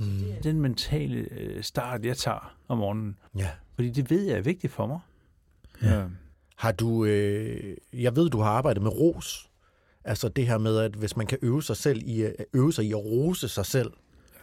Mm. 0.00 0.42
Den 0.42 0.60
mentale 0.60 1.18
øh, 1.18 1.62
start, 1.62 2.04
jeg 2.04 2.16
tager 2.16 2.56
om 2.68 2.78
morgenen. 2.78 3.16
Ja. 3.38 3.50
Fordi 3.74 3.90
det 3.90 4.10
ved 4.10 4.26
jeg 4.26 4.36
er 4.36 4.42
vigtigt 4.42 4.72
for 4.72 4.86
mig. 4.86 5.00
Ja. 5.82 5.98
ja. 5.98 6.04
Har 6.56 6.72
du, 6.72 7.04
øh, 7.04 7.76
jeg 7.92 8.16
ved, 8.16 8.30
du 8.30 8.40
har 8.40 8.50
arbejdet 8.50 8.82
med 8.82 8.90
ros. 8.90 9.50
Altså 10.04 10.28
det 10.28 10.46
her 10.46 10.58
med, 10.58 10.78
at 10.78 10.92
hvis 10.94 11.16
man 11.16 11.26
kan 11.26 11.38
øve 11.42 11.62
sig 11.62 11.76
selv 11.76 12.02
i, 12.04 12.22
øh, 12.22 12.32
øve 12.52 12.72
sig 12.72 12.84
i 12.84 12.92
at 12.92 12.98
rose 12.98 13.48
sig 13.48 13.66
selv, 13.66 13.92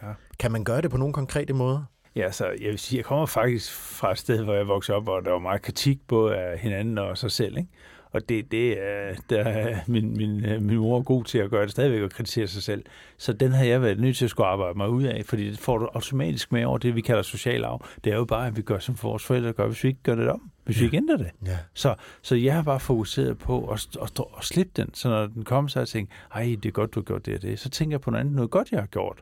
ja. 0.02 0.12
kan 0.38 0.52
man 0.52 0.64
gøre 0.64 0.82
det 0.82 0.90
på 0.90 0.96
nogle 0.96 1.14
konkrete 1.14 1.52
måder? 1.52 1.84
Ja, 2.16 2.30
så 2.30 2.46
jeg 2.46 2.70
vil 2.70 2.78
sige, 2.78 2.96
jeg 2.96 3.04
kommer 3.04 3.26
faktisk 3.26 3.72
fra 3.72 4.12
et 4.12 4.18
sted, 4.18 4.44
hvor 4.44 4.54
jeg 4.54 4.68
voksede 4.68 4.96
op, 4.96 5.02
hvor 5.02 5.20
der 5.20 5.30
var 5.30 5.38
meget 5.38 5.62
kritik 5.62 5.98
både 6.08 6.36
af 6.36 6.58
hinanden 6.58 6.98
og 6.98 7.18
sig 7.18 7.30
selv, 7.30 7.56
ikke? 7.58 7.70
Og 8.12 8.28
det, 8.28 8.52
det 8.52 8.78
er, 8.82 9.14
der 9.30 9.44
er 9.44 9.78
min, 9.86 10.16
min, 10.16 10.66
min 10.66 10.76
mor 10.76 10.98
er 10.98 11.02
god 11.02 11.24
til 11.24 11.38
at 11.38 11.50
gøre 11.50 11.62
det 11.62 11.70
stadigvæk 11.70 12.02
og 12.02 12.10
kritisere 12.10 12.46
sig 12.46 12.62
selv. 12.62 12.84
Så 13.18 13.32
den 13.32 13.52
har 13.52 13.64
jeg 13.64 13.82
været 13.82 14.00
nødt 14.00 14.16
til 14.16 14.24
at 14.24 14.30
skulle 14.30 14.46
arbejde 14.46 14.78
mig 14.78 14.88
ud 14.88 15.02
af, 15.02 15.22
fordi 15.26 15.50
det 15.50 15.58
får 15.58 15.78
du 15.78 15.88
automatisk 15.94 16.52
med 16.52 16.64
over 16.64 16.78
det, 16.78 16.96
vi 16.96 17.00
kalder 17.00 17.22
social 17.22 17.64
arv. 17.64 17.84
Det 18.04 18.12
er 18.12 18.16
jo 18.16 18.24
bare, 18.24 18.46
at 18.46 18.56
vi 18.56 18.62
gør, 18.62 18.78
som 18.78 18.96
vores 19.02 19.24
forældre 19.24 19.52
gør, 19.52 19.66
hvis 19.66 19.84
vi 19.84 19.88
ikke 19.88 20.02
gør 20.02 20.14
det 20.14 20.28
om. 20.28 20.50
Hvis 20.64 20.76
ja. 20.76 20.80
vi 20.80 20.84
ikke 20.84 20.96
ændrer 20.96 21.16
det. 21.16 21.30
Ja. 21.46 21.58
Så, 21.74 21.94
så 22.22 22.34
jeg 22.34 22.54
har 22.54 22.62
bare 22.62 22.80
fokuseret 22.80 23.38
på 23.38 23.66
at, 23.66 23.86
at, 24.02 24.10
at, 24.18 24.24
at 24.38 24.44
slippe 24.44 24.72
den. 24.76 24.94
Så 24.94 25.08
når 25.08 25.26
den 25.26 25.44
kommer, 25.44 25.68
så 25.68 25.78
har 25.78 25.82
jeg 25.82 25.88
tænkt, 25.88 26.12
ej, 26.34 26.56
det 26.62 26.66
er 26.66 26.72
godt, 26.72 26.94
du 26.94 27.00
har 27.00 27.04
gjort 27.04 27.26
det 27.26 27.34
og 27.34 27.42
det. 27.42 27.58
Så 27.58 27.70
tænker 27.70 27.94
jeg 27.94 28.00
på 28.00 28.10
noget 28.10 28.20
andet, 28.20 28.36
noget 28.36 28.50
godt, 28.50 28.72
jeg 28.72 28.80
har 28.80 28.86
gjort. 28.86 29.18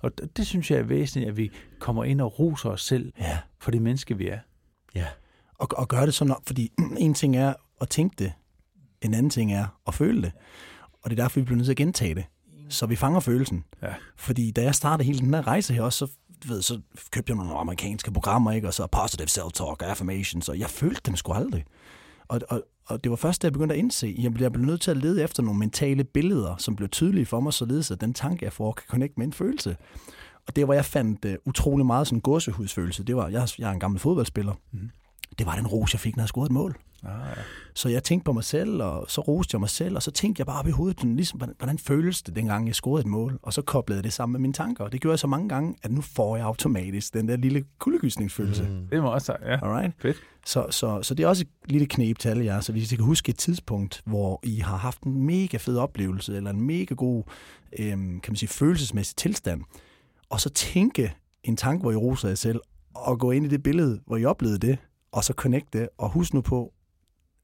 Og 0.00 0.12
det, 0.36 0.46
synes 0.46 0.70
jeg 0.70 0.78
er 0.78 0.82
væsentligt, 0.82 1.28
at 1.28 1.36
vi 1.36 1.50
kommer 1.78 2.04
ind 2.04 2.20
og 2.20 2.38
roser 2.38 2.70
os 2.70 2.84
selv 2.84 3.12
ja. 3.20 3.38
for 3.58 3.70
det 3.70 3.82
menneske, 3.82 4.16
vi 4.16 4.28
er. 4.28 4.38
Ja, 4.94 5.06
og, 5.54 5.68
og 5.76 5.88
gøre 5.88 6.06
det 6.06 6.14
sådan, 6.14 6.34
fordi 6.46 6.72
en 6.98 7.14
ting 7.14 7.36
er 7.36 7.54
at 7.80 7.88
tænke 7.88 8.14
det, 8.18 8.32
en 9.02 9.14
anden 9.14 9.30
ting 9.30 9.52
er 9.52 9.66
at 9.86 9.94
føle 9.94 10.22
det. 10.22 10.32
Og 11.02 11.10
det 11.10 11.18
er 11.18 11.22
derfor, 11.22 11.40
vi 11.40 11.44
bliver 11.44 11.56
nødt 11.56 11.66
til 11.66 11.72
at 11.72 11.76
gentage 11.76 12.14
det. 12.14 12.24
Så 12.68 12.86
vi 12.86 12.96
fanger 12.96 13.20
følelsen. 13.20 13.64
Ja. 13.82 13.94
Fordi 14.16 14.50
da 14.50 14.62
jeg 14.62 14.74
startede 14.74 15.06
hele 15.06 15.18
den 15.18 15.34
her 15.34 15.46
rejse 15.46 15.74
her 15.74 15.82
også, 15.82 16.06
så, 16.06 16.12
ved, 16.48 16.62
så 16.62 16.80
købte 17.10 17.30
jeg 17.30 17.36
nogle 17.36 17.58
amerikanske 17.58 18.10
programmer, 18.10 18.52
ikke? 18.52 18.66
og 18.66 18.74
så 18.74 18.86
positive 18.86 19.26
self-talk 19.26 19.60
og 19.60 19.90
affirmations, 19.90 20.48
og 20.48 20.58
jeg 20.58 20.70
følte 20.70 21.00
dem 21.06 21.16
sgu 21.16 21.32
aldrig. 21.32 21.64
Og, 22.28 22.40
og, 22.48 22.62
og 22.88 23.04
det 23.04 23.10
var 23.10 23.16
først, 23.16 23.42
da 23.42 23.46
jeg 23.46 23.52
begyndte 23.52 23.74
at 23.74 23.78
indse, 23.78 24.06
at 24.06 24.40
jeg 24.40 24.52
blev 24.52 24.64
nødt 24.64 24.80
til 24.80 24.90
at 24.90 24.96
lede 24.96 25.22
efter 25.22 25.42
nogle 25.42 25.58
mentale 25.58 26.04
billeder, 26.04 26.56
som 26.56 26.76
blev 26.76 26.88
tydelige 26.88 27.26
for 27.26 27.40
mig, 27.40 27.52
således 27.52 27.90
at 27.90 28.00
den 28.00 28.14
tanke, 28.14 28.44
jeg 28.44 28.52
får, 28.52 28.72
kan 28.72 28.84
connecte 28.88 29.14
med 29.16 29.26
en 29.26 29.32
følelse. 29.32 29.76
Og 30.46 30.56
det, 30.56 30.64
hvor 30.64 30.74
jeg 30.74 30.84
fandt 30.84 31.24
uh, 31.24 31.32
utrolig 31.44 31.86
meget 31.86 32.06
sådan 32.06 32.20
gåsehudsfølelse, 32.20 33.04
det 33.04 33.16
var, 33.16 33.28
jeg, 33.28 33.48
jeg 33.58 33.68
er 33.68 33.72
en 33.72 33.80
gammel 33.80 34.00
fodboldspiller, 34.00 34.52
mm. 34.72 34.90
det 35.38 35.46
var 35.46 35.56
den 35.56 35.66
ros, 35.66 35.92
jeg 35.92 36.00
fik, 36.00 36.16
når 36.16 36.22
jeg 36.22 36.28
scorede 36.28 36.46
et 36.46 36.52
mål. 36.52 36.76
Ah, 37.04 37.10
ja. 37.36 37.42
Så 37.74 37.88
jeg 37.88 38.04
tænkte 38.04 38.24
på 38.24 38.32
mig 38.32 38.44
selv, 38.44 38.82
og 38.82 39.04
så 39.08 39.20
roste 39.20 39.54
jeg 39.54 39.60
mig 39.60 39.68
selv, 39.68 39.96
og 39.96 40.02
så 40.02 40.10
tænkte 40.10 40.40
jeg 40.40 40.46
bare 40.46 40.58
op 40.58 40.68
i 40.68 40.70
hovedet, 40.70 41.04
ligesom, 41.04 41.36
hvordan, 41.36 41.54
hvordan 41.58 41.78
føles 41.78 42.22
det, 42.22 42.36
dengang 42.36 42.66
jeg 42.66 42.74
scorede 42.74 43.00
et 43.00 43.06
mål? 43.06 43.38
Og 43.42 43.52
så 43.52 43.62
koblede 43.62 43.96
jeg 43.96 44.04
det 44.04 44.12
sammen 44.12 44.32
med 44.32 44.40
mine 44.40 44.52
tanker, 44.52 44.84
og 44.84 44.92
det 44.92 45.00
gjorde 45.00 45.12
jeg 45.12 45.18
så 45.18 45.26
mange 45.26 45.48
gange, 45.48 45.74
at 45.82 45.90
nu 45.90 46.00
får 46.00 46.36
jeg 46.36 46.46
automatisk 46.46 47.14
den 47.14 47.28
der 47.28 47.36
lille 47.36 47.64
kuldegysningsfølelse. 47.78 48.62
Mm. 48.62 48.88
Det 48.90 49.02
må 49.02 49.08
også 49.12 49.36
ja. 49.42 49.66
Alright? 49.66 49.94
Fedt. 50.02 50.16
Så, 50.46 50.66
så, 50.70 51.02
så 51.02 51.14
det 51.14 51.24
er 51.24 51.28
også 51.28 51.44
et 51.64 51.70
lille 51.70 51.86
knep 51.86 52.18
til 52.18 52.28
alle 52.28 52.44
jer, 52.44 52.60
så 52.60 52.72
hvis 52.72 52.92
I 52.92 52.96
kan 52.96 53.04
huske 53.04 53.30
et 53.30 53.38
tidspunkt, 53.38 54.02
hvor 54.04 54.40
I 54.42 54.58
har 54.58 54.76
haft 54.76 55.02
en 55.02 55.22
mega 55.22 55.56
fed 55.56 55.76
oplevelse, 55.76 56.36
eller 56.36 56.50
en 56.50 56.60
mega 56.60 56.94
god, 56.94 57.22
øhm, 57.78 58.20
kan 58.20 58.32
man 58.32 58.36
sige, 58.36 58.48
følelsesmæssig 58.48 59.16
tilstand, 59.16 59.62
og 60.30 60.40
så 60.40 60.50
tænke 60.50 61.14
en 61.44 61.56
tanke, 61.56 61.82
hvor 61.82 61.92
I 61.92 61.96
roser 61.96 62.28
jer 62.28 62.34
selv, 62.34 62.60
og 62.94 63.18
gå 63.18 63.30
ind 63.30 63.46
i 63.46 63.48
det 63.48 63.62
billede, 63.62 64.00
hvor 64.06 64.16
I 64.16 64.24
oplevede 64.24 64.58
det, 64.58 64.78
og 65.12 65.24
så 65.24 65.32
connecte 65.32 65.78
det, 65.78 65.88
og 65.98 66.10
husk 66.10 66.34
nu 66.34 66.40
på, 66.40 66.72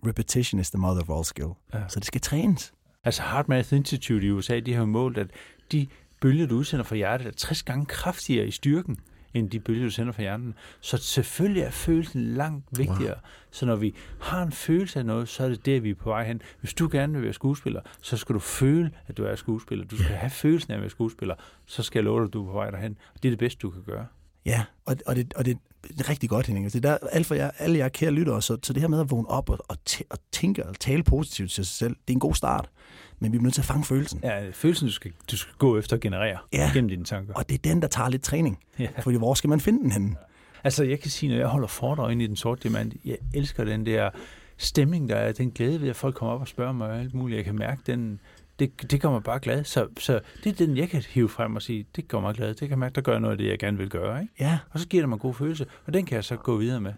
repetition 0.06 0.60
is 0.60 0.70
the 0.70 0.78
mother 0.78 1.02
of 1.02 1.16
all 1.16 1.24
skill. 1.24 1.48
Ja. 1.74 1.88
Så 1.88 2.00
det 2.00 2.06
skal 2.06 2.20
trænes. 2.20 2.72
Altså 3.04 3.22
Heart 3.22 3.48
Math 3.48 3.72
Institute 3.72 4.26
i 4.26 4.30
USA, 4.30 4.60
de 4.60 4.74
har 4.74 4.84
målt, 4.84 5.18
at 5.18 5.30
de 5.72 5.86
bølger, 6.20 6.46
du 6.46 6.56
udsender 6.56 6.84
fra 6.84 6.96
hjertet, 6.96 7.26
er 7.26 7.30
60 7.30 7.62
gange 7.62 7.86
kraftigere 7.86 8.46
i 8.46 8.50
styrken, 8.50 8.98
end 9.34 9.50
de 9.50 9.60
bølger, 9.60 9.84
du 9.84 9.90
sender 9.90 10.12
fra 10.12 10.22
hjernen. 10.22 10.54
Så 10.80 10.96
selvfølgelig 10.96 11.62
er 11.62 11.70
følelsen 11.70 12.24
langt 12.34 12.78
vigtigere. 12.78 13.14
Wow. 13.14 13.30
Så 13.50 13.66
når 13.66 13.76
vi 13.76 13.94
har 14.20 14.42
en 14.42 14.52
følelse 14.52 14.98
af 14.98 15.06
noget, 15.06 15.28
så 15.28 15.44
er 15.44 15.48
det 15.48 15.66
det, 15.66 15.82
vi 15.82 15.90
er 15.90 15.94
på 15.94 16.08
vej 16.08 16.26
hen. 16.26 16.42
Hvis 16.60 16.74
du 16.74 16.88
gerne 16.92 17.12
vil 17.12 17.22
være 17.22 17.32
skuespiller, 17.32 17.80
så 18.02 18.16
skal 18.16 18.34
du 18.34 18.40
føle, 18.40 18.90
at 19.06 19.16
du 19.16 19.24
er 19.24 19.36
skuespiller. 19.36 19.84
Du 19.84 19.96
skal 19.96 20.16
have 20.16 20.30
følelsen 20.30 20.72
af 20.72 20.76
at 20.76 20.80
være 20.80 20.90
skuespiller. 20.90 21.34
Så 21.66 21.82
skal 21.82 21.98
jeg 21.98 22.04
love 22.04 22.20
dig, 22.20 22.26
at 22.26 22.32
du 22.32 22.42
er 22.42 22.46
på 22.46 22.52
vej 22.52 22.70
derhen. 22.70 22.96
Det 23.22 23.28
er 23.28 23.30
det 23.30 23.38
bedste, 23.38 23.58
du 23.58 23.70
kan 23.70 23.82
gøre. 23.82 24.06
Ja, 24.46 24.64
og, 24.86 24.96
og, 25.06 25.16
det, 25.16 25.34
og 25.34 25.44
det, 25.44 25.58
det 25.88 26.00
er 26.00 26.10
rigtig 26.10 26.30
godt, 26.30 26.46
Henning. 26.46 26.66
Altså, 26.66 26.80
det 26.80 26.84
er 26.88 26.98
der, 26.98 27.06
alt 27.12 27.26
for 27.26 27.34
jer, 27.34 27.50
alle 27.58 27.78
jer 27.78 27.88
kære 27.88 28.10
lyttere, 28.10 28.42
så, 28.42 28.58
så 28.62 28.72
det 28.72 28.80
her 28.82 28.88
med 28.88 29.00
at 29.00 29.10
vågne 29.10 29.28
op 29.28 29.50
og, 29.50 29.58
og, 29.68 29.76
tæ, 29.84 30.02
og 30.10 30.18
tænke 30.32 30.66
og 30.66 30.80
tale 30.80 31.02
positivt 31.02 31.50
til 31.52 31.66
sig 31.66 31.76
selv, 31.76 31.96
det 32.08 32.12
er 32.12 32.16
en 32.16 32.20
god 32.20 32.34
start. 32.34 32.70
Men 33.18 33.32
vi 33.32 33.38
er 33.38 33.42
nødt 33.42 33.54
til 33.54 33.60
at 33.60 33.64
fange 33.64 33.84
følelsen. 33.84 34.20
Ja, 34.22 34.50
følelsen, 34.52 34.86
du 34.88 34.92
skal, 34.92 35.12
du 35.30 35.36
skal 35.36 35.54
gå 35.58 35.78
efter 35.78 35.96
at 35.96 36.00
generere 36.00 36.38
ja. 36.52 36.70
gennem 36.74 36.88
dine 36.88 37.04
tanker. 37.04 37.34
Og 37.34 37.48
det 37.48 37.54
er 37.54 37.58
den, 37.70 37.82
der 37.82 37.88
tager 37.88 38.08
lidt 38.08 38.22
træning. 38.22 38.58
Ja. 38.78 38.88
Fordi 39.02 39.16
hvor 39.16 39.34
skal 39.34 39.50
man 39.50 39.60
finde 39.60 39.82
den 39.82 39.92
henne? 39.92 40.16
Altså, 40.64 40.84
jeg 40.84 41.00
kan 41.00 41.10
sige, 41.10 41.30
når 41.30 41.38
jeg 41.38 41.46
holder 41.46 41.68
foredrag 41.68 42.12
ind 42.12 42.22
i 42.22 42.26
den 42.26 42.36
sorte 42.36 42.62
diamant, 42.62 42.94
jeg 43.04 43.16
elsker 43.34 43.64
den 43.64 43.86
der 43.86 44.10
stemning, 44.56 45.08
der 45.08 45.16
er, 45.16 45.32
den 45.32 45.50
glæde 45.50 45.80
ved, 45.80 45.88
at 45.88 45.96
folk 45.96 46.14
kommer 46.14 46.34
op 46.34 46.40
og 46.40 46.48
spørger 46.48 46.72
mig 46.72 47.00
alt 47.00 47.14
muligt. 47.14 47.36
Jeg 47.36 47.44
kan 47.44 47.54
mærke 47.54 47.82
den, 47.86 48.20
det, 48.58 48.90
det 48.90 49.00
gør 49.00 49.10
mig 49.10 49.22
bare 49.22 49.40
glad. 49.40 49.64
Så, 49.64 49.88
så 49.98 50.20
det 50.44 50.52
er 50.52 50.66
den, 50.66 50.76
jeg 50.76 50.88
kan 50.88 51.02
hive 51.02 51.28
frem 51.28 51.56
og 51.56 51.62
sige, 51.62 51.86
det 51.96 52.08
gør 52.08 52.20
mig 52.20 52.34
glad. 52.34 52.48
Det 52.48 52.58
kan 52.58 52.70
jeg 52.70 52.78
mærke, 52.78 52.94
der 52.94 53.00
gør 53.00 53.18
noget 53.18 53.32
af 53.32 53.38
det, 53.38 53.48
jeg 53.48 53.58
gerne 53.58 53.78
vil 53.78 53.90
gøre. 53.90 54.20
Ikke? 54.20 54.34
Ja. 54.40 54.58
Og 54.70 54.80
så 54.80 54.88
giver 54.88 55.02
det 55.02 55.08
mig 55.08 55.16
en 55.16 55.20
god 55.20 55.34
følelse, 55.34 55.66
og 55.86 55.94
den 55.94 56.06
kan 56.06 56.16
jeg 56.16 56.24
så 56.24 56.36
gå 56.36 56.56
videre 56.56 56.80
med. 56.80 56.92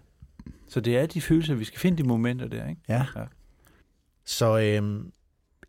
Så 0.67 0.79
det 0.79 0.97
er 0.97 1.05
de 1.05 1.21
følelser, 1.21 1.55
vi 1.55 1.63
skal 1.63 1.79
finde 1.79 2.03
de 2.03 2.07
momenter 2.07 2.47
der. 2.47 2.67
Ikke? 2.69 2.81
Ja. 2.89 3.05
ja. 3.15 3.23
Så 4.25 4.59
øhm, 4.59 5.11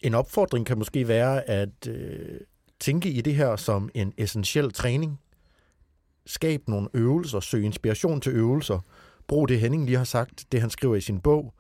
en 0.01 0.15
opfordring 0.15 0.67
kan 0.67 0.79
måske 0.79 1.09
være 1.09 1.51
at 1.51 1.87
øh, 1.89 2.41
tænke 2.81 3.11
i 3.11 3.21
det 3.21 3.35
her 3.35 3.57
som 3.57 3.91
en 3.95 4.13
essentiel 4.17 4.73
træning. 4.73 5.21
Skab 6.27 6.69
nogle 6.69 6.89
øvelser, 6.95 7.41
søg 7.41 7.65
inspiration 7.65 8.21
til 8.21 8.33
øvelser. 8.33 8.81
Brug 9.27 9.49
det 9.49 9.61
Henning 9.61 9.85
lige 9.85 9.97
har 9.97 10.05
sagt, 10.05 10.45
det 10.53 10.61
han 10.61 10.71
skriver 10.71 10.97
i 10.97 11.01
sin 11.01 11.21
bog. 11.21 11.55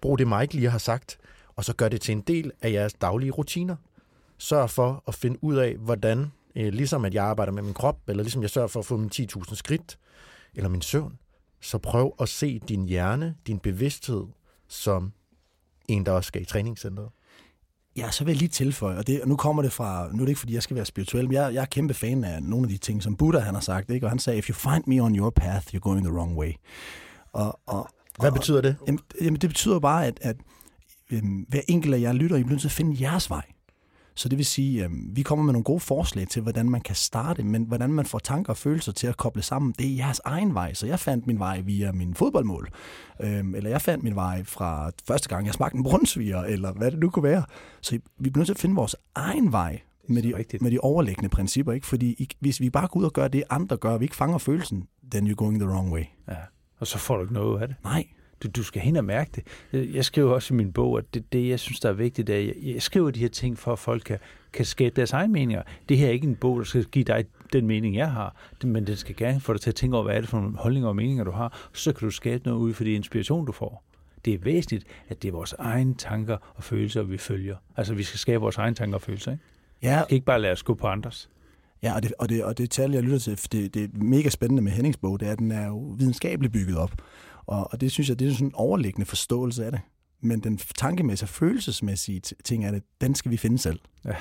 Brug 0.00 0.18
det 0.18 0.28
Mike 0.28 0.54
lige 0.54 0.70
har 0.70 0.78
sagt 0.78 1.18
og 1.60 1.64
så 1.64 1.72
gør 1.72 1.88
det 1.88 2.00
til 2.00 2.12
en 2.12 2.20
del 2.20 2.52
af 2.62 2.72
jeres 2.72 2.92
daglige 2.92 3.30
rutiner. 3.30 3.76
Sørg 4.38 4.70
for 4.70 5.04
at 5.08 5.14
finde 5.14 5.44
ud 5.44 5.56
af, 5.56 5.76
hvordan, 5.76 6.32
øh, 6.56 6.72
ligesom 6.72 7.04
at 7.04 7.14
jeg 7.14 7.24
arbejder 7.24 7.52
med 7.52 7.62
min 7.62 7.74
krop, 7.74 7.98
eller 8.08 8.22
ligesom 8.22 8.42
jeg 8.42 8.50
sørger 8.50 8.68
for 8.68 8.80
at 8.80 8.86
få 8.86 8.96
min 8.96 9.10
10.000 9.14 9.54
skridt, 9.54 9.98
eller 10.54 10.68
min 10.68 10.82
søvn, 10.82 11.18
så 11.60 11.78
prøv 11.78 12.14
at 12.20 12.28
se 12.28 12.58
din 12.58 12.86
hjerne, 12.86 13.34
din 13.46 13.58
bevidsthed, 13.58 14.24
som 14.68 15.12
en, 15.88 16.06
der 16.06 16.12
også 16.12 16.28
skal 16.28 16.42
i 16.42 16.44
træningscenteret. 16.44 17.08
Ja, 17.96 18.10
så 18.10 18.24
vil 18.24 18.32
jeg 18.32 18.38
lige 18.38 18.48
tilføje, 18.48 18.98
og, 18.98 19.06
det, 19.06 19.22
og 19.22 19.28
nu 19.28 19.36
kommer 19.36 19.62
det 19.62 19.72
fra, 19.72 20.08
nu 20.12 20.16
er 20.16 20.20
det 20.20 20.28
ikke 20.28 20.40
fordi, 20.40 20.54
jeg 20.54 20.62
skal 20.62 20.76
være 20.76 20.84
spirituel, 20.84 21.24
men 21.24 21.32
jeg, 21.32 21.54
jeg 21.54 21.60
er 21.60 21.66
kæmpe 21.66 21.94
fan 21.94 22.24
af 22.24 22.42
nogle 22.42 22.64
af 22.64 22.68
de 22.68 22.78
ting, 22.78 23.02
som 23.02 23.16
Buddha 23.16 23.40
han 23.40 23.54
har 23.54 23.62
sagt, 23.62 23.90
ikke? 23.90 24.06
og 24.06 24.10
han 24.10 24.18
sagde, 24.18 24.38
if 24.38 24.48
you 24.48 24.54
find 24.54 24.84
me 24.86 25.02
on 25.02 25.16
your 25.16 25.30
path, 25.30 25.74
you're 25.74 25.78
going 25.78 26.04
the 26.04 26.14
wrong 26.14 26.38
way. 26.38 26.52
Og, 27.32 27.60
og, 27.66 27.88
Hvad 28.20 28.32
betyder 28.32 28.60
det? 28.60 28.76
Jamen, 28.86 29.00
jamen, 29.20 29.40
det 29.40 29.50
betyder 29.50 29.78
bare, 29.78 30.06
at, 30.06 30.18
at 30.22 30.36
øh, 31.12 31.22
hver 31.48 31.60
enkelt 31.68 31.94
af 31.94 32.00
jer 32.00 32.12
lytter, 32.12 32.36
I 32.36 32.42
bliver 32.42 32.50
nødt 32.50 32.60
til 32.60 32.68
at 32.68 32.72
finde 32.72 32.96
jeres 33.00 33.30
vej. 33.30 33.42
Så 34.14 34.28
det 34.28 34.38
vil 34.38 34.46
sige, 34.46 34.84
at 34.84 34.90
øh, 34.90 34.96
vi 35.16 35.22
kommer 35.22 35.44
med 35.44 35.52
nogle 35.52 35.64
gode 35.64 35.80
forslag 35.80 36.28
til, 36.28 36.42
hvordan 36.42 36.70
man 36.70 36.80
kan 36.80 36.94
starte, 36.94 37.44
men 37.44 37.62
hvordan 37.64 37.92
man 37.92 38.06
får 38.06 38.18
tanker 38.18 38.50
og 38.50 38.56
følelser 38.56 38.92
til 38.92 39.06
at 39.06 39.16
koble 39.16 39.42
sammen, 39.42 39.74
det 39.78 39.86
er 39.86 39.96
jeres 39.96 40.20
egen 40.24 40.54
vej. 40.54 40.74
Så 40.74 40.86
jeg 40.86 40.98
fandt 40.98 41.26
min 41.26 41.38
vej 41.38 41.60
via 41.60 41.92
min 41.92 42.14
fodboldmål, 42.14 42.70
øh, 43.20 43.44
eller 43.54 43.70
jeg 43.70 43.82
fandt 43.82 44.04
min 44.04 44.14
vej 44.14 44.44
fra 44.44 44.90
første 45.06 45.28
gang, 45.28 45.46
jeg 45.46 45.54
smagte 45.54 45.76
en 45.76 45.82
brunsviger, 45.82 46.40
eller 46.40 46.72
hvad 46.72 46.90
det 46.90 46.98
nu 46.98 47.10
kunne 47.10 47.22
være. 47.22 47.44
Så 47.80 47.98
vi 48.18 48.30
bliver 48.30 48.38
nødt 48.38 48.46
til 48.46 48.54
at 48.54 48.58
finde 48.58 48.74
vores 48.74 48.96
egen 49.14 49.52
vej 49.52 49.80
med 50.08 50.22
de, 50.22 50.58
med 50.60 50.70
de 50.70 50.78
overliggende 50.78 51.28
principper. 51.28 51.72
Ikke? 51.72 51.86
Fordi 51.86 52.14
I, 52.18 52.28
hvis 52.40 52.60
vi 52.60 52.70
bare 52.70 52.88
går 52.88 53.00
ud 53.00 53.04
og 53.04 53.12
gør 53.12 53.28
det, 53.28 53.44
andre 53.50 53.76
gør, 53.76 53.90
og 53.90 54.00
vi 54.00 54.04
ikke 54.04 54.16
fanger 54.16 54.38
følelsen, 54.38 54.86
then 55.10 55.26
you're 55.26 55.34
going 55.34 55.60
the 55.60 55.68
wrong 55.68 55.92
way. 55.92 56.04
Ja, 56.28 56.36
og 56.78 56.86
så 56.86 56.98
får 56.98 57.16
du 57.16 57.22
ikke 57.22 57.34
noget 57.34 57.62
af 57.62 57.68
det. 57.68 57.76
Nej, 57.84 58.06
du, 58.42 58.48
du 58.48 58.62
skal 58.62 58.82
hen 58.82 58.96
og 58.96 59.04
mærke 59.04 59.30
det. 59.72 59.94
Jeg 59.94 60.04
skriver 60.04 60.32
også 60.32 60.54
i 60.54 60.56
min 60.56 60.72
bog, 60.72 60.98
at 60.98 61.14
det, 61.14 61.32
det 61.32 61.48
jeg 61.48 61.60
synes, 61.60 61.80
der 61.80 61.88
er 61.88 61.92
vigtigt, 61.92 62.30
er, 62.30 62.34
at 62.34 62.46
jeg, 62.46 62.54
jeg 62.62 62.82
skriver 62.82 63.10
de 63.10 63.20
her 63.20 63.28
ting, 63.28 63.58
for 63.58 63.72
at 63.72 63.78
folk 63.78 64.02
kan, 64.02 64.18
kan 64.52 64.64
skabe 64.64 64.96
deres 64.96 65.12
egne 65.12 65.32
meninger. 65.32 65.62
Det 65.88 65.98
her 65.98 66.06
er 66.06 66.12
ikke 66.12 66.26
en 66.26 66.36
bog, 66.36 66.58
der 66.58 66.64
skal 66.64 66.84
give 66.84 67.04
dig 67.04 67.24
den 67.52 67.66
mening, 67.66 67.96
jeg 67.96 68.10
har, 68.10 68.36
men 68.64 68.86
den 68.86 68.96
skal 68.96 69.16
gerne 69.16 69.40
få 69.40 69.52
dig 69.52 69.60
til 69.60 69.70
at 69.70 69.74
tænke 69.74 69.96
over, 69.96 70.04
hvad 70.04 70.16
er 70.16 70.20
det 70.20 70.28
for 70.28 70.40
nogle 70.40 70.56
holdninger 70.56 70.88
og 70.88 70.96
meninger, 70.96 71.24
du 71.24 71.30
har, 71.30 71.68
så 71.72 71.92
kan 71.92 72.06
du 72.06 72.10
skabe 72.10 72.44
noget 72.46 72.58
ud 72.60 72.74
for 72.74 72.84
det 72.84 72.90
inspiration, 72.90 73.46
du 73.46 73.52
får. 73.52 73.84
Det 74.24 74.34
er 74.34 74.38
væsentligt, 74.38 74.84
at 75.08 75.22
det 75.22 75.28
er 75.28 75.32
vores 75.32 75.54
egne 75.58 75.94
tanker 75.94 76.36
og 76.54 76.64
følelser, 76.64 77.02
vi 77.02 77.18
følger. 77.18 77.56
Altså, 77.76 77.94
vi 77.94 78.02
skal 78.02 78.18
skabe 78.18 78.40
vores 78.40 78.56
egne 78.56 78.74
tanker 78.74 78.94
og 78.94 79.02
følelser, 79.02 79.32
ikke? 79.32 79.44
Ja. 79.82 79.98
Vi 79.98 80.04
skal 80.04 80.14
ikke 80.14 80.26
bare 80.26 80.40
lade 80.40 80.52
os 80.52 80.62
gå 80.62 80.74
på 80.74 80.86
andres. 80.86 81.30
Ja, 81.82 81.94
og 81.94 82.02
det, 82.02 82.12
og 82.18 82.28
det, 82.28 82.44
og 82.44 82.58
det 82.58 82.70
tal, 82.70 82.92
jeg 82.92 83.02
lytter 83.02 83.18
til, 83.18 83.52
det, 83.52 83.74
det 83.74 83.84
er 83.84 83.88
mega 83.92 84.28
spændende 84.28 84.62
med 84.62 84.72
Hennings 84.72 84.96
bog, 84.96 85.20
det 85.20 85.28
er, 85.28 85.32
at 85.32 85.38
den 85.38 85.52
er 85.52 85.66
jo 85.66 85.78
videnskabeligt 85.78 86.52
bygget 86.52 86.78
op. 86.78 86.92
Og, 87.50 87.68
og 87.72 87.80
det 87.80 87.92
synes 87.92 88.08
jeg, 88.08 88.18
det 88.18 88.28
er 88.28 88.32
sådan 88.32 88.46
en 88.46 88.54
overliggende 88.54 89.06
forståelse 89.06 89.64
af 89.64 89.72
det. 89.72 89.80
Men 90.22 90.40
den 90.40 90.58
tankemæssige 90.58 91.26
og 91.26 91.28
følelsesmæssige 91.28 92.20
ting 92.44 92.64
af 92.64 92.72
det, 92.72 92.82
den 93.00 93.14
skal 93.14 93.30
vi 93.30 93.36
finde 93.36 93.58
selv. 93.58 93.80
Ja. 94.04 94.14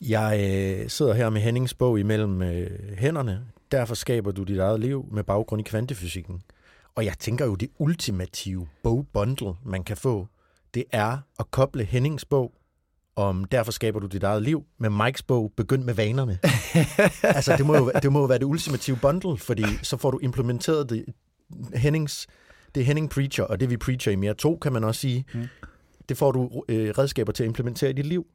Jeg 0.00 0.40
øh, 0.40 0.90
sidder 0.90 1.14
her 1.14 1.30
med 1.30 1.40
Hennings 1.40 1.74
bog 1.74 2.00
imellem 2.00 2.42
øh, 2.42 2.96
hænderne. 2.98 3.46
Derfor 3.72 3.94
skaber 3.94 4.32
du 4.32 4.42
dit 4.42 4.58
eget 4.58 4.80
liv 4.80 5.08
med 5.12 5.24
baggrund 5.24 5.60
i 5.60 5.62
kvantefysikken. 5.62 6.42
Og 6.94 7.04
jeg 7.04 7.18
tænker 7.18 7.44
jo, 7.44 7.54
det 7.54 7.70
ultimative 7.78 8.68
bogbundle, 8.82 9.54
man 9.64 9.84
kan 9.84 9.96
få, 9.96 10.26
det 10.74 10.84
er 10.92 11.18
at 11.38 11.50
koble 11.50 11.84
Hennings 11.84 12.24
bog 12.24 12.52
om 13.16 13.44
Derfor 13.44 13.72
skaber 13.72 14.00
du 14.00 14.06
dit 14.06 14.22
eget 14.22 14.42
liv 14.42 14.64
med 14.78 14.90
Mikes 14.90 15.22
bog 15.22 15.52
Begynd 15.56 15.84
med 15.84 15.94
vanerne. 15.94 16.38
altså, 17.36 17.56
det 17.56 17.66
må, 17.66 17.76
jo, 17.76 17.92
det 18.02 18.12
må 18.12 18.18
jo 18.18 18.24
være 18.24 18.38
det 18.38 18.44
ultimative 18.44 18.98
bundle, 19.02 19.38
fordi 19.38 19.64
så 19.82 19.96
får 19.96 20.10
du 20.10 20.18
implementeret 20.18 20.90
det, 20.90 21.04
Hennings, 21.74 22.26
det 22.74 22.80
er 22.80 22.84
Henning 22.84 23.10
Preacher, 23.10 23.44
og 23.44 23.60
det 23.60 23.70
vi 23.70 23.76
preacher 23.76 24.12
i 24.12 24.16
mere 24.16 24.34
to, 24.34 24.58
kan 24.62 24.72
man 24.72 24.84
også 24.84 25.00
sige. 25.00 25.24
Mm. 25.34 25.48
Det 26.08 26.16
får 26.16 26.32
du 26.32 26.64
øh, 26.68 26.90
redskaber 26.98 27.32
til 27.32 27.42
at 27.42 27.46
implementere 27.46 27.90
i 27.90 27.92
dit 27.92 28.06
liv. 28.06 28.26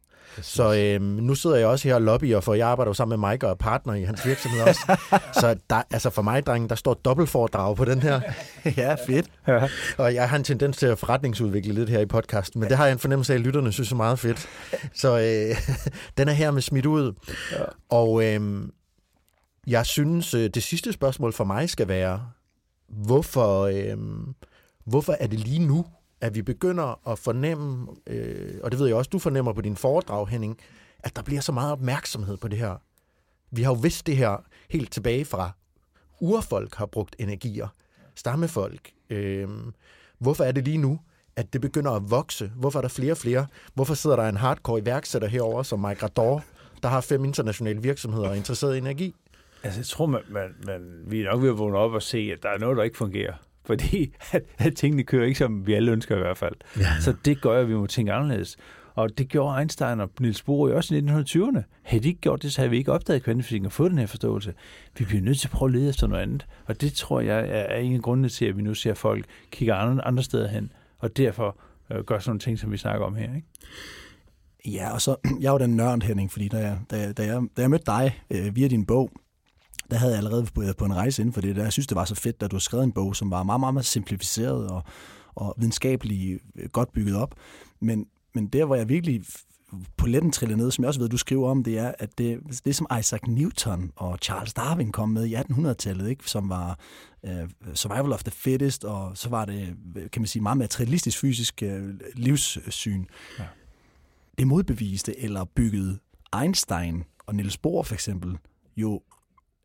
Så 0.42 0.74
øh, 0.74 1.02
nu 1.02 1.36
sidder 1.36 1.56
jeg 1.56 1.68
også 1.68 1.88
her 1.88 1.96
og 1.96 2.02
lobbyer, 2.02 2.40
for 2.40 2.54
jeg 2.54 2.68
arbejder 2.68 2.90
jo 2.90 2.94
sammen 2.94 3.20
med 3.20 3.30
Mike 3.30 3.46
og 3.46 3.52
er 3.52 3.56
partner 3.56 3.94
i 3.94 4.04
hans 4.04 4.26
virksomhed 4.26 4.62
også. 4.62 4.98
så 5.42 5.56
der, 5.70 5.82
altså 5.92 6.10
for 6.10 6.22
mig, 6.22 6.46
drenge, 6.46 6.70
der 6.70 6.76
står 6.76 6.94
dobbeltforedrag 6.94 7.76
på 7.76 7.86
den 7.86 8.02
her. 8.02 8.22
ja, 8.78 8.96
fedt. 9.08 9.26
Ja. 9.48 9.68
Og 9.98 10.14
jeg 10.14 10.30
har 10.30 10.38
en 10.38 10.44
tendens 10.44 10.78
til 10.78 10.86
at 10.86 11.00
forretningsudvikle 11.00 11.74
lidt 11.74 11.90
her 11.90 12.00
i 12.00 12.06
podcasten, 12.06 12.60
men 12.60 12.70
det 12.70 12.78
har 12.78 12.86
jeg 12.86 12.94
en 12.94 13.00
fornemmelse 13.00 13.34
af, 13.34 13.38
at 13.38 13.42
lytterne 13.42 13.72
synes 13.72 13.92
er 13.92 13.96
meget 13.96 14.20
fedt. 14.20 14.50
Så 14.94 15.18
øh, 15.18 15.58
den 16.18 16.28
er 16.28 16.34
her 16.34 16.52
med 16.52 16.62
smidt 16.62 16.86
ud. 16.86 17.14
Ja. 17.52 17.64
Og 17.90 18.26
øh, 18.26 18.68
jeg 19.68 19.86
synes, 19.86 20.34
øh, 20.34 20.50
det 20.50 20.64
sidste 20.64 20.94
spørgsmål 20.94 21.34
for 21.34 21.44
mig 21.44 21.70
skal 21.70 21.88
være, 21.88 22.22
hvorfor, 22.96 23.62
øh, 23.62 23.98
hvorfor 24.86 25.14
er 25.20 25.28
det 25.28 25.40
lige 25.40 25.68
nu, 25.68 25.86
at 26.22 26.36
vi 26.36 26.42
begynder 26.42 27.10
at 27.12 27.20
fornemme, 27.20 27.88
øh, 28.08 28.60
og 28.64 28.72
det 28.72 28.80
ved 28.80 28.88
jeg 28.88 28.96
også, 28.96 29.10
du 29.10 29.20
fornemmer 29.20 29.54
på 29.54 29.62
din 29.62 29.76
foredrag, 29.76 30.28
Henning, 30.28 30.58
at 31.00 31.16
der 31.16 31.22
bliver 31.22 31.42
så 31.42 31.52
meget 31.52 31.72
opmærksomhed 31.72 32.38
på 32.38 32.48
det 32.48 32.60
her. 32.60 32.76
Vi 33.52 33.64
har 33.64 33.72
jo 33.72 33.80
vidst 33.82 34.08
det 34.08 34.18
her 34.18 34.44
helt 34.70 34.92
tilbage 34.92 35.26
fra 35.26 35.52
urfolk 36.20 36.76
har 36.76 36.86
brugt 36.86 37.16
energier, 37.20 37.68
stammefolk. 38.16 38.92
Øh, 39.10 39.50
hvorfor 40.20 40.44
er 40.44 40.52
det 40.52 40.66
lige 40.66 40.78
nu, 40.78 41.00
at 41.36 41.54
det 41.54 41.62
begynder 41.62 41.92
at 41.92 42.12
vokse? 42.12 42.52
Hvorfor 42.56 42.80
er 42.80 42.82
der 42.82 42.90
flere 42.90 43.14
og 43.14 43.18
flere? 43.18 43.48
Hvorfor 43.74 43.94
sidder 43.94 44.16
der 44.16 44.30
en 44.30 44.38
hardcore 44.38 44.80
iværksætter 44.80 45.28
herover 45.28 45.64
som 45.64 45.80
Mike 45.80 46.04
Rador, 46.04 46.44
der 46.84 46.90
har 46.90 47.02
fem 47.02 47.26
internationale 47.26 47.82
virksomheder 47.82 48.26
og 48.26 48.32
er 48.32 48.38
interesseret 48.38 48.76
i 48.76 48.78
energi? 48.78 49.16
Altså, 49.66 49.80
jeg 49.80 49.86
tror, 49.86 50.06
man, 50.06 50.22
man, 50.30 50.56
man, 50.66 50.82
vi 51.08 51.22
er 51.22 51.32
nok 51.32 51.42
ved 51.42 51.50
at 51.50 51.58
vågne 51.58 51.78
op 51.78 51.92
og 51.92 52.02
se, 52.02 52.30
at 52.34 52.44
der 52.44 52.50
er 52.50 52.58
noget, 52.58 52.78
der 52.78 52.84
ikke 52.84 52.98
fungerer. 52.98 53.34
Fordi 53.66 54.14
at, 54.32 54.44
at 54.58 54.76
tingene 54.76 55.04
kører 55.04 55.26
ikke, 55.26 55.38
som 55.38 55.68
vi 55.68 55.74
alle 55.74 55.92
ønsker 55.92 56.16
i 56.16 56.20
hvert 56.20 56.38
fald. 56.38 56.56
Ja. 56.80 57.00
Så 57.00 57.14
det 57.26 57.42
gør, 57.42 57.60
at 57.60 57.70
vi 57.70 57.74
må 57.74 57.88
tænke 57.88 58.14
anderledes. 58.14 58.58
Og 58.96 59.18
det 59.18 59.30
gjorde 59.30 59.60
Einstein 59.60 60.00
og 60.00 60.10
Niels 60.20 60.42
Bohr 60.44 60.74
også 60.74 60.96
i 60.96 61.00
1920'erne. 61.00 61.62
Havde 61.82 62.04
de 62.04 62.08
ikke 62.08 62.22
gjort 62.22 62.44
det, 62.44 62.54
så 62.54 62.62
havde 62.62 62.70
vi 62.70 62.78
ikke 62.78 62.92
opdaget 62.92 63.24
kvantefysikken 63.24 63.66
og 63.66 63.72
fået 63.72 63.92
den 63.92 64.00
her 64.00 64.06
forståelse. 64.06 64.54
Vi 64.98 65.06
bliver 65.06 65.22
nødt 65.22 65.40
til 65.40 65.48
at 65.48 65.52
prøve 65.52 65.70
at 65.70 65.76
lede 65.76 65.90
efter 65.90 66.08
noget 66.08 66.22
andet. 66.22 66.46
Og 66.66 66.82
det 66.82 66.94
tror 66.94 67.20
jeg 67.22 67.46
er 67.50 67.78
en 67.78 67.96
af 67.96 68.02
grundene 68.02 68.30
til, 68.30 68.46
at 68.46 68.58
vi 68.58 68.62
nu 68.62 68.74
ser 68.74 68.94
folk 68.94 69.26
kigge 69.52 69.74
andre, 69.74 70.08
andre 70.08 70.24
steder 70.24 70.48
hen. 70.48 70.72
Og 71.00 71.18
derfor 71.18 71.58
øh, 71.92 72.04
gør 72.04 72.20
sådan 72.20 72.30
nogle 72.30 72.40
ting, 72.40 72.60
som 72.60 72.72
vi 72.72 72.78
snakker 72.78 73.06
om 73.06 73.16
her. 73.16 73.36
Ikke? 73.36 73.48
Ja, 74.66 74.94
og 74.94 75.02
så, 75.02 75.16
jeg 75.42 75.48
er 75.48 75.52
jo 75.52 75.58
den 75.58 75.76
nørd, 75.76 76.04
Henning, 76.04 76.32
fordi 76.32 76.48
da 76.48 76.58
jeg, 76.58 76.80
da, 76.92 77.12
da 77.12 77.24
jeg, 77.26 77.42
da 77.58 77.62
jeg 77.62 77.70
mødte 77.70 77.86
dig 77.86 78.20
øh, 78.30 78.56
via 78.56 78.68
din 78.68 78.86
bog, 78.86 79.12
der 79.92 79.98
havde 79.98 80.12
jeg 80.12 80.18
allerede 80.18 80.48
været 80.58 80.78
på 80.78 80.86
en 80.86 80.96
rejse 80.96 81.22
inden 81.22 81.34
for 81.34 81.42
det. 81.42 81.56
Der. 81.56 81.64
Jeg 81.64 81.74
synes, 81.74 81.88
det 81.88 81.96
var 81.96 82.06
så 82.06 82.16
fedt, 82.16 82.44
at 82.44 82.52
du 82.52 82.60
skrev 82.60 82.82
en 82.82 82.92
bog, 82.92 83.16
som 83.16 83.32
var 83.32 83.44
meget, 83.44 83.60
meget, 83.60 83.74
meget 83.74 83.86
simplificeret 83.86 84.68
og, 84.68 84.84
og 85.36 85.56
videnskabeligt 85.58 86.42
øh, 86.56 86.70
godt 86.70 86.92
bygget 86.92 87.16
op. 87.16 87.36
Men, 87.80 88.06
men 88.36 88.48
der, 88.48 88.66
hvor 88.66 88.76
jeg 88.76 88.90
virkelig 88.90 89.24
på 89.98 90.08
letten 90.08 90.32
trillede 90.32 90.58
ned, 90.58 90.72
som 90.72 90.84
jeg 90.84 90.88
også 90.88 91.00
ved, 91.00 91.10
du 91.10 91.18
skriver 91.18 91.50
om, 91.50 91.64
det 91.64 91.78
er, 91.78 91.92
at 92.00 92.18
det, 92.18 92.40
det 92.66 92.76
som 92.76 92.88
Isaac 93.00 93.22
Newton 93.28 93.92
og 93.96 94.18
Charles 94.22 94.54
Darwin 94.54 94.92
kom 94.92 95.10
med 95.10 95.26
i 95.26 95.36
1800-tallet, 95.36 96.10
ikke, 96.10 96.30
som 96.30 96.50
var 96.50 96.80
uh, 97.24 97.32
survival 97.74 98.14
of 98.14 98.24
the 98.24 98.32
fittest, 98.32 98.86
og 98.86 99.18
så 99.18 99.30
var 99.30 99.46
det, 99.46 99.76
kan 100.12 100.22
man 100.22 100.28
sige, 100.28 100.42
meget 100.42 100.58
materialistisk 100.58 101.20
fysisk 101.20 101.64
uh, 101.66 101.90
livssyn. 102.14 103.06
Ja. 103.40 103.44
Det 104.38 104.48
modbeviste 104.48 105.20
eller 105.20 105.46
byggede 105.46 106.00
Einstein 106.42 107.04
og 107.26 107.36
Niels 107.36 107.58
Bohr 107.58 107.84
for 107.84 107.94
eksempel 107.94 108.38
jo 108.78 109.02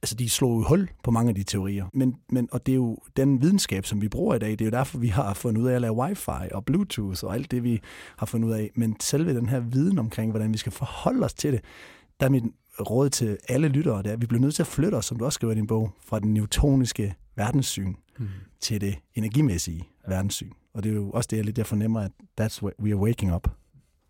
altså 0.03 0.15
de 0.15 0.31
slog 0.31 0.59
jo 0.59 0.65
hul 0.69 0.89
på 1.05 1.11
mange 1.11 1.29
af 1.29 1.35
de 1.35 1.43
teorier. 1.43 1.87
Men, 1.95 2.17
men, 2.33 2.49
og 2.53 2.67
det 2.67 2.73
er 2.73 2.77
jo 2.77 2.99
den 3.17 3.43
videnskab, 3.43 3.87
som 3.87 4.03
vi 4.03 4.09
bruger 4.09 4.35
i 4.35 4.39
dag. 4.39 4.51
Det 4.51 4.61
er 4.61 4.65
jo 4.65 4.71
derfor, 4.71 4.99
vi 4.99 5.09
har 5.09 5.35
fundet 5.35 5.63
ud 5.63 5.69
af 5.69 5.75
at 5.75 5.81
lave 5.81 5.95
wifi 5.95 6.53
og 6.53 6.65
bluetooth 6.65 7.25
og 7.25 7.35
alt 7.35 7.51
det, 7.51 7.65
vi 7.65 7.81
har 8.17 8.27
fundet 8.27 8.49
ud 8.49 8.53
af. 8.53 8.71
Men 8.75 8.97
selve 9.01 9.35
den 9.35 9.49
her 9.49 9.61
viden 9.61 9.99
omkring, 9.99 10.31
hvordan 10.31 10.53
vi 10.53 10.59
skal 10.59 10.73
forholde 10.73 11.25
os 11.25 11.35
til 11.35 11.53
det, 11.53 11.61
der 12.21 12.27
er 12.27 12.31
mit 12.31 12.45
råd 12.81 13.11
til 13.11 13.39
alle 13.49 13.69
lyttere, 13.69 13.99
det 13.99 14.07
er, 14.07 14.13
at 14.13 14.21
vi 14.21 14.27
bliver 14.27 14.41
nødt 14.41 14.55
til 14.55 14.63
at 14.63 14.67
flytte 14.67 14.97
os, 14.97 15.05
som 15.05 15.19
du 15.19 15.25
også 15.25 15.35
skriver 15.35 15.53
i 15.53 15.57
din 15.57 15.67
bog, 15.67 15.91
fra 16.05 16.19
den 16.19 16.35
newtoniske 16.35 17.15
verdenssyn 17.37 17.95
mm. 18.19 18.29
til 18.61 18.81
det 18.81 18.99
energimæssige 19.15 19.89
ja. 20.07 20.15
verdenssyn. 20.15 20.51
Og 20.75 20.83
det 20.83 20.91
er 20.91 20.97
jo 20.97 21.11
også 21.11 21.29
det, 21.31 21.37
jeg 21.37 21.45
lidt 21.45 21.57
der 21.57 21.65
fornemmer, 21.65 22.01
at 22.01 22.11
that's 22.41 22.63
where 22.63 22.81
we 22.81 22.91
are 22.91 22.99
waking 22.99 23.35
up. 23.35 23.49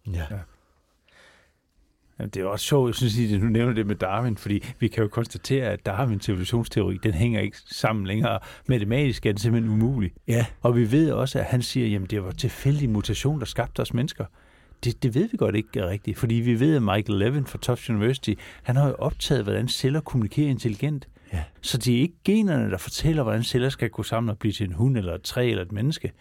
Ja. 0.06 0.26
ja. 0.30 0.38
Jamen, 2.20 2.30
det 2.30 2.42
er 2.42 2.46
også 2.46 2.64
sjovt, 2.64 2.88
jeg 2.88 2.94
synes, 2.94 3.34
at 3.34 3.40
du 3.40 3.46
nævner 3.46 3.72
det 3.72 3.86
med 3.86 3.94
Darwin, 3.94 4.36
fordi 4.36 4.64
vi 4.78 4.88
kan 4.88 5.02
jo 5.02 5.08
konstatere, 5.08 5.66
at 5.66 5.86
Darwins 5.86 6.28
evolutionsteori, 6.28 6.98
den 7.02 7.14
hænger 7.14 7.40
ikke 7.40 7.56
sammen 7.66 8.06
længere. 8.06 8.38
Matematisk 8.68 9.26
er 9.26 9.32
det 9.32 9.40
simpelthen 9.40 9.72
umuligt. 9.72 10.14
Ja. 10.28 10.46
Og 10.60 10.76
vi 10.76 10.92
ved 10.92 11.12
også, 11.12 11.38
at 11.38 11.44
han 11.44 11.62
siger, 11.62 12.00
at 12.00 12.10
det 12.10 12.24
var 12.24 12.30
tilfældig 12.30 12.90
mutation, 12.90 13.40
der 13.40 13.46
skabte 13.46 13.80
os 13.80 13.94
mennesker. 13.94 14.24
Det, 14.84 15.02
det 15.02 15.14
ved 15.14 15.28
vi 15.28 15.36
godt 15.36 15.56
ikke 15.56 15.86
rigtigt, 15.86 16.18
fordi 16.18 16.34
vi 16.34 16.60
ved, 16.60 16.76
at 16.76 16.82
Michael 16.82 17.18
Levin 17.18 17.46
fra 17.46 17.58
Tufts 17.58 17.90
University, 17.90 18.34
han 18.62 18.76
har 18.76 18.88
jo 18.88 18.94
optaget, 18.98 19.42
hvordan 19.42 19.68
celler 19.68 20.00
kommunikerer 20.00 20.48
intelligent. 20.48 21.08
Ja. 21.32 21.42
Så 21.60 21.78
det 21.78 21.96
er 21.96 22.00
ikke 22.00 22.16
generne, 22.24 22.70
der 22.70 22.78
fortæller, 22.78 23.22
hvordan 23.22 23.42
celler 23.42 23.68
skal 23.68 23.90
gå 23.90 24.02
sammen 24.02 24.30
og 24.30 24.38
blive 24.38 24.52
til 24.52 24.66
en 24.66 24.72
hund, 24.72 24.96
eller 24.96 25.14
et 25.14 25.22
træ, 25.22 25.50
eller 25.50 25.62
et 25.62 25.72
menneske 25.72 26.12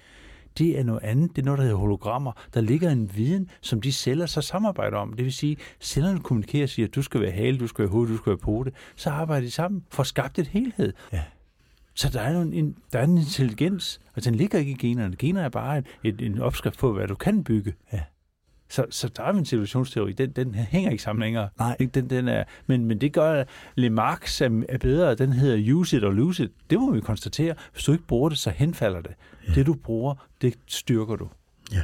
det 0.60 0.80
er 0.80 0.84
noget 0.84 1.04
andet. 1.04 1.36
Det 1.36 1.42
er 1.42 1.46
noget, 1.46 1.58
der 1.58 1.64
hedder 1.64 1.78
hologrammer. 1.78 2.32
Der 2.54 2.62
ligger 2.62 2.90
en 2.92 3.12
viden, 3.16 3.50
som 3.62 3.82
de 3.82 3.92
celler 3.92 4.26
så 4.26 4.42
samarbejder 4.42 4.98
om. 4.98 5.14
Det 5.14 5.26
vil 5.26 5.34
sige, 5.34 5.58
cellerne 5.80 6.20
kommunikerer 6.20 6.64
og 6.64 6.70
siger, 6.70 6.88
at 6.88 6.96
du 6.96 7.02
skal 7.02 7.22
være 7.22 7.32
hale, 7.32 7.58
du 7.58 7.68
skal 7.68 7.84
være 7.84 7.92
hoved, 7.92 8.08
du 8.08 8.18
skal 8.18 8.30
være 8.30 8.38
pote. 8.38 8.72
Så 8.96 9.10
arbejder 9.10 9.46
de 9.46 9.52
sammen 9.52 9.84
for 9.92 10.02
at 10.02 10.08
skabe 10.08 10.42
et 10.42 10.48
helhed. 10.48 10.94
Ja. 11.14 11.24
Så 11.96 12.10
der 12.14 12.22
er, 12.22 12.42
en, 12.42 12.76
der 12.94 13.00
er 13.00 13.04
en 13.04 13.18
intelligens, 13.18 14.02
og 14.16 14.26
den 14.26 14.36
ligger 14.36 14.60
ikke 14.60 14.72
i 14.72 14.76
generne. 14.76 15.16
Gener 15.16 15.42
er 15.42 15.50
bare 15.50 15.84
en, 16.04 16.16
en 16.20 16.42
opskrift 16.42 16.80
på, 16.80 16.94
hvad 16.94 17.08
du 17.08 17.16
kan 17.16 17.44
bygge. 17.44 17.74
Ja. 17.94 18.02
Så, 18.70 18.86
så 18.90 19.08
der 19.08 19.24
er 19.24 19.34
en 19.34 19.46
situationsteori, 19.46 20.14
den, 20.14 20.32
den 20.32 20.56
hænger 20.56 20.92
ikke 20.92 21.04
sammen 21.04 21.22
længere. 21.22 21.50
Nej. 21.60 21.76
Den, 21.94 22.10
den 22.10 22.28
er, 22.28 22.44
men, 22.68 22.86
men 22.86 23.02
det 23.02 23.14
gør, 23.14 23.32
at 23.32 23.48
Le 23.76 23.90
Marx 23.90 24.42
er, 24.42 24.64
er 24.70 24.78
bedre. 24.78 25.16
Den 25.16 25.34
hedder 25.34 25.74
use 25.74 25.98
it 25.98 26.04
or 26.04 26.12
lose 26.12 26.44
it. 26.44 26.52
Det 26.70 26.80
må 26.80 26.92
vi 26.92 27.02
konstatere. 27.02 27.56
Hvis 27.74 27.84
du 27.84 27.92
ikke 27.92 28.04
bruger 28.04 28.30
det, 28.30 28.38
så 28.38 28.50
henfalder 28.50 29.02
det. 29.02 29.12
Ja. 29.48 29.54
Det 29.54 29.66
du 29.66 29.74
bruger, 29.74 30.16
det 30.42 30.54
styrker 30.68 31.16
du. 31.16 31.30
Ja. 31.72 31.84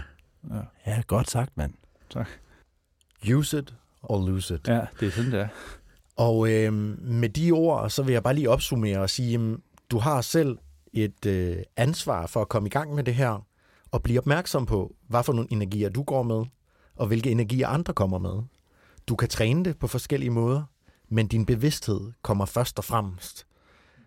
Ja, 0.49 0.61
ja 0.85 1.01
godt 1.07 1.29
sagt, 1.29 1.57
mand. 1.57 1.73
Tak. 2.09 2.27
Use 3.33 3.59
it 3.59 3.73
or 4.03 4.25
lose 4.25 4.55
it. 4.55 4.67
Ja, 4.67 4.81
det 4.99 5.07
er 5.07 5.11
sådan, 5.11 5.31
det 5.31 5.39
er. 5.39 5.47
Og 6.15 6.51
øh, 6.51 6.73
med 7.01 7.29
de 7.29 7.51
ord, 7.51 7.89
så 7.89 8.03
vil 8.03 8.13
jeg 8.13 8.23
bare 8.23 8.33
lige 8.33 8.49
opsummere 8.49 8.99
og 8.99 9.09
sige, 9.09 9.35
at 9.35 9.57
du 9.91 9.99
har 9.99 10.21
selv 10.21 10.57
et 10.93 11.25
øh, 11.25 11.57
ansvar 11.77 12.27
for 12.27 12.41
at 12.41 12.49
komme 12.49 12.67
i 12.67 12.69
gang 12.69 12.95
med 12.95 13.03
det 13.03 13.15
her, 13.15 13.45
og 13.91 14.03
blive 14.03 14.19
opmærksom 14.19 14.65
på, 14.65 14.95
hvad 15.07 15.23
for 15.23 15.33
nogle 15.33 15.51
energier 15.51 15.89
du 15.89 16.03
går 16.03 16.23
med, 16.23 16.45
og 16.95 17.07
hvilke 17.07 17.31
energier 17.31 17.67
andre 17.67 17.93
kommer 17.93 18.17
med. 18.17 18.43
Du 19.07 19.15
kan 19.15 19.29
træne 19.29 19.65
det 19.65 19.77
på 19.77 19.87
forskellige 19.87 20.29
måder, 20.29 20.63
men 21.09 21.27
din 21.27 21.45
bevidsthed 21.45 22.11
kommer 22.21 22.45
først 22.45 22.77
og 22.77 22.83
fremmest. 22.85 23.47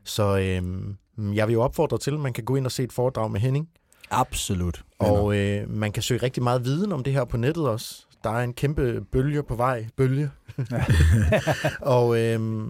Så 0.05 0.39
øh, 0.39 0.95
jeg 1.19 1.47
vil 1.47 1.53
jo 1.53 1.63
opfordre 1.63 1.99
til, 1.99 2.15
at 2.15 2.21
man 2.21 2.33
kan 2.33 2.45
gå 2.45 2.57
ind 2.57 2.67
og 2.67 2.73
se 2.73 2.83
et 2.83 2.93
foredrag 2.93 3.31
med 3.31 3.41
Henning. 3.41 3.69
Absolut. 4.11 4.85
Og 4.99 5.37
øh, 5.37 5.71
man 5.71 5.93
kan 5.93 6.03
søge 6.03 6.23
rigtig 6.23 6.43
meget 6.43 6.65
viden 6.65 6.93
om 6.93 7.03
det 7.03 7.13
her 7.13 7.25
på 7.25 7.37
nettet 7.37 7.69
også. 7.69 8.07
Der 8.25 8.31
er 8.31 8.45
en 8.45 8.55
kæmpe 8.55 9.05
bølge 9.13 9.43
på 9.43 9.55
vej. 9.55 9.89
Bølge. 9.97 10.31
og 11.81 12.19
øh, 12.19 12.67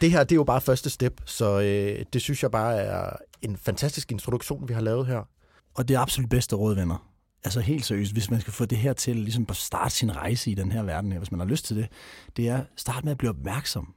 det 0.00 0.10
her, 0.10 0.24
det 0.24 0.32
er 0.32 0.36
jo 0.36 0.44
bare 0.44 0.60
første 0.60 0.90
step, 0.90 1.20
så 1.24 1.60
øh, 1.60 2.04
det 2.12 2.22
synes 2.22 2.42
jeg 2.42 2.50
bare 2.50 2.76
er 2.76 3.16
en 3.42 3.56
fantastisk 3.56 4.12
introduktion, 4.12 4.68
vi 4.68 4.74
har 4.74 4.80
lavet 4.80 5.06
her. 5.06 5.28
Og 5.74 5.88
det 5.88 5.94
er 5.94 6.00
absolut 6.00 6.30
bedste 6.30 6.56
råd, 6.56 6.74
venner 6.74 7.10
altså 7.44 7.60
helt 7.60 7.84
seriøst, 7.84 8.12
hvis 8.12 8.30
man 8.30 8.40
skal 8.40 8.52
få 8.52 8.64
det 8.64 8.78
her 8.78 8.92
til 8.92 9.16
ligesom 9.16 9.46
at 9.48 9.56
starte 9.56 9.94
sin 9.94 10.16
rejse 10.16 10.50
i 10.50 10.54
den 10.54 10.72
her 10.72 10.82
verden 10.82 11.12
her, 11.12 11.18
hvis 11.18 11.30
man 11.30 11.40
har 11.40 11.46
lyst 11.46 11.64
til 11.64 11.76
det, 11.76 11.88
det 12.36 12.48
er 12.48 12.64
start 12.76 13.04
med 13.04 13.12
at 13.12 13.18
blive 13.18 13.30
opmærksom 13.30 13.94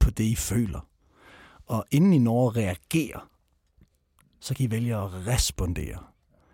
på 0.00 0.10
det, 0.10 0.24
I 0.24 0.34
føler. 0.34 0.86
Og 1.66 1.84
inden 1.90 2.12
I 2.12 2.18
når 2.18 2.48
at 2.48 2.56
reagere, 2.56 3.20
så 4.40 4.54
kan 4.54 4.66
I 4.66 4.70
vælge 4.70 4.96
at 4.96 5.26
respondere. 5.26 5.98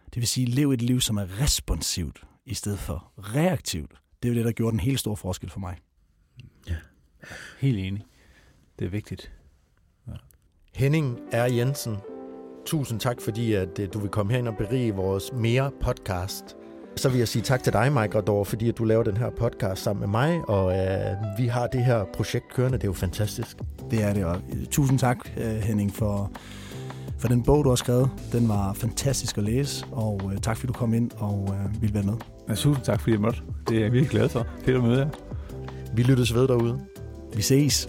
Det 0.04 0.16
vil 0.20 0.28
sige, 0.28 0.46
lev 0.46 0.70
et 0.70 0.82
liv, 0.82 1.00
som 1.00 1.16
er 1.16 1.40
responsivt, 1.40 2.24
i 2.44 2.54
stedet 2.54 2.78
for 2.78 3.12
reaktivt. 3.18 3.90
Det 4.22 4.28
er 4.28 4.32
jo 4.32 4.38
det, 4.38 4.44
der 4.44 4.52
gjorde 4.52 4.70
den 4.70 4.80
helt 4.80 5.00
store 5.00 5.16
forskel 5.16 5.50
for 5.50 5.60
mig. 5.60 5.76
Ja, 6.68 6.76
helt 7.60 7.78
enig. 7.78 8.04
Det 8.78 8.84
er 8.84 8.88
vigtigt. 8.88 9.32
Ja. 10.08 10.12
Henning 10.74 11.18
R. 11.32 11.52
Jensen, 11.52 11.96
Tusind 12.66 13.00
tak, 13.00 13.20
fordi 13.20 13.52
at, 13.52 13.78
øh, 13.78 13.88
du 13.92 13.98
vil 13.98 14.10
komme 14.10 14.32
herind 14.32 14.48
og 14.48 14.56
berige 14.56 14.94
vores 14.94 15.32
mere 15.32 15.70
podcast. 15.80 16.56
Så 16.96 17.08
vil 17.08 17.18
jeg 17.18 17.28
sige 17.28 17.42
tak 17.42 17.62
til 17.62 17.72
dig, 17.72 17.92
Mike 17.92 18.18
Rador, 18.18 18.44
fordi 18.44 18.68
at 18.68 18.78
du 18.78 18.84
laver 18.84 19.02
den 19.02 19.16
her 19.16 19.30
podcast 19.30 19.82
sammen 19.82 20.00
med 20.00 20.08
mig, 20.08 20.40
og 20.48 20.66
uh, 20.66 21.38
vi 21.38 21.46
har 21.46 21.66
det 21.66 21.84
her 21.84 22.04
projekt 22.14 22.44
kørende. 22.54 22.78
Det 22.78 22.84
er 22.84 22.88
jo 22.88 22.92
fantastisk. 22.92 23.56
Det 23.90 24.02
er 24.02 24.12
det, 24.12 24.24
og 24.24 24.36
øh, 24.52 24.66
tusind 24.66 24.98
tak, 24.98 25.28
Henning, 25.62 25.94
for, 25.94 26.30
for 27.18 27.28
den 27.28 27.42
bog, 27.42 27.64
du 27.64 27.68
har 27.68 27.76
skrevet. 27.76 28.10
Den 28.32 28.48
var 28.48 28.72
fantastisk 28.72 29.38
at 29.38 29.44
læse, 29.44 29.84
og 29.92 30.20
uh, 30.24 30.36
tak 30.36 30.56
fordi 30.56 30.66
du 30.66 30.72
kom 30.72 30.94
ind 30.94 31.10
og 31.16 31.48
uh, 31.48 31.82
ville 31.82 31.94
være 31.94 32.04
med. 32.04 32.14
Ja, 32.48 32.54
tusind 32.54 32.84
tak, 32.84 33.00
fordi 33.00 33.12
jeg 33.12 33.20
måtte. 33.20 33.40
Det 33.68 33.76
er 33.76 33.80
jeg 33.80 33.92
virkelig 33.92 34.10
glad 34.10 34.28
for. 34.28 34.46
Fedt 34.64 34.76
at 34.76 34.82
møde 34.82 34.98
jer. 35.00 35.08
Vi 35.94 36.02
lyttes 36.02 36.34
ved 36.34 36.48
derude. 36.48 36.80
Vi 37.36 37.42
ses. 37.42 37.88